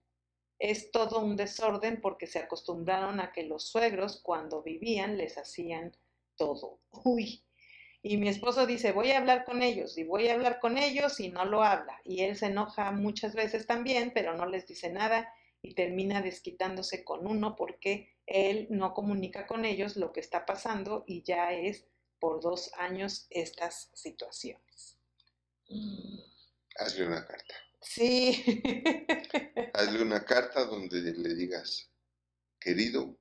Es 0.59 0.91
todo 0.91 1.19
un 1.19 1.35
desorden 1.35 1.99
porque 1.99 2.27
se 2.27 2.39
acostumbraron 2.39 3.19
a 3.19 3.31
que 3.31 3.43
los 3.43 3.63
suegros 3.63 4.21
cuando 4.21 4.61
vivían 4.61 5.17
les 5.17 5.37
hacían 5.37 5.95
todo. 6.35 6.79
Uy. 7.03 7.43
Y 8.01 8.17
mi 8.17 8.29
esposo 8.29 8.67
dice, 8.67 8.91
voy 8.91 9.11
a 9.11 9.17
hablar 9.17 9.45
con 9.45 9.63
ellos 9.63 9.97
y 9.97 10.03
voy 10.03 10.27
a 10.27 10.35
hablar 10.35 10.59
con 10.59 10.77
ellos 10.77 11.19
y 11.19 11.29
no 11.29 11.43
lo 11.43 11.63
habla. 11.63 11.99
Y 12.03 12.21
él 12.21 12.35
se 12.35 12.47
enoja 12.47 12.91
muchas 12.91 13.33
veces 13.33 13.65
también, 13.65 14.11
pero 14.13 14.37
no 14.37 14.45
les 14.45 14.67
dice 14.67 14.91
nada 14.91 15.33
y 15.63 15.73
termina 15.73 16.21
desquitándose 16.21 17.03
con 17.03 17.25
uno 17.25 17.55
porque 17.55 18.15
él 18.27 18.67
no 18.69 18.93
comunica 18.93 19.47
con 19.47 19.65
ellos 19.65 19.97
lo 19.97 20.11
que 20.11 20.19
está 20.19 20.45
pasando 20.45 21.03
y 21.07 21.23
ya 21.23 21.51
es 21.53 21.87
por 22.19 22.41
dos 22.41 22.71
años 22.77 23.25
estas 23.31 23.89
situaciones. 23.93 24.99
Mm, 25.69 26.19
Hazle 26.77 27.07
una 27.07 27.25
carta. 27.25 27.55
Sí. 27.81 28.43
Hazle 29.73 30.01
una 30.01 30.23
carta 30.23 30.65
donde 30.65 31.01
le 31.01 31.35
digas, 31.35 31.89
querido, 32.59 33.17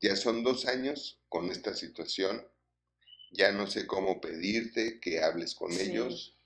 ya 0.00 0.16
son 0.16 0.42
dos 0.44 0.66
años 0.66 1.20
con 1.28 1.50
esta 1.50 1.74
situación, 1.74 2.46
ya 3.32 3.52
no 3.52 3.66
sé 3.66 3.86
cómo 3.86 4.20
pedirte 4.20 5.00
que 5.00 5.22
hables 5.22 5.54
con 5.54 5.72
Sí. 5.72 5.82
ellos, 5.82 6.36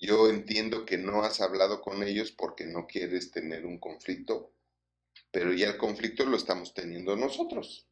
yo 0.00 0.28
entiendo 0.30 0.84
que 0.86 0.98
no 0.98 1.22
has 1.24 1.40
hablado 1.40 1.80
con 1.82 2.02
ellos 2.02 2.32
porque 2.32 2.66
no 2.66 2.86
quieres 2.86 3.30
tener 3.30 3.66
un 3.66 3.78
conflicto, 3.78 4.54
pero 5.32 5.52
ya 5.52 5.68
el 5.68 5.78
conflicto 5.78 6.24
lo 6.26 6.36
estamos 6.36 6.74
teniendo 6.74 7.16
nosotros, 7.16 7.88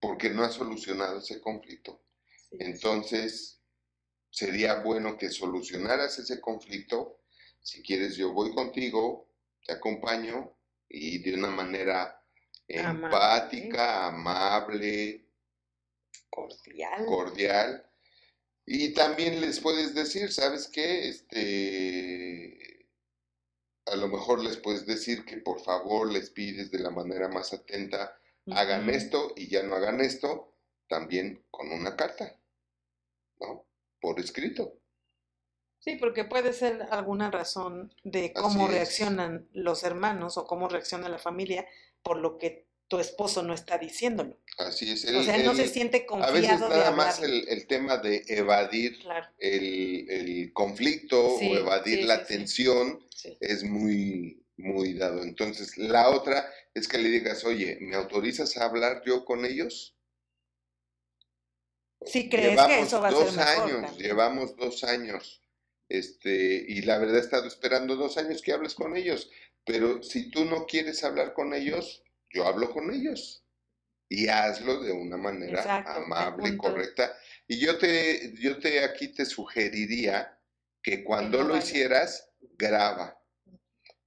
porque 0.00 0.30
no 0.30 0.42
has 0.44 0.54
solucionado 0.54 1.18
ese 1.18 1.40
conflicto. 1.40 2.02
Entonces, 2.58 3.60
sería 4.30 4.82
bueno 4.82 5.16
que 5.18 5.30
solucionaras 5.30 6.18
ese 6.18 6.40
conflicto. 6.40 7.20
Si 7.60 7.82
quieres, 7.82 8.16
yo 8.16 8.32
voy 8.32 8.52
contigo, 8.54 9.30
te 9.64 9.72
acompaño 9.72 10.56
y 10.88 11.18
de 11.22 11.34
una 11.34 11.48
manera 11.50 12.21
empática, 12.68 14.06
amable, 14.06 15.26
cordial. 16.30 17.06
cordial. 17.06 17.86
Y 18.64 18.94
también 18.94 19.40
les 19.40 19.60
puedes 19.60 19.94
decir, 19.94 20.32
¿sabes 20.32 20.68
qué? 20.68 21.08
Este, 21.08 22.88
a 23.86 23.96
lo 23.96 24.08
mejor 24.08 24.42
les 24.42 24.56
puedes 24.56 24.86
decir 24.86 25.24
que 25.24 25.38
por 25.38 25.60
favor 25.60 26.10
les 26.10 26.30
pides 26.30 26.70
de 26.70 26.78
la 26.78 26.90
manera 26.90 27.28
más 27.28 27.52
atenta, 27.52 28.18
hagan 28.46 28.88
esto 28.90 29.32
y 29.36 29.48
ya 29.48 29.62
no 29.62 29.74
hagan 29.74 30.00
esto, 30.00 30.54
también 30.88 31.44
con 31.50 31.70
una 31.72 31.96
carta, 31.96 32.38
¿no? 33.40 33.66
Por 34.00 34.20
escrito. 34.20 34.78
Sí, 35.78 35.96
porque 35.96 36.24
puede 36.24 36.52
ser 36.52 36.86
alguna 36.90 37.30
razón 37.30 37.92
de 38.04 38.32
cómo 38.32 38.68
reaccionan 38.68 39.48
los 39.52 39.82
hermanos 39.82 40.38
o 40.38 40.46
cómo 40.46 40.68
reacciona 40.68 41.08
la 41.08 41.18
familia 41.18 41.66
por 42.02 42.18
lo 42.18 42.38
que 42.38 42.66
tu 42.88 42.98
esposo 42.98 43.42
no 43.42 43.54
está 43.54 43.78
diciéndolo. 43.78 44.36
Así 44.58 44.90
es. 44.90 45.04
o 45.06 45.22
sea, 45.22 45.38
no 45.38 45.54
se 45.54 45.66
siente 45.66 46.04
confiado. 46.04 46.36
A 46.36 46.40
veces 46.40 46.60
nada 46.60 46.90
más 46.90 47.22
el, 47.22 47.66
tema 47.66 47.96
de 47.96 48.22
evadir 48.28 48.98
el, 49.38 50.52
conflicto 50.52 51.36
o 51.36 51.40
evadir 51.56 52.04
la 52.04 52.26
tensión 52.26 53.02
es 53.40 53.64
muy, 53.64 54.44
muy 54.58 54.92
dado. 54.92 55.22
Entonces, 55.22 55.78
la 55.78 56.10
otra 56.10 56.52
es 56.74 56.86
que 56.86 56.98
le 56.98 57.08
digas, 57.08 57.44
oye, 57.44 57.78
¿me 57.80 57.96
autorizas 57.96 58.56
a 58.58 58.64
hablar 58.66 59.02
yo 59.06 59.24
con 59.24 59.46
ellos? 59.46 59.96
Sí, 62.04 62.28
crees 62.28 62.60
que 62.60 62.80
eso 62.80 63.00
va 63.00 63.08
a 63.08 63.12
ser 63.12 63.32
mejor 63.32 63.70
años, 63.70 63.98
llevamos 63.98 64.56
dos 64.56 64.84
años. 64.84 65.40
Este, 65.88 66.64
y 66.68 66.82
la 66.82 66.98
verdad 66.98 67.16
he 67.16 67.20
estado 67.20 67.46
esperando 67.46 67.96
dos 67.96 68.16
años 68.16 68.40
que 68.42 68.52
hables 68.52 68.74
con 68.74 68.96
ellos. 68.96 69.30
Pero 69.64 70.02
si 70.02 70.30
tú 70.30 70.44
no 70.44 70.66
quieres 70.66 71.04
hablar 71.04 71.34
con 71.34 71.54
ellos, 71.54 72.02
yo 72.30 72.46
hablo 72.46 72.70
con 72.70 72.92
ellos. 72.92 73.44
Y 74.08 74.28
hazlo 74.28 74.82
de 74.82 74.92
una 74.92 75.16
manera 75.16 75.84
amable 75.86 76.50
y 76.50 76.56
correcta. 76.56 77.16
Y 77.46 77.58
yo 77.58 77.78
te, 77.78 78.34
yo 78.38 78.58
te 78.58 78.84
aquí 78.84 79.08
te 79.08 79.24
sugeriría 79.24 80.38
que 80.82 81.02
cuando 81.02 81.42
lo 81.42 81.56
hicieras, 81.56 82.30
graba. 82.58 83.18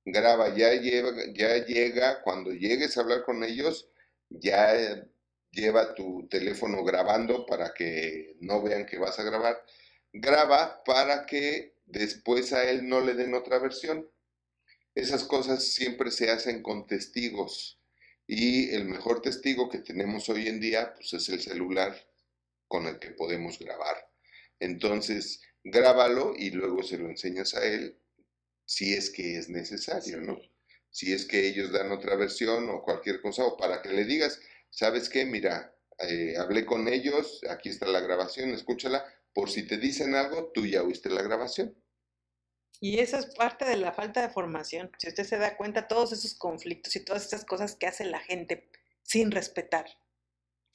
Graba, 0.04 0.54
ya, 0.54 0.74
lleva, 0.74 1.12
ya 1.34 1.66
llega, 1.66 2.22
cuando 2.22 2.52
llegues 2.52 2.96
a 2.96 3.02
hablar 3.02 3.24
con 3.24 3.44
ellos, 3.44 3.90
ya 4.30 5.04
lleva 5.50 5.96
tu 5.96 6.28
teléfono 6.28 6.84
grabando 6.84 7.46
para 7.46 7.74
que 7.74 8.36
no 8.42 8.62
vean 8.62 8.86
que 8.86 9.00
vas 9.00 9.18
a 9.18 9.24
grabar. 9.24 9.64
Graba 10.14 10.84
para 10.84 11.26
que 11.26 11.76
después 11.86 12.54
a 12.54 12.70
él 12.70 12.88
no 12.88 13.02
le 13.02 13.16
den 13.16 13.34
otra 13.34 13.58
versión. 13.58 14.08
Esas 14.96 15.26
cosas 15.26 15.68
siempre 15.68 16.10
se 16.10 16.32
hacen 16.32 16.64
con 16.64 16.88
testigos 16.88 17.82
y 18.26 18.70
el 18.74 18.86
mejor 18.86 19.22
testigo 19.22 19.70
que 19.70 19.80
tenemos 19.80 20.30
hoy 20.30 20.48
en 20.48 20.62
día 20.62 20.94
pues 20.96 21.14
es 21.14 21.28
el 21.28 21.42
celular 21.42 21.96
con 22.70 22.88
el 22.88 22.98
que 22.98 23.12
podemos 23.12 23.60
grabar. 23.60 24.10
Entonces, 24.60 25.42
grábalo 25.66 26.34
y 26.36 26.52
luego 26.52 26.82
se 26.82 26.98
lo 26.98 27.10
enseñas 27.10 27.56
a 27.56 27.66
él 27.66 28.00
si 28.66 28.94
es 28.94 29.10
que 29.10 29.38
es 29.38 29.50
necesario, 29.50 30.22
¿no? 30.22 30.40
Si 30.90 31.12
es 31.12 31.26
que 31.26 31.46
ellos 31.46 31.74
dan 31.74 31.92
otra 31.92 32.16
versión 32.16 32.70
o 32.70 32.82
cualquier 32.82 33.22
cosa, 33.22 33.44
o 33.46 33.58
para 33.58 33.82
que 33.82 33.90
le 33.90 34.06
digas, 34.06 34.40
¿sabes 34.70 35.10
qué? 35.10 35.26
Mira, 35.26 35.76
eh, 36.00 36.36
hablé 36.38 36.66
con 36.66 36.88
ellos, 36.88 37.42
aquí 37.50 37.70
está 37.70 37.86
la 37.86 38.00
grabación, 38.00 38.52
escúchala, 38.52 39.06
por 39.34 39.52
si 39.52 39.64
te 39.68 39.78
dicen 39.78 40.16
algo, 40.16 40.52
tú 40.54 40.66
ya 40.66 40.84
oíste 40.84 41.10
la 41.10 41.22
grabación. 41.22 41.76
Y 42.86 43.00
eso 43.00 43.18
es 43.18 43.26
parte 43.26 43.66
de 43.66 43.78
la 43.78 43.94
falta 43.94 44.22
de 44.22 44.30
formación. 44.30 44.92
Si 45.00 45.08
usted 45.08 45.24
se 45.24 45.40
da 45.40 45.58
cuenta, 45.58 45.88
todos 45.88 46.12
esos 46.12 46.36
conflictos 46.36 46.96
y 46.96 47.00
todas 47.00 47.26
esas 47.26 47.44
cosas 47.44 47.76
que 47.76 47.88
hace 47.88 48.06
la 48.06 48.20
gente 48.20 48.70
sin 49.02 49.32
respetar 49.32 49.88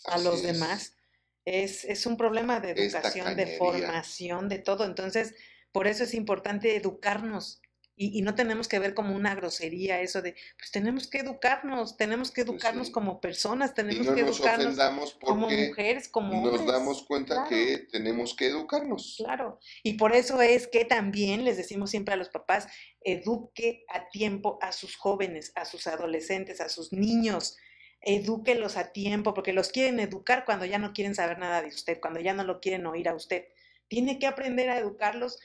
a 0.06 0.18
los 0.18 0.42
demás, 0.42 0.96
es, 1.44 1.84
es, 1.84 2.06
un 2.06 2.16
problema 2.16 2.58
de 2.58 2.72
educación, 2.72 3.36
de 3.36 3.56
formación, 3.58 4.48
de 4.48 4.58
todo. 4.58 4.86
Entonces, 4.86 5.36
por 5.70 5.86
eso 5.86 6.02
es 6.02 6.14
importante 6.14 6.74
educarnos 6.74 7.62
y, 8.02 8.22
no 8.22 8.34
tenemos 8.34 8.66
que 8.66 8.78
ver 8.78 8.94
como 8.94 9.14
una 9.14 9.34
grosería 9.34 10.00
eso 10.00 10.22
de, 10.22 10.34
pues 10.56 10.70
tenemos 10.70 11.06
que 11.06 11.18
educarnos, 11.18 11.98
tenemos 11.98 12.30
que 12.30 12.40
educarnos 12.40 12.88
como 12.88 13.20
personas, 13.20 13.74
tenemos 13.74 14.08
que 14.14 14.20
educarnos 14.20 14.78
como 15.20 15.50
mujeres, 15.50 16.08
como 16.08 16.50
Nos 16.50 16.64
damos 16.66 17.02
cuenta 17.02 17.44
que 17.46 17.86
tenemos 17.92 18.34
que 18.34 18.46
educarnos. 18.46 19.16
Claro, 19.18 19.60
y 19.82 19.94
por 19.94 20.14
eso 20.14 20.40
es 20.40 20.66
que 20.66 20.86
también 20.86 21.44
les 21.44 21.58
decimos 21.58 21.90
siempre 21.90 22.14
a 22.14 22.16
los 22.16 22.30
papás, 22.30 22.68
eduque 23.02 23.84
a 23.88 24.08
tiempo 24.08 24.58
a 24.62 24.72
sus 24.72 24.96
jóvenes, 24.96 25.52
a 25.54 25.66
sus 25.66 25.86
adolescentes, 25.86 26.62
a 26.62 26.70
sus 26.70 26.94
niños, 26.94 27.58
edúquelos 28.00 28.78
a 28.78 28.92
tiempo, 28.92 29.34
porque 29.34 29.52
los 29.52 29.68
quieren 29.68 30.00
educar 30.00 30.46
cuando 30.46 30.64
ya 30.64 30.78
no 30.78 30.94
quieren 30.94 31.14
saber 31.14 31.38
nada 31.38 31.60
de 31.60 31.68
usted, 31.68 32.00
cuando 32.00 32.18
ya 32.18 32.32
no 32.32 32.44
lo 32.44 32.60
quieren 32.60 32.86
oír 32.86 33.10
a 33.10 33.14
usted. 33.14 33.44
Tiene 33.88 34.18
que 34.18 34.26
aprender 34.26 34.70
a 34.70 34.78
educarlos 34.78 35.38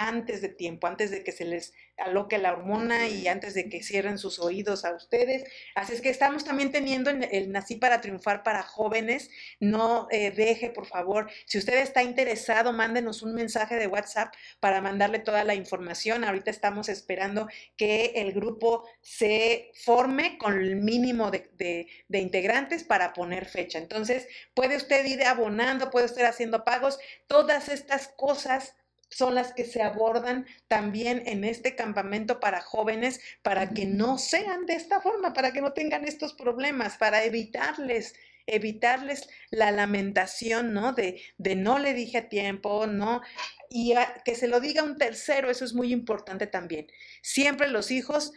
antes 0.00 0.40
de 0.40 0.48
tiempo, 0.48 0.86
antes 0.86 1.10
de 1.10 1.22
que 1.22 1.30
se 1.30 1.44
les 1.44 1.74
aloque 1.98 2.38
la 2.38 2.54
hormona 2.54 3.06
y 3.08 3.28
antes 3.28 3.52
de 3.52 3.68
que 3.68 3.82
cierren 3.82 4.16
sus 4.16 4.38
oídos 4.38 4.86
a 4.86 4.94
ustedes. 4.94 5.44
Así 5.74 5.92
es 5.92 6.00
que 6.00 6.08
estamos 6.08 6.42
también 6.42 6.72
teniendo 6.72 7.10
el 7.10 7.52
Nací 7.52 7.76
para 7.76 8.00
Triunfar 8.00 8.42
para 8.42 8.62
jóvenes. 8.62 9.28
No 9.60 10.08
eh, 10.10 10.30
deje, 10.30 10.70
por 10.70 10.86
favor, 10.86 11.30
si 11.44 11.58
usted 11.58 11.74
está 11.74 12.02
interesado, 12.02 12.72
mándenos 12.72 13.20
un 13.20 13.34
mensaje 13.34 13.76
de 13.76 13.88
WhatsApp 13.88 14.32
para 14.58 14.80
mandarle 14.80 15.18
toda 15.18 15.44
la 15.44 15.54
información. 15.54 16.24
Ahorita 16.24 16.50
estamos 16.50 16.88
esperando 16.88 17.46
que 17.76 18.12
el 18.16 18.32
grupo 18.32 18.88
se 19.02 19.70
forme 19.84 20.38
con 20.38 20.58
el 20.58 20.76
mínimo 20.76 21.30
de, 21.30 21.86
de 22.08 22.18
integrantes 22.18 22.84
para 22.84 23.12
poner 23.12 23.44
fecha. 23.44 23.76
Entonces, 23.76 24.26
puede 24.54 24.76
usted 24.76 25.04
ir 25.04 25.22
abonando, 25.24 25.90
puede 25.90 26.06
usted 26.06 26.24
haciendo 26.24 26.64
pagos. 26.64 26.98
Todas 27.26 27.68
estas 27.68 28.08
cosas 28.08 28.74
son 29.10 29.34
las 29.34 29.52
que 29.52 29.64
se 29.64 29.82
abordan 29.82 30.46
también 30.68 31.22
en 31.26 31.44
este 31.44 31.74
campamento 31.74 32.40
para 32.40 32.60
jóvenes 32.60 33.20
para 33.42 33.70
que 33.70 33.84
no 33.84 34.18
sean 34.18 34.66
de 34.66 34.74
esta 34.74 35.00
forma, 35.00 35.32
para 35.32 35.52
que 35.52 35.60
no 35.60 35.72
tengan 35.72 36.06
estos 36.06 36.32
problemas, 36.32 36.96
para 36.96 37.24
evitarles 37.24 38.14
evitarles 38.46 39.28
la 39.50 39.70
lamentación, 39.70 40.72
¿no? 40.72 40.92
De, 40.92 41.22
de 41.38 41.54
no 41.54 41.78
le 41.78 41.94
dije 41.94 42.18
a 42.18 42.28
tiempo, 42.28 42.86
¿no? 42.86 43.20
Y 43.68 43.94
que 44.24 44.34
se 44.34 44.48
lo 44.48 44.58
diga 44.58 44.82
un 44.82 44.98
tercero, 44.98 45.50
eso 45.50 45.64
es 45.64 45.72
muy 45.72 45.92
importante 45.92 46.48
también. 46.48 46.88
Siempre 47.22 47.68
los 47.68 47.92
hijos 47.92 48.32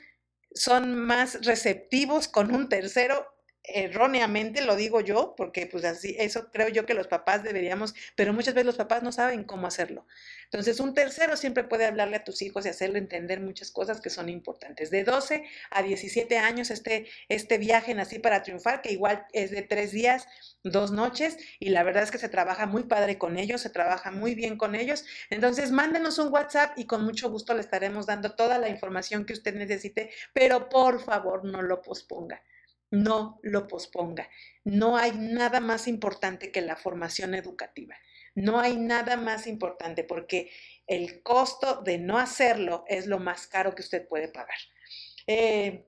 son 0.54 0.96
más 0.96 1.44
receptivos 1.46 2.28
con 2.28 2.54
un 2.54 2.70
tercero 2.70 3.26
erróneamente 3.64 4.62
lo 4.62 4.76
digo 4.76 5.00
yo, 5.02 5.36
porque 5.38 5.68
pues 5.68 5.86
así, 5.86 6.16
eso 6.20 6.52
creo 6.52 6.68
yo 6.68 6.86
que 6.86 6.94
los 6.94 7.08
papás 7.08 7.44
deberíamos, 7.44 7.96
pero 8.16 8.34
muchas 8.34 8.54
veces 8.54 8.66
los 8.66 8.76
papás 8.76 9.04
no 9.04 9.12
saben 9.12 9.44
cómo 9.46 9.68
hacerlo. 9.68 10.06
Entonces, 10.46 10.80
un 10.80 10.94
tercero 10.94 11.38
siempre 11.38 11.64
puede 11.64 11.86
hablarle 11.86 12.18
a 12.18 12.24
tus 12.24 12.42
hijos 12.42 12.66
y 12.66 12.70
hacerle 12.70 13.00
entender 13.00 13.40
muchas 13.40 13.72
cosas 13.72 14.02
que 14.02 14.10
son 14.10 14.30
importantes. 14.30 14.92
De 14.92 15.04
12 15.04 15.46
a 15.72 15.82
17 15.82 16.38
años, 16.38 16.70
este, 16.72 17.08
este 17.30 17.58
viaje 17.58 17.96
Nací 17.96 18.20
para 18.20 18.44
Triunfar, 18.44 18.82
que 18.82 18.92
igual 18.92 19.26
es 19.34 19.50
de 19.52 19.62
tres 19.62 19.92
días, 19.92 20.28
dos 20.64 20.92
noches, 20.92 21.38
y 21.60 21.70
la 21.70 21.84
verdad 21.84 22.04
es 22.04 22.12
que 22.12 22.18
se 22.18 22.30
trabaja 22.30 22.68
muy 22.68 22.84
padre 22.84 23.18
con 23.18 23.38
ellos, 23.38 23.62
se 23.62 23.70
trabaja 23.70 24.12
muy 24.12 24.36
bien 24.36 24.58
con 24.58 24.76
ellos. 24.76 25.06
Entonces, 25.30 25.72
mándenos 25.72 26.20
un 26.20 26.32
WhatsApp 26.32 26.78
y 26.78 26.86
con 26.86 27.04
mucho 27.04 27.30
gusto 27.30 27.54
le 27.54 27.62
estaremos 27.62 28.06
dando 28.06 28.36
toda 28.36 28.60
la 28.60 28.70
información 28.70 29.26
que 29.26 29.34
usted 29.34 29.56
necesite, 29.56 30.12
pero 30.34 30.70
por 30.70 31.02
favor 31.02 31.46
no 31.46 31.62
lo 31.62 31.82
posponga 31.82 32.44
no 32.94 33.40
lo 33.42 33.68
posponga. 33.68 34.30
No 34.64 34.98
hay 34.98 35.14
nada 35.14 35.60
más 35.60 35.88
importante 35.88 36.52
que 36.52 36.62
la 36.62 36.76
formación 36.76 37.34
educativa. 37.34 37.96
No 38.36 38.60
hay 38.60 38.78
nada 38.78 39.18
más 39.18 39.48
importante 39.48 40.04
porque 40.04 40.52
el 40.86 41.24
costo 41.24 41.82
de 41.82 41.98
no 41.98 42.20
hacerlo 42.20 42.86
es 42.88 43.08
lo 43.08 43.18
más 43.18 43.48
caro 43.48 43.74
que 43.74 43.82
usted 43.82 44.08
puede 44.08 44.28
pagar. 44.28 44.58
Eh, 45.26 45.88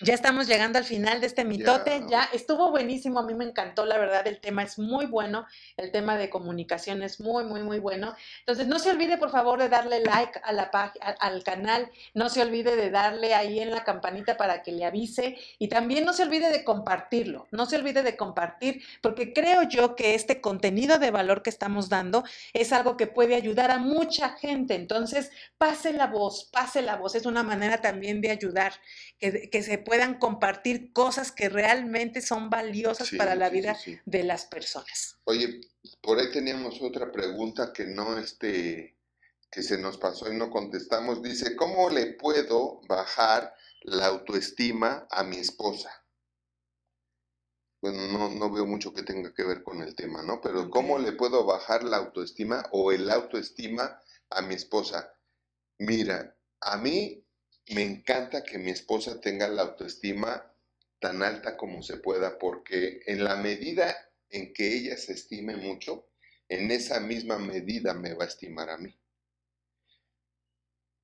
Ya 0.00 0.14
estamos 0.14 0.46
llegando 0.46 0.78
al 0.78 0.84
final 0.84 1.20
de 1.20 1.26
este 1.26 1.44
mitote, 1.44 2.04
ya. 2.08 2.28
estuvo 2.32 2.70
buenísimo, 2.70 3.18
a 3.18 3.26
mí 3.26 3.34
me 3.34 3.44
encantó, 3.44 3.84
la 3.84 3.98
verdad, 3.98 4.24
el 4.28 4.38
tema 4.38 4.62
es 4.62 4.78
muy 4.78 5.06
bueno, 5.06 5.44
el 5.76 5.90
tema 5.90 6.16
de 6.16 6.30
comunicación 6.30 7.02
es 7.02 7.18
muy, 7.18 7.42
muy, 7.44 7.64
muy 7.64 7.80
bueno. 7.80 8.14
Entonces, 8.38 8.68
no 8.68 8.78
se 8.78 8.90
olvide, 8.90 9.18
por 9.18 9.30
favor, 9.30 9.58
de 9.58 9.68
darle 9.68 10.00
like 10.04 10.40
a 10.44 10.52
la 10.52 10.70
al 11.18 11.42
canal, 11.42 11.90
no 12.14 12.28
se 12.28 12.42
olvide 12.42 12.76
de 12.76 12.90
darle 12.90 13.34
ahí 13.34 13.58
en 13.58 13.72
la 13.72 13.82
campanita 13.82 14.36
para 14.36 14.62
que 14.62 14.70
le 14.70 14.84
avise 14.84 15.36
y 15.58 15.66
también 15.66 16.04
no 16.04 16.12
se 16.12 16.22
olvide 16.22 16.52
de 16.52 16.62
compartirlo, 16.62 17.48
no 17.50 17.66
se 17.66 17.74
olvide 17.74 18.04
de 18.04 18.16
compartir, 18.16 18.84
porque 19.02 19.32
creo 19.32 19.64
yo 19.64 19.96
que 19.96 20.14
este 20.14 20.40
contenido 20.40 21.00
de 21.00 21.10
valor 21.10 21.42
que 21.42 21.50
estamos 21.50 21.88
dando 21.88 22.22
es 22.52 22.72
algo 22.72 22.96
que 22.96 23.08
puede 23.08 23.34
ayudar 23.34 23.72
a 23.72 23.78
mucha 23.78 24.28
gente. 24.30 24.76
Entonces, 24.76 25.32
pase 25.58 25.92
la 25.92 26.06
voz, 26.06 26.48
pase 26.52 26.82
la 26.82 26.94
voz, 26.94 27.16
es 27.16 27.26
una 27.26 27.42
manera 27.42 27.80
también 27.80 28.20
de 28.20 28.30
ayudar, 28.30 28.74
que, 29.18 29.50
que 29.50 29.64
se 29.64 29.87
puedan 29.88 30.18
compartir 30.18 30.92
cosas 30.92 31.32
que 31.32 31.48
realmente 31.48 32.20
son 32.20 32.50
valiosas 32.50 33.10
para 33.16 33.34
la 33.34 33.48
vida 33.48 33.74
de 34.04 34.22
las 34.22 34.44
personas. 34.44 35.16
Oye, 35.24 35.62
por 36.02 36.18
ahí 36.18 36.30
teníamos 36.30 36.82
otra 36.82 37.10
pregunta 37.10 37.72
que 37.72 37.86
no 37.86 38.18
este 38.18 38.98
que 39.50 39.62
se 39.62 39.78
nos 39.78 39.96
pasó 39.96 40.30
y 40.30 40.36
no 40.36 40.50
contestamos. 40.50 41.22
Dice, 41.22 41.56
¿cómo 41.56 41.88
le 41.88 42.12
puedo 42.12 42.82
bajar 42.86 43.54
la 43.80 44.08
autoestima 44.08 45.06
a 45.10 45.24
mi 45.24 45.38
esposa? 45.38 46.04
Bueno, 47.80 48.08
no, 48.08 48.28
no 48.28 48.52
veo 48.52 48.66
mucho 48.66 48.92
que 48.92 49.04
tenga 49.04 49.32
que 49.32 49.44
ver 49.44 49.62
con 49.62 49.80
el 49.80 49.94
tema, 49.94 50.22
¿no? 50.22 50.42
Pero 50.42 50.68
¿cómo 50.68 50.98
le 50.98 51.12
puedo 51.12 51.46
bajar 51.46 51.82
la 51.82 51.96
autoestima 51.96 52.66
o 52.72 52.92
el 52.92 53.10
autoestima 53.10 53.98
a 54.28 54.42
mi 54.42 54.54
esposa? 54.54 55.14
Mira, 55.78 56.36
a 56.60 56.76
mí 56.76 57.24
me 57.70 57.82
encanta 57.82 58.44
que 58.44 58.58
mi 58.58 58.70
esposa 58.70 59.20
tenga 59.20 59.48
la 59.48 59.62
autoestima 59.62 60.52
tan 61.00 61.22
alta 61.22 61.56
como 61.56 61.82
se 61.82 61.98
pueda, 61.98 62.38
porque 62.38 63.02
en 63.06 63.24
la 63.24 63.36
medida 63.36 63.96
en 64.30 64.52
que 64.52 64.74
ella 64.74 64.96
se 64.96 65.12
estime 65.12 65.56
mucho, 65.56 66.08
en 66.48 66.70
esa 66.70 67.00
misma 67.00 67.38
medida 67.38 67.94
me 67.94 68.14
va 68.14 68.24
a 68.24 68.28
estimar 68.28 68.70
a 68.70 68.78
mí. 68.78 68.98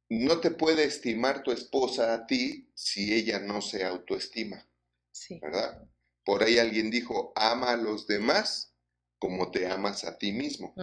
No 0.08 0.40
te 0.40 0.50
puede 0.50 0.84
estimar 0.84 1.42
tu 1.42 1.50
esposa 1.50 2.14
a 2.14 2.26
ti 2.26 2.70
si 2.74 3.14
ella 3.14 3.38
no 3.38 3.62
se 3.62 3.84
autoestima. 3.84 4.68
Sí. 5.10 5.38
¿Verdad? 5.40 5.88
Por 6.24 6.42
ahí 6.42 6.58
alguien 6.58 6.90
dijo, 6.90 7.32
ama 7.36 7.72
a 7.72 7.76
los 7.76 8.06
demás 8.06 8.73
como 9.18 9.50
te 9.50 9.66
amas 9.66 10.04
a 10.04 10.18
ti 10.18 10.32
mismo. 10.32 10.74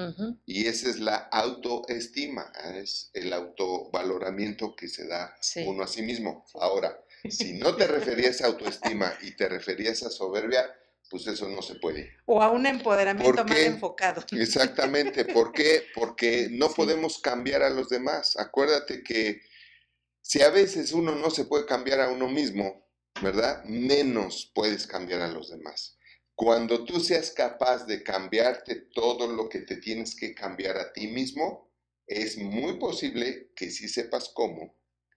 Y 0.45 0.67
esa 0.67 0.89
es 0.89 0.99
la 0.99 1.15
autoestima, 1.15 2.51
es 2.75 3.11
el 3.13 3.33
autovaloramiento 3.33 4.75
que 4.75 4.87
se 4.87 5.07
da 5.07 5.35
uno 5.65 5.83
a 5.83 5.87
sí 5.87 6.01
mismo. 6.01 6.45
Ahora, 6.55 6.97
si 7.29 7.53
no 7.53 7.75
te 7.75 7.87
referías 7.87 8.41
a 8.41 8.47
autoestima 8.47 9.13
y 9.21 9.35
te 9.35 9.47
referías 9.47 10.03
a 10.03 10.09
soberbia, 10.09 10.65
pues 11.09 11.27
eso 11.27 11.49
no 11.49 11.61
se 11.61 11.75
puede. 11.75 12.09
O 12.25 12.41
a 12.41 12.49
un 12.49 12.65
empoderamiento 12.65 13.43
mal 13.43 13.57
enfocado. 13.57 14.23
Exactamente. 14.31 15.25
¿Por 15.25 15.51
qué? 15.51 15.83
Porque 15.93 16.47
no 16.49 16.69
podemos 16.69 17.19
cambiar 17.19 17.61
a 17.63 17.69
los 17.69 17.89
demás. 17.89 18.37
Acuérdate 18.37 19.03
que 19.03 19.41
si 20.21 20.41
a 20.41 20.49
veces 20.49 20.93
uno 20.93 21.13
no 21.15 21.29
se 21.29 21.45
puede 21.45 21.65
cambiar 21.65 21.99
a 21.99 22.09
uno 22.09 22.29
mismo, 22.29 22.87
¿verdad? 23.21 23.63
Menos 23.65 24.49
puedes 24.55 24.87
cambiar 24.87 25.21
a 25.21 25.27
los 25.27 25.49
demás. 25.49 25.97
Cuando 26.35 26.85
tú 26.85 26.99
seas 26.99 27.31
capaz 27.31 27.85
de 27.85 28.03
cambiarte 28.03 28.75
todo 28.75 29.27
lo 29.27 29.47
que 29.49 29.59
te 29.59 29.77
tienes 29.77 30.15
que 30.15 30.33
cambiar 30.33 30.77
a 30.77 30.91
ti 30.93 31.07
mismo, 31.07 31.71
es 32.07 32.37
muy 32.37 32.77
posible 32.79 33.51
que 33.55 33.69
sí 33.69 33.87
sepas 33.87 34.29
cómo 34.29 34.75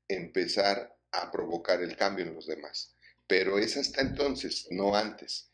empezar 0.09 0.97
a 1.13 1.31
provocar 1.31 1.83
el 1.83 1.97
cambio 1.97 2.25
en 2.25 2.35
los 2.35 2.47
demás. 2.47 2.97
Pero 3.27 3.59
es 3.59 3.77
hasta 3.77 4.03
entonces, 4.03 4.67
no 4.71 4.95
antes. 4.95 5.51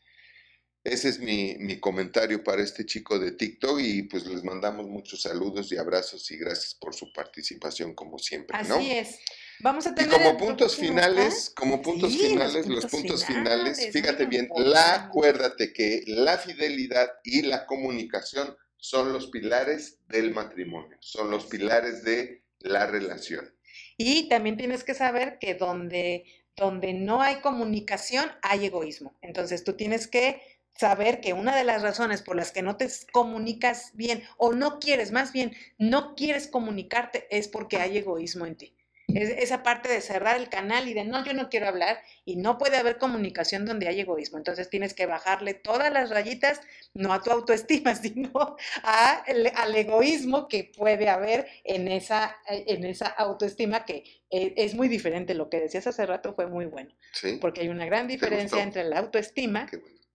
Ese 0.83 1.09
es 1.09 1.19
mi, 1.19 1.79
comentario 1.79 2.43
para 2.43 2.63
este 2.63 2.85
chico 2.85 3.19
de 3.19 3.33
TikTok 3.33 3.79
y 3.79 4.03
pues 4.03 4.25
les 4.25 4.43
mandamos 4.43 4.87
muchos 4.87 5.21
saludos 5.21 5.71
y 5.71 5.77
abrazos 5.77 6.29
y 6.31 6.37
gracias 6.37 6.73
por 6.73 6.95
su 6.95 7.13
participación 7.13 7.93
como 7.93 8.17
siempre. 8.17 8.57
Así 8.57 8.91
es. 8.91 9.19
Vamos 9.61 9.85
a 9.85 9.93
tener 9.93 10.11
y 10.11 10.23
como 10.23 10.37
puntos 10.37 10.75
finales, 10.75 11.51
como 11.55 11.81
puntos 11.81 12.17
finales, 12.17 12.67
los 12.67 12.85
puntos, 12.87 13.25
finales, 13.25 13.89
fíjate 13.91 14.25
bien, 14.25 14.49
la 14.55 14.95
acuérdate 14.95 15.71
que 15.71 16.03
la 16.07 16.37
fidelidad 16.37 17.09
y 17.23 17.43
la 17.43 17.65
comunicación 17.67 18.57
son 18.77 19.13
los 19.13 19.27
pilares 19.27 19.99
del 20.07 20.33
matrimonio, 20.33 20.97
son 20.99 21.29
los 21.29 21.45
pilares 21.45 22.03
de 22.03 22.43
la 22.59 22.87
relación. 22.87 23.53
Y 23.97 24.29
también 24.29 24.57
tienes 24.57 24.83
que 24.83 24.95
saber 24.95 25.37
que 25.39 25.53
donde, 25.53 26.25
donde 26.55 26.93
no 26.93 27.21
hay 27.21 27.35
comunicación 27.41 28.31
hay 28.41 28.65
egoísmo. 28.65 29.15
Entonces 29.21 29.63
tú 29.63 29.73
tienes 29.73 30.07
que 30.07 30.41
saber 30.75 31.21
que 31.21 31.33
una 31.33 31.55
de 31.55 31.65
las 31.65 31.83
razones 31.83 32.23
por 32.23 32.35
las 32.35 32.51
que 32.51 32.63
no 32.63 32.77
te 32.77 32.89
comunicas 33.11 33.91
bien 33.93 34.23
o 34.37 34.53
no 34.53 34.79
quieres, 34.79 35.11
más 35.11 35.31
bien, 35.31 35.55
no 35.77 36.15
quieres 36.15 36.47
comunicarte 36.47 37.27
es 37.29 37.47
porque 37.47 37.77
hay 37.77 37.97
egoísmo 37.97 38.47
en 38.47 38.55
ti 38.55 38.75
esa 39.15 39.63
parte 39.63 39.89
de 39.89 40.01
cerrar 40.01 40.37
el 40.37 40.49
canal 40.49 40.87
y 40.87 40.93
de 40.93 41.03
no, 41.03 41.23
yo 41.23 41.33
no 41.33 41.49
quiero 41.49 41.67
hablar 41.67 42.01
y 42.25 42.35
no 42.35 42.57
puede 42.57 42.77
haber 42.77 42.97
comunicación 42.97 43.65
donde 43.65 43.87
hay 43.87 43.99
egoísmo. 43.99 44.37
Entonces 44.37 44.69
tienes 44.69 44.93
que 44.93 45.05
bajarle 45.05 45.53
todas 45.53 45.91
las 45.91 46.09
rayitas, 46.09 46.61
no 46.93 47.13
a 47.13 47.21
tu 47.21 47.31
autoestima, 47.31 47.95
sino 47.95 48.57
a, 48.83 49.23
al 49.55 49.75
egoísmo 49.75 50.47
que 50.47 50.71
puede 50.75 51.09
haber 51.09 51.47
en 51.63 51.87
esa, 51.87 52.37
en 52.47 52.83
esa 52.85 53.07
autoestima 53.07 53.85
que 53.85 54.03
eh, 54.29 54.53
es 54.57 54.73
muy 54.73 54.87
diferente. 54.87 55.33
Lo 55.33 55.49
que 55.49 55.59
decías 55.59 55.87
hace 55.87 56.05
rato 56.05 56.33
fue 56.33 56.47
muy 56.47 56.65
bueno, 56.65 56.93
porque 57.39 57.61
hay 57.61 57.69
una 57.69 57.85
gran 57.85 58.07
diferencia 58.07 58.63
entre 58.63 58.83
la 58.83 58.99
autoestima 58.99 59.69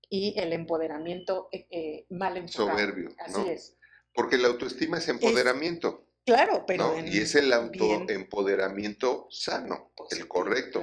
y 0.09 0.39
el 0.39 0.52
empoderamiento 0.52 1.48
eh, 1.52 1.66
eh, 1.70 2.06
mal 2.10 2.36
enfocado. 2.36 2.70
Soberbio. 2.70 3.10
Así 3.18 3.48
es. 3.48 3.77
Porque 4.14 4.39
la 4.39 4.48
autoestima 4.48 4.98
es 4.98 5.09
empoderamiento. 5.09 6.06
Claro, 6.27 6.65
pero... 6.66 6.98
y 6.98 7.19
es 7.19 7.36
el 7.36 7.53
autoempoderamiento 7.53 9.28
sano, 9.31 9.93
el 10.11 10.27
correcto. 10.27 10.82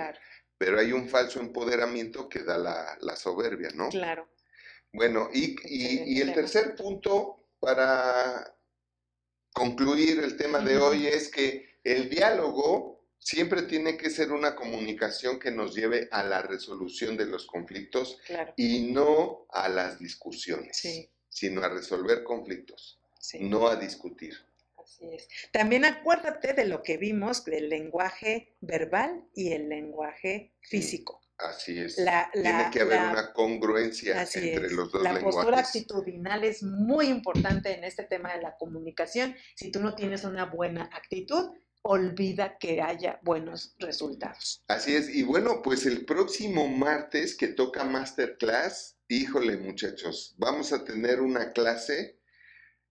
Pero 0.58 0.80
hay 0.80 0.94
un 0.94 1.10
falso 1.10 1.42
empoderamiento 1.42 2.30
que 2.30 2.44
da 2.44 2.58
la, 2.58 3.16
soberbia, 3.18 3.70
¿no? 3.76 3.90
Claro. 3.90 4.30
Bueno, 4.94 5.30
y, 5.34 5.58
y, 5.66 6.22
el 6.22 6.34
tercer 6.34 6.76
punto 6.76 7.50
para 7.60 8.56
concluir 9.52 10.20
el 10.20 10.38
tema 10.38 10.60
de 10.60 10.78
hoy 10.78 11.08
es 11.08 11.30
que 11.30 11.80
el 11.84 12.10
diálogo 12.10 13.04
siempre 13.20 13.64
tiene 13.64 13.98
que 13.98 14.10
ser 14.10 14.32
una 14.32 14.56
comunicación 14.56 15.40
que 15.40 15.52
nos 15.52 15.76
lleve 15.76 16.08
a 16.12 16.24
la 16.24 16.42
resolución 16.42 17.18
de 17.18 17.26
los 17.26 17.48
conflictos 17.48 18.18
y 18.56 18.92
no 18.94 19.46
a 19.50 19.68
las 19.68 20.00
discusiones, 20.00 20.82
sino 21.28 21.64
a 21.64 21.70
resolver 21.70 22.24
conflictos, 22.24 23.02
no 23.42 23.68
a 23.68 23.76
discutir. 23.76 24.38
También 25.52 25.86
acuérdate 25.86 26.54
de 26.54 26.66
lo 26.66 26.82
que 26.82 26.98
vimos 26.98 27.46
del 27.46 27.70
lenguaje 27.70 28.56
verbal 28.62 29.28
y 29.34 29.52
el 29.52 29.70
lenguaje 29.70 30.54
físico. 30.62 31.22
Así 31.38 31.80
es. 31.80 31.96
Tiene 31.96 32.70
que 32.72 32.82
haber 32.82 33.02
una 33.02 33.34
congruencia 33.34 34.22
entre 34.22 34.70
los 34.70 34.92
dos 34.92 35.04
la 35.04 35.20
postura 35.20 35.60
actitudinal 35.60 36.44
es 36.44 36.64
muy 36.64 37.08
importante 37.08 37.76
en 37.76 37.84
este 37.84 38.04
tema 38.04 38.34
de 38.34 38.42
la 38.42 38.56
comunicación. 38.58 39.36
Si 39.56 39.72
tú 39.72 39.80
no 39.80 39.96
tienes 39.96 40.24
una 40.24 40.46
buena 40.46 40.90
actitud, 40.94 41.52
olvida 41.82 42.58
que 42.58 42.82
haya 42.82 43.20
buenos 43.24 43.76
resultados. 43.78 44.64
Así 44.68 44.96
es. 44.96 45.10
Y 45.10 45.24
bueno, 45.24 45.62
pues 45.62 45.86
el 45.86 46.06
próximo 46.06 46.68
martes 46.68 47.36
que 47.36 47.50
toca 47.50 47.84
Masterclass, 47.84 48.98
híjole 49.10 49.58
muchachos, 49.58 50.36
vamos 50.38 50.72
a 50.72 50.86
tener 50.86 51.20
una 51.20 51.52
clase 51.52 52.20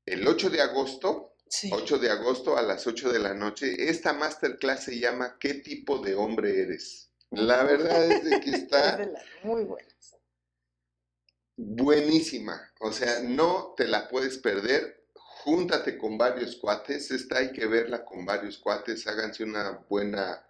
el 0.05 0.27
8 0.27 0.51
de 0.51 0.61
agosto 0.61 1.32
8 1.71 1.99
de 1.99 2.11
agosto 2.11 2.57
a 2.57 2.63
las 2.63 2.87
8 2.87 3.13
de 3.13 3.19
la 3.19 3.35
noche. 3.35 3.89
Esta 3.89 4.13
masterclass 4.13 4.85
se 4.85 4.99
llama 4.99 5.37
¿Qué 5.39 5.55
tipo 5.55 5.99
de 5.99 6.15
hombre 6.15 6.63
eres? 6.63 7.11
La 7.31 7.63
verdad 7.65 8.11
es 8.11 8.25
de 8.25 8.41
que 8.41 8.51
está 8.57 9.11
muy 9.43 9.65
buena. 9.65 9.89
Buenísima. 11.57 12.73
O 12.81 12.93
sea, 12.93 13.21
no 13.21 13.75
te 13.77 13.87
la 13.87 14.09
puedes 14.09 14.39
perder. 14.39 15.07
Júntate 15.15 15.99
con 15.99 16.17
varios 16.17 16.57
cuates. 16.57 17.11
Esta 17.11 17.39
hay 17.39 17.53
que 17.53 17.67
verla 17.67 18.05
con 18.05 18.25
varios 18.25 18.59
cuates. 18.59 19.07
Háganse 19.07 19.45
una 19.45 19.85
buena 19.89 20.47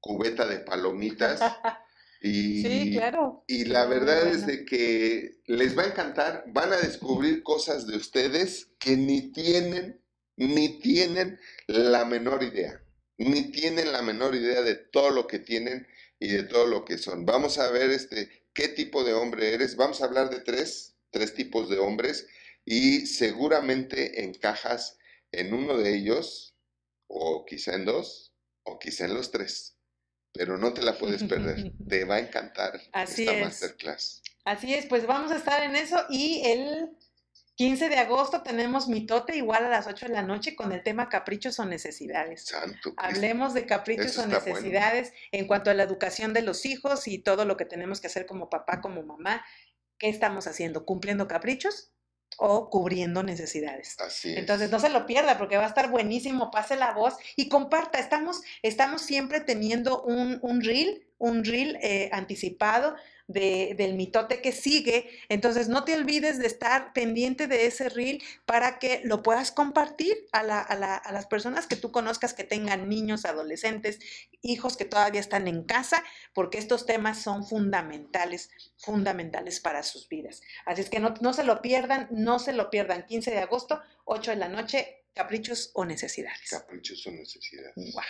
cubeta 0.00 0.46
de 0.46 0.60
palomitas. 0.60 1.40
Y, 2.20 2.62
sí, 2.62 2.90
claro. 2.92 3.44
Y 3.46 3.64
la 3.64 3.86
verdad 3.86 4.28
es 4.28 4.46
de 4.46 4.64
que 4.66 5.40
les 5.46 5.76
va 5.76 5.84
a 5.84 5.88
encantar, 5.88 6.44
van 6.48 6.72
a 6.72 6.76
descubrir 6.76 7.42
cosas 7.42 7.86
de 7.86 7.96
ustedes 7.96 8.72
que 8.78 8.96
ni 8.96 9.32
tienen, 9.32 10.02
ni 10.36 10.80
tienen 10.80 11.38
la 11.66 12.04
menor 12.04 12.42
idea, 12.42 12.82
ni 13.16 13.50
tienen 13.50 13.92
la 13.92 14.02
menor 14.02 14.34
idea 14.34 14.60
de 14.60 14.74
todo 14.74 15.10
lo 15.10 15.26
que 15.26 15.38
tienen 15.38 15.86
y 16.18 16.28
de 16.28 16.42
todo 16.42 16.66
lo 16.66 16.84
que 16.84 16.98
son. 16.98 17.24
Vamos 17.24 17.58
a 17.58 17.70
ver 17.70 17.90
este, 17.90 18.44
qué 18.52 18.68
tipo 18.68 19.02
de 19.02 19.14
hombre 19.14 19.54
eres, 19.54 19.76
vamos 19.76 20.02
a 20.02 20.04
hablar 20.04 20.28
de 20.28 20.40
tres, 20.40 20.96
tres 21.10 21.34
tipos 21.34 21.70
de 21.70 21.78
hombres 21.78 22.26
y 22.66 23.06
seguramente 23.06 24.24
encajas 24.24 24.98
en 25.32 25.54
uno 25.54 25.78
de 25.78 25.96
ellos, 25.96 26.54
o 27.06 27.44
quizá 27.46 27.74
en 27.74 27.86
dos, 27.86 28.34
o 28.62 28.78
quizá 28.78 29.06
en 29.06 29.14
los 29.14 29.30
tres. 29.30 29.79
Pero 30.32 30.58
no 30.58 30.72
te 30.72 30.82
la 30.82 30.96
puedes 30.98 31.24
perder. 31.24 31.72
te 31.88 32.04
va 32.04 32.16
a 32.16 32.20
encantar 32.20 32.80
Así 32.92 33.22
esta 33.22 33.36
es. 33.36 33.44
masterclass. 33.44 34.22
Así 34.44 34.74
es, 34.74 34.86
pues 34.86 35.06
vamos 35.06 35.30
a 35.32 35.36
estar 35.36 35.62
en 35.62 35.76
eso 35.76 36.04
y 36.08 36.42
el 36.44 36.90
15 37.56 37.90
de 37.90 37.98
agosto 37.98 38.42
tenemos 38.42 38.88
mitote 38.88 39.36
igual 39.36 39.66
a 39.66 39.68
las 39.68 39.86
8 39.86 40.06
de 40.06 40.14
la 40.14 40.22
noche 40.22 40.56
con 40.56 40.72
el 40.72 40.82
tema 40.82 41.10
caprichos 41.10 41.58
o 41.58 41.66
necesidades. 41.66 42.46
Santo. 42.46 42.94
Hablemos 42.96 43.52
de 43.52 43.66
caprichos 43.66 44.16
o 44.16 44.22
bueno. 44.22 44.38
necesidades 44.38 45.12
en 45.30 45.46
cuanto 45.46 45.70
a 45.70 45.74
la 45.74 45.82
educación 45.82 46.32
de 46.32 46.42
los 46.42 46.64
hijos 46.64 47.06
y 47.06 47.18
todo 47.18 47.44
lo 47.44 47.58
que 47.58 47.66
tenemos 47.66 48.00
que 48.00 48.06
hacer 48.06 48.24
como 48.24 48.48
papá, 48.48 48.80
como 48.80 49.02
mamá. 49.02 49.44
¿Qué 49.98 50.08
estamos 50.08 50.46
haciendo? 50.46 50.86
¿Cumpliendo 50.86 51.28
caprichos 51.28 51.92
o 52.40 52.70
cubriendo 52.70 53.22
necesidades? 53.22 53.96
Así 54.00 54.32
es. 54.32 54.38
Entonces 54.38 54.70
no 54.70 54.80
se 54.80 54.88
lo 54.88 55.06
pierda 55.06 55.38
porque 55.38 55.56
va 55.56 55.64
a 55.64 55.68
estar 55.68 55.90
buenísimo, 55.90 56.50
pase 56.50 56.76
la 56.76 56.92
voz 56.92 57.14
y 57.36 57.48
comparta. 57.48 57.98
Estamos, 57.98 58.40
estamos 58.62 59.02
siempre 59.02 59.40
teniendo 59.40 60.02
un, 60.02 60.38
un 60.42 60.62
reel, 60.62 61.06
un 61.20 61.44
reel 61.44 61.78
eh, 61.82 62.08
anticipado 62.12 62.96
de- 63.28 63.74
del 63.76 63.94
mitote 63.94 64.40
que 64.42 64.50
sigue. 64.50 65.08
Entonces 65.28 65.68
no 65.68 65.84
te 65.84 65.94
olvides 65.94 66.40
de 66.40 66.48
estar 66.48 66.92
pendiente 66.92 67.46
de 67.46 67.66
ese 67.66 67.88
reel 67.88 68.20
para 68.44 68.80
que 68.80 69.02
lo 69.04 69.22
puedas 69.22 69.52
compartir 69.52 70.16
a, 70.32 70.42
la- 70.42 70.58
a 70.60 70.74
la- 70.74 70.96
a 70.96 71.12
las 71.12 71.26
personas 71.26 71.68
que 71.68 71.76
tú 71.76 71.92
conozcas 71.92 72.34
que 72.34 72.42
tengan 72.42 72.88
niños, 72.88 73.24
adolescentes, 73.24 74.00
hijos 74.42 74.76
que 74.76 74.84
todavía 74.86 75.20
están 75.20 75.46
en 75.46 75.62
casa, 75.62 76.02
porque 76.34 76.58
estos 76.58 76.86
temas 76.86 77.22
son 77.22 77.46
fundamentales, 77.46 78.50
fundamentales 78.78 79.60
para 79.60 79.82
sus 79.84 80.08
vidas. 80.08 80.40
Así 80.66 80.80
es 80.80 80.90
que 80.90 80.98
no, 81.00 81.14
no 81.20 81.32
se 81.32 81.44
lo 81.44 81.62
pierdan, 81.62 82.08
no 82.10 82.38
se 82.40 82.52
lo 82.52 82.70
pierdan. 82.70 83.06
15 83.06 83.30
de 83.30 83.38
agosto, 83.38 83.80
8 84.06 84.32
de 84.32 84.38
la 84.38 84.48
noche, 84.48 85.04
caprichos 85.14 85.70
o 85.74 85.84
necesidades. 85.84 86.50
Caprichos 86.50 87.06
o 87.06 87.10
necesidades. 87.10 87.72
Guau. 87.76 88.06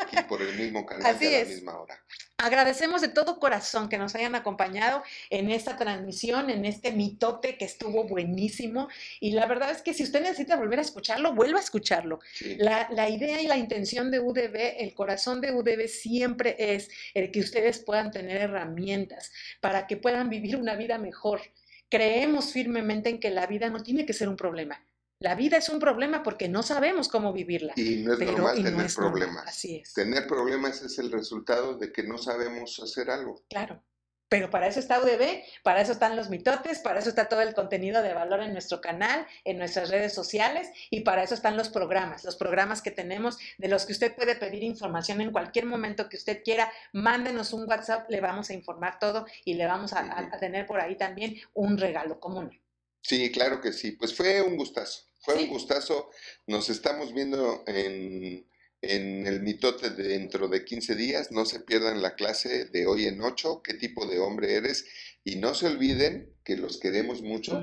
Aquí 0.00 0.16
por 0.28 0.42
el 0.42 0.56
mismo 0.56 0.84
canal 0.84 1.14
Así 1.14 1.26
y 1.26 1.34
a 1.34 1.38
la 1.40 1.44
misma 1.44 1.80
hora. 1.80 2.04
Agradecemos 2.36 3.02
de 3.02 3.08
todo 3.08 3.38
corazón 3.38 3.88
que 3.88 3.98
nos 3.98 4.14
hayan 4.14 4.34
acompañado 4.34 5.02
en 5.28 5.50
esta 5.50 5.76
transmisión, 5.76 6.48
en 6.48 6.64
este 6.64 6.90
mitote 6.90 7.58
que 7.58 7.66
estuvo 7.66 8.04
buenísimo. 8.04 8.88
Y 9.20 9.32
la 9.32 9.46
verdad 9.46 9.70
es 9.70 9.82
que 9.82 9.92
si 9.92 10.02
usted 10.02 10.22
necesita 10.22 10.56
volver 10.56 10.78
a 10.78 10.82
escucharlo, 10.82 11.34
vuelva 11.34 11.58
a 11.58 11.62
escucharlo. 11.62 12.20
Sí. 12.32 12.56
La, 12.58 12.88
la 12.90 13.08
idea 13.08 13.42
y 13.42 13.46
la 13.46 13.58
intención 13.58 14.10
de 14.10 14.20
UDB, 14.20 14.76
el 14.78 14.94
corazón 14.94 15.40
de 15.40 15.52
UDB 15.52 15.86
siempre 15.86 16.56
es 16.58 16.90
el 17.14 17.30
que 17.30 17.40
ustedes 17.40 17.78
puedan 17.80 18.10
tener 18.10 18.40
herramientas 18.40 19.32
para 19.60 19.86
que 19.86 19.96
puedan 19.96 20.30
vivir 20.30 20.56
una 20.56 20.76
vida 20.76 20.98
mejor. 20.98 21.42
Creemos 21.90 22.52
firmemente 22.52 23.10
en 23.10 23.20
que 23.20 23.30
la 23.30 23.46
vida 23.46 23.68
no 23.68 23.82
tiene 23.82 24.06
que 24.06 24.12
ser 24.12 24.28
un 24.28 24.36
problema. 24.36 24.82
La 25.20 25.34
vida 25.34 25.58
es 25.58 25.68
un 25.68 25.78
problema 25.78 26.22
porque 26.22 26.48
no 26.48 26.62
sabemos 26.62 27.08
cómo 27.08 27.32
vivirla. 27.34 27.74
Y 27.76 27.96
no 27.96 28.14
es 28.14 28.18
pero- 28.18 28.32
normal 28.32 28.56
no 28.56 28.64
tener 28.64 28.72
normal. 28.72 28.94
problemas. 28.96 29.46
Así 29.46 29.76
es. 29.76 29.92
Tener 29.92 30.26
problemas 30.26 30.80
es 30.80 30.98
el 30.98 31.12
resultado 31.12 31.76
de 31.76 31.92
que 31.92 32.02
no 32.02 32.16
sabemos 32.16 32.80
hacer 32.80 33.10
algo. 33.10 33.42
Claro. 33.50 33.82
Pero 34.30 34.48
para 34.48 34.68
eso 34.68 34.78
está 34.78 34.98
UDB, 35.00 35.42
para 35.64 35.80
eso 35.82 35.90
están 35.92 36.14
los 36.16 36.30
mitotes, 36.30 36.78
para 36.78 37.00
eso 37.00 37.08
está 37.10 37.28
todo 37.28 37.40
el 37.42 37.52
contenido 37.52 38.00
de 38.00 38.14
valor 38.14 38.40
en 38.40 38.52
nuestro 38.52 38.80
canal, 38.80 39.26
en 39.44 39.58
nuestras 39.58 39.90
redes 39.90 40.14
sociales 40.14 40.70
y 40.88 41.00
para 41.00 41.24
eso 41.24 41.34
están 41.34 41.56
los 41.56 41.68
programas, 41.68 42.22
los 42.24 42.36
programas 42.36 42.80
que 42.80 42.92
tenemos 42.92 43.38
de 43.58 43.66
los 43.66 43.84
que 43.86 43.92
usted 43.92 44.14
puede 44.14 44.36
pedir 44.36 44.62
información 44.62 45.20
en 45.20 45.32
cualquier 45.32 45.66
momento 45.66 46.08
que 46.08 46.16
usted 46.16 46.42
quiera. 46.44 46.72
Mándenos 46.92 47.52
un 47.52 47.68
WhatsApp, 47.68 48.08
le 48.08 48.20
vamos 48.20 48.48
a 48.50 48.54
informar 48.54 49.00
todo 49.00 49.26
y 49.44 49.54
le 49.54 49.66
vamos 49.66 49.92
a, 49.92 49.98
a- 50.00 50.22
Ujú. 50.22 50.34
a 50.36 50.38
tener 50.38 50.64
por 50.64 50.80
ahí 50.80 50.96
también 50.96 51.34
un 51.52 51.76
regalo 51.76 52.20
común. 52.20 52.56
Sí, 53.02 53.32
claro 53.32 53.60
que 53.60 53.72
sí. 53.72 53.92
Pues 53.92 54.14
fue 54.16 54.40
un 54.42 54.56
gustazo. 54.56 55.09
Fue 55.20 55.36
Sí. 55.36 55.44
un 55.44 55.48
gustazo. 55.50 56.10
Nos 56.46 56.70
estamos 56.70 57.12
viendo 57.14 57.64
en, 57.66 58.46
en 58.82 59.26
el 59.26 59.40
mitote 59.42 59.90
de 59.90 60.04
dentro 60.04 60.48
de 60.48 60.64
15 60.64 60.94
días. 60.94 61.30
No 61.30 61.44
se 61.44 61.60
pierdan 61.60 62.02
la 62.02 62.14
clase 62.14 62.66
de 62.66 62.86
hoy 62.86 63.06
en 63.06 63.20
8, 63.20 63.62
qué 63.62 63.74
tipo 63.74 64.06
de 64.06 64.18
hombre 64.18 64.54
eres. 64.54 64.86
Y 65.24 65.36
no 65.36 65.54
se 65.54 65.66
olviden 65.66 66.34
que 66.44 66.56
los 66.56 66.78
queremos 66.78 67.22
mucho 67.22 67.62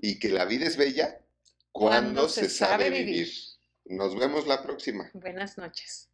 y 0.00 0.18
que 0.18 0.30
la 0.30 0.46
vida 0.46 0.66
es 0.66 0.76
bella 0.76 1.20
cuando, 1.72 2.28
se, 2.28 2.48
sabe 2.48 2.88
vivir. 2.90 3.28
Nos 3.84 4.18
vemos 4.18 4.46
la 4.46 4.62
próxima. 4.62 5.10
Buenas 5.12 5.58
noches. 5.58 6.08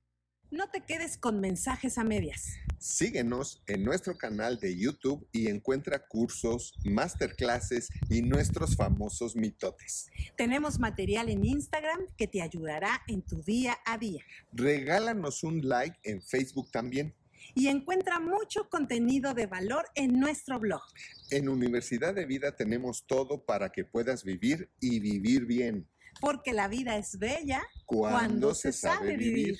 No 0.51 0.69
te 0.69 0.81
quedes 0.81 1.17
con 1.17 1.41
mensajes 1.41 1.97
a 1.97 2.03
medias. 2.03 2.57
Síguenos 2.79 3.63
en 3.69 3.85
nuestro 3.85 4.17
canal 4.19 4.59
de 4.59 4.77
YouTube 4.77 5.29
y 5.31 5.49
encuentra 5.49 6.05
cursos, 6.09 6.75
masterclasses 6.85 7.89
y 8.09 8.23
nuestros 8.23 8.75
famosos 8.75 9.37
mitotes. 9.37 10.11
Tenemos 10.37 10.81
material 10.81 11.29
en 11.29 11.45
Instagram 11.45 12.01
que 12.17 12.27
te 12.27 12.43
ayudará 12.43 13.01
en 13.07 13.23
tu 13.23 13.41
día 13.43 13.79
a 13.87 13.97
día. 13.97 14.25
Regálanos 14.53 15.45
un 15.45 15.69
like 15.69 15.97
en 16.03 16.21
Facebook 16.21 16.71
también. 16.73 17.15
Y 17.55 17.69
encuentra 17.69 18.19
mucho 18.19 18.69
contenido 18.69 19.35
de 19.35 19.47
valor 19.47 19.85
en 19.95 20.19
nuestro 20.19 20.59
blog. 20.59 20.83
En 21.31 21.49
Universidad 21.49 22.13
de 22.13 22.27
Vida 22.27 22.57
tenemos 22.57 23.05
todo 23.07 23.45
para 23.45 23.71
que 23.71 23.85
puedas 23.85 24.25
vivir 24.25 24.69
y 24.81 24.99
vivir 24.99 25.47
bien. 25.47 25.89
Porque 26.21 26.53
la 26.53 26.67
vida 26.67 26.97
es 26.97 27.19
bella 27.19 27.63
Cuando, 27.87 28.19
Cuando 28.19 28.55
se, 28.55 28.73
se 28.73 28.81
sabe 28.81 28.97
sabe 28.97 29.17
vivir. 29.17 29.35
vivir. 29.35 29.59